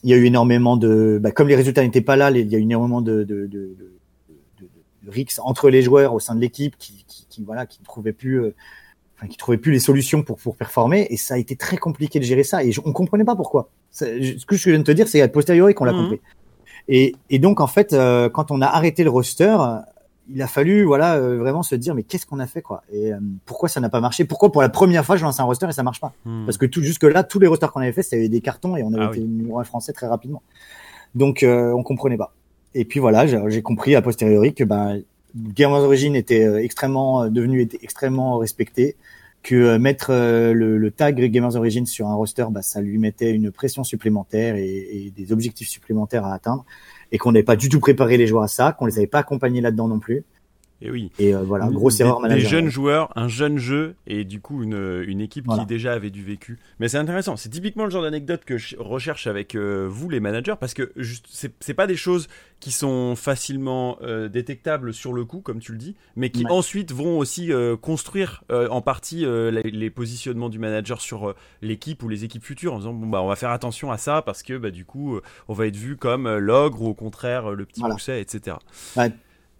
Il 0.03 0.09
y 0.09 0.13
a 0.13 0.17
eu 0.17 0.25
énormément 0.25 0.75
de, 0.77 1.19
bah, 1.21 1.31
comme 1.31 1.47
les 1.47 1.55
résultats 1.55 1.81
n'étaient 1.83 2.01
pas 2.01 2.15
là, 2.17 2.29
il 2.31 2.51
y 2.51 2.55
a 2.55 2.59
eu 2.59 2.61
énormément 2.61 3.01
de, 3.01 3.23
de, 3.23 3.45
de, 3.47 3.47
de, 3.47 3.77
de, 4.59 5.09
rixes 5.09 5.39
entre 5.43 5.69
les 5.69 5.81
joueurs 5.81 6.13
au 6.13 6.19
sein 6.19 6.35
de 6.35 6.41
l'équipe 6.41 6.75
qui, 6.77 7.05
qui, 7.07 7.25
qui, 7.29 7.43
voilà, 7.43 7.65
qui 7.65 7.79
ne 7.81 7.85
trouvaient 7.85 8.11
plus, 8.11 8.41
euh, 8.43 8.53
enfin, 9.15 9.27
qui 9.27 9.37
trouvaient 9.37 9.57
plus 9.57 9.71
les 9.71 9.79
solutions 9.79 10.21
pour 10.23 10.37
pour 10.37 10.57
performer, 10.57 11.07
et 11.09 11.15
ça 11.15 11.35
a 11.35 11.37
été 11.37 11.55
très 11.55 11.77
compliqué 11.77 12.19
de 12.19 12.25
gérer 12.25 12.43
ça, 12.43 12.63
et 12.63 12.73
je, 12.73 12.81
on 12.83 12.91
comprenait 12.91 13.23
pas 13.23 13.35
pourquoi. 13.35 13.69
Ça- 13.89 14.19
je- 14.19 14.37
ce 14.37 14.45
que 14.45 14.57
je 14.57 14.69
viens 14.69 14.79
de 14.79 14.83
te 14.83 14.91
dire, 14.91 15.07
c'est 15.07 15.21
a 15.21 15.27
posteriori 15.29 15.73
qu'on 15.73 15.85
l'a 15.85 15.93
Mhm. 15.93 16.01
compris. 16.01 16.21
Et, 16.87 17.15
et 17.29 17.39
donc 17.39 17.59
en 17.59 17.67
fait, 17.67 17.93
euh, 17.93 18.29
quand 18.29 18.51
on 18.51 18.61
a 18.61 18.67
arrêté 18.67 19.03
le 19.03 19.09
roster, 19.09 19.57
il 20.29 20.41
a 20.41 20.47
fallu 20.47 20.83
voilà 20.83 21.15
euh, 21.15 21.37
vraiment 21.37 21.63
se 21.63 21.75
dire 21.75 21.95
mais 21.95 22.03
qu'est-ce 22.03 22.25
qu'on 22.25 22.39
a 22.39 22.47
fait 22.47 22.61
quoi? 22.61 22.83
Et 22.91 23.13
euh, 23.13 23.19
pourquoi 23.45 23.69
ça 23.69 23.79
n'a 23.79 23.89
pas 23.89 24.01
marché? 24.01 24.25
Pourquoi 24.25 24.51
pour 24.51 24.61
la 24.61 24.69
première 24.69 25.05
fois 25.05 25.15
je 25.17 25.23
lance 25.23 25.39
un 25.39 25.43
roster 25.43 25.67
et 25.69 25.71
ça 25.71 25.83
marche 25.83 26.01
pas? 26.01 26.13
Hmm. 26.25 26.45
Parce 26.45 26.57
que 26.57 26.65
tout 26.65 26.81
jusque 26.81 27.03
là, 27.03 27.23
tous 27.23 27.39
les 27.39 27.47
rosters 27.47 27.71
qu'on 27.71 27.81
avait 27.81 27.91
fait, 27.93 28.03
c'était 28.03 28.29
des 28.29 28.41
cartons 28.41 28.75
et 28.75 28.83
on 28.83 28.93
avait 28.93 29.05
Ah 29.05 29.09
été 29.09 29.19
oui. 29.19 29.25
numéro 29.25 29.59
un 29.59 29.63
français 29.63 29.93
très 29.93 30.07
rapidement. 30.07 30.41
Donc 31.15 31.43
euh, 31.43 31.71
on 31.71 31.83
comprenait 31.83 32.17
pas. 32.17 32.33
Et 32.73 32.85
puis 32.85 32.99
voilà, 32.99 33.25
j'ai 33.25 33.61
compris 33.61 33.95
a 33.95 34.01
posteriori 34.01 34.53
que 34.53 34.63
ben 34.63 35.01
Gamers 35.35 35.81
Origin 35.81 36.15
était 36.15 36.63
extrêmement 36.63 37.27
devenu 37.27 37.61
était 37.61 37.79
extrêmement 37.81 38.37
respecté, 38.37 38.95
que 39.47 39.55
euh, 39.55 39.79
mettre 39.79 40.09
euh, 40.09 40.51
le, 40.51 40.77
le 40.77 40.91
tag 40.91 41.23
Gamers 41.31 41.55
Origin 41.55 41.85
sur 41.85 42.07
un 42.07 42.15
roster, 42.15 42.45
bah, 42.51 42.61
ça 42.61 42.81
lui 42.81 42.97
mettait 42.97 43.31
une 43.31 43.49
pression 43.49 43.85
supplémentaire 43.85 44.57
et, 44.57 44.65
et 44.65 45.13
des 45.15 45.31
objectifs 45.31 45.69
supplémentaires 45.69 46.25
à 46.25 46.33
atteindre, 46.33 46.65
et 47.13 47.17
qu'on 47.17 47.31
n'avait 47.31 47.43
pas 47.43 47.55
du 47.55 47.69
tout 47.69 47.79
préparé 47.79 48.17
les 48.17 48.27
joueurs 48.27 48.43
à 48.43 48.49
ça, 48.49 48.73
qu'on 48.73 48.85
les 48.87 48.97
avait 48.97 49.07
pas 49.07 49.19
accompagnés 49.19 49.61
là-dedans 49.61 49.87
non 49.87 49.99
plus. 49.99 50.25
Et 50.81 50.91
oui. 50.91 51.11
Et 51.17 51.33
euh, 51.33 51.41
voilà, 51.41 51.67
grosse 51.67 51.99
erreur 51.99 52.21
Des 52.27 52.39
jeunes 52.39 52.69
joueurs, 52.69 53.11
un 53.15 53.27
jeune 53.27 53.57
jeu 53.57 53.95
et 54.05 54.23
du 54.25 54.39
coup 54.39 54.63
une, 54.63 55.03
une 55.07 55.21
équipe 55.21 55.47
qui 55.47 55.65
déjà 55.65 55.93
avait 55.93 56.11
du 56.11 56.23
vécu. 56.23 56.59
Mais 56.79 56.87
c'est 56.87 56.97
intéressant. 56.97 57.35
C'est 57.35 57.49
typiquement 57.49 57.85
le 57.85 57.89
genre 57.89 58.03
d'anecdote 58.03 58.43
que 58.45 58.57
je 58.57 58.75
recherche 58.77 59.25
avec 59.27 59.55
euh, 59.55 59.87
vous 59.89 60.09
les 60.09 60.19
managers 60.19 60.55
parce 60.59 60.73
que 60.73 60.93
c'est 61.59 61.73
pas 61.73 61.87
des 61.87 61.95
choses 61.95 62.27
qui 62.59 62.71
sont 62.71 63.15
facilement 63.15 63.97
euh, 64.01 64.29
détectables 64.29 64.93
sur 64.93 65.13
le 65.13 65.25
coup, 65.25 65.41
comme 65.41 65.59
tu 65.59 65.71
le 65.71 65.77
dis, 65.77 65.95
mais 66.15 66.29
qui 66.29 66.45
ensuite 66.47 66.91
vont 66.91 67.17
aussi 67.17 67.51
construire 67.81 68.43
en 68.49 68.81
partie 68.81 69.25
les, 69.25 69.89
positionnements 69.89 70.49
du 70.49 70.59
manager 70.59 71.01
sur 71.01 71.33
l'équipe 71.61 72.03
ou 72.03 72.09
les 72.09 72.23
équipes 72.23 72.43
futures 72.43 72.73
en 72.73 72.77
disant 72.79 72.93
bon 72.93 73.07
bah 73.07 73.21
on 73.21 73.27
va 73.27 73.35
faire 73.35 73.51
attention 73.51 73.91
à 73.91 73.97
ça 73.97 74.21
parce 74.21 74.43
que 74.43 74.57
bah 74.57 74.69
du 74.69 74.85
coup 74.85 75.19
on 75.47 75.53
va 75.53 75.65
être 75.67 75.75
vu 75.75 75.97
comme 75.97 76.29
l'ogre 76.37 76.81
ou 76.81 76.87
au 76.87 76.93
contraire 76.93 77.51
le 77.51 77.65
petit 77.65 77.81
pousset, 77.81 78.21
etc. 78.21 78.57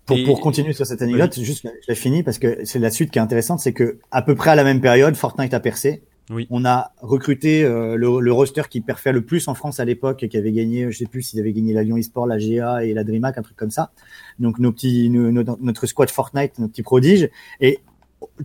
Pour, 0.07 0.17
pour 0.23 0.39
continuer 0.39 0.73
sur 0.73 0.85
cette 0.85 1.01
anecdote, 1.01 1.37
juste 1.39 1.67
je 1.81 1.87
l'ai 1.89 1.95
fini 1.95 2.23
parce 2.23 2.39
que 2.39 2.63
c'est 2.63 2.79
la 2.79 2.89
suite 2.89 3.11
qui 3.11 3.19
est 3.19 3.21
intéressante, 3.21 3.59
c'est 3.59 3.73
que 3.73 3.99
à 4.09 4.21
peu 4.21 4.35
près 4.35 4.51
à 4.51 4.55
la 4.55 4.63
même 4.63 4.79
période, 4.79 5.15
Fortnite 5.15 5.53
a 5.53 5.59
percé. 5.59 6.01
Oui. 6.29 6.47
On 6.49 6.65
a 6.65 6.91
recruté 7.01 7.63
euh, 7.63 7.95
le, 7.95 8.19
le, 8.19 8.33
roster 8.33 8.63
qui 8.69 8.81
perfait 8.81 9.13
le 9.13 9.21
plus 9.21 9.47
en 9.47 9.53
France 9.53 9.79
à 9.79 9.85
l'époque 9.85 10.23
et 10.23 10.29
qui 10.29 10.37
avait 10.37 10.51
gagné, 10.51 10.91
je 10.91 10.97
sais 10.97 11.05
plus 11.05 11.21
s'ils 11.21 11.39
avaient 11.39 11.53
gagné 11.53 11.73
la 11.73 11.83
Lyon 11.83 11.95
eSport, 11.95 12.27
la 12.27 12.37
GA 12.37 12.83
et 12.83 12.93
la 12.93 13.05
DreamHack, 13.05 13.37
un 13.37 13.41
truc 13.41 13.55
comme 13.55 13.71
ça. 13.71 13.91
Donc 14.39 14.59
nos 14.59 14.73
petits, 14.73 15.09
notre 15.09 15.85
squad 15.85 16.09
Fortnite, 16.09 16.59
nos 16.59 16.67
petits 16.67 16.83
prodiges. 16.83 17.29
Et 17.61 17.79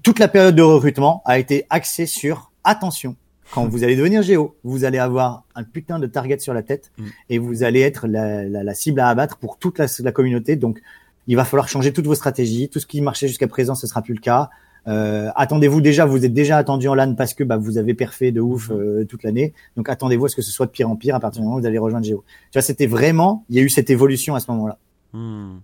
toute 0.02 0.18
la 0.20 0.28
période 0.28 0.54
de 0.54 0.62
recrutement 0.62 1.22
a 1.24 1.38
été 1.38 1.66
axée 1.70 2.06
sur 2.06 2.52
attention. 2.62 3.16
Quand 3.52 3.68
vous 3.68 3.84
allez 3.84 3.96
devenir 3.96 4.22
géo, 4.22 4.56
vous 4.64 4.84
allez 4.84 4.98
avoir 4.98 5.44
un 5.54 5.64
putain 5.64 5.98
de 5.98 6.06
target 6.06 6.38
sur 6.38 6.54
la 6.54 6.62
tête 6.62 6.90
mm. 6.96 7.06
et 7.30 7.38
vous 7.38 7.64
allez 7.64 7.80
être 7.80 8.06
la, 8.06 8.44
la, 8.44 8.62
la, 8.62 8.74
cible 8.74 9.00
à 9.00 9.08
abattre 9.08 9.36
pour 9.36 9.58
toute 9.58 9.78
la, 9.78 9.86
la 9.98 10.12
communauté. 10.12 10.56
Donc 10.56 10.80
il 11.26 11.36
va 11.36 11.44
falloir 11.44 11.68
changer 11.68 11.92
toutes 11.92 12.06
vos 12.06 12.14
stratégies. 12.14 12.68
Tout 12.68 12.80
ce 12.80 12.86
qui 12.86 13.00
marchait 13.00 13.28
jusqu'à 13.28 13.48
présent, 13.48 13.74
ce 13.74 13.86
sera 13.86 14.02
plus 14.02 14.14
le 14.14 14.20
cas. 14.20 14.50
Euh, 14.88 15.30
attendez-vous 15.36 15.80
déjà, 15.80 16.06
vous 16.06 16.24
êtes 16.24 16.34
déjà 16.34 16.56
attendu 16.56 16.88
en 16.88 16.94
LAN 16.94 17.14
parce 17.14 17.34
que 17.34 17.44
bah, 17.44 17.56
vous 17.56 17.78
avez 17.78 17.94
perfé 17.94 18.32
de 18.32 18.40
ouf 18.40 18.70
euh, 18.70 19.04
toute 19.04 19.22
l'année. 19.22 19.52
Donc 19.76 19.88
attendez-vous 19.88 20.26
à 20.26 20.28
ce 20.28 20.36
que 20.36 20.42
ce 20.42 20.50
soit 20.50 20.66
de 20.66 20.72
pire 20.72 20.90
en 20.90 20.96
pire 20.96 21.14
à 21.14 21.20
partir 21.20 21.40
du 21.40 21.44
moment 21.44 21.56
où 21.56 21.60
vous 21.60 21.66
allez 21.66 21.78
rejoindre 21.78 22.04
Géo. 22.04 22.24
Tu 22.50 22.58
vois, 22.58 22.62
c'était 22.62 22.86
vraiment, 22.86 23.44
il 23.48 23.56
y 23.56 23.58
a 23.60 23.62
eu 23.62 23.68
cette 23.68 23.90
évolution 23.90 24.34
à 24.34 24.40
ce 24.40 24.50
moment-là. 24.50 24.78
Hmm. 25.12 25.58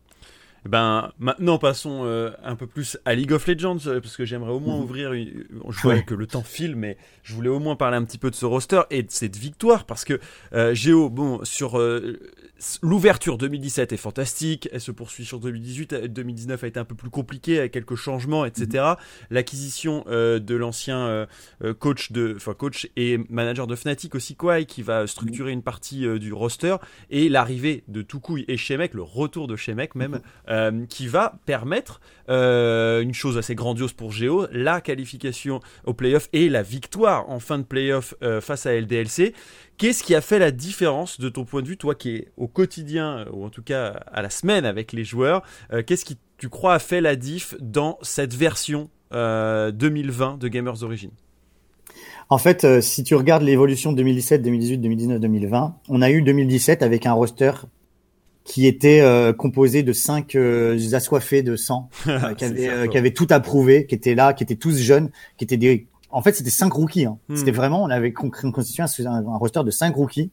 Eh 0.69 0.71
ben 0.71 1.12
maintenant 1.19 1.57
passons 1.57 2.03
euh, 2.05 2.31
un 2.45 2.55
peu 2.55 2.66
plus 2.66 2.99
à 3.07 3.14
League 3.14 3.33
of 3.33 3.47
Legends 3.47 3.79
parce 4.03 4.19
que 4.19 4.27
j'aimerais 4.27 4.53
au 4.53 4.61
moins 4.61 4.77
mhm. 4.77 4.83
ouvrir. 4.83 5.14
Je 5.14 5.81
vois 5.81 6.01
que 6.03 6.12
le 6.12 6.27
temps 6.27 6.43
file, 6.43 6.77
mais 6.77 6.99
je 7.23 7.33
voulais 7.33 7.49
au 7.49 7.59
moins 7.59 7.75
parler 7.75 7.97
un 7.97 8.05
petit 8.05 8.19
peu 8.19 8.31
de 8.31 8.35
ce 8.35 8.45
roster 8.45 8.83
et 8.91 9.03
de 9.03 9.11
cette 9.11 9.37
victoire 9.37 9.87
parce 9.87 10.05
que 10.05 10.21
Géo, 10.75 11.09
bon 11.09 11.43
sur 11.43 11.79
L'ouverture 12.83 13.39
2017 13.39 13.93
est 13.93 13.97
fantastique, 13.97 14.69
elle 14.73 14.81
se 14.81 14.91
poursuit 14.91 15.25
sur 15.25 15.39
2018, 15.39 15.95
2019 16.07 16.64
a 16.64 16.66
été 16.66 16.81
un 16.81 16.85
peu 16.85 16.97
plus 16.97 17.11
compliqué 17.11 17.61
avec 17.61 17.73
quelques 17.73 17.95
changements, 17.95 18.45
etc. 18.45 18.85
Mhm. 18.85 18.97
L'acquisition 19.31 20.05
euh, 20.09 20.41
de 20.41 20.57
l'ancien 20.57 20.99
euh, 21.07 21.27
euh, 21.62 21.73
coach 21.73 22.11
de, 22.11 22.35
enfin 22.35 22.55
coach 22.55 22.89
et 22.97 23.19
manager 23.29 23.69
de 23.69 23.77
Fnatic 23.77 24.16
aussi 24.16 24.35
Kwai 24.35 24.66
qui 24.66 24.83
va 24.83 25.07
structurer 25.07 25.53
une 25.53 25.62
partie 25.62 26.05
du 26.19 26.33
roster 26.33 26.77
et 27.11 27.29
l'arrivée 27.29 27.85
de 27.87 28.03
Tukui 28.03 28.45
et 28.49 28.57
Shemek, 28.57 28.93
le 28.93 29.03
retour 29.03 29.47
de 29.47 29.55
Shemek 29.55 29.95
même, 29.95 30.21
mhm. 30.71 30.87
qui 30.87 31.07
va 31.07 31.39
permettre 31.47 32.01
une 32.29 33.15
chose 33.15 33.39
assez 33.39 33.55
grandiose 33.55 33.95
pour 33.95 34.13
Geo, 34.13 34.47
la 34.53 34.81
qualification 34.81 35.61
au 35.87 35.95
playoff 35.95 36.29
et 36.33 36.49
la 36.51 36.63
victoire 36.63 37.31
en 37.31 37.41
fin 37.41 37.59
de 37.59 37.63
playoff 37.63 38.15
face 38.41 38.67
à 38.67 38.79
LDLC 38.79 39.33
Qu'est-ce 39.79 40.03
qui 40.03 40.17
a 40.17 40.21
fait 40.21 40.41
la 40.41 40.51
différence 40.51 41.21
de 41.21 41.29
ton 41.29 41.45
point 41.45 41.63
de 41.63 41.69
vue, 41.69 41.77
toi 41.77 41.95
qui 41.95 42.17
es 42.17 42.29
au 42.37 42.49
quotidien, 42.49 43.27
ou 43.33 43.45
en 43.45 43.49
tout 43.49 43.63
cas 43.63 44.01
à 44.13 44.23
la 44.23 44.29
semaine 44.29 44.65
avec 44.65 44.93
les 44.93 45.05
joueurs 45.05 45.43
euh, 45.73 45.85
Qu'est-ce 45.87 46.05
qui, 46.05 46.19
tu 46.37 46.49
crois, 46.49 46.75
a 46.75 46.79
fait 46.81 47.01
la 47.01 47.15
diff 47.15 47.55
dans 47.61 47.97
cette 48.03 48.35
version 48.35 48.91
2020 49.13 49.15
euh, 49.15 50.37
de 50.37 50.49
Gamers 50.49 50.83
Origin? 50.83 51.11
En 52.29 52.39
fait, 52.39 52.65
euh, 52.65 52.81
si 52.81 53.05
tu 53.05 53.15
regardes 53.15 53.45
l'évolution 53.45 53.93
2017, 53.93 54.43
2018, 54.43 54.79
2019, 54.79 55.21
2020, 55.21 55.77
on 55.89 56.03
a 56.03 56.11
eu 56.11 56.23
2017 56.23 56.83
avec 56.83 57.07
un 57.07 57.13
roster 57.13 57.53
qui 58.49 58.66
était 58.66 59.05
composé 59.36 59.82
de 59.82 59.92
cinq 59.92 60.34
assoiffés 60.94 61.42
de 61.42 61.55
sang, 61.55 61.90
qui, 62.38 62.44
avaient, 62.44 62.88
qui 62.88 62.96
avaient 62.96 63.12
tout 63.12 63.26
approuvé, 63.28 63.84
qui 63.86 63.94
étaient 63.94 64.14
là, 64.14 64.32
qui 64.32 64.42
étaient 64.42 64.57
tous 64.57 64.78
jeunes, 64.78 65.11
qui 65.36 65.44
étaient 65.44 65.59
des 65.59 65.86
en 66.11 66.22
fait, 66.22 66.32
c'était 66.32 66.51
cinq 66.51 66.72
rookies. 66.72 67.05
Hein. 67.05 67.18
Hmm. 67.28 67.36
C'était 67.36 67.51
vraiment, 67.51 67.82
on 67.82 67.90
avait 67.90 68.12
constitué 68.12 68.82
un, 68.82 69.07
un, 69.07 69.36
roster 69.36 69.62
de 69.64 69.70
cinq 69.70 69.94
rookies. 69.96 70.30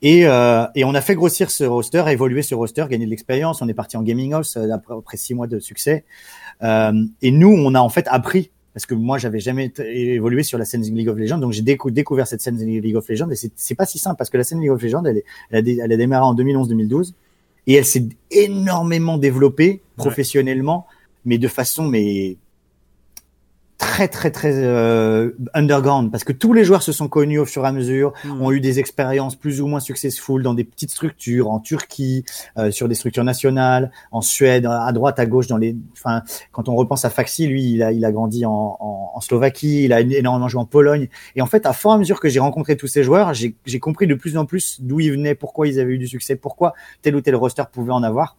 Et, 0.00 0.26
euh, 0.26 0.66
et, 0.74 0.84
on 0.84 0.94
a 0.94 1.00
fait 1.00 1.14
grossir 1.14 1.50
ce 1.50 1.62
roster, 1.62 2.02
évoluer 2.08 2.42
ce 2.42 2.56
roster, 2.56 2.86
gagner 2.90 3.04
de 3.04 3.10
l'expérience. 3.10 3.62
On 3.62 3.68
est 3.68 3.74
parti 3.74 3.96
en 3.96 4.02
gaming 4.02 4.32
house 4.32 4.56
euh, 4.56 4.68
après, 4.72 4.94
après 4.94 5.16
six 5.16 5.34
mois 5.34 5.46
de 5.46 5.60
succès. 5.60 6.04
Euh, 6.62 6.92
et 7.20 7.30
nous, 7.30 7.50
on 7.50 7.74
a 7.74 7.80
en 7.80 7.88
fait 7.88 8.06
appris 8.08 8.50
parce 8.74 8.86
que 8.86 8.94
moi, 8.94 9.18
j'avais 9.18 9.38
jamais 9.38 9.70
évolué 9.78 10.42
sur 10.42 10.58
la 10.58 10.64
scène 10.64 10.82
League 10.82 11.08
of 11.08 11.18
Legends, 11.18 11.36
donc 11.36 11.52
j'ai 11.52 11.60
découvert 11.62 12.26
cette 12.26 12.40
scène 12.40 12.56
League 12.56 12.96
of 12.96 13.06
Legends. 13.06 13.28
Et 13.30 13.36
c'est 13.54 13.74
pas 13.74 13.84
si 13.84 13.98
simple 13.98 14.16
parce 14.16 14.30
que 14.30 14.38
la 14.38 14.44
scène 14.44 14.60
League 14.60 14.70
of 14.70 14.82
Legends, 14.82 15.04
elle, 15.04 15.18
est, 15.18 15.24
elle, 15.50 15.92
a, 15.92 15.96
démarré 15.96 16.24
en 16.24 16.34
2011-2012 16.34 17.12
et 17.66 17.74
elle 17.74 17.84
s'est 17.84 18.08
énormément 18.30 19.18
développée 19.18 19.82
professionnellement, 19.96 20.86
mais 21.24 21.38
de 21.38 21.48
façon 21.48 21.86
mais 21.86 22.36
très 23.82 24.06
très 24.06 24.30
très 24.30 24.52
euh, 24.54 25.32
underground 25.54 26.12
parce 26.12 26.22
que 26.22 26.32
tous 26.32 26.52
les 26.52 26.62
joueurs 26.62 26.84
se 26.84 26.92
sont 26.92 27.08
connus 27.08 27.40
au 27.40 27.44
fur 27.44 27.64
et 27.64 27.68
à 27.68 27.72
mesure, 27.72 28.12
hmm. 28.24 28.40
ont 28.40 28.52
eu 28.52 28.60
des 28.60 28.78
expériences 28.78 29.34
plus 29.34 29.60
ou 29.60 29.66
moins 29.66 29.80
successful 29.80 30.40
dans 30.40 30.54
des 30.54 30.62
petites 30.62 30.92
structures 30.92 31.50
en 31.50 31.58
Turquie, 31.58 32.24
euh, 32.58 32.70
sur 32.70 32.88
des 32.88 32.94
structures 32.94 33.24
nationales, 33.24 33.90
en 34.12 34.20
Suède, 34.20 34.66
à 34.66 34.90
droite, 34.92 35.18
à 35.18 35.26
gauche 35.26 35.48
dans 35.48 35.56
les. 35.56 35.76
Enfin, 35.94 36.22
quand 36.52 36.68
on 36.68 36.76
repense 36.76 37.04
à 37.04 37.10
Faxi, 37.10 37.48
lui, 37.48 37.72
il 37.72 37.82
a 37.82 37.90
il 37.90 38.04
a 38.04 38.12
grandi 38.12 38.46
en, 38.46 38.76
en, 38.78 39.10
en 39.14 39.20
Slovaquie, 39.20 39.84
il 39.84 39.92
a 39.92 40.00
énormément 40.00 40.46
joué 40.46 40.60
en 40.60 40.64
Pologne. 40.64 41.08
Et 41.34 41.42
en 41.42 41.46
fait, 41.46 41.66
à 41.66 41.72
fur 41.72 41.90
et 41.90 41.94
à 41.94 41.98
mesure 41.98 42.20
que 42.20 42.28
j'ai 42.28 42.40
rencontré 42.40 42.76
tous 42.76 42.86
ces 42.86 43.02
joueurs, 43.02 43.34
j'ai 43.34 43.56
j'ai 43.66 43.80
compris 43.80 44.06
de 44.06 44.14
plus 44.14 44.36
en 44.36 44.46
plus 44.46 44.80
d'où 44.80 45.00
ils 45.00 45.10
venaient, 45.10 45.34
pourquoi 45.34 45.66
ils 45.66 45.80
avaient 45.80 45.94
eu 45.94 45.98
du 45.98 46.06
succès, 46.06 46.36
pourquoi 46.36 46.72
tel 47.02 47.16
ou 47.16 47.20
tel 47.20 47.34
roster 47.34 47.64
pouvait 47.72 47.92
en 47.92 48.04
avoir. 48.04 48.36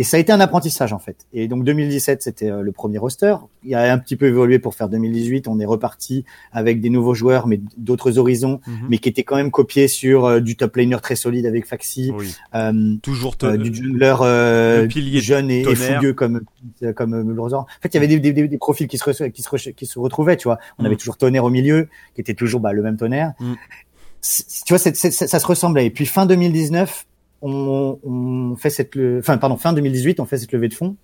Et 0.00 0.02
ça 0.02 0.16
a 0.16 0.20
été 0.20 0.32
un 0.32 0.40
apprentissage 0.40 0.94
en 0.94 0.98
fait. 0.98 1.26
Et 1.34 1.46
donc 1.46 1.62
2017, 1.62 2.22
c'était 2.22 2.50
euh, 2.50 2.62
le 2.62 2.72
premier 2.72 2.96
roster. 2.96 3.36
Il 3.64 3.74
a 3.74 3.92
un 3.92 3.98
petit 3.98 4.16
peu 4.16 4.28
évolué 4.28 4.58
pour 4.58 4.74
faire 4.74 4.88
2018. 4.88 5.46
On 5.46 5.60
est 5.60 5.66
reparti 5.66 6.24
avec 6.52 6.80
des 6.80 6.88
nouveaux 6.88 7.12
joueurs, 7.12 7.46
mais 7.46 7.60
d'autres 7.76 8.16
horizons, 8.16 8.62
mhm. 8.66 8.86
mais 8.88 8.96
qui 8.96 9.10
étaient 9.10 9.24
quand 9.24 9.36
même 9.36 9.50
copiés 9.50 9.88
sur 9.88 10.24
euh, 10.24 10.40
du 10.40 10.56
top 10.56 10.76
laner 10.76 10.96
très 11.02 11.16
solide 11.16 11.44
avec 11.44 11.66
Faxi, 11.66 12.14
euh, 12.54 12.96
toujours 13.02 13.36
euh, 13.42 13.58
du 13.58 13.74
jungler 13.74 14.14
euh, 14.22 14.88
jeune 15.20 15.50
et, 15.50 15.60
et, 15.60 15.74
fougueux 15.74 16.14
comme 16.14 16.44
comme 16.96 17.38
En 17.52 17.66
fait, 17.82 17.88
il 17.88 17.94
y 17.94 17.96
avait 17.98 18.08
des, 18.08 18.20
des, 18.20 18.48
des, 18.48 18.56
profils 18.56 18.88
qui 18.88 18.96
se, 18.96 19.24
qui 19.24 19.42
se 19.42 19.70
qui 19.72 19.84
se 19.84 19.98
retrouvaient. 19.98 20.38
Tu 20.38 20.48
vois, 20.48 20.56
on 20.78 20.86
avait 20.86 20.94
mhm. 20.94 20.98
toujours 20.98 21.18
Tonnerre 21.18 21.44
au 21.44 21.50
milieu, 21.50 21.90
qui 22.14 22.22
était 22.22 22.32
toujours 22.32 22.60
bah, 22.60 22.72
le 22.72 22.80
même 22.80 22.96
Tonnerre. 22.96 23.34
Mhm. 23.38 23.56
Tu 24.64 24.72
vois, 24.72 24.78
ça 24.78 25.38
se 25.38 25.46
ressemblait. 25.46 25.84
Et 25.84 25.90
puis 25.90 26.06
fin 26.06 26.24
2019 26.24 27.04
on, 27.42 27.98
on 28.02 28.56
fait 28.56 28.70
cette, 28.70 28.96
enfin 29.18 29.38
pardon, 29.38 29.56
fin 29.56 29.72
2018, 29.72 30.20
on 30.20 30.26
fait 30.26 30.38
cette 30.38 30.52
levée 30.52 30.68
de 30.68 30.74
fonds. 30.74 30.96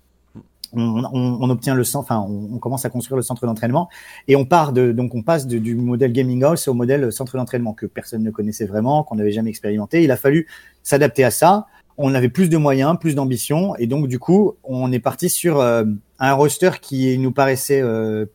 On, 0.73 1.03
on, 1.05 1.37
on 1.41 1.49
obtient 1.49 1.75
le 1.75 1.83
enfin, 1.95 2.19
on, 2.27 2.57
commence 2.57 2.83
à 2.83 2.89
construire 2.89 3.15
le 3.15 3.21
centre 3.21 3.45
d'entraînement 3.45 3.87
et 4.27 4.35
on 4.35 4.43
part 4.43 4.73
de, 4.73 4.91
donc 4.91 5.15
on 5.15 5.23
passe 5.23 5.47
du 5.47 5.75
modèle 5.75 6.11
gaming 6.11 6.43
house 6.43 6.67
au 6.67 6.73
modèle 6.73 7.09
centre 7.13 7.37
d'entraînement 7.37 7.73
que 7.73 7.85
personne 7.85 8.21
ne 8.21 8.31
connaissait 8.31 8.65
vraiment, 8.65 9.03
qu'on 9.03 9.15
n'avait 9.15 9.31
jamais 9.31 9.49
expérimenté. 9.49 10.03
Il 10.03 10.11
a 10.11 10.17
fallu 10.17 10.45
s'adapter 10.83 11.23
à 11.23 11.31
ça. 11.31 11.67
On 11.97 12.13
avait 12.13 12.27
plus 12.27 12.49
de 12.49 12.57
moyens, 12.57 12.97
plus 12.99 13.15
d'ambition 13.15 13.75
et 13.77 13.87
donc 13.87 14.07
du 14.07 14.19
coup, 14.19 14.55
on 14.65 14.91
est 14.91 14.99
parti 14.99 15.29
sur 15.29 15.61
euh, 15.61 15.85
un 16.19 16.33
roster 16.33 16.71
qui 16.81 17.17
nous 17.17 17.31
paraissait 17.31 17.81
euh, 17.81 18.25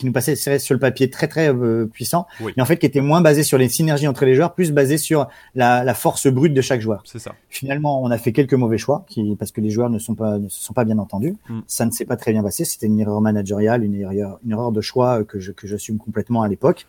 qui 0.00 0.06
nous 0.06 0.12
passait 0.12 0.34
sur 0.34 0.74
le 0.74 0.80
papier 0.80 1.10
très 1.10 1.28
très 1.28 1.52
euh, 1.52 1.84
puissant, 1.84 2.26
mais 2.40 2.62
en 2.62 2.64
fait 2.64 2.78
qui 2.78 2.86
était 2.86 3.02
moins 3.02 3.20
basé 3.20 3.42
sur 3.42 3.58
les 3.58 3.68
synergies 3.68 4.08
entre 4.08 4.24
les 4.24 4.34
joueurs, 4.34 4.54
plus 4.54 4.72
basé 4.72 4.96
sur 4.96 5.28
la, 5.54 5.84
la 5.84 5.92
force 5.92 6.26
brute 6.26 6.54
de 6.54 6.62
chaque 6.62 6.80
joueur. 6.80 7.02
C'est 7.04 7.18
ça. 7.18 7.34
Finalement, 7.50 8.02
on 8.02 8.10
a 8.10 8.16
fait 8.16 8.32
quelques 8.32 8.54
mauvais 8.54 8.78
choix, 8.78 9.04
qui, 9.08 9.36
parce 9.38 9.52
que 9.52 9.60
les 9.60 9.68
joueurs 9.68 9.90
ne 9.90 9.98
sont 9.98 10.14
pas 10.14 10.38
ne 10.38 10.48
se 10.48 10.64
sont 10.64 10.72
pas 10.72 10.84
bien 10.84 10.96
entendus. 10.96 11.36
Mm. 11.50 11.60
Ça 11.66 11.84
ne 11.84 11.90
s'est 11.90 12.06
pas 12.06 12.16
très 12.16 12.32
bien 12.32 12.42
passé. 12.42 12.64
C'était 12.64 12.86
une 12.86 12.98
erreur 12.98 13.20
managériale, 13.20 13.84
une 13.84 13.94
erreur, 13.94 14.38
une 14.42 14.52
erreur 14.52 14.72
de 14.72 14.80
choix 14.80 15.22
que 15.24 15.38
je 15.38 15.52
que 15.52 15.66
j'assume 15.66 15.98
complètement 15.98 16.40
à 16.40 16.48
l'époque. 16.48 16.86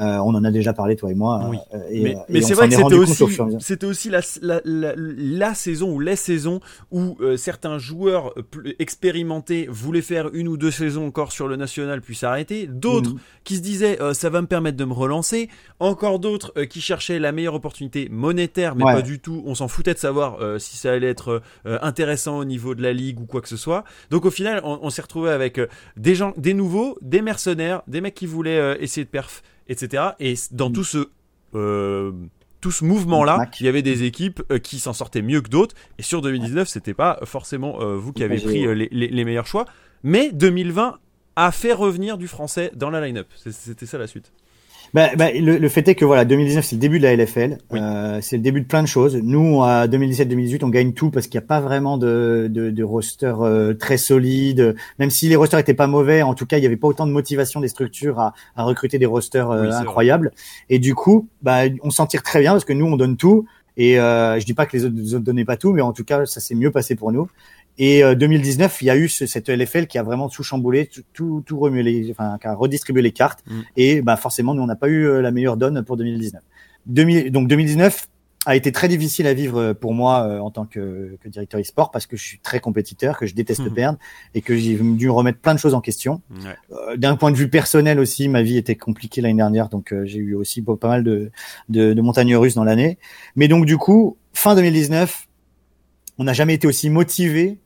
Euh, 0.00 0.16
on 0.18 0.34
en 0.34 0.44
a 0.44 0.50
déjà 0.50 0.72
parlé 0.72 0.96
toi 0.96 1.10
et 1.10 1.14
moi. 1.14 1.50
Euh, 1.74 1.78
mais, 1.92 2.16
mais 2.28 2.40
c'est 2.40 2.54
vrai 2.54 2.68
que 2.68 2.74
c'était 2.74 2.94
aussi, 2.94 3.24
c'était 3.58 3.86
aussi 3.86 4.08
la, 4.08 4.20
la, 4.40 4.60
la, 4.64 5.54
saison 5.54 5.92
ou 5.92 6.00
les 6.00 6.16
saisons 6.16 6.60
où 6.90 7.18
euh, 7.20 7.36
certains 7.36 7.78
joueurs 7.78 8.32
expérimentés 8.78 9.66
voulaient 9.70 10.00
faire 10.00 10.30
une 10.32 10.48
ou 10.48 10.56
deux 10.56 10.70
saisons 10.70 11.06
encore 11.06 11.32
sur 11.32 11.48
le 11.48 11.56
national 11.56 12.00
puis 12.00 12.14
s'arrêter. 12.14 12.66
D'autres 12.66 13.10
mhm. 13.10 13.18
qui 13.44 13.56
se 13.56 13.60
disaient 13.60 13.98
ça 14.14 14.30
va 14.30 14.40
me 14.40 14.46
permettre 14.46 14.78
de 14.78 14.84
me 14.84 14.94
relancer. 14.94 15.50
Encore 15.80 16.18
d'autres 16.18 16.52
qui 16.64 16.80
cherchaient 16.80 17.18
la 17.18 17.32
meilleure 17.32 17.54
opportunité 17.54 18.08
monétaire, 18.10 18.76
mais 18.76 18.84
pas 18.84 19.02
du 19.02 19.20
tout. 19.20 19.42
On 19.44 19.54
s'en 19.54 19.68
foutait 19.68 19.94
de 19.94 19.98
savoir 19.98 20.38
si 20.58 20.76
ça 20.76 20.92
allait 20.92 21.08
être 21.08 21.42
intéressant 21.64 22.38
au 22.38 22.44
niveau 22.44 22.74
de 22.74 22.82
la 22.82 22.92
ligue 22.92 23.20
ou 23.20 23.26
quoi 23.26 23.42
que 23.42 23.48
ce 23.48 23.56
soit. 23.56 23.84
Donc 24.10 24.24
au 24.24 24.30
final, 24.30 24.62
on, 24.64 24.78
on 24.82 24.90
s'est 24.90 25.02
retrouvé 25.02 25.30
avec 25.30 25.60
des 25.96 26.14
gens, 26.14 26.32
des 26.36 26.54
nouveaux, 26.54 26.96
des 27.02 27.20
mercenaires, 27.20 27.82
des 27.86 28.00
mecs 28.00 28.14
qui 28.14 28.26
voulaient 28.26 28.78
essayer 28.80 29.04
de 29.04 29.10
perf 29.10 29.42
etc. 29.70 30.10
Et 30.20 30.34
dans 30.50 30.70
tout 30.70 30.84
ce 30.84 31.08
euh, 31.54 32.12
tout 32.60 32.70
ce 32.70 32.84
mouvement-là, 32.84 33.46
il 33.58 33.66
y 33.66 33.68
avait 33.68 33.82
des 33.82 34.04
équipes 34.04 34.42
euh, 34.50 34.58
qui 34.58 34.78
s'en 34.78 34.92
sortaient 34.92 35.22
mieux 35.22 35.40
que 35.40 35.48
d'autres. 35.48 35.74
Et 35.98 36.02
sur 36.02 36.20
2019, 36.20 36.68
c'était 36.68 36.94
pas 36.94 37.18
forcément 37.24 37.80
euh, 37.80 37.96
vous 37.96 38.12
qui 38.12 38.22
avez 38.22 38.38
pris 38.38 38.66
euh, 38.66 38.74
les, 38.74 39.24
meilleurs 39.24 39.46
choix. 39.46 39.64
Mais 40.02 40.30
2020 40.32 40.98
a 41.36 41.52
fait 41.52 41.72
revenir 41.72 42.18
du 42.18 42.28
français 42.28 42.70
dans 42.74 42.90
la 42.90 43.00
line-up. 43.00 43.28
C'était 43.36 43.86
ça 43.86 43.98
la 43.98 44.06
suite. 44.06 44.32
Bah, 44.92 45.10
bah, 45.16 45.30
le, 45.32 45.68
fait 45.68 45.86
est 45.86 45.94
que 45.94 46.04
voilà, 46.04 46.24
2019 46.24 46.64
c'est 46.64 46.74
le 46.74 46.80
début 46.80 46.98
de 46.98 47.04
la 47.04 47.14
LFL, 47.14 47.58
euh, 47.74 48.18
c'est 48.20 48.36
le 48.36 48.42
début 48.42 48.60
de 48.60 48.66
plein 48.66 48.82
de 48.82 48.88
choses. 48.88 49.16
Nous, 49.16 49.62
à 49.62 49.86
2017-2018, 49.86 50.64
on 50.64 50.68
gagne 50.68 50.92
tout 50.92 51.10
parce 51.10 51.28
qu'il 51.28 51.38
n'y 51.38 51.44
a 51.44 51.46
pas 51.46 51.60
vraiment 51.60 51.96
de, 51.96 52.48
de, 52.50 52.70
de 52.70 52.82
roster 52.82 53.34
euh, 53.40 53.72
très 53.74 53.96
solide. 53.96 54.74
Même 54.98 55.10
si 55.10 55.28
les 55.28 55.36
rosters 55.36 55.60
étaient 55.60 55.74
pas 55.74 55.86
mauvais, 55.86 56.22
en 56.22 56.34
tout 56.34 56.46
cas, 56.46 56.58
il 56.58 56.60
n'y 56.60 56.66
avait 56.66 56.76
pas 56.76 56.88
autant 56.88 57.06
de 57.06 57.12
motivation 57.12 57.60
des 57.60 57.68
structures 57.68 58.18
à, 58.18 58.34
à 58.56 58.64
recruter 58.64 58.98
des 58.98 59.06
rosters 59.06 59.50
euh, 59.50 59.70
incroyables. 59.70 60.32
Et 60.70 60.80
du 60.80 60.96
coup, 60.96 61.28
bah, 61.42 61.60
on 61.82 61.90
s'en 61.90 62.06
tire 62.06 62.24
très 62.24 62.40
bien 62.40 62.52
parce 62.52 62.64
que 62.64 62.72
nous, 62.72 62.86
on 62.86 62.96
donne 62.96 63.16
tout. 63.16 63.46
Et 63.76 63.98
euh, 63.98 64.38
je 64.38 64.44
dis 64.44 64.54
pas 64.54 64.66
que 64.66 64.76
les 64.76 64.84
autres, 64.84 64.94
les 64.96 65.14
autres 65.14 65.24
donnaient 65.24 65.44
pas 65.44 65.56
tout, 65.56 65.72
mais 65.72 65.80
en 65.80 65.92
tout 65.92 66.04
cas, 66.04 66.26
ça 66.26 66.40
s'est 66.40 66.54
mieux 66.54 66.70
passé 66.70 66.96
pour 66.96 67.12
nous. 67.12 67.30
Et 67.78 68.02
2019, 68.14 68.70
euh, 68.72 68.76
il 68.82 68.86
y 68.86 68.90
a 68.90 68.96
eu 68.96 69.08
ce, 69.08 69.26
cette 69.26 69.48
LFL 69.48 69.86
qui 69.86 69.98
a 69.98 70.02
vraiment 70.02 70.28
tout 70.28 70.42
chamboulé, 70.42 70.86
tout, 70.86 71.02
tout, 71.12 71.42
tout 71.46 71.58
remué, 71.58 71.82
les, 71.82 72.10
enfin, 72.10 72.36
qui 72.40 72.46
a 72.46 72.54
redistribué 72.54 73.02
les 73.02 73.12
cartes. 73.12 73.42
Mm. 73.46 73.60
Et 73.76 74.02
bah, 74.02 74.16
forcément, 74.16 74.54
nous, 74.54 74.62
on 74.62 74.66
n'a 74.66 74.76
pas 74.76 74.88
eu 74.88 75.06
euh, 75.06 75.22
la 75.22 75.30
meilleure 75.30 75.56
donne 75.56 75.82
pour 75.82 75.96
2019. 75.96 76.42
2000, 76.86 77.32
donc 77.32 77.48
2019 77.48 78.06
a 78.46 78.56
été 78.56 78.72
très 78.72 78.88
difficile 78.88 79.26
à 79.26 79.34
vivre 79.34 79.58
euh, 79.58 79.74
pour 79.74 79.92
moi 79.92 80.40
en 80.42 80.50
tant 80.50 80.64
que, 80.64 81.16
que 81.22 81.28
directeur 81.28 81.60
e-sport 81.60 81.90
parce 81.90 82.06
que 82.06 82.16
je 82.16 82.22
suis 82.22 82.38
très 82.38 82.60
compétiteur, 82.60 83.18
que 83.18 83.26
je 83.26 83.34
déteste 83.34 83.60
mm. 83.60 83.74
perdre 83.74 83.98
et 84.34 84.42
que 84.42 84.56
j'ai 84.56 84.76
dû 84.76 85.08
remettre 85.08 85.38
plein 85.38 85.54
de 85.54 85.58
choses 85.58 85.74
en 85.74 85.80
question. 85.80 86.20
D'un 86.96 87.16
point 87.16 87.30
de 87.30 87.36
vue 87.36 87.48
personnel 87.48 87.98
aussi, 87.98 88.28
ma 88.28 88.42
vie 88.42 88.58
était 88.58 88.76
compliquée 88.76 89.22
l'année 89.22 89.36
dernière, 89.36 89.68
donc 89.68 89.94
j'ai 90.04 90.18
eu 90.18 90.34
aussi 90.34 90.62
pas 90.62 90.88
mal 90.88 91.04
de, 91.04 91.30
de, 91.68 91.94
de 91.94 92.02
montagnes 92.02 92.36
russes 92.36 92.54
dans 92.54 92.64
l'année. 92.64 92.98
Mais 93.36 93.48
donc 93.48 93.64
du 93.64 93.76
coup, 93.76 94.16
fin 94.32 94.54
2019, 94.54 95.28
on 96.20 96.24
n'a 96.24 96.34
jamais 96.34 96.52
été 96.52 96.66
aussi 96.66 96.90
motivé 96.90 97.58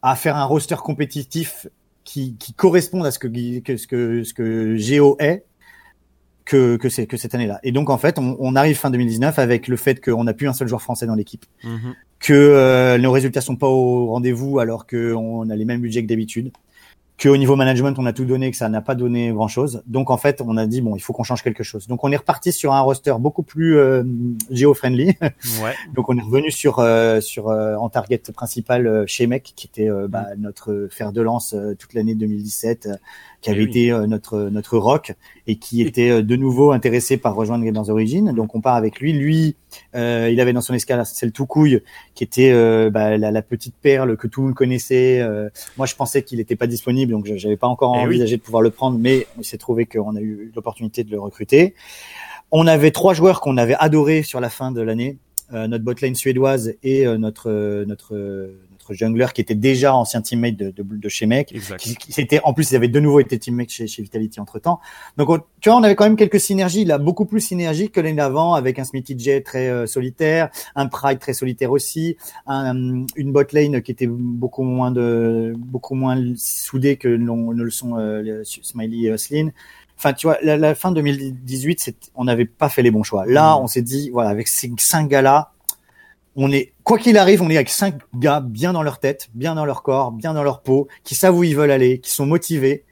à 0.00 0.16
faire 0.16 0.34
un 0.34 0.44
roster 0.44 0.76
compétitif 0.76 1.66
qui, 2.04 2.36
qui 2.38 2.54
corresponde 2.54 3.04
à 3.04 3.10
ce 3.10 3.18
que, 3.18 3.58
que 3.60 3.76
ce 3.76 3.86
que 3.86 4.24
ce 4.24 4.32
que 4.32 4.76
Géo 4.76 5.16
est 5.20 5.44
que 6.46 6.76
que 6.78 6.88
c'est 6.88 7.06
que 7.06 7.18
cette 7.18 7.34
année-là. 7.34 7.60
Et 7.64 7.70
donc 7.70 7.90
en 7.90 7.98
fait, 7.98 8.18
on, 8.18 8.34
on, 8.40 8.56
arrive 8.56 8.78
fin 8.78 8.88
2019 8.88 9.38
avec 9.38 9.68
le 9.68 9.76
fait 9.76 10.02
qu'on 10.02 10.24
n'a 10.24 10.32
plus 10.32 10.48
un 10.48 10.54
seul 10.54 10.68
joueur 10.68 10.80
français 10.80 11.04
dans 11.04 11.16
l'équipe, 11.16 11.44
mm-hmm. 11.62 11.94
que 12.20 12.32
euh, 12.32 12.96
nos 12.96 13.12
résultats 13.12 13.42
sont 13.42 13.56
pas 13.56 13.68
au 13.68 14.06
rendez-vous 14.06 14.58
alors 14.58 14.86
qu'on 14.86 15.50
a 15.50 15.54
les 15.54 15.66
mêmes 15.66 15.82
budgets 15.82 16.02
que 16.02 16.08
d'habitude, 16.08 16.50
qu'au 17.20 17.36
niveau 17.36 17.56
management, 17.56 17.98
on 17.98 18.06
a 18.06 18.12
tout 18.12 18.24
donné, 18.24 18.50
que 18.50 18.56
ça 18.56 18.68
n'a 18.68 18.80
pas 18.80 18.94
donné 18.94 19.32
grand-chose. 19.32 19.82
Donc 19.86 20.10
en 20.10 20.16
fait, 20.16 20.40
on 20.40 20.56
a 20.56 20.66
dit 20.66 20.80
bon, 20.80 20.94
il 20.96 21.00
faut 21.00 21.12
qu'on 21.12 21.24
change 21.24 21.42
quelque 21.42 21.64
chose. 21.64 21.86
Donc 21.88 22.04
on 22.04 22.12
est 22.12 22.16
reparti 22.16 22.52
sur 22.52 22.72
un 22.72 22.80
roster 22.80 23.14
beaucoup 23.18 23.42
plus 23.42 23.76
euh, 23.76 24.04
géo-friendly. 24.50 25.16
Ouais. 25.62 25.74
Donc 25.94 26.08
on 26.08 26.16
est 26.16 26.22
revenu 26.22 26.50
sur 26.50 26.78
euh, 26.78 27.20
sur 27.20 27.48
euh, 27.48 27.74
en 27.76 27.88
target 27.88 28.22
principal 28.34 28.86
euh, 28.86 29.04
chez 29.06 29.26
Mec, 29.26 29.52
qui 29.56 29.66
était 29.66 29.88
bah, 30.08 30.26
mm. 30.36 30.40
notre 30.40 30.88
fer 30.90 31.12
de 31.12 31.20
lance 31.20 31.54
toute 31.78 31.94
l'année 31.94 32.14
2017 32.14 32.88
qui 33.40 33.50
avait 33.50 33.64
été 33.64 33.92
euh, 33.92 34.06
notre 34.06 34.48
notre 34.50 34.78
rock 34.78 35.14
et 35.46 35.56
qui 35.56 35.82
était 35.82 36.10
euh, 36.10 36.22
de 36.22 36.36
nouveau 36.36 36.72
intéressé 36.72 37.16
par 37.16 37.34
rejoindre 37.34 37.64
Gamers 37.64 37.88
Origin. 37.88 38.32
Donc 38.32 38.54
on 38.54 38.60
part 38.60 38.76
avec 38.76 39.00
lui. 39.00 39.12
Lui, 39.12 39.56
euh, 39.94 40.28
il 40.30 40.40
avait 40.40 40.52
dans 40.52 40.60
son 40.60 40.74
escale 40.74 41.04
celle 41.06 41.32
tout 41.32 41.46
couille, 41.46 41.82
qui 42.14 42.24
était 42.24 42.50
euh, 42.52 42.90
bah, 42.90 43.16
la, 43.16 43.30
la, 43.30 43.42
petite 43.42 43.74
perle 43.80 44.16
que 44.16 44.26
tout 44.26 44.40
le 44.40 44.48
monde 44.48 44.54
connaissait. 44.54 45.22
moi, 45.76 45.86
je 45.86 45.94
pensais 45.94 46.22
qu'il 46.22 46.38
n'était 46.38 46.56
pas 46.56 46.66
disponible, 46.66 47.12
donc 47.12 47.26
j'avais 47.36 47.56
pas 47.56 47.66
encore 47.66 47.96
eh 47.96 48.04
envisagé 48.04 48.36
de 48.36 48.42
pouvoir 48.42 48.62
le 48.62 48.70
prendre, 48.70 48.98
mais 48.98 49.26
il 49.38 49.44
s'est 49.44 49.58
trouvé 49.58 49.86
qu'on 49.86 50.16
a 50.16 50.20
eu 50.20 50.52
l'opportunité 50.54 51.04
de 51.04 51.10
le 51.10 51.20
recruter. 51.20 51.74
On 52.50 52.66
avait 52.66 52.90
trois 52.90 53.14
joueurs 53.14 53.40
qu'on 53.40 53.56
avait 53.56 53.76
adorés 53.78 54.22
sur 54.22 54.40
la 54.40 54.50
fin 54.50 54.70
de 54.72 54.82
l'année. 54.82 55.16
notre 55.52 55.84
botlane 55.84 56.14
suédoise 56.14 56.74
et 56.82 57.06
notre 57.18 57.84
notre 57.86 58.14
jungler 58.94 59.26
qui 59.34 59.40
était 59.40 59.54
déjà 59.54 59.94
ancien 59.94 60.20
teammate 60.22 60.56
de, 60.56 60.70
de, 60.70 60.82
de 60.82 61.08
chez 61.08 61.26
Mec. 61.26 61.54
C'était 62.08 62.40
en 62.44 62.52
plus 62.52 62.70
ils 62.70 62.76
avaient 62.76 62.88
de 62.88 63.00
nouveau 63.00 63.20
été 63.20 63.38
teammate 63.38 63.70
chez, 63.70 63.86
chez 63.86 64.02
Vitality 64.02 64.40
entre 64.40 64.58
temps. 64.58 64.80
Donc 65.16 65.28
tu 65.60 65.68
vois 65.68 65.78
on 65.78 65.82
avait 65.82 65.94
quand 65.94 66.04
même 66.04 66.16
quelques 66.16 66.40
synergies 66.40 66.84
là, 66.84 66.98
beaucoup 66.98 67.24
plus 67.24 67.40
synergiques 67.40 67.92
que 67.92 68.00
l'année 68.00 68.16
d'avant 68.16 68.54
avec 68.54 68.78
un 68.78 68.84
Smithy 68.84 69.18
J 69.18 69.42
très 69.42 69.68
euh, 69.68 69.86
solitaire, 69.86 70.50
un 70.74 70.86
Pride 70.86 71.18
très 71.18 71.32
solitaire 71.32 71.70
aussi, 71.70 72.16
un, 72.46 73.04
une 73.16 73.32
bot 73.32 73.44
lane 73.52 73.82
qui 73.82 73.90
était 73.90 74.08
beaucoup 74.08 74.62
moins 74.62 74.90
de 74.90 75.54
beaucoup 75.56 75.94
moins 75.94 76.16
soudée 76.36 76.96
que 76.96 77.08
ne 77.08 77.62
le 77.62 77.70
sont 77.70 77.98
euh, 77.98 78.42
Smiley 78.44 79.08
et 79.08 79.12
Oslin. 79.12 79.50
Enfin, 79.98 80.12
tu 80.12 80.28
vois, 80.28 80.38
la, 80.42 80.56
la 80.56 80.76
fin 80.76 80.92
2018, 80.92 82.10
on 82.14 82.24
n'avait 82.24 82.44
pas 82.44 82.68
fait 82.68 82.82
les 82.82 82.92
bons 82.92 83.02
choix. 83.02 83.26
Là, 83.26 83.56
mm. 83.56 83.62
on 83.62 83.66
s'est 83.66 83.82
dit, 83.82 84.10
voilà, 84.10 84.30
avec 84.30 84.46
ces 84.46 84.70
cinq 84.78 85.08
gars-là, 85.08 85.50
on 86.40 86.52
est, 86.52 86.72
quoi 86.84 86.98
qu'il 86.98 87.18
arrive, 87.18 87.42
on 87.42 87.50
est 87.50 87.56
avec 87.56 87.68
cinq 87.68 87.96
gars 88.14 88.40
bien 88.40 88.72
dans 88.72 88.84
leur 88.84 89.00
tête, 89.00 89.28
bien 89.34 89.56
dans 89.56 89.64
leur 89.64 89.82
corps, 89.82 90.12
bien 90.12 90.34
dans 90.34 90.44
leur 90.44 90.62
peau, 90.62 90.86
qui 91.02 91.16
savent 91.16 91.36
où 91.36 91.42
ils 91.42 91.56
veulent 91.56 91.72
aller, 91.72 91.98
qui 91.98 92.12
sont 92.12 92.26
motivés, 92.26 92.84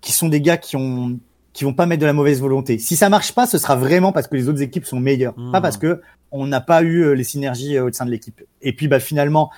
qui 0.00 0.10
sont 0.10 0.28
des 0.28 0.40
gars 0.40 0.56
qui 0.56 0.74
ont, 0.74 1.16
qui 1.52 1.62
vont 1.62 1.74
pas 1.74 1.86
mettre 1.86 2.00
de 2.00 2.06
la 2.06 2.12
mauvaise 2.12 2.40
volonté. 2.40 2.76
Si 2.78 2.96
ça 2.96 3.08
marche 3.08 3.32
pas, 3.32 3.46
ce 3.46 3.56
sera 3.56 3.76
vraiment 3.76 4.10
parce 4.10 4.26
que 4.26 4.34
les 4.34 4.48
autres 4.48 4.62
équipes 4.62 4.84
sont 4.84 4.98
meilleures, 4.98 5.38
mmh. 5.38 5.52
pas 5.52 5.60
parce 5.60 5.76
que 5.76 6.00
on 6.32 6.48
n'a 6.48 6.60
pas 6.60 6.82
eu 6.82 7.04
euh, 7.04 7.12
les 7.12 7.24
synergies 7.24 7.76
euh, 7.76 7.84
au 7.84 7.92
sein 7.92 8.04
de 8.04 8.10
l'équipe. 8.10 8.42
Et 8.62 8.72
puis, 8.72 8.88
bah, 8.88 8.98
finalement, 8.98 9.50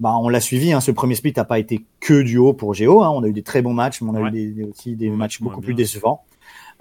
bah, 0.00 0.16
on 0.18 0.30
l'a 0.30 0.40
suivi. 0.40 0.72
Hein, 0.72 0.80
ce 0.80 0.90
premier 0.90 1.14
split 1.14 1.34
n'a 1.36 1.44
pas 1.44 1.58
été 1.58 1.84
que 2.00 2.22
du 2.22 2.38
haut 2.38 2.54
pour 2.54 2.72
Géo. 2.72 3.02
Hein, 3.02 3.10
on 3.14 3.22
a 3.22 3.28
eu 3.28 3.32
des 3.32 3.42
très 3.42 3.60
bons 3.60 3.74
matchs, 3.74 4.00
mais 4.00 4.10
on 4.10 4.14
a 4.14 4.28
eu 4.28 4.30
des, 4.30 4.64
aussi 4.64 4.96
des 4.96 5.10
matchs 5.10 5.42
beaucoup 5.42 5.60
plus 5.60 5.74
décevants. 5.74 6.24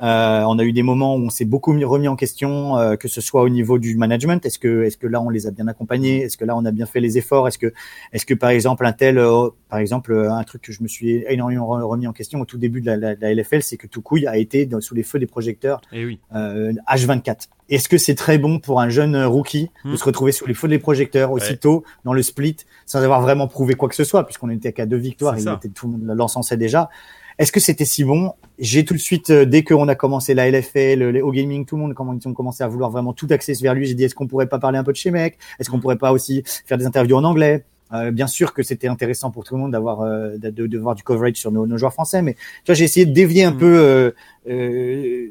Euh, 0.01 0.41
on 0.41 0.59
a 0.59 0.63
eu 0.63 0.73
des 0.73 0.83
moments 0.83 1.15
où 1.15 1.19
on 1.19 1.29
s'est 1.29 1.45
beaucoup 1.45 1.71
remis 1.71 2.07
en 2.07 2.15
question, 2.15 2.77
euh, 2.77 2.95
que 2.95 3.07
ce 3.07 3.21
soit 3.21 3.41
au 3.41 3.49
niveau 3.49 3.79
du 3.79 3.95
management. 3.95 4.45
Est-ce 4.45 4.59
que, 4.59 4.83
est-ce 4.83 4.97
que 4.97 5.07
là 5.07 5.21
on 5.21 5.29
les 5.29 5.47
a 5.47 5.51
bien 5.51 5.67
accompagnés? 5.67 6.21
Est-ce 6.21 6.37
que 6.37 6.45
là 6.45 6.55
on 6.57 6.65
a 6.65 6.71
bien 6.71 6.85
fait 6.85 6.99
les 6.99 7.17
efforts? 7.17 7.47
Est-ce 7.47 7.57
que, 7.57 7.73
est-ce 8.11 8.25
que 8.25 8.33
par 8.33 8.49
exemple 8.49 8.85
un 8.85 8.91
tel, 8.91 9.17
euh, 9.17 9.49
par 9.69 9.79
exemple 9.79 10.13
un 10.15 10.43
truc 10.43 10.61
que 10.63 10.71
je 10.71 10.83
me 10.83 10.87
suis 10.87 11.23
énormément 11.27 11.67
remis 11.87 12.07
en 12.07 12.13
question 12.13 12.41
au 12.41 12.45
tout 12.45 12.57
début 12.57 12.81
de 12.81 12.91
la, 12.91 13.33
LFL, 13.33 13.61
c'est 13.61 13.77
que 13.77 13.87
Toukouille 13.87 14.27
a 14.27 14.37
été 14.37 14.69
sous 14.79 14.95
les 14.95 15.03
feux 15.03 15.19
des 15.19 15.27
projecteurs 15.27 15.81
Et 15.91 16.01
eh 16.01 16.05
oui. 16.05 16.19
H24. 16.33 17.47
Est-ce 17.67 17.89
que 17.89 17.97
c'est 17.97 18.15
très 18.15 18.37
bon 18.37 18.59
pour 18.59 18.79
un 18.79 18.89
jeune 18.89 19.17
rookie 19.25 19.71
de 19.85 19.91
hmm. 19.91 19.97
se 19.97 20.03
retrouver 20.03 20.31
sous 20.31 20.45
les 20.45 20.53
feux 20.53 20.67
des 20.67 20.77
projecteurs 20.77 21.31
aussitôt 21.31 21.83
dans 22.03 22.13
le 22.13 22.21
split 22.21 22.57
sans 22.85 23.01
avoir 23.01 23.21
vraiment 23.21 23.47
prouvé 23.47 23.73
quoi 23.75 23.89
que 23.89 23.95
ce 23.95 24.03
soit, 24.03 24.25
puisqu'on 24.25 24.49
était 24.49 24.73
qu'à 24.73 24.85
deux 24.85 24.97
victoires, 24.97 25.37
il 25.37 25.49
était, 25.49 25.69
tout 25.69 25.87
le 25.87 25.93
monde 25.93 26.17
l'encensait 26.17 26.57
déjà? 26.57 26.89
Est-ce 27.37 27.51
que 27.51 27.59
c'était 27.59 27.85
si 27.85 28.03
bon? 28.03 28.33
J'ai 28.59 28.85
tout 28.85 28.93
de 28.93 28.99
suite, 28.99 29.29
euh, 29.29 29.45
dès 29.45 29.63
qu'on 29.63 29.87
a 29.87 29.95
commencé 29.95 30.33
la 30.33 30.49
LFL, 30.49 31.03
les 31.09 31.21
O 31.21 31.31
Gaming, 31.31 31.65
tout 31.65 31.75
le 31.75 31.81
monde, 31.81 31.93
quand 31.93 32.17
ils 32.19 32.27
ont 32.27 32.33
commencé 32.33 32.63
à 32.63 32.67
vouloir 32.67 32.89
vraiment 32.89 33.13
tout 33.13 33.27
axer 33.29 33.53
vers 33.61 33.73
lui, 33.73 33.85
j'ai 33.85 33.93
dit 33.93 34.03
est-ce 34.05 34.15
qu'on 34.15 34.27
pourrait 34.27 34.47
pas 34.47 34.59
parler 34.59 34.77
un 34.77 34.83
peu 34.83 34.91
de 34.91 34.97
chez 34.97 35.11
Mec? 35.11 35.37
Est-ce 35.59 35.69
qu'on 35.69 35.79
pourrait 35.79 35.97
pas 35.97 36.11
aussi 36.11 36.43
faire 36.65 36.77
des 36.77 36.85
interviews 36.85 37.17
en 37.17 37.23
anglais? 37.23 37.65
Euh, 37.93 38.11
bien 38.11 38.25
sûr 38.25 38.53
que 38.53 38.63
c'était 38.63 38.87
intéressant 38.87 39.29
pour 39.29 39.43
tout 39.43 39.53
le 39.53 39.61
monde 39.61 39.71
d'avoir 39.71 40.01
euh, 40.01 40.37
de, 40.37 40.49
de, 40.49 40.77
voir 40.79 40.95
du 40.95 41.03
coverage 41.03 41.35
sur 41.35 41.51
nos, 41.51 41.67
nos, 41.67 41.77
joueurs 41.77 41.93
français, 41.93 42.23
mais 42.23 42.33
tu 42.33 42.39
vois 42.67 42.75
j'ai 42.75 42.83
essayé 42.83 43.05
de 43.05 43.13
dévier 43.13 43.43
un 43.43 43.51
mm. 43.51 43.57
peu 43.57 43.77
euh, 43.77 44.11
euh, 44.49 45.27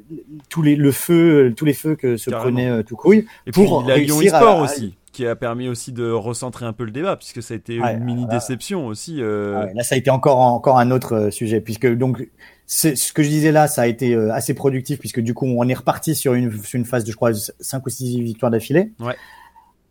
tous 0.48 0.62
les 0.62 0.76
le 0.76 0.92
feu 0.92 1.52
tous 1.56 1.64
les 1.64 1.72
feux 1.72 1.96
que 1.96 2.16
se 2.16 2.30
prenait 2.30 2.84
tout 2.84 2.94
couille 2.94 3.26
pour 3.52 3.82
puis, 3.82 3.92
réussir 3.92 4.60
aussi 4.60 4.94
qui 5.14 5.26
a 5.26 5.36
permis 5.36 5.68
aussi 5.68 5.92
de 5.92 6.10
recentrer 6.10 6.66
un 6.66 6.72
peu 6.72 6.84
le 6.84 6.90
débat, 6.90 7.16
puisque 7.16 7.42
ça 7.42 7.54
a 7.54 7.56
été 7.56 7.76
une 7.76 8.04
mini 8.04 8.26
déception 8.26 8.86
aussi. 8.86 9.22
Euh... 9.22 9.66
là, 9.74 9.82
ça 9.84 9.94
a 9.94 9.98
été 9.98 10.10
encore 10.10 10.40
encore 10.40 10.78
un 10.78 10.90
autre 10.90 11.14
euh, 11.14 11.30
sujet, 11.30 11.60
puisque 11.60 11.86
donc 11.86 12.28
ce 12.66 13.12
que 13.12 13.22
je 13.22 13.28
disais 13.28 13.52
là, 13.52 13.68
ça 13.68 13.82
a 13.82 13.86
été 13.86 14.14
euh, 14.14 14.32
assez 14.34 14.54
productif, 14.54 14.98
puisque 14.98 15.20
du 15.20 15.32
coup, 15.32 15.46
on 15.46 15.68
est 15.68 15.74
reparti 15.74 16.14
sur 16.14 16.34
une, 16.34 16.50
sur 16.62 16.78
une 16.78 16.84
phase 16.84 17.04
de, 17.04 17.12
je 17.12 17.16
crois, 17.16 17.32
5 17.32 17.86
ou 17.86 17.90
6 17.90 18.20
victoires 18.22 18.50
d'affilée. 18.50 18.92
Ouais. 19.00 19.16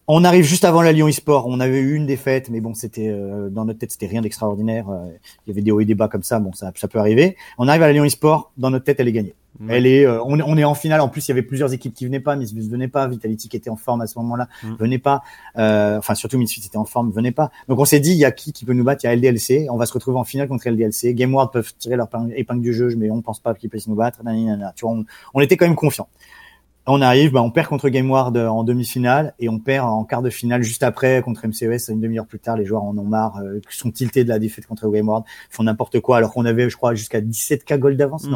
On 0.07 0.23
arrive 0.23 0.43
juste 0.43 0.65
avant 0.65 0.81
la 0.81 0.91
Lyon 0.91 1.07
eSport. 1.07 1.47
On 1.47 1.59
avait 1.59 1.79
eu 1.79 1.95
une 1.95 2.05
défaite, 2.05 2.49
mais 2.49 2.59
bon, 2.59 2.73
c'était 2.73 3.09
euh, 3.09 3.49
dans 3.49 3.65
notre 3.65 3.79
tête, 3.79 3.91
c'était 3.91 4.07
rien 4.07 4.21
d'extraordinaire. 4.21 4.85
Il 5.45 5.49
y 5.49 5.51
avait 5.51 5.61
des 5.61 5.71
hauts 5.71 5.79
et 5.79 5.85
des 5.85 5.95
bas 5.95 6.07
comme 6.07 6.23
ça. 6.23 6.39
Bon, 6.39 6.51
ça, 6.53 6.71
ça 6.75 6.87
peut 6.87 6.99
arriver. 6.99 7.37
On 7.57 7.67
arrive 7.67 7.83
à 7.83 7.87
la 7.87 7.93
Lyon 7.93 8.05
eSport. 8.05 8.51
Dans 8.57 8.69
notre 8.69 8.85
tête, 8.85 8.99
elle 8.99 9.07
est 9.07 9.13
gagnée. 9.13 9.35
Elle 9.69 9.85
est, 9.85 10.05
euh, 10.05 10.21
on, 10.23 10.39
on, 10.39 10.57
est 10.57 10.63
en 10.63 10.73
finale. 10.73 11.01
En 11.01 11.09
plus, 11.09 11.27
il 11.27 11.29
y 11.29 11.31
avait 11.31 11.43
plusieurs 11.43 11.73
équipes 11.73 11.93
qui 11.93 12.05
venaient 12.05 12.19
pas. 12.19 12.35
Misfits 12.35 12.67
venait 12.69 12.87
pas. 12.87 13.07
Vitality 13.07 13.49
qui 13.49 13.57
était 13.57 13.69
en 13.69 13.75
forme 13.75 14.01
à 14.01 14.07
ce 14.07 14.17
moment-là 14.19 14.47
mm. 14.63 14.75
venait 14.75 14.97
pas. 14.97 15.21
Euh, 15.57 15.97
enfin, 15.99 16.15
surtout 16.15 16.37
Misfits 16.37 16.65
était 16.65 16.77
en 16.77 16.85
forme, 16.85 17.11
venait 17.11 17.31
pas. 17.31 17.51
Donc, 17.67 17.79
on 17.79 17.85
s'est 17.85 17.99
dit, 17.99 18.11
il 18.11 18.17
y 18.17 18.25
a 18.25 18.31
qui 18.31 18.51
qui 18.51 18.65
peut 18.65 18.73
nous 18.73 18.83
battre? 18.83 19.03
Il 19.03 19.07
y 19.07 19.09
a 19.09 19.15
LDLC. 19.15 19.67
On 19.69 19.77
va 19.77 19.85
se 19.85 19.93
retrouver 19.93 20.17
en 20.17 20.23
finale 20.23 20.47
contre 20.47 20.67
LDLC. 20.69 21.13
GameWard 21.13 21.51
peuvent 21.51 21.73
tirer 21.77 21.95
leur 21.95 22.09
épingle 22.35 22.61
du 22.61 22.73
jeu, 22.73 22.93
mais 22.97 23.11
on 23.11 23.21
pense 23.21 23.39
pas 23.39 23.53
qu'ils 23.53 23.69
puissent 23.69 23.87
nous 23.87 23.95
battre. 23.95 24.21
Tu 24.75 24.85
vois, 24.85 24.97
on, 25.33 25.39
était 25.39 25.57
quand 25.57 25.65
même 25.65 25.75
confiant. 25.75 26.07
On 26.85 27.01
arrive, 27.01 27.31
bah, 27.31 27.41
on 27.41 27.49
perd 27.49 27.67
contre 27.67 27.87
GameWard 27.87 28.35
en 28.35 28.63
demi-finale 28.65 29.33
et 29.39 29.47
on 29.47 29.57
perd 29.57 29.87
en 29.87 30.03
quart 30.03 30.21
de 30.21 30.29
finale 30.29 30.63
juste 30.63 30.83
après 30.83 31.21
contre 31.21 31.47
MCES 31.47 31.89
une 31.89 32.01
demi-heure 32.01 32.25
plus 32.25 32.39
tard. 32.39 32.57
Les 32.57 32.65
joueurs 32.65 32.83
en 32.83 32.97
ont 32.97 33.05
marre, 33.05 33.37
euh, 33.37 33.61
sont 33.69 33.91
tiltés 33.91 34.25
de 34.25 34.29
la 34.29 34.37
défaite 34.37 34.67
contre 34.67 34.89
GameWard, 34.89 35.23
font 35.49 35.63
n'importe 35.63 36.01
quoi 36.01 36.17
alors 36.17 36.33
qu'on 36.33 36.45
avait, 36.45 36.69
je 36.69 36.75
crois, 36.75 36.93
jusqu'à 36.93 37.21
17k 37.21 37.79
gold 37.79 37.97
d'avance. 37.97 38.27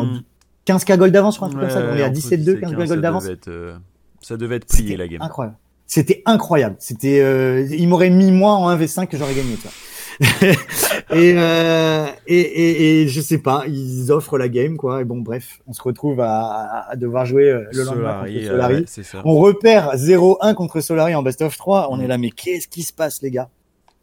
15k 0.65 0.97
gold 0.97 1.13
d'avance, 1.13 1.35
je 1.35 1.39
crois, 1.39 1.47
un 1.49 1.51
truc 1.51 1.61
comme 1.61 1.69
ça. 1.69 1.83
On 1.91 1.95
est 1.97 2.03
à 2.03 2.09
17-2, 2.09 2.59
15 2.59 2.73
gold 2.73 3.01
d'avance. 3.01 3.27
Euh, 3.47 3.77
ça 4.21 4.37
devait 4.37 4.57
être 4.57 4.67
plié 4.67 4.95
la 4.95 5.07
game. 5.07 5.21
Incroyable. 5.21 5.57
C'était 5.85 6.21
incroyable. 6.25 6.75
C'était, 6.79 7.21
euh, 7.21 7.65
il 7.69 7.87
m'aurait 7.87 8.09
mis 8.09 8.31
moi 8.31 8.53
en 8.53 8.69
1v5 8.69 9.07
que 9.07 9.17
j'aurais 9.17 9.33
gagné, 9.33 9.55
tu 9.55 9.61
vois. 9.61 9.71
Et, 10.19 11.33
euh, 11.35 12.05
et, 12.25 12.39
et, 12.39 13.01
et, 13.01 13.07
je 13.07 13.21
sais 13.21 13.37
pas, 13.37 13.63
ils 13.67 14.11
offrent 14.11 14.37
la 14.37 14.49
game 14.49 14.77
quoi. 14.77 15.01
Et 15.01 15.03
bon 15.05 15.19
bref, 15.19 15.59
on 15.67 15.73
se 15.73 15.81
retrouve 15.81 16.19
à, 16.21 16.87
à 16.89 16.95
devoir 16.95 17.25
jouer 17.25 17.49
euh, 17.49 17.65
le 17.71 17.83
lendemain 17.83 18.23
contre 18.25 18.45
Solari. 18.45 18.85
on 19.25 19.35
repère 19.35 19.95
0-1 19.95 20.53
contre 20.55 20.81
Solari 20.81 21.15
en 21.15 21.23
best 21.23 21.41
of 21.41 21.55
3. 21.57 21.89
On 21.91 21.99
est 21.99 22.07
là, 22.07 22.17
mais 22.17 22.31
qu'est-ce 22.31 22.67
qui 22.67 22.83
se 22.83 22.93
passe 22.93 23.21
les 23.21 23.31
gars? 23.31 23.49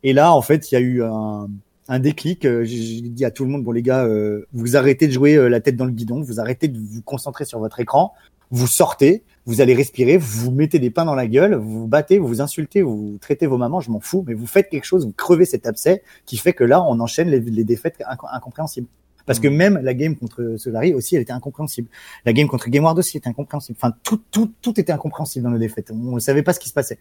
Et 0.02 0.12
là 0.12 0.32
en 0.32 0.42
fait, 0.42 0.70
il 0.70 0.74
y 0.74 0.78
a 0.78 0.80
eu 0.80 1.02
un, 1.02 1.48
un 1.88 1.98
déclic. 1.98 2.44
Euh, 2.44 2.64
j'ai 2.64 3.00
dit 3.00 3.24
à 3.24 3.30
tout 3.30 3.44
le 3.44 3.50
monde, 3.50 3.64
bon 3.64 3.72
les 3.72 3.82
gars, 3.82 4.04
euh, 4.04 4.46
vous 4.52 4.76
arrêtez 4.76 5.08
de 5.08 5.12
jouer 5.12 5.48
la 5.48 5.60
tête 5.60 5.76
dans 5.76 5.86
le 5.86 5.92
guidon, 5.92 6.22
vous 6.22 6.40
arrêtez 6.40 6.68
de 6.68 6.78
vous 6.78 7.02
concentrer 7.02 7.44
sur 7.44 7.58
votre 7.58 7.80
écran, 7.80 8.12
vous 8.50 8.68
sortez, 8.68 9.24
vous 9.46 9.60
allez 9.60 9.74
respirer, 9.74 10.16
vous, 10.16 10.44
vous 10.44 10.50
mettez 10.50 10.78
des 10.78 10.90
pains 10.90 11.04
dans 11.04 11.14
la 11.14 11.26
gueule, 11.26 11.54
vous 11.54 11.80
vous 11.80 11.86
battez, 11.86 12.18
vous 12.18 12.28
vous 12.28 12.40
insultez, 12.40 12.82
vous 12.82 13.18
traitez 13.20 13.46
vos 13.46 13.58
mamans, 13.58 13.80
je 13.80 13.90
m'en 13.90 14.00
fous, 14.00 14.24
mais 14.26 14.34
vous 14.34 14.46
faites 14.46 14.68
quelque 14.70 14.84
chose, 14.84 15.04
vous 15.04 15.12
crevez 15.12 15.44
cet 15.44 15.66
abcès 15.66 16.02
qui 16.26 16.36
fait 16.36 16.52
que 16.52 16.64
là, 16.64 16.82
on 16.82 16.98
enchaîne 17.00 17.28
les, 17.28 17.40
les 17.40 17.64
défaites 17.64 18.02
incompréhensibles. 18.08 18.88
Parce 19.26 19.40
que 19.40 19.48
mmh. 19.48 19.56
même 19.56 19.80
la 19.82 19.94
game 19.94 20.16
contre 20.16 20.56
Solari 20.58 20.92
aussi, 20.92 21.16
elle 21.16 21.22
était 21.22 21.32
incompréhensible. 21.32 21.88
La 22.26 22.32
game 22.32 22.46
contre 22.46 22.68
Gameward 22.68 22.98
aussi 22.98 23.16
était 23.16 23.28
incompréhensible. 23.28 23.78
Enfin, 23.80 23.94
tout, 24.02 24.20
tout, 24.30 24.52
tout 24.60 24.78
était 24.78 24.92
incompréhensible 24.92 25.44
dans 25.44 25.50
nos 25.50 25.58
défaites. 25.58 25.90
On 25.90 26.14
ne 26.14 26.20
savait 26.20 26.42
pas 26.42 26.52
ce 26.52 26.60
qui 26.60 26.68
se 26.68 26.74
passait. 26.74 26.98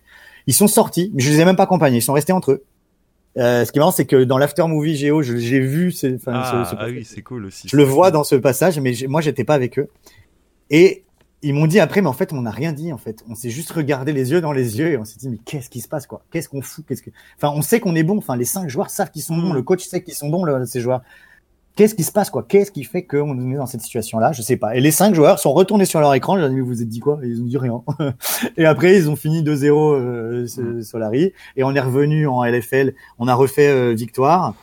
Ils 0.48 0.54
sont 0.54 0.68
sortis, 0.68 1.12
mais 1.14 1.22
je 1.22 1.30
les 1.30 1.42
ai 1.42 1.46
même 1.46 1.58
pas 1.58 1.64
accompagnés. 1.64 1.98
Ils 1.98 2.02
sont 2.02 2.14
restés 2.14 2.32
entre 2.32 2.54
eux. 2.54 2.64
Euh, 3.38 3.66
ce 3.66 3.72
qui 3.72 3.80
est 3.80 3.82
marrant, 3.82 3.92
c'est 3.92 4.06
que 4.06 4.24
dans 4.24 4.38
l'after 4.38 4.66
movie 4.68 4.96
Géo, 4.96 5.22
j'ai 5.22 5.60
vu, 5.60 5.92
ce, 5.92 6.18
ah, 6.28 6.68
ce, 6.70 6.76
ah 6.78 6.86
oui, 6.88 7.04
c'est 7.04 7.24
cool 7.24 7.46
aussi. 7.46 7.68
Je 7.68 7.76
le 7.76 7.84
vois 7.84 8.12
dans 8.12 8.24
ce 8.24 8.36
passage, 8.36 8.80
mais 8.80 8.94
moi, 9.08 9.22
j'étais 9.22 9.44
pas 9.44 9.56
avec 9.56 9.80
eux. 9.80 9.90
Et 10.70 11.04
ils 11.44 11.54
m'ont 11.54 11.68
dit 11.68 11.80
après, 11.80 12.02
mais 12.02 12.08
en 12.08 12.14
fait, 12.14 12.32
on 12.32 12.42
n'a 12.42 12.52
rien 12.52 12.72
dit. 12.72 12.94
En 12.94 12.98
fait, 12.98 13.24
on 13.30 13.36
s'est 13.36 13.50
juste 13.50 13.72
regardé 13.72 14.14
les 14.14 14.32
yeux 14.32 14.40
dans 14.40 14.54
les 14.54 14.80
yeux 14.80 14.92
et 14.92 14.98
on 14.98 15.04
s'est 15.04 15.18
dit, 15.20 15.30
mais 15.30 15.38
qu'est-ce 15.44 15.70
qui 15.70 15.82
se 15.82 15.90
passe, 15.90 16.08
quoi? 16.08 16.24
Qu'est-ce 16.32 16.48
qu'on 16.48 16.62
fout? 16.62 16.86
Qu'est-ce 16.88 17.04
que 17.04 17.10
Enfin, 17.38 17.54
on 17.56 17.62
sait 17.62 17.82
qu'on 17.82 17.96
est 17.96 18.04
bon. 18.04 18.18
Enfin, 18.18 18.38
les 18.38 18.46
cinq 18.46 18.70
joueurs 18.70 18.90
savent 18.90 19.12
qu'ils 19.12 19.22
sont 19.22 19.36
bons. 19.36 19.52
Mm. 19.52 19.56
Le 19.56 19.62
coach 19.62 19.86
sait 19.86 20.02
qu'ils 20.02 20.14
sont 20.14 20.30
bons, 20.30 20.46
ces 20.66 20.80
joueurs. 20.80 21.02
Qu'est-ce 21.76 21.96
qui 21.96 22.04
se 22.04 22.12
passe, 22.12 22.30
quoi? 22.30 22.44
Qu'est-ce 22.48 22.72
qui 22.72 22.84
fait 22.84 23.04
qu'on 23.04 23.52
est 23.52 23.56
dans 23.56 23.66
cette 23.66 23.82
situation-là? 23.82 24.32
Je 24.32 24.42
sais 24.42 24.58
pas. 24.58 24.76
Et 24.76 24.80
les 24.80 24.92
cinq 24.92 25.16
joueurs 25.16 25.40
sont 25.40 25.52
retournés 25.52 25.86
sur 25.86 26.00
leur 26.00 26.14
écran. 26.14 26.40
J'ai 26.40 26.48
dit, 26.48 26.56
mais 26.56 26.62
vous 26.62 26.82
êtes 26.82 26.88
dit 26.88 27.00
quoi? 27.00 27.20
Et 27.24 27.28
Ils 27.28 27.42
ont 27.42 27.46
dit 27.46 27.58
rien. 27.58 27.82
et 28.58 28.66
après, 28.66 28.96
ils 28.96 29.10
ont 29.10 29.16
fini 29.16 29.44
2-0 29.44 29.96
euh, 29.96 30.46
mm. 30.46 30.82
Solari. 30.82 31.34
Et 31.58 31.64
on 31.64 31.76
est 31.76 31.80
revenu 31.82 32.26
en 32.28 32.46
LFL. 32.46 32.94
On 33.20 33.28
a 33.28 33.34
refait 33.34 33.68
euh, 33.68 33.94
victoire. 33.94 34.56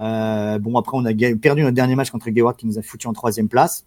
Euh, 0.00 0.58
bon, 0.58 0.76
après, 0.76 0.98
on 0.98 1.04
a 1.06 1.14
perdu 1.40 1.62
notre 1.62 1.74
dernier 1.74 1.94
match 1.94 2.10
contre 2.10 2.28
Gayward 2.28 2.56
qui 2.56 2.66
nous 2.66 2.78
a 2.78 2.82
foutu 2.82 3.06
en 3.06 3.14
troisième 3.14 3.48
place. 3.48 3.86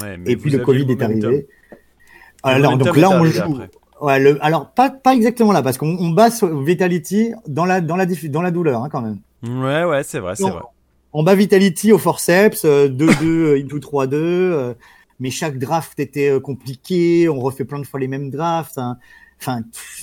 Ouais, 0.00 0.18
et 0.26 0.36
puis 0.36 0.50
le 0.50 0.58
Covid 0.58 0.90
est 0.90 1.02
arrivé. 1.02 1.46
Alors, 2.42 2.76
donc 2.76 2.96
là, 2.96 3.10
on 3.10 3.24
joue. 3.24 3.58
Ouais, 4.00 4.18
le, 4.18 4.44
alors 4.44 4.70
pas 4.70 4.90
pas 4.90 5.14
exactement 5.14 5.52
là 5.52 5.62
parce 5.62 5.78
qu'on 5.78 5.96
on 5.98 6.10
bat 6.10 6.28
Vitality 6.42 7.32
dans 7.46 7.64
la 7.64 7.80
dans 7.80 7.96
la 7.96 8.06
dans 8.06 8.42
la 8.42 8.50
douleur 8.50 8.82
hein, 8.82 8.88
quand 8.90 9.00
même. 9.00 9.18
Ouais 9.44 9.84
ouais 9.84 10.02
c'est 10.02 10.18
vrai 10.18 10.34
c'est 10.34 10.50
vrai. 10.50 10.60
On 11.12 11.22
bat 11.22 11.36
Vitality 11.36 11.92
au 11.92 11.98
forceps 11.98 12.64
2-2 12.64 13.24
euh, 13.24 13.62
into 13.62 13.78
3-2 13.78 14.14
euh, 14.14 14.74
mais 15.20 15.30
chaque 15.30 15.58
draft 15.58 15.98
était 16.00 16.28
euh, 16.28 16.40
compliqué, 16.40 17.28
on 17.28 17.38
refait 17.38 17.64
plein 17.64 17.78
de 17.78 17.86
fois 17.86 18.00
les 18.00 18.08
mêmes 18.08 18.30
drafts. 18.30 18.78
Hein. 18.78 18.98
Enfin 19.40 19.62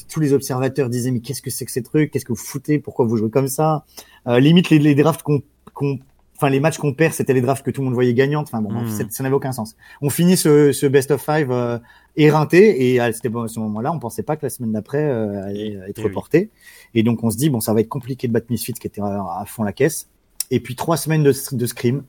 tous 0.09 0.21
les 0.21 0.31
observateurs 0.31 0.89
disaient 0.89 1.11
mais 1.11 1.19
qu'est-ce 1.19 1.41
que 1.41 1.49
c'est 1.49 1.65
que 1.65 1.71
ces 1.71 1.83
trucs, 1.83 2.11
qu'est-ce 2.11 2.25
que 2.25 2.33
vous 2.33 2.43
foutez, 2.43 2.79
pourquoi 2.79 3.05
vous 3.05 3.17
jouez 3.17 3.29
comme 3.29 3.49
ça? 3.49 3.83
Limite 4.25 4.69
les, 4.69 4.79
les 4.79 4.95
drafts 4.95 5.21
qu'on 5.21 5.43
qu'on 5.73 5.99
enfin 6.41 6.49
les 6.49 6.59
matchs 6.59 6.79
qu'on 6.79 6.93
perd, 6.93 7.13
c'était 7.13 7.33
les 7.33 7.41
drafts 7.41 7.63
que 7.63 7.69
tout 7.69 7.81
le 7.81 7.85
monde 7.85 7.93
voyait 7.93 8.15
gagnantes. 8.15 8.47
Enfin 8.51 8.61
bon, 8.61 8.71
hmm. 8.71 9.09
ça 9.09 9.23
n'avait 9.23 9.35
aucun 9.35 9.51
sens. 9.51 9.75
On 10.01 10.09
finit 10.09 10.37
ce, 10.37 10.71
ce 10.71 10.87
best 10.87 11.11
of 11.11 11.23
five 11.23 11.51
euh, 11.51 11.77
éreinté 12.15 12.91
et 12.91 12.99
à, 12.99 13.13
ce 13.13 13.59
moment-là, 13.59 13.91
on 13.91 13.99
pensait 13.99 14.23
pas 14.23 14.35
que 14.35 14.45
la 14.45 14.49
semaine 14.49 14.71
d'après 14.71 15.03
euh, 15.03 15.45
allait 15.45 15.77
être 15.87 15.99
et 15.99 16.03
reportée. 16.03 16.49
Et 16.95 17.03
donc 17.03 17.23
on 17.23 17.29
se 17.29 17.37
dit 17.37 17.49
bon, 17.51 17.59
ça 17.59 17.73
va 17.73 17.81
être 17.81 17.89
compliqué 17.89 18.27
de 18.27 18.33
battre 18.33 18.47
Misfits 18.49 18.73
qui 18.73 18.87
était 18.87 19.01
à, 19.01 19.43
fond 19.45 19.63
la 19.63 19.73
caisse. 19.73 20.09
Et 20.49 20.59
puis 20.59 20.75
trois 20.75 20.97
semaines 20.97 21.23
de, 21.23 21.33
de 21.51 21.65
scrim. 21.67 22.03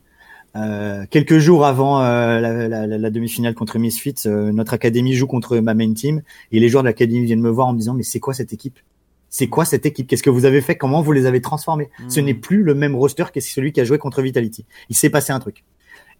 Euh, 0.54 1.06
quelques 1.08 1.38
jours 1.38 1.64
avant 1.64 2.02
euh, 2.02 2.38
la, 2.38 2.68
la, 2.68 2.86
la 2.86 3.10
demi-finale 3.10 3.54
contre 3.54 3.78
Misfits, 3.78 4.26
euh, 4.26 4.52
notre 4.52 4.74
académie 4.74 5.14
joue 5.14 5.26
contre 5.26 5.58
ma 5.58 5.72
main 5.72 5.92
team 5.94 6.22
et 6.50 6.60
les 6.60 6.68
joueurs 6.68 6.82
de 6.82 6.88
l'académie 6.88 7.24
viennent 7.24 7.40
me 7.40 7.50
voir 7.50 7.68
en 7.68 7.72
me 7.72 7.78
disant 7.78 7.94
mais 7.94 8.02
c'est 8.02 8.20
quoi 8.20 8.34
cette 8.34 8.52
équipe? 8.52 8.78
C'est 9.32 9.48
quoi 9.48 9.64
cette 9.64 9.86
équipe? 9.86 10.06
Qu'est-ce 10.06 10.22
que 10.22 10.30
vous 10.30 10.44
avez 10.44 10.60
fait? 10.60 10.76
Comment 10.76 11.00
vous 11.00 11.10
les 11.10 11.24
avez 11.24 11.40
transformés? 11.40 11.88
Ce 12.08 12.20
hmm. 12.20 12.24
n'est 12.24 12.34
plus 12.34 12.62
le 12.62 12.74
même 12.74 12.94
roster 12.94 13.24
que 13.34 13.40
celui 13.40 13.72
qui 13.72 13.80
a 13.80 13.84
joué 13.84 13.96
contre 13.96 14.20
Vitality. 14.20 14.66
Il 14.90 14.94
s'est 14.94 15.08
passé 15.08 15.32
un 15.32 15.40
truc. 15.40 15.64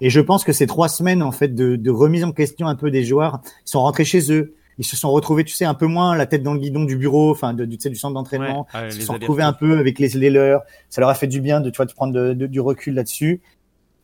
Et 0.01 0.09
je 0.09 0.19
pense 0.19 0.45
que 0.45 0.53
ces 0.53 0.67
trois 0.67 0.89
semaines 0.89 1.23
en 1.23 1.31
fait 1.31 1.55
de, 1.55 1.77
de 1.77 1.91
remise 1.91 2.25
en 2.25 2.33
question 2.33 2.67
un 2.67 2.75
peu 2.75 2.91
des 2.91 3.05
joueurs, 3.05 3.41
ils 3.45 3.71
sont 3.71 3.83
rentrés 3.83 4.07
chez 4.07 4.33
eux, 4.33 4.55
ils 4.79 4.87
se 4.87 4.97
sont 4.97 5.13
retrouvés, 5.13 5.45
tu 5.45 5.53
sais, 5.53 5.67
un 5.67 5.75
peu 5.75 5.87
moins 5.87 6.17
la 6.17 6.25
tête 6.25 6.43
dans 6.43 6.55
le 6.55 6.59
guidon 6.59 6.85
du 6.85 6.97
bureau, 6.97 7.31
enfin, 7.31 7.53
du, 7.53 7.69
tu 7.69 7.83
sais, 7.83 7.91
du 7.91 7.97
centre 7.97 8.15
d'entraînement. 8.15 8.67
Ils 8.87 8.93
se 8.93 9.03
sont 9.03 9.13
retrouvés 9.13 9.43
un 9.43 9.53
peu 9.53 9.79
avec 9.79 9.99
les, 9.99 10.09
les 10.09 10.31
leurs. 10.31 10.63
Ça 10.89 11.03
leur 11.03 11.11
a 11.11 11.15
fait 11.15 11.27
du 11.27 11.43
bien 11.43 11.61
de, 11.61 11.69
tu 11.69 11.77
vois, 11.77 11.85
de 11.87 11.93
prendre 11.93 12.33
du 12.33 12.61
recul 12.61 12.95
là-dessus 12.95 13.43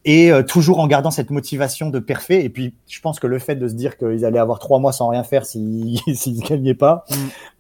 et 0.05 0.30
euh, 0.32 0.42
toujours 0.42 0.78
en 0.78 0.86
gardant 0.86 1.11
cette 1.11 1.30
motivation 1.30 1.90
de 1.90 1.99
parfait. 1.99 2.44
Et 2.44 2.49
puis, 2.49 2.74
je 2.88 3.01
pense 3.01 3.18
que 3.18 3.26
le 3.26 3.38
fait 3.38 3.57
de 3.57 3.68
se 3.68 3.74
dire 3.74 3.96
qu'ils 3.96 4.24
allaient 4.24 4.38
avoir 4.38 4.59
trois 4.59 4.78
mois 4.78 4.92
sans 4.92 5.09
rien 5.09 5.24
faire 5.24 5.44
s'ils 5.46 5.99
s'ils 6.14 6.40
gagnaient 6.40 6.74
pas, 6.74 7.05
mm. 7.11 7.14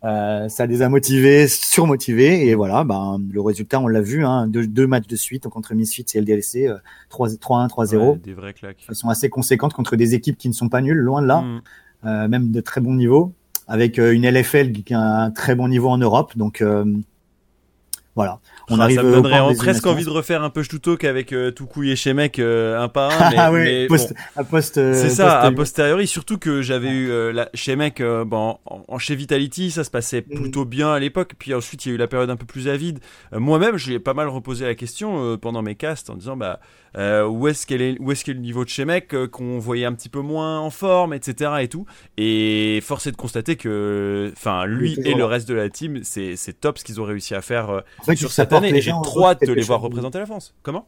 euh, 0.04 0.48
ça 0.48 0.66
les 0.66 0.82
a 0.82 0.88
motivés, 0.88 1.48
surmotivés. 1.48 2.46
Et 2.46 2.54
voilà, 2.54 2.84
ben 2.84 3.20
le 3.30 3.40
résultat, 3.40 3.80
on 3.80 3.88
l'a 3.88 4.00
vu, 4.00 4.24
hein, 4.24 4.46
deux, 4.46 4.66
deux, 4.66 4.86
matchs 4.86 5.08
de 5.08 5.16
suite 5.16 5.48
contre 5.48 5.74
Misfits 5.74 6.06
et 6.14 6.20
LDLC, 6.20 6.70
3-1, 7.10 7.68
3-0. 7.68 8.20
des 8.20 8.34
vrais 8.34 8.54
claques. 8.54 8.84
Elles 8.88 8.94
sont 8.94 9.08
assez 9.08 9.28
conséquentes 9.28 9.74
contre 9.74 9.96
des 9.96 10.14
équipes 10.14 10.38
qui 10.38 10.48
ne 10.48 10.54
sont 10.54 10.68
pas 10.68 10.80
nulles, 10.80 10.96
loin 10.96 11.22
de 11.22 11.26
là, 11.26 11.42
mm. 11.42 11.60
euh, 12.06 12.28
même 12.28 12.50
de 12.50 12.60
très 12.60 12.80
bon 12.80 12.94
niveau, 12.94 13.32
avec 13.66 13.98
euh, 13.98 14.12
une 14.12 14.28
LFL 14.28 14.72
qui 14.72 14.94
a 14.94 15.00
un 15.00 15.30
très 15.30 15.54
bon 15.54 15.68
niveau 15.68 15.88
en 15.88 15.98
Europe. 15.98 16.36
Donc 16.36 16.62
voilà. 18.18 18.40
On 18.68 18.80
arrive 18.80 18.96
ça 18.96 19.04
me 19.04 19.12
donnerait 19.12 19.54
presque 19.54 19.86
envie 19.86 20.04
de 20.04 20.10
refaire 20.10 20.42
un 20.42 20.50
peu 20.50 20.64
Talk 20.64 21.04
avec 21.04 21.32
euh, 21.32 21.52
et 21.84 21.94
Shemek 21.94 22.40
euh, 22.40 22.76
un 22.76 22.88
par 22.88 23.12
un. 23.12 23.30
Mais, 23.30 23.36
ah 23.38 23.52
oui, 23.52 23.86
post, 23.86 24.12
euh, 24.76 24.92
c'est 24.92 25.08
ça, 25.08 25.40
a 25.40 25.52
posteriori. 25.52 26.08
Surtout 26.08 26.36
que 26.36 26.60
j'avais 26.60 26.90
eu 26.90 27.10
euh, 27.10 27.32
la, 27.32 27.48
Shemek 27.54 28.00
euh, 28.00 28.24
bon, 28.24 28.58
en, 28.66 28.98
chez 28.98 29.14
Vitality, 29.14 29.70
ça 29.70 29.84
se 29.84 29.90
passait 29.90 30.24
mm. 30.28 30.40
plutôt 30.40 30.64
bien 30.64 30.92
à 30.92 30.98
l'époque. 30.98 31.34
Puis 31.38 31.54
ensuite, 31.54 31.86
il 31.86 31.90
y 31.90 31.92
a 31.92 31.94
eu 31.94 31.98
la 31.98 32.08
période 32.08 32.28
un 32.28 32.36
peu 32.36 32.44
plus 32.44 32.66
avide. 32.66 32.98
Moi-même, 33.32 33.76
j'ai 33.76 34.00
pas 34.00 34.14
mal 34.14 34.26
reposé 34.26 34.66
la 34.66 34.74
question 34.74 35.36
pendant 35.38 35.62
mes 35.62 35.76
casts 35.76 36.10
en 36.10 36.16
disant 36.16 36.36
bah 36.36 36.58
où 36.96 37.46
est-ce 37.46 37.66
qu'elle 37.66 37.82
est, 37.82 37.96
où 38.00 38.10
est-ce 38.10 38.24
qu'est 38.24 38.32
le 38.32 38.40
niveau 38.40 38.64
de 38.64 38.68
Shemek 38.68 39.14
qu'on 39.30 39.60
voyait 39.60 39.84
un 39.84 39.92
petit 39.92 40.08
peu 40.08 40.20
moins 40.20 40.58
en 40.58 40.70
forme, 40.70 41.14
etc. 41.14 41.52
et 41.60 41.68
tout. 41.68 41.86
Et 42.16 42.80
force 42.82 43.06
est 43.06 43.12
de 43.12 43.16
constater 43.16 43.54
que, 43.54 44.32
enfin, 44.36 44.66
lui 44.66 44.98
et 45.04 45.14
le 45.14 45.24
reste 45.24 45.48
de 45.48 45.54
la 45.54 45.68
team, 45.68 46.00
c'est 46.02 46.60
top 46.60 46.78
ce 46.78 46.84
qu'ils 46.84 47.00
ont 47.00 47.04
réussi 47.04 47.34
à 47.34 47.42
faire 47.42 47.82
sur 48.16 48.32
cette 48.32 48.52
année. 48.52 48.80
J'ai 48.80 48.92
trop 49.02 49.26
hâte 49.26 49.44
de 49.44 49.52
les 49.52 49.62
voir 49.62 49.80
représenter 49.80 50.18
la 50.18 50.26
France. 50.26 50.54
Comment? 50.62 50.86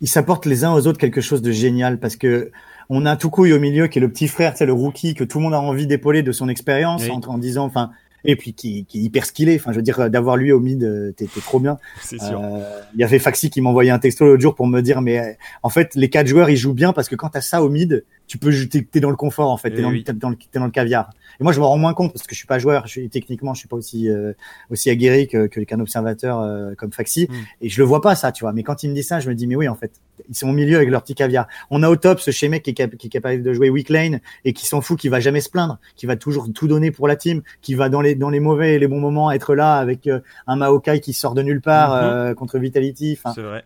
Ils 0.00 0.08
s'apportent 0.08 0.46
les 0.46 0.64
uns 0.64 0.74
aux 0.74 0.86
autres 0.86 0.98
quelque 0.98 1.20
chose 1.20 1.40
de 1.40 1.52
génial 1.52 1.98
parce 1.98 2.16
que 2.16 2.50
on 2.90 3.06
a 3.06 3.16
Toukouille 3.16 3.52
au 3.52 3.60
milieu 3.60 3.86
qui 3.86 3.98
est 3.98 4.02
le 4.02 4.10
petit 4.10 4.28
frère, 4.28 4.54
c'est 4.56 4.66
le 4.66 4.72
rookie 4.72 5.14
que 5.14 5.24
tout 5.24 5.38
le 5.38 5.44
monde 5.44 5.54
a 5.54 5.60
envie 5.60 5.86
d'épauler 5.86 6.22
de 6.22 6.32
son 6.32 6.48
expérience 6.48 7.08
en, 7.08 7.20
en, 7.20 7.38
disant, 7.38 7.64
enfin, 7.64 7.90
et 8.24 8.36
puis 8.36 8.54
qui, 8.54 8.84
qui 8.86 8.98
est 8.98 9.02
hyper 9.02 9.26
skillé. 9.26 9.56
Enfin, 9.56 9.72
je 9.72 9.76
veux 9.76 9.82
dire, 9.82 10.10
d'avoir 10.10 10.36
lui 10.36 10.52
au 10.52 10.60
mid, 10.60 10.82
euh, 10.82 11.12
t'es 11.12 11.26
trop 11.42 11.60
bien. 11.60 11.78
C'est 12.02 12.20
sûr. 12.20 12.40
Euh, 12.42 12.80
il 12.94 13.00
y 13.00 13.04
avait 13.04 13.18
Faxi 13.18 13.50
qui 13.50 13.60
m'envoyait 13.60 13.90
un 13.90 13.98
texto 13.98 14.24
l'autre 14.24 14.42
jour 14.42 14.54
pour 14.54 14.66
me 14.66 14.80
dire, 14.80 15.00
mais 15.00 15.38
en 15.62 15.68
fait, 15.68 15.94
les 15.94 16.08
quatre 16.08 16.26
joueurs, 16.26 16.50
ils 16.50 16.56
jouent 16.56 16.74
bien 16.74 16.92
parce 16.92 17.08
que 17.08 17.16
quand 17.16 17.30
t'as 17.30 17.42
ça 17.42 17.62
au 17.62 17.68
mid, 17.68 18.04
tu 18.26 18.38
peux, 18.38 18.52
t'es 18.66 19.00
dans 19.00 19.10
le 19.10 19.16
confort 19.16 19.50
en 19.50 19.56
fait, 19.56 19.70
t'es 19.70 19.78
eh 19.78 19.82
dans, 19.82 19.90
le, 19.90 20.02
dans, 20.02 20.30
le, 20.30 20.36
dans 20.54 20.64
le 20.64 20.70
caviar. 20.70 21.10
Et 21.40 21.44
moi, 21.44 21.52
je 21.52 21.60
me 21.60 21.64
rends 21.64 21.76
moins 21.76 21.94
compte 21.94 22.12
parce 22.12 22.26
que 22.26 22.34
je 22.34 22.38
suis 22.38 22.46
pas 22.46 22.58
joueur, 22.58 22.86
je 22.86 22.92
suis, 22.92 23.10
techniquement, 23.10 23.54
je 23.54 23.60
suis 23.60 23.68
pas 23.68 23.76
aussi 23.76 24.08
euh, 24.08 24.32
aussi 24.70 24.88
aguerri 24.88 25.26
que 25.28 25.46
qu'un 25.46 25.80
observateur 25.80 26.40
euh, 26.40 26.74
comme 26.74 26.92
Faxi, 26.92 27.26
mm. 27.28 27.34
et 27.62 27.68
je 27.68 27.80
le 27.80 27.86
vois 27.86 28.00
pas 28.00 28.14
ça, 28.14 28.32
tu 28.32 28.44
vois. 28.44 28.52
Mais 28.52 28.62
quand 28.62 28.82
il 28.82 28.90
me 28.90 28.94
dit 28.94 29.02
ça, 29.02 29.20
je 29.20 29.28
me 29.28 29.34
dis 29.34 29.46
mais 29.46 29.56
oui, 29.56 29.68
en 29.68 29.74
fait, 29.74 29.92
ils 30.28 30.34
sont 30.34 30.48
au 30.48 30.52
milieu 30.52 30.76
avec 30.76 30.88
leur 30.88 31.02
petit 31.02 31.14
caviar. 31.14 31.48
On 31.70 31.82
a 31.82 31.90
au 31.90 31.96
top 31.96 32.20
ce 32.20 32.30
chez 32.30 32.48
qui 32.60 32.70
est, 32.70 32.96
qui 32.96 33.06
est 33.06 33.10
capable 33.10 33.42
de 33.42 33.52
jouer 33.52 33.68
weak 33.68 33.88
lane 33.90 34.20
et 34.44 34.52
qui 34.52 34.66
s'en 34.66 34.80
fout, 34.80 34.98
qui 34.98 35.08
va 35.08 35.20
jamais 35.20 35.40
se 35.40 35.50
plaindre, 35.50 35.78
qui 35.96 36.06
va 36.06 36.16
toujours 36.16 36.50
tout 36.52 36.68
donner 36.68 36.90
pour 36.90 37.08
la 37.08 37.16
team, 37.16 37.42
qui 37.60 37.74
va 37.74 37.88
dans 37.88 38.00
les 38.00 38.14
dans 38.14 38.30
les 38.30 38.40
mauvais 38.40 38.74
et 38.74 38.78
les 38.78 38.88
bons 38.88 39.00
moments 39.00 39.30
être 39.30 39.54
là 39.54 39.76
avec 39.76 40.06
euh, 40.06 40.20
un 40.46 40.56
Maokai 40.56 41.00
qui 41.00 41.12
sort 41.12 41.34
de 41.34 41.42
nulle 41.42 41.60
part 41.60 41.94
mm-hmm. 41.94 42.34
contre 42.34 42.58
Vitality. 42.58 43.18
C'est 43.34 43.42
vrai. 43.42 43.64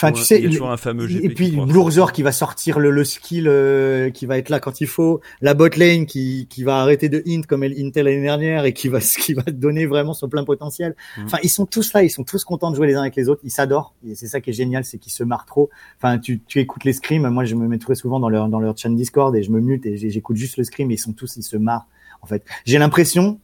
Enfin, 0.00 0.12
tu 0.12 0.22
sais, 0.22 0.38
il 0.38 0.44
y 0.44 0.46
a 0.46 0.50
toujours 0.50 0.70
un 0.70 0.76
fameux 0.76 1.08
GP 1.08 1.24
et 1.24 1.28
puis 1.30 1.50
Blurzor 1.50 2.12
qui 2.12 2.22
va 2.22 2.30
sortir 2.30 2.78
le, 2.78 2.92
le 2.92 3.02
skill 3.02 3.48
euh, 3.48 4.10
qui 4.10 4.26
va 4.26 4.38
être 4.38 4.48
là 4.48 4.60
quand 4.60 4.80
il 4.80 4.86
faut, 4.86 5.20
la 5.40 5.54
bot 5.54 5.76
lane 5.76 6.06
qui, 6.06 6.46
qui 6.48 6.62
va 6.62 6.80
arrêter 6.80 7.08
de 7.08 7.20
hint 7.26 7.42
comme 7.42 7.64
Intel 7.64 8.04
l'année 8.04 8.22
dernière 8.22 8.64
et 8.64 8.72
qui 8.72 8.88
va 8.88 9.00
qui 9.20 9.34
va 9.34 9.42
donner 9.42 9.86
vraiment 9.86 10.14
son 10.14 10.28
plein 10.28 10.44
potentiel. 10.44 10.94
Mm. 11.16 11.24
Enfin, 11.24 11.38
ils 11.42 11.48
sont 11.48 11.66
tous 11.66 11.92
là, 11.94 12.04
ils 12.04 12.10
sont 12.10 12.22
tous 12.22 12.44
contents 12.44 12.70
de 12.70 12.76
jouer 12.76 12.86
les 12.86 12.94
uns 12.94 13.00
avec 13.00 13.16
les 13.16 13.28
autres, 13.28 13.40
ils 13.42 13.50
s'adorent 13.50 13.92
et 14.08 14.14
c'est 14.14 14.28
ça 14.28 14.40
qui 14.40 14.50
est 14.50 14.52
génial, 14.52 14.84
c'est 14.84 14.98
qu'ils 14.98 15.12
se 15.12 15.24
marrent 15.24 15.46
trop. 15.46 15.68
Enfin, 15.96 16.18
tu, 16.18 16.40
tu 16.46 16.60
écoutes 16.60 16.84
les 16.84 16.92
scrims, 16.92 17.28
moi 17.28 17.44
je 17.44 17.56
me 17.56 17.66
mets 17.66 17.78
très 17.78 17.96
souvent 17.96 18.20
dans 18.20 18.28
leur 18.28 18.48
dans 18.48 18.60
leur 18.60 18.78
chat 18.78 18.90
Discord 18.90 19.34
et 19.34 19.42
je 19.42 19.50
me 19.50 19.60
mute 19.60 19.84
et 19.84 19.96
j'écoute 19.96 20.36
juste 20.36 20.58
le 20.58 20.64
scrim 20.64 20.88
et 20.92 20.94
ils 20.94 20.98
sont 20.98 21.12
tous 21.12 21.36
ils 21.36 21.42
se 21.42 21.56
marrent 21.56 21.88
en 22.22 22.26
fait. 22.28 22.44
J'ai 22.64 22.78
l'impression 22.78 23.40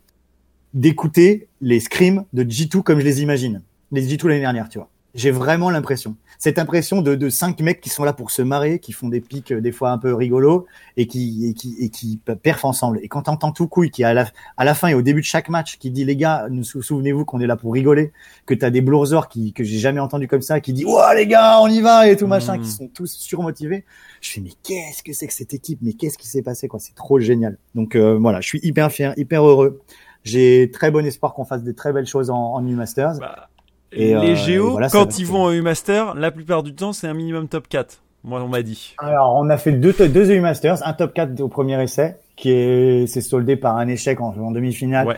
d'écouter 0.72 1.48
les 1.61 1.80
scrims 1.80 2.24
de 2.32 2.44
G2 2.44 2.82
comme 2.82 3.00
je 3.00 3.05
les 3.05 3.22
imagine, 3.22 3.62
les 3.90 4.07
G2 4.07 4.28
l'année 4.28 4.40
dernière, 4.40 4.68
tu 4.68 4.78
vois 4.78 4.88
J'ai 5.15 5.31
vraiment 5.31 5.71
l'impression. 5.71 6.17
Cette 6.39 6.59
impression 6.59 7.01
de, 7.01 7.15
de 7.15 7.29
cinq 7.29 7.61
mecs 7.61 7.81
qui 7.81 7.89
sont 7.89 8.03
là 8.03 8.12
pour 8.12 8.33
se 8.33 8.43
marrer, 8.43 8.81
qui 8.81 8.93
font 8.93 9.09
des 9.09 9.21
pics 9.21 9.53
euh, 9.53 9.61
des 9.61 9.71
fois 9.71 9.91
un 9.91 9.99
peu 9.99 10.12
rigolos 10.12 10.67
et 10.97 11.07
qui 11.07 11.47
et 11.49 11.55
qui 11.55 11.77
et 11.79 11.89
qui 11.89 12.19
perfent 12.43 12.65
ensemble. 12.65 12.99
Et 13.03 13.07
quand 13.09 13.23
t'entends 13.23 13.53
tout 13.53 13.69
couille 13.69 13.91
qui 13.91 14.03
à 14.03 14.12
la 14.12 14.27
à 14.57 14.65
la 14.65 14.75
fin 14.75 14.89
et 14.89 14.95
au 14.95 15.03
début 15.03 15.21
de 15.21 15.27
chaque 15.27 15.49
match 15.49 15.79
qui 15.79 15.93
dit 15.93 16.05
les 16.05 16.17
gars, 16.17 16.49
nous 16.51 16.65
souvenez-vous 16.65 17.25
qu'on 17.25 17.41
est 17.41 17.47
là 17.47 17.57
pour 17.57 17.73
rigoler, 17.73 18.12
que 18.45 18.55
t'as 18.55 18.71
des 18.71 18.81
blowers 18.81 19.29
qui 19.31 19.53
que 19.53 19.62
j'ai 19.62 19.79
jamais 19.79 20.01
entendu 20.01 20.27
comme 20.27 20.43
ça, 20.43 20.59
qui 20.59 20.73
dit 20.73 20.85
ouais 20.85 21.15
les 21.15 21.29
gars 21.29 21.61
on 21.61 21.69
y 21.69 21.81
va 21.81 22.09
et 22.09 22.17
tout 22.17 22.27
machin, 22.27 22.59
qui 22.59 22.67
mmh. 22.67 22.79
sont 22.79 22.89
tous 22.89 23.12
surmotivés. 23.12 23.85
Je 24.21 24.31
fais 24.31 24.41
mais 24.41 24.53
qu'est-ce 24.65 25.05
que 25.05 25.12
c'est 25.12 25.29
que 25.29 25.33
cette 25.33 25.55
équipe? 25.55 25.79
Mais 25.81 25.93
qu'est-ce 25.93 26.19
qui 26.19 26.27
s'est 26.27 26.43
passé 26.43 26.67
quoi? 26.67 26.81
C'est 26.81 26.97
trop 26.97 27.21
génial. 27.21 27.57
Donc 27.77 27.95
euh, 27.95 28.19
voilà, 28.21 28.41
je 28.41 28.49
suis 28.49 28.61
hyper 28.65 28.91
fier, 28.91 29.15
hyper 29.17 29.47
heureux. 29.47 29.81
J'ai 30.25 30.71
très 30.73 30.91
bon 30.91 31.07
espoir 31.07 31.35
qu'on 31.35 31.45
fasse 31.45 31.62
des 31.62 31.75
très 31.75 31.93
belles 31.93 32.07
choses 32.07 32.31
en, 32.31 32.55
en 32.55 32.62
New 32.62 32.75
Masters. 32.75 33.19
Bah, 33.21 33.49
et 33.95 34.14
les 34.14 34.32
euh, 34.32 34.34
Géo, 34.36 34.78
quand 34.90 35.18
ils 35.18 35.26
vont 35.26 35.45
en 35.45 35.53
U-Master, 35.53 36.14
la 36.14 36.30
plupart 36.30 36.62
du 36.62 36.74
temps, 36.74 36.92
c'est 36.92 37.07
un 37.07 37.14
minimum 37.14 37.49
top 37.49 37.68
4. 37.68 38.01
Moi, 38.24 38.42
on 38.42 38.49
m'a 38.49 38.62
dit. 38.62 38.95
Alors, 38.99 39.36
on 39.36 39.51
a 39.51 39.57
fait 39.59 39.72
deux, 39.72 39.92
deux 39.92 40.30
EU 40.30 40.40
Masters, 40.40 40.86
un 40.86 40.92
top 40.95 41.12
4 41.12 41.40
au 41.40 41.49
premier 41.49 41.82
essai, 41.82 42.16
qui 42.36 42.51
est, 42.51 43.07
s'est 43.07 43.20
soldé 43.20 43.57
par 43.57 43.76
un 43.76 43.86
échec 43.86 44.20
en, 44.20 44.34
en 44.36 44.51
demi-finale. 44.51 45.07
Ouais. 45.07 45.16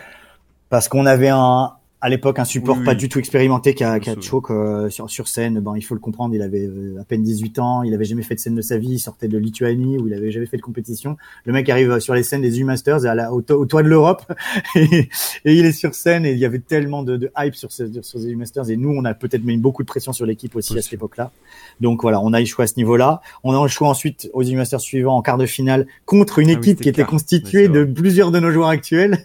Parce 0.71 0.89
qu'on 0.89 1.07
avait 1.07 1.29
un, 1.29 1.73
à 2.07 2.09
l'époque 2.09 2.39
un 2.39 2.45
support 2.45 2.85
pas 2.85 2.95
du 2.95 3.09
tout 3.09 3.19
expérimenté 3.19 3.75
qui 3.75 3.83
a, 3.83 3.99
qui 3.99 4.11
a 4.11 4.21
choke 4.21 4.53
euh, 4.53 4.89
sur, 4.91 5.11
sur 5.11 5.27
scène. 5.27 5.59
Bon, 5.59 5.75
il 5.75 5.83
faut 5.83 5.95
le 5.95 6.01
comprendre, 6.01 6.37
il 6.37 6.41
avait 6.41 6.65
euh, 6.65 7.01
à 7.01 7.05
peine 7.05 7.25
18 7.25 7.59
ans, 7.59 7.83
il 7.83 7.93
avait 7.95 8.05
jamais 8.05 8.23
fait 8.23 8.37
de 8.37 8.41
scène 8.41 8.55
de 8.55 8.63
sa 8.63 8.79
vie, 8.79 8.91
il 8.91 8.99
sortait 9.01 9.27
de 9.27 9.37
Lituanie 9.37 9.99
où 9.99 10.07
il 10.07 10.15
avait 10.15 10.31
jamais 10.31 10.47
fait 10.47 10.57
de 10.57 10.63
compétition. 10.63 11.17
Le 11.47 11.53
mec 11.53 11.69
arrive 11.69 11.99
sur 11.99 12.15
les 12.15 12.23
scènes 12.23 12.43
des 12.43 12.61
U-Masters 12.61 13.07
à 13.07 13.17
la, 13.17 13.33
au, 13.33 13.43
toit 13.43 13.83
de 13.83 13.89
l'Europe 13.89 14.23
et, 14.77 15.09
il 15.45 15.67
est 15.67 15.73
sur 15.73 15.97
scène 15.97 16.25
et 16.25 16.31
il 16.31 16.39
y 16.39 16.45
avait 16.45 16.61
tellement 16.61 17.03
de, 17.03 17.17
de 17.17 17.29
hype 17.37 17.57
sur, 17.57 17.73
ce, 17.73 17.91
sur 17.91 18.21
ces 18.21 18.31
U-Masters 18.31 18.71
et 18.71 18.77
nous 18.77 18.91
on 18.91 19.05
a 19.05 19.13
peut-être 19.13 19.43
mis 19.43 19.57
beaucoup 19.57 19.83
de 19.83 19.89
pression 19.89 20.13
sur 20.13 20.27
l'équipe 20.27 20.55
aussi 20.55 20.79
à 20.79 20.83
cette 20.83 20.93
époque-là. 20.93 21.33
Donc 21.81 22.03
voilà, 22.03 22.21
on 22.21 22.33
a 22.33 22.41
échoué 22.41 22.63
à 22.63 22.67
ce 22.69 22.75
niveau-là. 22.77 23.21
On 23.43 23.61
a 23.61 23.67
échoué 23.67 23.89
ensuite 23.89 24.31
aux 24.33 24.45
U-Masters 24.45 24.81
suivants 24.81 25.17
en 25.17 25.23
quart 25.23 25.39
de 25.39 25.47
finale 25.47 25.89
contre 26.05 26.39
une 26.39 26.51
ah 26.51 26.53
équipe 26.53 26.81
qui 26.81 26.89
était 26.89 27.03
constituée 27.03 27.67
de 27.67 27.83
plusieurs 27.83 28.31
de 28.31 28.39
nos 28.39 28.53
joueurs 28.53 28.69
actuels. 28.69 29.25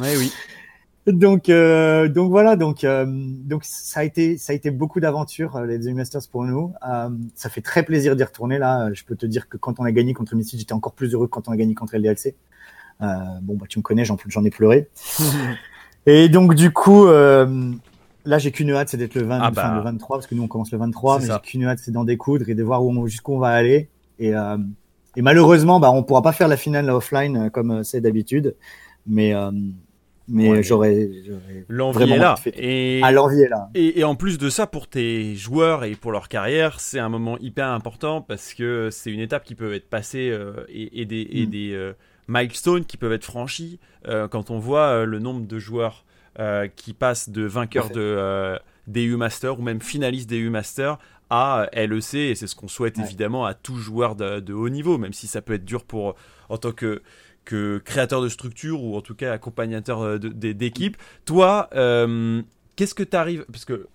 Ouais, 0.00 0.16
oui 0.16 0.32
donc 1.12 1.50
euh, 1.50 2.08
donc 2.08 2.30
voilà 2.30 2.56
donc 2.56 2.82
euh, 2.82 3.04
donc 3.06 3.64
ça 3.64 4.00
a 4.00 4.04
été 4.04 4.38
ça 4.38 4.52
a 4.52 4.56
été 4.56 4.70
beaucoup 4.70 5.00
d'aventures 5.00 5.56
euh, 5.56 5.66
les 5.66 5.78
The 5.80 5.94
Masters 5.94 6.22
pour 6.30 6.44
nous. 6.44 6.72
Euh, 6.88 7.10
ça 7.34 7.50
fait 7.50 7.60
très 7.60 7.82
plaisir 7.82 8.16
d'y 8.16 8.24
retourner 8.24 8.58
là. 8.58 8.90
Je 8.94 9.04
peux 9.04 9.14
te 9.14 9.26
dire 9.26 9.48
que 9.48 9.58
quand 9.58 9.80
on 9.80 9.84
a 9.84 9.92
gagné 9.92 10.14
contre 10.14 10.34
Messi 10.34 10.58
j'étais 10.58 10.72
encore 10.72 10.94
plus 10.94 11.12
heureux 11.12 11.26
que 11.26 11.32
quand 11.32 11.48
on 11.48 11.52
a 11.52 11.56
gagné 11.56 11.74
contre 11.74 11.96
LDLC 11.96 12.34
euh, 13.02 13.06
bon 13.42 13.56
bah 13.56 13.66
tu 13.68 13.78
me 13.78 13.82
connais 13.82 14.04
j'en 14.06 14.16
j'en 14.28 14.44
ai 14.44 14.50
pleuré. 14.50 14.88
Et 16.06 16.28
donc 16.30 16.54
du 16.54 16.70
coup 16.70 17.06
là 17.06 18.38
j'ai 18.38 18.50
qu'une 18.50 18.70
hâte 18.70 18.88
c'est 18.88 18.96
d'être 18.96 19.14
le 19.14 19.24
20 19.24 19.38
ah 19.42 19.50
bah. 19.50 19.74
le 19.76 19.82
23 19.82 20.16
parce 20.16 20.26
que 20.26 20.34
nous 20.34 20.42
on 20.42 20.48
commence 20.48 20.72
le 20.72 20.78
23 20.78 21.20
mais 21.20 21.26
j'ai 21.26 21.40
qu'une 21.42 21.64
hâte 21.66 21.80
c'est 21.82 21.90
d'en 21.90 22.04
découdre 22.04 22.48
et 22.48 22.54
de 22.54 22.62
voir 22.62 22.82
où 22.82 23.06
jusqu'où 23.08 23.34
on 23.34 23.38
va 23.38 23.48
aller. 23.48 23.90
Et 24.18 24.32
et 25.16 25.22
malheureusement 25.22 25.80
bah 25.80 25.90
on 25.90 26.02
pourra 26.02 26.22
pas 26.22 26.32
faire 26.32 26.48
la 26.48 26.56
finale 26.56 26.88
offline 26.88 27.50
comme 27.50 27.84
c'est 27.84 28.00
d'habitude. 28.00 28.56
Mais 29.06 29.34
mais 30.28 30.62
j'aurais 30.62 31.08
l'envie 31.68 32.10
est 32.10 32.16
là. 32.18 32.34
et 32.56 33.00
à 33.02 33.06
ah, 33.06 33.12
l'envie 33.12 33.42
est 33.42 33.48
là. 33.48 33.68
et, 33.74 34.00
et, 34.00 34.04
en 34.04 34.14
plus 34.14 34.38
de 34.38 34.48
ça 34.48 34.66
pour 34.66 34.88
tes 34.88 35.34
joueurs 35.34 35.84
et 35.84 35.94
pour 35.96 36.12
leur 36.12 36.28
carrière 36.28 36.80
c'est 36.80 36.98
un 36.98 37.08
moment 37.08 37.36
hyper 37.38 37.68
important 37.68 38.22
parce 38.22 38.54
que 38.54 38.88
c'est 38.90 39.10
une 39.10 39.20
étape 39.20 39.44
qui 39.44 39.54
peut 39.54 39.74
être 39.74 39.88
passée 39.88 40.30
euh, 40.30 40.64
et, 40.68 41.02
et, 41.02 41.04
des, 41.04 41.28
et 41.30 41.46
mm. 41.46 41.50
des 41.50 41.72
euh, 41.74 41.92
milestones 42.28 42.84
qui 42.84 42.96
peuvent 42.96 43.12
être 43.12 43.24
franchis 43.24 43.78
euh, 44.08 44.28
quand 44.28 44.50
on 44.50 44.58
voit 44.58 45.04
le 45.04 45.18
nombre 45.18 45.46
de 45.46 45.58
joueurs 45.58 46.04
qui 46.74 46.94
passent 46.94 47.28
de 47.28 47.42
vainqueurs 47.42 47.90
de 47.90 48.58
des 48.86 49.04
U-Master 49.04 49.58
ou 49.58 49.62
même 49.62 49.80
finalistes 49.80 50.28
des 50.28 50.38
U-Master 50.38 50.98
à 51.30 51.68
LEC 51.72 52.14
et 52.14 52.34
c'est 52.34 52.46
ce 52.46 52.56
qu'on 52.56 52.68
souhaite 52.68 52.98
évidemment 52.98 53.46
à 53.46 53.54
tout 53.54 53.76
joueur 53.76 54.14
de, 54.16 54.40
de, 54.40 54.52
haut 54.52 54.68
niveau 54.68 54.98
même 54.98 55.12
si 55.12 55.26
ça 55.26 55.40
peut 55.42 55.54
être 55.54 55.64
dur 55.64 55.84
pour 55.84 56.16
en 56.48 56.58
tant 56.58 56.72
que 56.72 57.02
que 57.44 57.78
créateur 57.84 58.22
de 58.22 58.28
structure 58.28 58.82
ou 58.82 58.96
en 58.96 59.00
tout 59.00 59.14
cas 59.14 59.32
accompagnateur 59.32 60.02
euh, 60.02 60.18
d'équipe. 60.18 60.96
Toi, 61.24 61.68
euh, 61.74 62.42
qu'est-ce 62.76 62.94
que 62.94 63.02
tu 63.02 63.16
arrives 63.16 63.44
Parce 63.50 63.64
que 63.64 63.86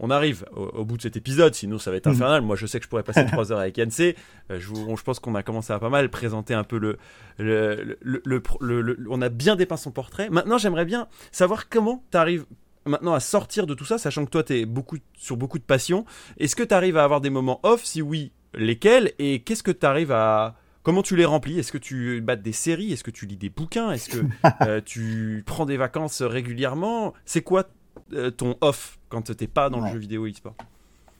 on 0.00 0.10
arrive 0.10 0.44
au, 0.54 0.84
bout 0.84 0.96
de 0.96 1.02
cet 1.02 1.16
épisode, 1.16 1.54
sinon 1.54 1.78
ça 1.78 1.90
va 1.90 1.96
être 1.96 2.06
mhm. 2.06 2.14
infernal. 2.14 2.42
Moi, 2.42 2.54
je 2.54 2.66
sais 2.66 2.78
que 2.78 2.84
je 2.84 2.88
pourrais 2.88 3.02
passer 3.02 3.26
trois 3.32 3.50
heures 3.52 3.58
avec 3.58 3.78
NC. 3.78 4.14
Euh, 4.50 4.60
je, 4.60 4.68
je, 4.74 5.02
pense 5.02 5.18
qu'on 5.18 5.34
a 5.34 5.42
commencé 5.42 5.72
à 5.72 5.78
pas 5.78 5.88
mal 5.88 6.08
présenter 6.08 6.54
un 6.54 6.64
peu 6.64 6.78
le 6.78 6.98
le, 7.38 7.98
le, 8.00 8.22
le, 8.60 9.06
On 9.10 9.20
a 9.20 9.28
bien 9.28 9.56
dépeint 9.56 9.76
son 9.76 9.90
portrait. 9.90 10.30
Maintenant, 10.30 10.58
j'aimerais 10.58 10.84
bien 10.84 11.08
savoir 11.32 11.68
comment 11.68 12.04
tu 12.10 12.16
arrives 12.16 12.46
maintenant 12.86 13.12
à 13.12 13.20
sortir 13.20 13.66
de 13.66 13.74
tout 13.74 13.84
ça, 13.84 13.98
sachant 13.98 14.24
que 14.24 14.30
toi, 14.30 14.42
tu 14.42 14.54
es 14.54 14.66
beaucoup, 14.66 14.98
sur 15.16 15.36
beaucoup 15.36 15.58
de 15.58 15.64
passion. 15.64 16.04
Est-ce 16.38 16.56
que 16.56 16.62
tu 16.62 16.74
arrives 16.74 16.96
à 16.96 17.04
avoir 17.04 17.20
des 17.20 17.30
moments 17.30 17.60
off? 17.64 17.84
Si 17.84 18.00
oui, 18.00 18.32
lesquels? 18.54 19.12
Et 19.18 19.40
qu'est-ce 19.42 19.62
que 19.62 19.70
tu 19.70 19.84
arrives 19.84 20.12
à 20.12 20.56
Comment 20.88 21.02
tu 21.02 21.16
les 21.16 21.26
remplis? 21.26 21.58
Est-ce 21.58 21.70
que 21.70 21.76
tu 21.76 22.22
battes 22.22 22.40
des 22.40 22.52
séries? 22.52 22.94
Est-ce 22.94 23.04
que 23.04 23.10
tu 23.10 23.26
lis 23.26 23.36
des 23.36 23.50
bouquins? 23.50 23.90
Est-ce 23.90 24.08
que 24.08 24.24
euh, 24.62 24.80
tu 24.82 25.42
prends 25.44 25.66
des 25.66 25.76
vacances 25.76 26.22
régulièrement? 26.22 27.12
C'est 27.26 27.42
quoi 27.42 27.68
euh, 28.14 28.30
ton 28.30 28.56
off 28.62 28.98
quand 29.10 29.20
tu 29.20 29.32
n'es 29.38 29.48
pas 29.48 29.68
dans 29.68 29.80
le 29.80 29.92
jeu 29.92 29.98
vidéo 29.98 30.26
e-sport? 30.26 30.54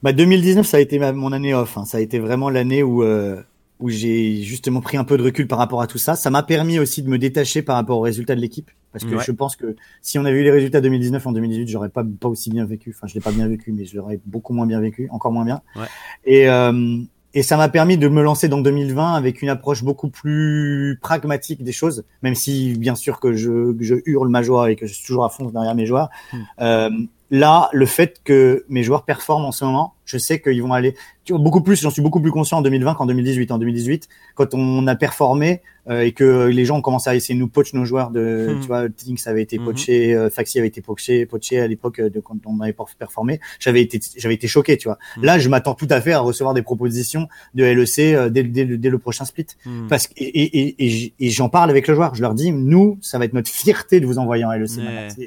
Bah 0.03 0.15
2019, 0.15 0.67
ça 0.67 0.79
a 0.79 0.81
été 0.81 0.99
mon 1.13 1.33
année 1.33 1.53
off. 1.53 1.77
Hein. 1.77 1.85
Ça 1.85 1.99
a 1.99 2.01
été 2.01 2.19
vraiment 2.19 2.49
l'année 2.49 2.83
où 2.83 3.03
euh, 3.03 3.43
où 3.79 3.91
j'ai 3.91 4.41
justement 4.41 4.81
pris 4.81 4.97
un 4.97 5.05
peu 5.05 5.19
de 5.19 5.23
recul 5.23 5.47
par 5.47 5.59
rapport 5.59 5.83
à 5.83 5.87
tout 5.87 5.99
ça. 5.99 6.17
Ça 6.17 6.31
m'a 6.31 6.43
permis 6.43 6.79
aussi 6.79 7.03
de 7.03 7.11
me 7.11 7.19
détacher 7.19 7.61
par 7.61 7.77
rapport 7.77 7.99
aux 7.99 8.03
résultats 8.03 8.35
de 8.35 8.41
l'équipe, 8.41 8.71
parce 8.95 9.05
que 9.05 9.19
je 9.19 9.33
pense 9.33 9.55
que 9.55 9.77
si 10.01 10.19
on 10.19 10.25
avait 10.25 10.41
eu 10.41 10.45
les 10.45 10.51
résultats 10.51 10.81
2019 10.81 11.27
en 11.27 11.33
2018, 11.33 11.69
j'aurais 11.69 11.91
pas 11.91 12.07
pas 12.19 12.29
aussi 12.29 12.49
bien 12.49 12.65
vécu. 12.65 12.95
Enfin, 12.97 13.07
je 13.07 13.13
l'ai 13.13 13.21
pas 13.21 13.33
bien 13.33 13.47
vécu, 13.47 13.73
mais 13.73 13.85
je 13.85 13.99
l'aurais 13.99 14.19
beaucoup 14.25 14.55
moins 14.55 14.67
bien 14.67 14.81
vécu, 14.81 15.11
encore 15.11 15.33
moins 15.33 15.45
bien. 15.45 15.61
Ouais. 15.77 15.89
Et 16.25 16.49
et 17.35 17.43
ça 17.43 17.57
m'a 17.57 17.69
permis 17.69 17.99
de 17.99 18.09
me 18.09 18.23
lancer 18.23 18.49
dans 18.49 18.61
2020 18.61 19.15
avec 19.15 19.43
une 19.43 19.49
approche 19.49 19.85
beaucoup 19.85 20.09
plus 20.09 20.99
pragmatique 21.03 21.63
des 21.63 21.73
choses, 21.73 22.05
même 22.23 22.35
si 22.35 22.75
bien 22.79 22.95
sûr 22.95 23.21
que 23.21 23.35
je, 23.35 23.75
je 23.81 23.97
hurle 24.07 24.29
ma 24.29 24.43
joie 24.43 24.71
et 24.71 24.77
que 24.77 24.87
je 24.87 24.95
suis 24.95 25.07
toujours 25.07 25.25
à 25.25 25.29
fond 25.29 25.51
derrière 25.51 25.75
mes 25.75 25.87
joueurs. 25.87 26.09
Hmm. 26.33 26.39
Euh, 26.61 26.91
là, 27.31 27.69
le 27.73 27.87
fait 27.87 28.21
que 28.25 28.65
mes 28.69 28.83
joueurs 28.83 29.05
performent 29.05 29.45
en 29.45 29.53
ce 29.53 29.65
moment, 29.65 29.95
je 30.05 30.17
sais 30.17 30.41
qu'ils 30.41 30.63
vont 30.63 30.73
aller 30.73 30.95
beaucoup 31.31 31.61
plus. 31.61 31.81
J'en 31.81 31.91
suis 31.91 32.03
beaucoup 32.03 32.21
plus 32.21 32.31
conscient 32.31 32.59
en 32.59 32.63
2020 32.63 32.95
qu'en 32.95 33.07
2018. 33.07 33.53
En 33.53 33.59
2018, 33.59 34.09
quand 34.35 34.55
on 34.55 34.87
a 34.87 34.97
performé 34.97 35.61
et 35.91 36.13
que 36.13 36.47
les 36.47 36.65
gens 36.65 36.79
ont 36.79 36.83
commencé 36.83 37.11
à 37.11 37.15
essayer 37.15 37.35
de 37.35 37.41
nous 37.41 37.49
poach 37.49 37.73
nos 37.73 37.85
joueurs, 37.85 38.11
de, 38.11 38.49
hmm. 38.51 38.61
tu 38.61 38.67
vois, 38.67 38.89
Tinks 38.89 39.27
avait 39.27 39.43
été 39.43 39.59
hmm. 39.59 39.65
poché, 39.65 40.15
euh, 40.15 40.31
Faxi 40.31 40.59
avait 40.59 40.69
été 40.69 40.81
poché, 40.81 41.27
poché 41.27 41.61
à 41.61 41.67
l'époque 41.67 42.01
de 42.01 42.21
quand 42.21 42.37
on 42.47 42.61
avait 42.61 42.75
performé. 42.99 43.41
J'avais 43.59 43.83
été, 43.83 44.01
j'avais 44.17 44.35
été 44.35 44.49
choqué, 44.49 44.77
tu 44.77 44.89
vois. 44.89 44.99
Hmm. 45.17 45.25
Là, 45.25 45.39
je 45.39 45.49
m'attends 45.49 45.75
tout 45.75 45.87
à 45.91 46.01
fait 46.01 46.13
à 46.13 46.21
recevoir 46.21 46.55
des 46.55 46.63
propositions 46.63 47.29
de 47.55 47.65
LEC 47.65 47.99
euh, 47.99 48.29
dès, 48.29 48.43
dès, 48.43 48.65
dès, 48.65 48.91
le 48.91 48.99
prochain 48.99 49.25
split. 49.25 49.47
Parce 49.89 50.07
que 50.07 50.15
et, 50.17 50.77
et, 50.79 51.15
et, 51.19 51.31
j'en 51.31 51.49
parle 51.49 51.71
avec 51.71 51.87
le 51.89 51.95
joueur. 51.95 52.15
Je 52.15 52.23
leur 52.23 52.35
dis, 52.35 52.53
nous, 52.53 52.99
ça 53.01 53.19
va 53.19 53.25
être 53.25 53.33
notre 53.33 53.51
fierté 53.51 54.01
de 54.01 54.07
vous 54.07 54.19
envoyer 54.19 54.45
en 54.45 54.53
LEC. 54.53 54.71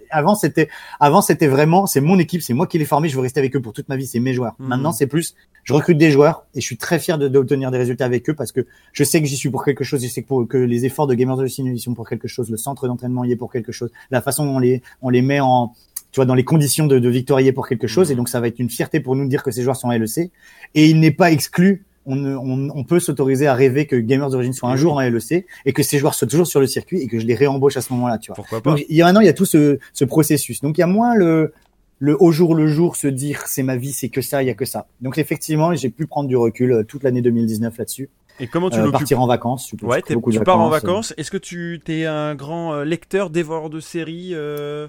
Avant, 0.09 0.35
c'était, 0.35 0.69
avant, 0.99 1.21
c'était 1.21 1.47
vraiment, 1.47 1.87
c'est 1.87 2.01
mon 2.01 2.19
équipe, 2.19 2.41
c'est 2.41 2.53
moi 2.53 2.67
qui 2.67 2.77
l'ai 2.77 2.85
formé. 2.85 3.09
Je 3.09 3.15
veux 3.15 3.21
rester 3.21 3.39
avec 3.39 3.55
eux 3.55 3.61
pour 3.61 3.73
toute 3.73 3.89
ma 3.89 3.95
vie. 3.95 4.05
C'est 4.05 4.19
mes 4.19 4.33
joueurs. 4.33 4.55
Maintenant, 4.59 4.91
c'est 4.91 5.07
plus, 5.07 5.35
je 5.63 5.73
recrute 5.73 5.97
des 5.97 6.11
joueurs 6.11 6.45
et 6.55 6.61
je 6.61 6.65
suis 6.65 6.77
très 6.77 6.99
fier 6.99 7.17
d'obtenir 7.17 7.69
de, 7.69 7.75
des 7.75 7.79
résultats 7.79 8.05
avec 8.05 8.29
eux 8.29 8.33
parce 8.33 8.51
que 8.51 8.65
je 8.93 9.03
sais 9.03 9.21
que 9.21 9.27
j'y 9.27 9.37
suis 9.37 9.49
pour 9.49 9.63
quelque 9.63 9.83
chose. 9.83 10.03
Je 10.03 10.07
sais 10.07 10.21
que, 10.21 10.27
pour, 10.27 10.47
que 10.51 10.57
les 10.57 10.85
efforts 10.85 11.07
de 11.07 11.13
Gamers 11.13 11.37
de 11.37 11.47
sont 11.47 11.93
pour 11.93 12.07
quelque 12.07 12.27
chose. 12.27 12.49
Le 12.49 12.57
centre 12.57 12.87
d'entraînement 12.87 13.23
y 13.23 13.31
est 13.31 13.35
pour 13.35 13.51
quelque 13.51 13.71
chose. 13.71 13.89
La 14.11 14.21
façon 14.21 14.45
dont 14.45 14.55
on 14.55 14.59
les, 14.59 14.81
on 15.01 15.09
les 15.09 15.21
met 15.21 15.39
en, 15.39 15.73
tu 16.11 16.17
vois, 16.17 16.25
dans 16.25 16.35
les 16.35 16.43
conditions 16.43 16.87
de, 16.87 16.99
de 16.99 17.09
victoire 17.09 17.39
y 17.39 17.47
est 17.47 17.53
pour 17.53 17.67
quelque 17.67 17.87
chose. 17.87 18.11
Et 18.11 18.15
donc, 18.15 18.29
ça 18.29 18.39
va 18.39 18.47
être 18.47 18.59
une 18.59 18.69
fierté 18.69 18.99
pour 18.99 19.15
nous 19.15 19.23
de 19.23 19.29
dire 19.29 19.43
que 19.43 19.51
ces 19.51 19.63
joueurs 19.63 19.77
sont 19.77 19.89
LEC. 19.89 20.31
Et 20.75 20.89
il 20.89 20.99
n'est 20.99 21.11
pas 21.11 21.31
exclu 21.31 21.85
on, 22.07 22.17
on, 22.25 22.69
on, 22.73 22.83
peut 22.83 22.99
s'autoriser 22.99 23.45
à 23.45 23.53
rêver 23.53 23.85
que 23.85 23.95
Gamers 23.95 24.31
d'origine 24.31 24.53
soit 24.53 24.69
un 24.69 24.75
jour 24.75 24.93
en 24.93 25.01
LEC 25.01 25.45
et 25.65 25.73
que 25.73 25.83
ces 25.83 25.99
joueurs 25.99 26.15
soient 26.15 26.27
toujours 26.27 26.47
sur 26.47 26.59
le 26.59 26.65
circuit 26.65 26.99
et 26.99 27.07
que 27.07 27.19
je 27.19 27.27
les 27.27 27.35
réembauche 27.35 27.77
à 27.77 27.81
ce 27.81 27.93
moment-là, 27.93 28.17
tu 28.17 28.29
vois. 28.31 28.35
Pourquoi 28.35 28.59
pas 28.61 28.71
Donc, 28.71 28.83
il 28.89 28.95
y 28.95 29.01
a 29.01 29.05
maintenant, 29.05 29.21
il 29.21 29.27
y 29.27 29.29
a 29.29 29.33
tout 29.33 29.45
ce, 29.45 29.77
ce 29.93 30.03
processus. 30.03 30.61
Donc, 30.61 30.77
il 30.77 30.81
y 30.81 30.83
a 30.83 30.87
moins 30.87 31.13
le, 31.13 31.53
le 32.01 32.21
au 32.21 32.31
jour 32.31 32.55
le 32.55 32.65
jour 32.65 32.95
se 32.95 33.07
dire 33.07 33.43
c'est 33.45 33.61
ma 33.61 33.77
vie, 33.77 33.93
c'est 33.93 34.09
que 34.09 34.21
ça, 34.21 34.41
il 34.41 34.47
y 34.47 34.49
a 34.49 34.55
que 34.55 34.65
ça. 34.65 34.87
Donc 35.01 35.19
effectivement, 35.19 35.73
j'ai 35.75 35.89
pu 35.89 36.07
prendre 36.07 36.27
du 36.27 36.35
recul 36.35 36.71
euh, 36.71 36.83
toute 36.83 37.03
l'année 37.03 37.21
2019 37.21 37.77
là-dessus. 37.77 38.09
Et 38.39 38.47
comment 38.47 38.69
tu 38.69 38.79
euh, 38.79 38.91
partir 38.91 39.21
en 39.21 39.27
vacances 39.27 39.67
tu, 39.67 39.85
Ouais, 39.85 40.01
tu 40.01 40.39
pars 40.39 40.59
en 40.59 40.69
vacances. 40.69 41.13
Est-ce 41.17 41.31
que 41.31 41.37
tu 41.37 41.81
es 41.87 42.05
un 42.05 42.35
grand 42.35 42.73
euh, 42.73 42.83
lecteur, 42.83 43.29
dévoreur 43.29 43.69
de 43.69 43.79
séries 43.79 44.31
euh... 44.33 44.87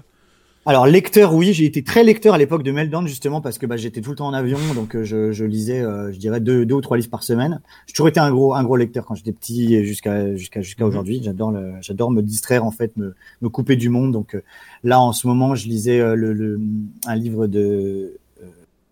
Alors 0.65 0.87
lecteur, 0.87 1.33
oui, 1.33 1.51
j'ai 1.51 1.65
été 1.65 1.83
très 1.83 2.05
lecteur 2.05 2.35
à 2.35 2.37
l'époque 2.37 2.63
de 2.63 2.71
Meltdown 2.71 3.05
justement 3.05 3.41
parce 3.41 3.57
que 3.57 3.65
bah, 3.65 3.75
j'étais 3.75 3.99
tout 3.99 4.11
le 4.11 4.15
temps 4.15 4.27
en 4.27 4.33
avion, 4.33 4.57
donc 4.73 4.95
euh, 4.95 5.03
je, 5.03 5.33
je, 5.33 5.43
lisais, 5.43 5.81
euh, 5.81 6.13
je 6.13 6.17
dirais 6.17 6.39
deux, 6.39 6.65
deux 6.65 6.75
ou 6.75 6.81
trois 6.81 6.95
livres 6.95 7.09
par 7.09 7.23
semaine. 7.23 7.59
J'ai 7.85 7.93
toujours 7.93 8.07
été 8.07 8.21
un 8.21 8.31
gros, 8.31 8.53
un 8.53 8.63
gros 8.63 8.77
lecteur 8.77 9.05
quand 9.05 9.13
j'étais 9.13 9.33
petit 9.33 9.75
et 9.75 9.83
jusqu'à 9.83 10.33
jusqu'à 10.37 10.61
jusqu'à 10.61 10.85
mhm. 10.85 10.89
aujourd'hui. 10.89 11.21
J'adore 11.21 11.53
j'adore 11.81 12.11
me 12.11 12.21
distraire 12.21 12.63
en 12.63 12.71
fait, 12.71 12.95
me, 12.95 13.13
me 13.41 13.49
couper 13.49 13.75
du 13.75 13.89
monde. 13.89 14.13
Donc 14.13 14.35
euh, 14.35 14.43
là, 14.85 15.01
en 15.01 15.11
ce 15.11 15.27
moment, 15.27 15.53
je 15.53 15.67
lisais 15.67 15.99
le, 16.15 16.31
le, 16.31 16.61
un 17.07 17.15
livre 17.15 17.47
de 17.47 18.13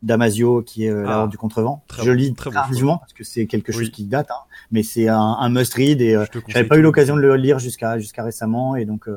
Damasio 0.04 0.62
qui 0.62 0.86
est 0.86 0.94
l'art 0.94 1.24
ah, 1.24 1.28
du 1.28 1.38
contrevent. 1.38 1.84
Je 2.04 2.12
lis 2.12 2.34
très 2.34 2.52
tardivement 2.52 2.98
parce 2.98 3.14
que 3.14 3.24
c'est 3.24 3.46
quelque 3.46 3.72
chose 3.72 3.90
qui 3.92 4.06
date, 4.06 4.32
hein, 4.32 4.44
mais 4.72 4.84
c'est 4.84 5.08
un, 5.08 5.18
un 5.18 5.50
must 5.50 5.74
read 5.74 6.02
et 6.02 6.18
j'avais 6.48 6.68
pas 6.68 6.78
eu 6.78 6.82
l'occasion 6.82 7.16
de 7.16 7.22
le 7.22 7.36
lire 7.36 7.60
jusqu'à 7.60 8.00
jusqu'à 8.00 8.24
récemment 8.24 8.76
et 8.76 8.86
donc 8.86 9.08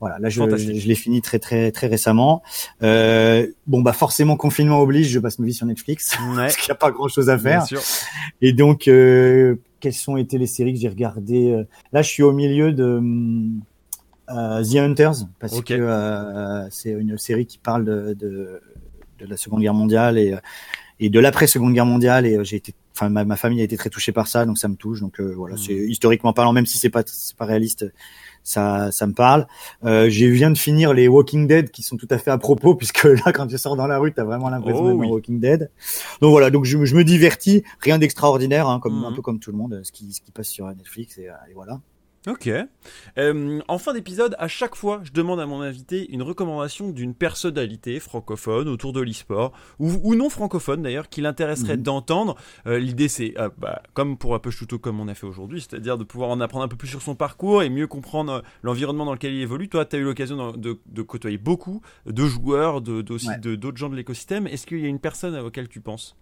Voilà, 0.00 0.18
là 0.18 0.30
je, 0.30 0.40
je, 0.56 0.88
l'ai 0.88 0.94
fini 0.94 1.20
très 1.20 1.38
très 1.38 1.70
très 1.72 1.86
récemment. 1.86 2.42
Euh, 2.82 3.46
bon 3.66 3.82
bah 3.82 3.92
forcément 3.92 4.36
confinement 4.36 4.80
oblige, 4.80 5.08
je 5.08 5.18
passe 5.18 5.38
ma 5.38 5.44
vie 5.44 5.52
sur 5.52 5.66
Netflix 5.66 6.16
ouais. 6.30 6.36
parce 6.36 6.56
qu'il 6.56 6.68
n'y 6.68 6.72
a 6.72 6.76
pas 6.76 6.90
grand 6.90 7.08
chose 7.08 7.28
à 7.28 7.36
faire. 7.36 7.66
Et 8.40 8.54
donc 8.54 8.88
euh, 8.88 9.56
quelles 9.78 9.92
sont 9.92 10.16
été 10.16 10.38
les 10.38 10.46
séries 10.46 10.72
que 10.72 10.80
j'ai 10.80 10.88
regardées 10.88 11.52
euh, 11.52 11.64
Là 11.92 12.00
je 12.00 12.08
suis 12.08 12.22
au 12.22 12.32
milieu 12.32 12.72
de 12.72 13.02
euh, 14.30 14.64
The 14.64 14.76
Hunters 14.76 15.26
parce 15.38 15.60
que 15.60 15.74
euh, 15.74 16.66
c'est 16.70 16.92
une 16.92 17.18
série 17.18 17.44
qui 17.44 17.58
parle 17.58 17.84
de, 17.84 18.14
de, 18.14 18.62
de 19.20 19.30
la 19.30 19.36
Seconde 19.36 19.60
Guerre 19.60 19.74
mondiale 19.74 20.18
et 20.18 20.34
et 21.02 21.08
de 21.08 21.18
l'après 21.18 21.46
Seconde 21.46 21.72
Guerre 21.72 21.86
mondiale 21.86 22.26
et 22.26 22.44
j'ai 22.44 22.56
été 22.56 22.74
enfin 22.94 23.08
ma, 23.08 23.24
ma, 23.24 23.36
famille 23.36 23.60
a 23.62 23.64
été 23.64 23.76
très 23.76 23.88
touchée 23.88 24.12
par 24.12 24.26
ça 24.26 24.44
donc 24.44 24.58
ça 24.58 24.68
me 24.68 24.74
touche 24.74 25.00
donc 25.00 25.18
voilà 25.20 25.54
mmh. 25.54 25.58
c'est 25.58 25.74
historiquement 25.74 26.32
parlant 26.34 26.52
même 26.52 26.66
si 26.66 26.76
c'est 26.76 26.90
pas 26.90 27.02
c'est 27.06 27.36
pas 27.36 27.46
réaliste 27.46 27.86
ça, 28.42 28.90
ça 28.90 29.06
me 29.06 29.12
parle. 29.12 29.46
Euh, 29.84 30.08
j'ai 30.08 30.30
viens 30.30 30.50
de 30.50 30.58
finir 30.58 30.92
les 30.92 31.08
Walking 31.08 31.46
Dead 31.46 31.70
qui 31.70 31.82
sont 31.82 31.96
tout 31.96 32.08
à 32.10 32.18
fait 32.18 32.30
à 32.30 32.38
propos 32.38 32.74
puisque 32.76 33.04
là, 33.04 33.32
quand 33.32 33.46
tu 33.46 33.58
sors 33.58 33.76
dans 33.76 33.86
la 33.86 33.98
rue, 33.98 34.12
t'as 34.12 34.24
vraiment 34.24 34.48
l'impression 34.48 34.84
oh, 34.84 34.88
d'être 34.88 35.10
Walking 35.10 35.40
Dead. 35.40 35.70
Donc 36.20 36.30
voilà, 36.30 36.50
donc 36.50 36.64
je, 36.64 36.84
je 36.84 36.94
me 36.94 37.04
divertis, 37.04 37.62
rien 37.80 37.98
d'extraordinaire, 37.98 38.68
hein, 38.68 38.80
comme 38.80 39.04
un 39.04 39.10
mmh. 39.10 39.14
peu 39.14 39.22
comme 39.22 39.40
tout 39.40 39.50
le 39.50 39.58
monde, 39.58 39.80
ce 39.84 39.92
qui, 39.92 40.12
ce 40.12 40.20
qui 40.20 40.30
passe 40.30 40.48
sur 40.48 40.66
Netflix 40.66 41.18
et, 41.18 41.24
et 41.24 41.54
voilà. 41.54 41.80
Ok. 42.26 42.50
Euh, 43.16 43.60
en 43.66 43.78
fin 43.78 43.94
d'épisode, 43.94 44.36
à 44.38 44.46
chaque 44.46 44.74
fois, 44.74 45.00
je 45.04 45.10
demande 45.10 45.40
à 45.40 45.46
mon 45.46 45.62
invité 45.62 46.12
une 46.12 46.20
recommandation 46.20 46.90
d'une 46.90 47.14
personnalité 47.14 47.98
francophone 47.98 48.68
autour 48.68 48.92
de 48.92 49.00
l'e-sport, 49.00 49.52
ou, 49.78 50.14
non 50.14 50.28
francophone 50.28 50.82
d'ailleurs, 50.82 51.08
qui 51.08 51.22
l'intéresserait 51.22 51.78
mhm. 51.78 51.82
d'entendre. 51.82 52.36
Euh, 52.66 52.78
l'idée, 52.78 53.08
c'est, 53.08 53.32
euh, 53.38 53.48
bah, 53.56 53.80
comme 53.94 54.18
pour 54.18 54.34
un 54.34 54.38
peu 54.38 54.50
Tuto 54.50 54.78
comme 54.78 55.00
on 55.00 55.08
a 55.08 55.14
fait 55.14 55.26
aujourd'hui, 55.26 55.62
c'est-à-dire 55.62 55.96
de 55.96 56.04
pouvoir 56.04 56.28
en 56.28 56.40
apprendre 56.42 56.66
un 56.66 56.68
peu 56.68 56.76
plus 56.76 56.88
sur 56.88 57.00
son 57.00 57.14
parcours 57.14 57.62
et 57.62 57.70
mieux 57.70 57.86
comprendre 57.86 58.42
l'environnement 58.62 59.06
dans 59.06 59.14
lequel 59.14 59.32
il 59.32 59.40
évolue. 59.40 59.70
Toi, 59.70 59.86
tu 59.86 59.96
as 59.96 59.98
eu 59.98 60.04
l'occasion 60.04 60.52
de, 60.52 61.02
côtoyer 61.02 61.38
beaucoup 61.38 61.80
de 62.04 62.26
joueurs, 62.26 62.82
de, 62.82 63.00
d'autres 63.00 63.78
gens 63.78 63.88
de 63.88 63.96
l'écosystème. 63.96 64.46
Est-ce 64.46 64.66
qu'il 64.66 64.80
y 64.80 64.84
a 64.84 64.88
une 64.88 65.00
personne 65.00 65.34
auquel 65.36 65.68
tu 65.68 65.80
penses? 65.80 66.16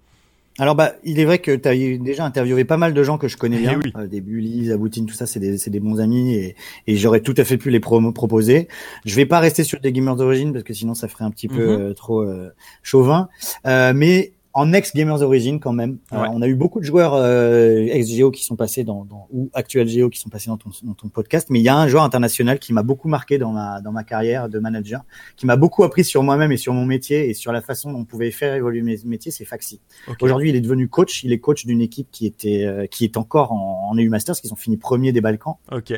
Alors 0.58 0.74
bah, 0.74 0.94
il 1.04 1.20
est 1.20 1.24
vrai 1.24 1.38
que 1.38 1.54
tu 1.54 1.68
as 1.68 1.74
déjà 1.98 2.24
interviewé 2.24 2.64
pas 2.64 2.76
mal 2.76 2.92
de 2.92 3.02
gens 3.02 3.16
que 3.16 3.28
je 3.28 3.36
connais 3.36 3.58
eh 3.58 3.60
bien, 3.60 3.78
oui. 3.82 3.92
euh, 3.96 4.06
des 4.06 4.20
Bully, 4.20 4.66
Zaboutine, 4.66 5.06
tout 5.06 5.14
ça, 5.14 5.26
c'est 5.26 5.40
des, 5.40 5.56
des 5.56 5.80
bons 5.80 6.00
amis 6.00 6.34
et, 6.34 6.56
et 6.86 6.96
j'aurais 6.96 7.20
tout 7.20 7.34
à 7.36 7.44
fait 7.44 7.58
pu 7.58 7.70
les 7.70 7.80
proposer. 7.80 8.68
Je 9.04 9.14
vais 9.14 9.26
pas 9.26 9.38
rester 9.38 9.62
sur 9.62 9.80
des 9.80 9.92
gamers 9.92 10.16
d'origine 10.16 10.52
parce 10.52 10.64
que 10.64 10.74
sinon 10.74 10.94
ça 10.94 11.06
ferait 11.08 11.24
un 11.24 11.30
petit 11.30 11.48
peu 11.48 11.76
mm-hmm. 11.76 11.80
euh, 11.80 11.94
trop 11.94 12.22
euh, 12.22 12.50
chauvin, 12.82 13.28
euh, 13.66 13.92
mais 13.94 14.32
en 14.58 14.72
ex 14.72 14.92
Gamers 14.92 15.22
Origin 15.22 15.60
quand 15.60 15.72
même. 15.72 15.98
Euh, 16.12 16.26
on 16.32 16.42
a 16.42 16.48
eu 16.48 16.56
beaucoup 16.56 16.80
de 16.80 16.84
joueurs 16.84 17.14
euh, 17.14 17.86
ex 17.86 18.08
Geo 18.08 18.32
qui 18.32 18.44
sont 18.44 18.56
passés 18.56 18.82
dans, 18.82 19.04
dans 19.04 19.28
ou 19.30 19.50
actuels 19.54 19.86
Geo 19.86 20.10
qui 20.10 20.18
sont 20.18 20.30
passés 20.30 20.48
dans 20.48 20.56
ton, 20.56 20.70
dans 20.82 20.94
ton 20.94 21.08
podcast, 21.08 21.46
mais 21.48 21.60
il 21.60 21.62
y 21.62 21.68
a 21.68 21.76
un 21.76 21.86
joueur 21.86 22.02
international 22.02 22.58
qui 22.58 22.72
m'a 22.72 22.82
beaucoup 22.82 23.06
marqué 23.06 23.38
dans 23.38 23.52
ma 23.52 23.80
dans 23.80 23.92
ma 23.92 24.02
carrière 24.02 24.48
de 24.48 24.58
manager, 24.58 25.04
qui 25.36 25.46
m'a 25.46 25.54
beaucoup 25.54 25.84
appris 25.84 26.02
sur 26.04 26.24
moi-même 26.24 26.50
et 26.50 26.56
sur 26.56 26.72
mon 26.72 26.86
métier 26.86 27.30
et 27.30 27.34
sur 27.34 27.52
la 27.52 27.60
façon 27.60 27.92
dont 27.92 28.00
on 28.00 28.04
pouvait 28.04 28.32
faire 28.32 28.54
évoluer 28.54 28.82
mes 28.82 28.98
métiers, 29.04 29.30
c'est 29.30 29.44
Faxi. 29.44 29.80
Aujourd'hui, 30.20 30.50
il 30.50 30.56
est 30.56 30.60
devenu 30.60 30.88
coach, 30.88 31.22
il 31.22 31.32
est 31.32 31.38
coach 31.38 31.64
d'une 31.64 31.80
équipe 31.80 32.08
qui 32.10 32.26
était 32.26 32.64
euh, 32.64 32.86
qui 32.86 33.04
est 33.04 33.16
encore 33.16 33.52
en, 33.52 33.90
en 33.92 33.96
EU 33.96 34.08
Masters, 34.08 34.40
qui 34.40 34.52
ont 34.52 34.56
fini 34.56 34.76
premier 34.76 35.12
des 35.12 35.20
Balkans. 35.20 35.54
OK. 35.70 35.92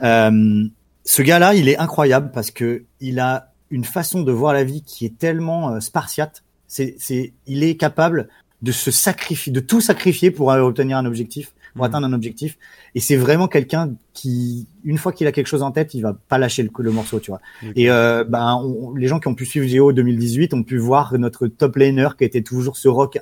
Ce 0.00 1.22
gars-là, 1.22 1.54
il 1.54 1.68
est 1.68 1.78
incroyable 1.78 2.30
parce 2.32 2.50
que 2.50 2.84
il 3.00 3.18
a 3.18 3.52
une 3.70 3.84
façon 3.84 4.22
de 4.22 4.32
voir 4.32 4.54
la 4.54 4.64
vie 4.64 4.82
qui 4.82 5.04
est 5.04 5.18
tellement 5.18 5.78
spartiate 5.80 6.42
c'est, 6.68 6.94
c'est, 6.98 7.32
il 7.46 7.64
est 7.64 7.76
capable 7.76 8.28
de 8.62 8.72
se 8.72 8.90
sacrifier, 8.90 9.52
de 9.52 9.60
tout 9.60 9.80
sacrifier 9.80 10.30
pour 10.30 10.48
obtenir 10.48 10.96
un 10.96 11.06
objectif, 11.06 11.52
pour 11.74 11.84
mmh. 11.84 11.86
atteindre 11.86 12.06
un 12.08 12.12
objectif. 12.12 12.58
Et 12.94 13.00
c'est 13.00 13.16
vraiment 13.16 13.46
quelqu'un 13.46 13.92
qui, 14.14 14.66
une 14.84 14.98
fois 14.98 15.12
qu'il 15.12 15.26
a 15.28 15.32
quelque 15.32 15.46
chose 15.46 15.62
en 15.62 15.70
tête, 15.70 15.94
il 15.94 16.00
va 16.00 16.16
pas 16.28 16.38
lâcher 16.38 16.64
le, 16.64 16.70
le 16.78 16.90
morceau, 16.90 17.20
tu 17.20 17.30
vois. 17.30 17.40
Et 17.76 17.90
euh, 17.90 18.24
ben, 18.24 18.60
les 18.96 19.06
gens 19.06 19.20
qui 19.20 19.28
ont 19.28 19.34
pu 19.34 19.46
suivre 19.46 19.66
Géo 19.66 19.92
2018 19.92 20.54
ont 20.54 20.64
pu 20.64 20.76
voir 20.76 21.16
notre 21.18 21.46
top 21.46 21.76
laner 21.76 22.08
qui 22.18 22.24
était 22.24 22.42
toujours 22.42 22.76
ce 22.76 22.88
rock 22.88 23.18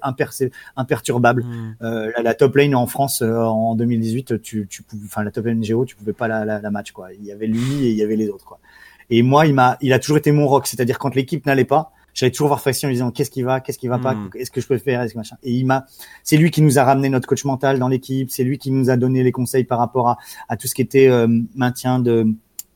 imperturbable. 0.77 1.45
Mmh. 1.45 1.77
Euh, 1.83 2.13
la, 2.23 2.35
top 2.35 2.57
lane 2.57 2.75
en 2.75 2.87
France 2.87 3.21
euh, 3.21 3.37
en 3.37 3.75
2018, 3.75 4.41
tu, 4.41 4.67
tu, 4.69 4.85
enfin 5.05 5.23
la 5.23 5.31
top 5.31 5.47
lane 5.47 5.63
Géo, 5.63 5.85
tu 5.85 5.97
pouvais 5.97 6.15
pas 6.15 6.29
la, 6.29 6.47
la, 6.47 6.61
la 6.61 6.71
match, 6.71 6.93
quoi. 6.93 7.13
Il 7.13 7.25
y 7.25 7.33
avait 7.33 7.47
lui 7.47 7.85
et 7.85 7.91
il 7.91 7.97
y 7.97 8.03
avait 8.03 8.17
les 8.17 8.29
autres, 8.29 8.45
quoi. 8.45 8.59
Et 9.11 9.23
moi, 9.23 9.47
il 9.47 9.55
m'a, 9.55 9.77
il 9.83 9.93
a 9.93 9.99
toujours 9.99 10.17
été 10.17 10.33
mon 10.33 10.49
rock, 10.49 10.67
c'est-à-dire 10.67 10.99
quand 10.99 11.15
l'équipe 11.15 11.45
n'allait 11.47 11.65
pas, 11.65 11.93
j'allais 12.17 12.33
toujours 12.33 12.49
voir 12.49 12.61
Faxi 12.61 12.87
en 12.87 12.89
lui 12.89 12.97
disant 12.97 13.13
qu'est-ce 13.13 13.31
qui 13.31 13.43
va, 13.43 13.61
qu'est-ce 13.61 13.79
qui 13.79 13.87
va 13.87 13.99
pas, 13.99 14.15
hmm. 14.15 14.31
est-ce 14.35 14.51
que 14.51 14.61
je 14.61 14.67
peux 14.67 14.79
faire, 14.79 15.03
est-ce 15.03 15.13
que 15.13 15.19
machin. 15.19 15.37
Et 15.45 15.53
il 15.53 15.67
m'a, 15.67 15.85
c'est 16.25 16.37
lui 16.37 16.51
qui 16.51 16.63
nous 16.63 16.79
a 16.79 16.85
ramené 16.85 17.09
notre 17.11 17.29
coach 17.29 17.45
mental 17.45 17.79
dans 17.79 17.89
l'équipe, 17.89 18.31
c'est 18.31 18.43
lui 18.43 18.59
qui 18.59 18.73
nous 18.73 18.91
a 18.91 18.97
donné 18.97 19.23
les 19.23 19.33
conseils 19.33 19.65
par 19.65 19.79
rapport 19.79 20.09
à, 20.09 20.19
à 20.49 20.57
tout 20.57 20.67
ce 20.67 20.75
qui 20.75 20.83
était 20.83 21.07
euh, 21.07 21.29
maintien 21.55 22.01
de 22.01 22.27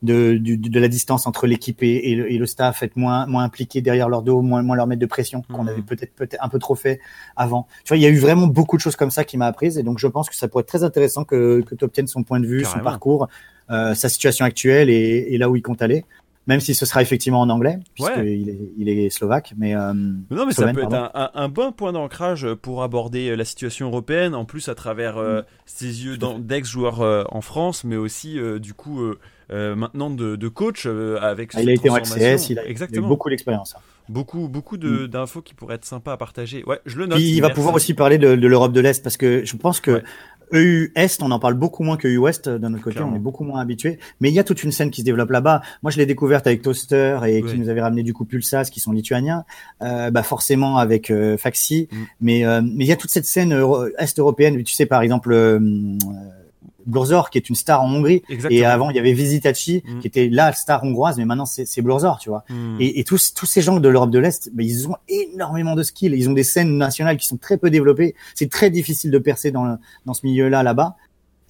de, 0.03 0.39
de, 0.39 0.55
de, 0.57 0.81
la 0.81 0.89
distance 0.89 1.27
entre 1.27 1.47
l'équipe 1.47 1.83
et, 1.83 2.11
et, 2.11 2.15
le, 2.15 2.33
et, 2.33 2.39
le, 2.39 2.47
staff, 2.47 2.83
être 2.83 2.97
moins 2.97 3.27
moins 3.27 3.45
impliqué 3.45 3.83
derrière 3.83 4.09
leur 4.09 4.23
dos, 4.23 4.41
moins 4.41 4.63
moins 4.63 4.75
leur 4.75 4.87
mettre 4.87 5.01
de 5.01 5.07
pression 5.07 5.43
qu'on 5.43 5.65
hmm. 5.65 5.69
avait 5.69 5.83
peut-être 5.83 6.15
peut-être 6.15 6.43
un 6.43 6.49
peu 6.49 6.59
trop 6.59 6.75
fait 6.75 7.01
avant. 7.37 7.67
Tu 7.85 7.89
vois, 7.89 7.97
il 7.99 8.03
y 8.03 8.07
a 8.07 8.09
eu 8.09 8.17
vraiment 8.17 8.47
beaucoup 8.47 8.77
de 8.77 8.81
choses 8.81 8.97
comme 8.97 9.11
ça 9.11 9.25
qui 9.25 9.37
m'a 9.37 9.47
apprise 9.47 9.77
et 9.77 9.83
donc 9.83 9.99
je 9.99 10.07
pense 10.07 10.31
que 10.31 10.37
ça 10.37 10.49
pourrait 10.49 10.63
être 10.63 10.69
très 10.69 10.85
intéressant 10.85 11.25
que 11.25 11.63
que 11.63 11.75
tu 11.75 11.85
obtiennes 11.85 12.07
son 12.07 12.23
point 12.23 12.41
de 12.41 12.47
vue, 12.47 12.65
son 12.65 12.81
parcours, 12.81 13.29
euh, 13.71 13.95
sa 13.95 14.09
situation 14.09 14.47
actuelle 14.47 14.89
et, 14.89 15.27
et 15.31 15.39
là 15.39 15.51
où 15.51 15.57
il 15.57 15.63
compte 15.63 15.83
aller 15.83 16.07
même 16.51 16.59
si 16.59 16.75
ce 16.75 16.85
sera 16.85 17.01
effectivement 17.01 17.41
en 17.41 17.49
anglais, 17.49 17.79
puisqu'il 17.95 18.49
est, 18.49 18.59
il 18.77 18.89
est 18.89 19.09
slovaque. 19.09 19.55
Mais, 19.57 19.77
euh, 19.77 19.93
non, 19.95 20.47
mais 20.47 20.53
ça 20.53 20.73
peut 20.73 20.83
être 20.83 20.93
un, 20.93 21.31
un, 21.33 21.49
bon 21.49 21.71
point 21.71 21.93
d'ancrage 21.93 22.55
pour 22.55 22.83
aborder 22.83 23.29
euh, 23.29 23.37
la 23.37 23.45
situation 23.45 23.87
européenne, 23.87 24.35
en 24.35 24.45
plus 24.45 24.69
à 24.69 24.75
travers 24.75 25.17
euh, 25.17 25.43
mm. 25.43 25.45
ses 25.67 26.05
yeux 26.05 26.19
d'ex-joueur 26.41 27.27
en 27.33 27.41
France, 27.41 27.85
mais 27.85 27.97
aussi 27.97 28.37
du 28.59 28.75
coup 28.75 29.01
maintenant 29.49 30.11
de, 30.11 30.35
de 30.35 30.49
coach 30.49 30.87
avec. 30.87 31.53
Ah, 31.55 31.63
il 31.63 31.71
a 31.71 31.73
été 31.73 31.89
en 31.89 32.01
XCS, 32.01 32.51
il 32.51 32.59
a, 32.59 32.67
Exactement. 32.67 33.07
beaucoup 33.07 33.31
d'expérience. 33.31 33.77
Hein. 33.77 33.81
Beaucoup, 34.09 34.49
beaucoup 34.49 34.77
mm. 34.77 35.07
d'infos 35.07 35.43
qui 35.43 35.55
pourraient 35.55 35.77
être 35.77 35.85
sympas 35.85 36.15
à 36.15 36.17
partager. 36.17 36.65
Ouais, 36.65 36.81
je 36.85 36.99
le 36.99 37.07
note. 37.07 37.21
il 37.21 37.41
va 37.41 37.51
pouvoir 37.51 37.75
aussi 37.77 37.95
parler 37.95 38.19
de, 38.19 38.35
de 38.35 38.47
l'Europe 38.49 38.73
de 38.73 38.81
l'Est 38.81 39.05
parce 39.05 39.17
que 39.17 39.45
je 39.45 39.57
pense 39.57 39.79
que 39.79 40.03
EU 40.53 40.93
Est, 40.95 41.23
on 41.23 41.31
en 41.31 41.39
parle 41.39 41.55
beaucoup 41.55 41.83
moins 41.83 41.97
que 41.97 42.09
EU 42.09 42.19
Ouest 42.19 42.49
euh, 42.49 42.59
d'un 42.59 42.75
autre 42.75 42.83
côté, 42.83 43.01
on 43.01 43.15
est 43.15 43.21
beaucoup 43.21 43.45
moins 43.45 43.61
habitué. 43.61 43.99
Mais 44.21 44.29
il 44.29 44.35
y 44.35 44.39
a 44.39 44.45
toute 44.45 44.63
une 44.63 44.73
scène 44.73 44.91
qui 44.91 45.01
se 45.01 45.07
développe 45.07 45.31
là-bas. 45.31 45.63
Moi, 45.83 45.91
je 45.91 45.99
l'ai 45.99 46.07
découverte 46.07 46.47
avec 46.47 46.63
Toaster 46.63 47.21
et 47.27 47.43
qui 47.43 47.59
nous 47.59 47.69
avait 47.69 47.81
ramené 47.81 48.03
du 48.03 48.15
coup 48.15 48.25
Pulsas, 48.25 48.65
qui 48.71 48.81
sont 48.81 48.93
lituaniens. 48.93 49.45
Euh, 49.83 50.11
bah 50.11 50.23
forcément 50.23 50.79
avec 50.79 51.11
euh, 51.11 51.37
Faxi. 51.37 51.89
Mm. 51.91 51.97
Mais 52.21 52.45
euh, 52.45 52.61
mais 52.63 52.85
il 52.85 52.89
y 52.89 52.93
a 52.93 52.97
toute 52.97 53.11
cette 53.11 53.27
scène 53.27 53.53
est 53.53 54.19
européenne. 54.19 54.63
Tu 54.63 54.75
sais, 54.75 54.87
par 54.87 55.03
exemple 55.03 55.61
Blurzor 56.87 57.31
qui 57.31 57.39
est 57.39 57.49
une 57.49 57.55
star 57.55 57.83
en 57.83 57.93
Hongrie. 57.93 58.23
Et 58.51 58.65
avant 58.65 58.91
il 58.91 58.97
y 58.97 58.99
avait 58.99 59.13
Visitachi 59.13 59.83
mm. 59.87 59.99
qui 60.01 60.07
était 60.07 60.29
la 60.29 60.53
star 60.53 60.85
hongroise 60.85 61.19
mais 61.19 61.25
maintenant 61.25 61.47
c'est 61.47 61.83
Blurzor 61.83 62.19
tu 62.19 62.29
vois. 62.29 62.45
Mm. 62.49 62.77
et, 62.81 63.01
et, 63.01 63.05
tous 63.05 63.35
tous 63.35 63.47
ces 63.47 63.63
gens 63.63 63.79
de 63.79 63.89
l'Europe 63.89 64.11
de 64.11 64.19
l'Est 64.19 64.51
ben, 64.53 64.67
ils 64.67 64.89
ont 64.89 64.97
énormément 65.09 65.75
de 65.75 65.83
skills. 65.83 66.15
Ils 66.15 66.29
ont 66.29 66.33
des 66.33 66.45
scènes 66.45 66.77
nationales 66.77 67.17
qui 67.17 67.27
sont 67.27 67.37
très 67.37 67.59
peu 67.59 67.71
développées. 67.71 68.15
C'est 68.35 68.51
très 68.51 68.71
difficile 68.71 69.11
de 69.11 69.19
percer 69.19 69.51
dans 69.51 69.79
dans 70.07 70.15
ce 70.15 70.25
milieu 70.25 70.49
là 70.49 70.63
là-bas. 70.63 70.97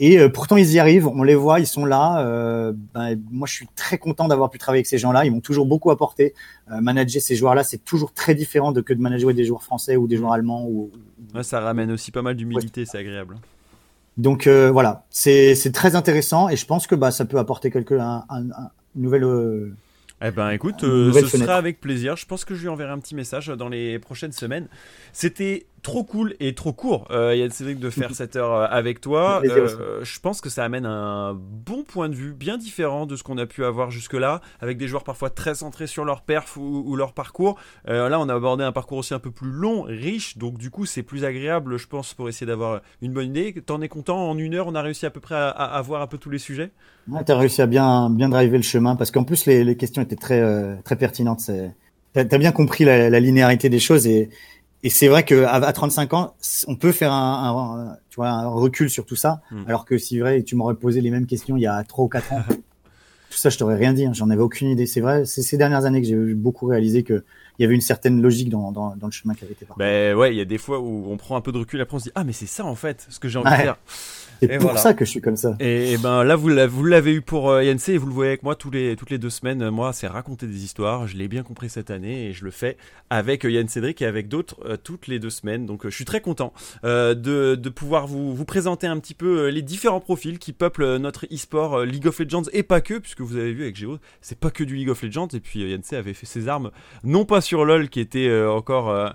Et 0.02 0.18
euh, 0.18 0.30
pourtant 0.30 0.56
ils 0.56 0.72
y 0.72 0.78
arrivent. 0.78 1.06
On 1.06 1.22
les 1.22 1.34
voit 1.34 1.60
ils 1.60 1.66
sont 1.66 1.84
là. 1.84 2.24
Euh, 2.24 2.72
ben, 2.94 3.20
moi 3.30 3.46
je 3.46 3.52
suis 3.52 3.68
très 3.76 3.98
content 3.98 4.28
d'avoir 4.28 4.48
pu 4.50 4.58
travailler 4.58 4.78
avec 4.78 4.86
ces 4.86 4.98
gens 4.98 5.12
là 5.12 5.26
ils 5.26 5.30
m'ont 5.30 5.40
toujours 5.40 5.66
beaucoup 5.66 5.90
apporté. 5.90 6.34
Euh, 6.72 6.80
manager 6.80 7.20
ces 7.20 7.36
joueurs 7.36 7.54
là 7.54 7.62
c'est 7.62 7.84
toujours 7.84 8.12
très 8.12 8.34
différent 8.34 8.72
de 8.72 8.80
que 8.80 8.94
de 8.94 9.00
manager 9.00 9.32
des 9.34 9.44
joueurs 9.44 9.62
français 9.62 9.96
ou 9.96 10.08
des 10.08 10.16
joueurs 10.16 10.32
allemands 10.32 10.66
ou, 10.66 10.90
ouais, 11.34 11.42
ça 11.42 11.60
ramène 11.60 11.92
aussi 11.92 12.10
pas 12.10 12.22
mal 12.22 12.34
d'humilité 12.34 12.86
c'est 12.86 12.98
agréable 12.98 13.36
donc 14.16 14.46
euh, 14.46 14.70
voilà, 14.70 15.04
c'est 15.10 15.72
très 15.72 15.96
intéressant 15.96 16.48
et 16.48 16.56
je 16.56 16.66
pense 16.66 16.86
que 16.86 16.94
bah 16.94 17.10
ça 17.10 17.24
peut 17.24 17.38
apporter 17.38 17.70
quelque 17.70 17.94
un, 17.94 18.24
un, 18.28 18.42
nouvelle. 18.94 19.24
Euh, 19.24 19.74
eh 20.22 20.30
ben 20.30 20.50
écoute, 20.50 20.84
euh, 20.84 21.12
ce 21.12 21.38
sera 21.38 21.56
avec 21.56 21.80
plaisir. 21.80 22.16
Je 22.16 22.26
pense 22.26 22.44
que 22.44 22.54
je 22.54 22.60
lui 22.60 22.68
enverrai 22.68 22.90
un 22.90 22.98
petit 22.98 23.14
message 23.14 23.46
dans 23.46 23.68
les 23.68 23.98
prochaines 23.98 24.32
semaines. 24.32 24.68
C'était 25.12 25.66
trop 25.82 26.04
cool 26.04 26.34
et 26.40 26.54
trop 26.54 26.72
court, 26.72 27.06
euh, 27.10 27.48
Cédric, 27.50 27.78
de 27.78 27.90
faire 27.90 28.14
cette 28.14 28.36
heure 28.36 28.52
euh, 28.52 28.66
avec 28.70 29.00
toi. 29.00 29.42
Euh, 29.44 30.00
je 30.02 30.20
pense 30.20 30.40
que 30.40 30.48
ça 30.48 30.64
amène 30.64 30.86
un 30.86 31.34
bon 31.34 31.82
point 31.84 32.08
de 32.08 32.14
vue, 32.14 32.32
bien 32.32 32.58
différent 32.58 33.06
de 33.06 33.16
ce 33.16 33.22
qu'on 33.22 33.38
a 33.38 33.46
pu 33.46 33.64
avoir 33.64 33.90
jusque-là, 33.90 34.40
avec 34.60 34.78
des 34.78 34.88
joueurs 34.88 35.04
parfois 35.04 35.30
très 35.30 35.54
centrés 35.54 35.86
sur 35.86 36.04
leur 36.04 36.22
perf 36.22 36.56
ou, 36.56 36.94
leur 36.96 37.12
parcours. 37.12 37.58
Euh, 37.88 38.08
là, 38.08 38.20
on 38.20 38.28
a 38.28 38.34
abordé 38.34 38.64
un 38.64 38.72
parcours 38.72 38.98
aussi 38.98 39.14
un 39.14 39.18
peu 39.18 39.30
plus 39.30 39.50
long, 39.50 39.82
riche, 39.82 40.38
donc 40.38 40.58
du 40.58 40.70
coup, 40.70 40.86
c'est 40.86 41.02
plus 41.02 41.24
agréable, 41.24 41.76
je 41.76 41.86
pense, 41.86 42.14
pour 42.14 42.28
essayer 42.28 42.46
d'avoir 42.46 42.80
une 43.02 43.12
bonne 43.12 43.28
idée. 43.28 43.54
T'en 43.64 43.80
es 43.80 43.88
content 43.88 44.30
En 44.30 44.38
une 44.38 44.54
heure, 44.54 44.66
on 44.66 44.74
a 44.74 44.82
réussi 44.82 45.06
à 45.06 45.10
peu 45.10 45.20
près 45.20 45.34
à, 45.34 45.48
à, 45.48 45.82
voir 45.82 46.02
un 46.02 46.06
peu 46.06 46.18
tous 46.18 46.30
les 46.30 46.38
sujets? 46.38 46.70
Ouais, 47.08 47.24
t'as 47.24 47.36
réussi 47.36 47.62
à 47.62 47.66
bien, 47.66 48.10
bien 48.10 48.28
driver 48.28 48.58
le 48.58 48.62
chemin, 48.62 48.96
parce 48.96 49.10
qu'en 49.10 49.24
plus, 49.24 49.46
les, 49.46 49.64
les, 49.64 49.76
questions 49.76 50.02
étaient 50.02 50.16
très, 50.16 50.40
euh, 50.40 50.76
très 50.84 50.96
pertinentes. 50.96 51.50
T'as 52.12 52.22
as 52.22 52.38
bien 52.38 52.52
compris 52.52 52.84
la, 52.84 53.08
la 53.08 53.20
linéarité 53.20 53.68
des 53.68 53.78
choses 53.78 54.06
et 54.06 54.30
et 54.82 54.90
c'est 54.90 55.08
vrai 55.08 55.24
que 55.24 55.44
à 55.44 55.72
35 55.72 56.14
ans, 56.14 56.34
on 56.66 56.76
peut 56.76 56.92
faire 56.92 57.12
un, 57.12 57.96
tu 58.08 58.16
vois, 58.16 58.30
un 58.30 58.48
recul 58.48 58.88
sur 58.88 59.04
tout 59.04 59.16
ça, 59.16 59.42
hmm. 59.50 59.64
alors 59.66 59.84
que 59.84 59.98
si 59.98 60.18
vrai, 60.18 60.42
tu 60.42 60.56
m'aurais 60.56 60.74
posé 60.74 61.00
les 61.00 61.10
mêmes 61.10 61.26
questions 61.26 61.56
il 61.56 61.62
y 61.62 61.66
a 61.66 61.82
3 61.84 62.04
ou 62.04 62.08
4 62.08 62.32
ans. 62.32 62.42
tout 63.30 63.36
ça, 63.36 63.48
je 63.48 63.58
t'aurais 63.58 63.76
rien 63.76 63.92
dit. 63.92 64.04
Hein. 64.04 64.12
J'en 64.12 64.28
avais 64.30 64.42
aucune 64.42 64.68
idée. 64.68 64.86
C'est 64.86 65.00
vrai, 65.00 65.24
c'est 65.24 65.42
ces 65.42 65.56
dernières 65.56 65.84
années 65.84 66.02
que 66.02 66.06
j'ai 66.06 66.16
beaucoup 66.34 66.66
réalisé 66.66 67.04
que 67.04 67.24
il 67.58 67.62
y 67.62 67.66
avait 67.66 67.74
une 67.74 67.82
certaine 67.82 68.22
logique 68.22 68.48
dans, 68.48 68.72
dans, 68.72 68.96
dans 68.96 69.06
le 69.06 69.12
chemin 69.12 69.34
qui 69.34 69.44
avait 69.44 69.52
été 69.52 69.66
parcouru. 69.66 69.86
Ben 69.86 70.16
ouais, 70.16 70.32
il 70.32 70.38
y 70.38 70.40
a 70.40 70.46
des 70.46 70.56
fois 70.56 70.80
où 70.80 71.04
on 71.10 71.16
prend 71.18 71.36
un 71.36 71.42
peu 71.42 71.52
de 71.52 71.58
recul, 71.58 71.78
après 71.82 71.96
on 71.96 71.98
se 71.98 72.04
dit 72.04 72.12
ah 72.14 72.24
mais 72.24 72.32
c'est 72.32 72.46
ça 72.46 72.64
en 72.64 72.74
fait, 72.74 73.06
ce 73.10 73.20
que 73.20 73.28
j'ai 73.28 73.38
envie 73.38 73.50
de 73.50 73.54
faire. 73.54 73.76
C'est 74.40 74.58
pour 74.58 74.78
ça 74.78 74.94
que 74.94 75.04
je 75.04 75.10
suis 75.10 75.20
comme 75.20 75.36
ça. 75.36 75.54
Et, 75.60 75.96
ben 75.98 76.24
là, 76.24 76.36
vous 76.36 76.48
l'avez 76.48 77.14
eu 77.14 77.20
pour 77.20 77.50
euh, 77.50 77.64
Yann 77.64 77.78
et 77.88 77.98
vous 77.98 78.06
le 78.06 78.12
voyez 78.12 78.30
avec 78.30 78.42
moi 78.42 78.54
tous 78.54 78.70
les, 78.70 78.96
toutes 78.96 79.10
les 79.10 79.18
deux 79.18 79.30
semaines. 79.30 79.68
Moi, 79.70 79.92
c'est 79.92 80.06
raconter 80.06 80.46
des 80.46 80.64
histoires. 80.64 81.06
Je 81.06 81.16
l'ai 81.16 81.28
bien 81.28 81.42
compris 81.42 81.68
cette 81.68 81.90
année 81.90 82.26
et 82.26 82.32
je 82.32 82.44
le 82.44 82.50
fais 82.50 82.76
avec 83.10 83.44
euh, 83.44 83.50
Yann 83.50 83.68
Cédric 83.68 84.00
et 84.02 84.06
avec 84.06 84.28
d'autres 84.28 84.56
euh, 84.64 84.76
toutes 84.82 85.06
les 85.06 85.18
deux 85.18 85.30
semaines. 85.30 85.66
Donc, 85.66 85.82
je 85.84 85.94
suis 85.94 86.04
très 86.04 86.20
content 86.20 86.52
de, 86.82 87.14
de, 87.14 87.68
pouvoir 87.68 88.06
vous, 88.06 88.34
vous 88.34 88.44
présenter 88.44 88.86
un 88.86 88.98
petit 88.98 89.14
peu 89.14 89.48
les 89.48 89.62
différents 89.62 90.00
profils 90.00 90.38
qui 90.38 90.52
peuplent 90.52 90.96
notre 90.96 91.26
e-sport 91.26 91.80
League 91.84 92.06
of 92.06 92.18
Legends 92.18 92.42
et 92.52 92.62
pas 92.62 92.80
que, 92.80 92.98
puisque 92.98 93.20
vous 93.20 93.36
avez 93.36 93.52
vu 93.52 93.62
avec 93.62 93.76
Géo, 93.76 93.98
c'est 94.20 94.38
pas 94.38 94.50
que 94.50 94.64
du 94.64 94.76
League 94.76 94.88
of 94.88 95.02
Legends. 95.02 95.28
Et 95.32 95.40
puis, 95.40 95.70
Yann 95.70 95.82
avait 95.92 96.14
fait 96.14 96.26
ses 96.26 96.48
armes, 96.48 96.70
non 97.04 97.24
pas 97.24 97.40
sur 97.40 97.64
LoL 97.64 97.88
qui 97.88 98.00
était 98.00 98.30
encore 98.46 99.14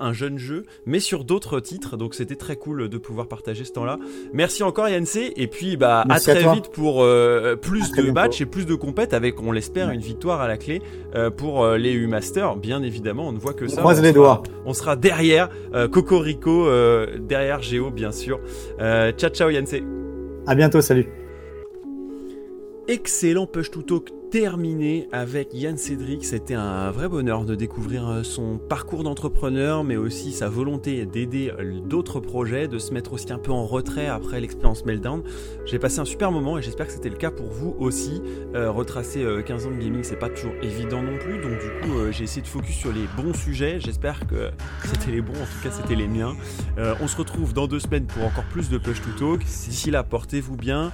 un, 0.00 0.12
jeune 0.12 0.38
jeu, 0.38 0.64
mais 0.86 1.00
sur 1.00 1.24
d'autres 1.24 1.60
titres. 1.60 1.96
Donc 1.96 2.14
c'était 2.14 2.36
très 2.36 2.56
cool 2.56 2.88
de 2.88 2.98
pouvoir 2.98 3.28
partager 3.28 3.64
ce 3.64 3.72
temps-là. 3.72 3.98
Merci 4.32 4.62
encore 4.62 4.88
Yann 4.88 5.04
Et 5.36 5.46
puis 5.46 5.76
bah 5.76 6.04
à 6.08 6.20
très 6.20 6.52
vite 6.54 6.70
pour 6.72 7.02
euh, 7.02 7.56
plus 7.56 7.92
de 7.92 8.10
matchs 8.10 8.40
et 8.40 8.46
plus 8.46 8.66
de 8.66 8.74
compètes 8.74 9.14
avec, 9.14 9.40
on 9.40 9.52
l'espère, 9.52 9.90
une 9.90 10.00
victoire 10.00 10.40
à 10.40 10.48
la 10.48 10.56
clé 10.56 10.82
euh, 11.14 11.30
pour 11.30 11.64
euh, 11.64 11.76
les 11.76 11.92
U 11.92 12.06
Masters. 12.06 12.56
Bien 12.56 12.82
évidemment, 12.82 13.28
on 13.28 13.32
ne 13.32 13.38
voit 13.38 13.54
que 13.54 13.68
ça. 13.68 13.80
Croise 13.80 14.02
les 14.02 14.12
doigts. 14.12 14.42
On 14.64 14.74
sera 14.74 14.96
derrière 14.96 15.48
Cocorico, 15.92 16.68
derrière 17.18 17.62
Géo 17.62 17.90
bien 17.90 18.12
sûr. 18.12 18.40
ciao 18.78 19.30
ciao 19.30 19.50
Yann 19.50 19.66
À 20.46 20.54
bientôt, 20.54 20.80
salut. 20.80 21.06
Excellent 22.88 23.46
push 23.46 23.70
to 23.70 23.82
talk 23.82 24.10
terminé 24.30 25.08
avec 25.12 25.54
Yann 25.54 25.76
Cédric. 25.76 26.24
C'était 26.24 26.54
un 26.54 26.90
vrai 26.90 27.08
bonheur 27.08 27.44
de 27.44 27.54
découvrir 27.54 28.08
euh, 28.08 28.22
son 28.22 28.58
parcours 28.58 29.04
d'entrepreneur, 29.04 29.84
mais 29.84 29.96
aussi 29.96 30.32
sa 30.32 30.48
volonté 30.48 31.06
d'aider 31.06 31.52
euh, 31.58 31.80
d'autres 31.80 32.20
projets, 32.20 32.68
de 32.68 32.78
se 32.78 32.92
mettre 32.92 33.12
aussi 33.12 33.32
un 33.32 33.38
peu 33.38 33.52
en 33.52 33.66
retrait 33.66 34.06
après 34.08 34.40
l'expérience 34.40 34.84
Meltdown. 34.84 35.22
J'ai 35.64 35.78
passé 35.78 36.00
un 36.00 36.04
super 36.04 36.32
moment 36.32 36.58
et 36.58 36.62
j'espère 36.62 36.86
que 36.86 36.92
c'était 36.92 37.08
le 37.08 37.16
cas 37.16 37.30
pour 37.30 37.46
vous 37.46 37.76
aussi. 37.78 38.22
Euh, 38.54 38.70
retracer 38.70 39.24
15 39.44 39.66
ans 39.66 39.70
de 39.70 39.76
gaming, 39.76 40.02
c'est 40.02 40.18
pas 40.18 40.28
toujours 40.28 40.54
évident 40.62 41.02
non 41.02 41.18
plus, 41.18 41.40
donc 41.40 41.52
du 41.52 41.68
coup, 41.80 41.98
j'ai 42.10 42.24
essayé 42.24 42.42
de 42.42 42.46
focus 42.46 42.74
sur 42.74 42.92
les 42.92 43.06
bons 43.16 43.34
sujets. 43.34 43.78
J'espère 43.80 44.26
que 44.26 44.50
c'était 44.84 45.12
les 45.12 45.20
bons, 45.20 45.34
en 45.34 45.44
tout 45.44 45.62
cas, 45.62 45.70
c'était 45.70 45.94
les 45.94 46.08
miens. 46.08 46.34
on 46.76 47.08
se 47.08 47.16
retrouve 47.16 47.52
dans 47.52 47.66
deux 47.66 47.80
semaines 47.80 48.06
pour 48.06 48.24
encore 48.24 48.44
plus 48.44 48.68
de 48.68 48.78
Push 48.78 49.00
to 49.02 49.10
Talk. 49.18 49.44
D'ici 49.44 49.90
là, 49.90 50.02
portez-vous 50.02 50.56
bien, 50.56 50.92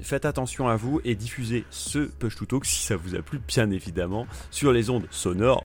faites 0.00 0.24
attention 0.24 0.68
à 0.68 0.76
vous 0.76 1.00
et 1.04 1.14
diffusez 1.14 1.64
ce 1.70 2.08
Push 2.18 2.36
to 2.36 2.46
Talk 2.46 2.64
si 2.66 2.82
ça 2.82 2.96
vous 2.96 3.14
a 3.14 3.22
plu, 3.22 3.40
bien 3.46 3.70
évidemment, 3.70 4.26
sur 4.50 4.72
les 4.72 4.90
ondes 4.90 5.06
sonores 5.10 5.56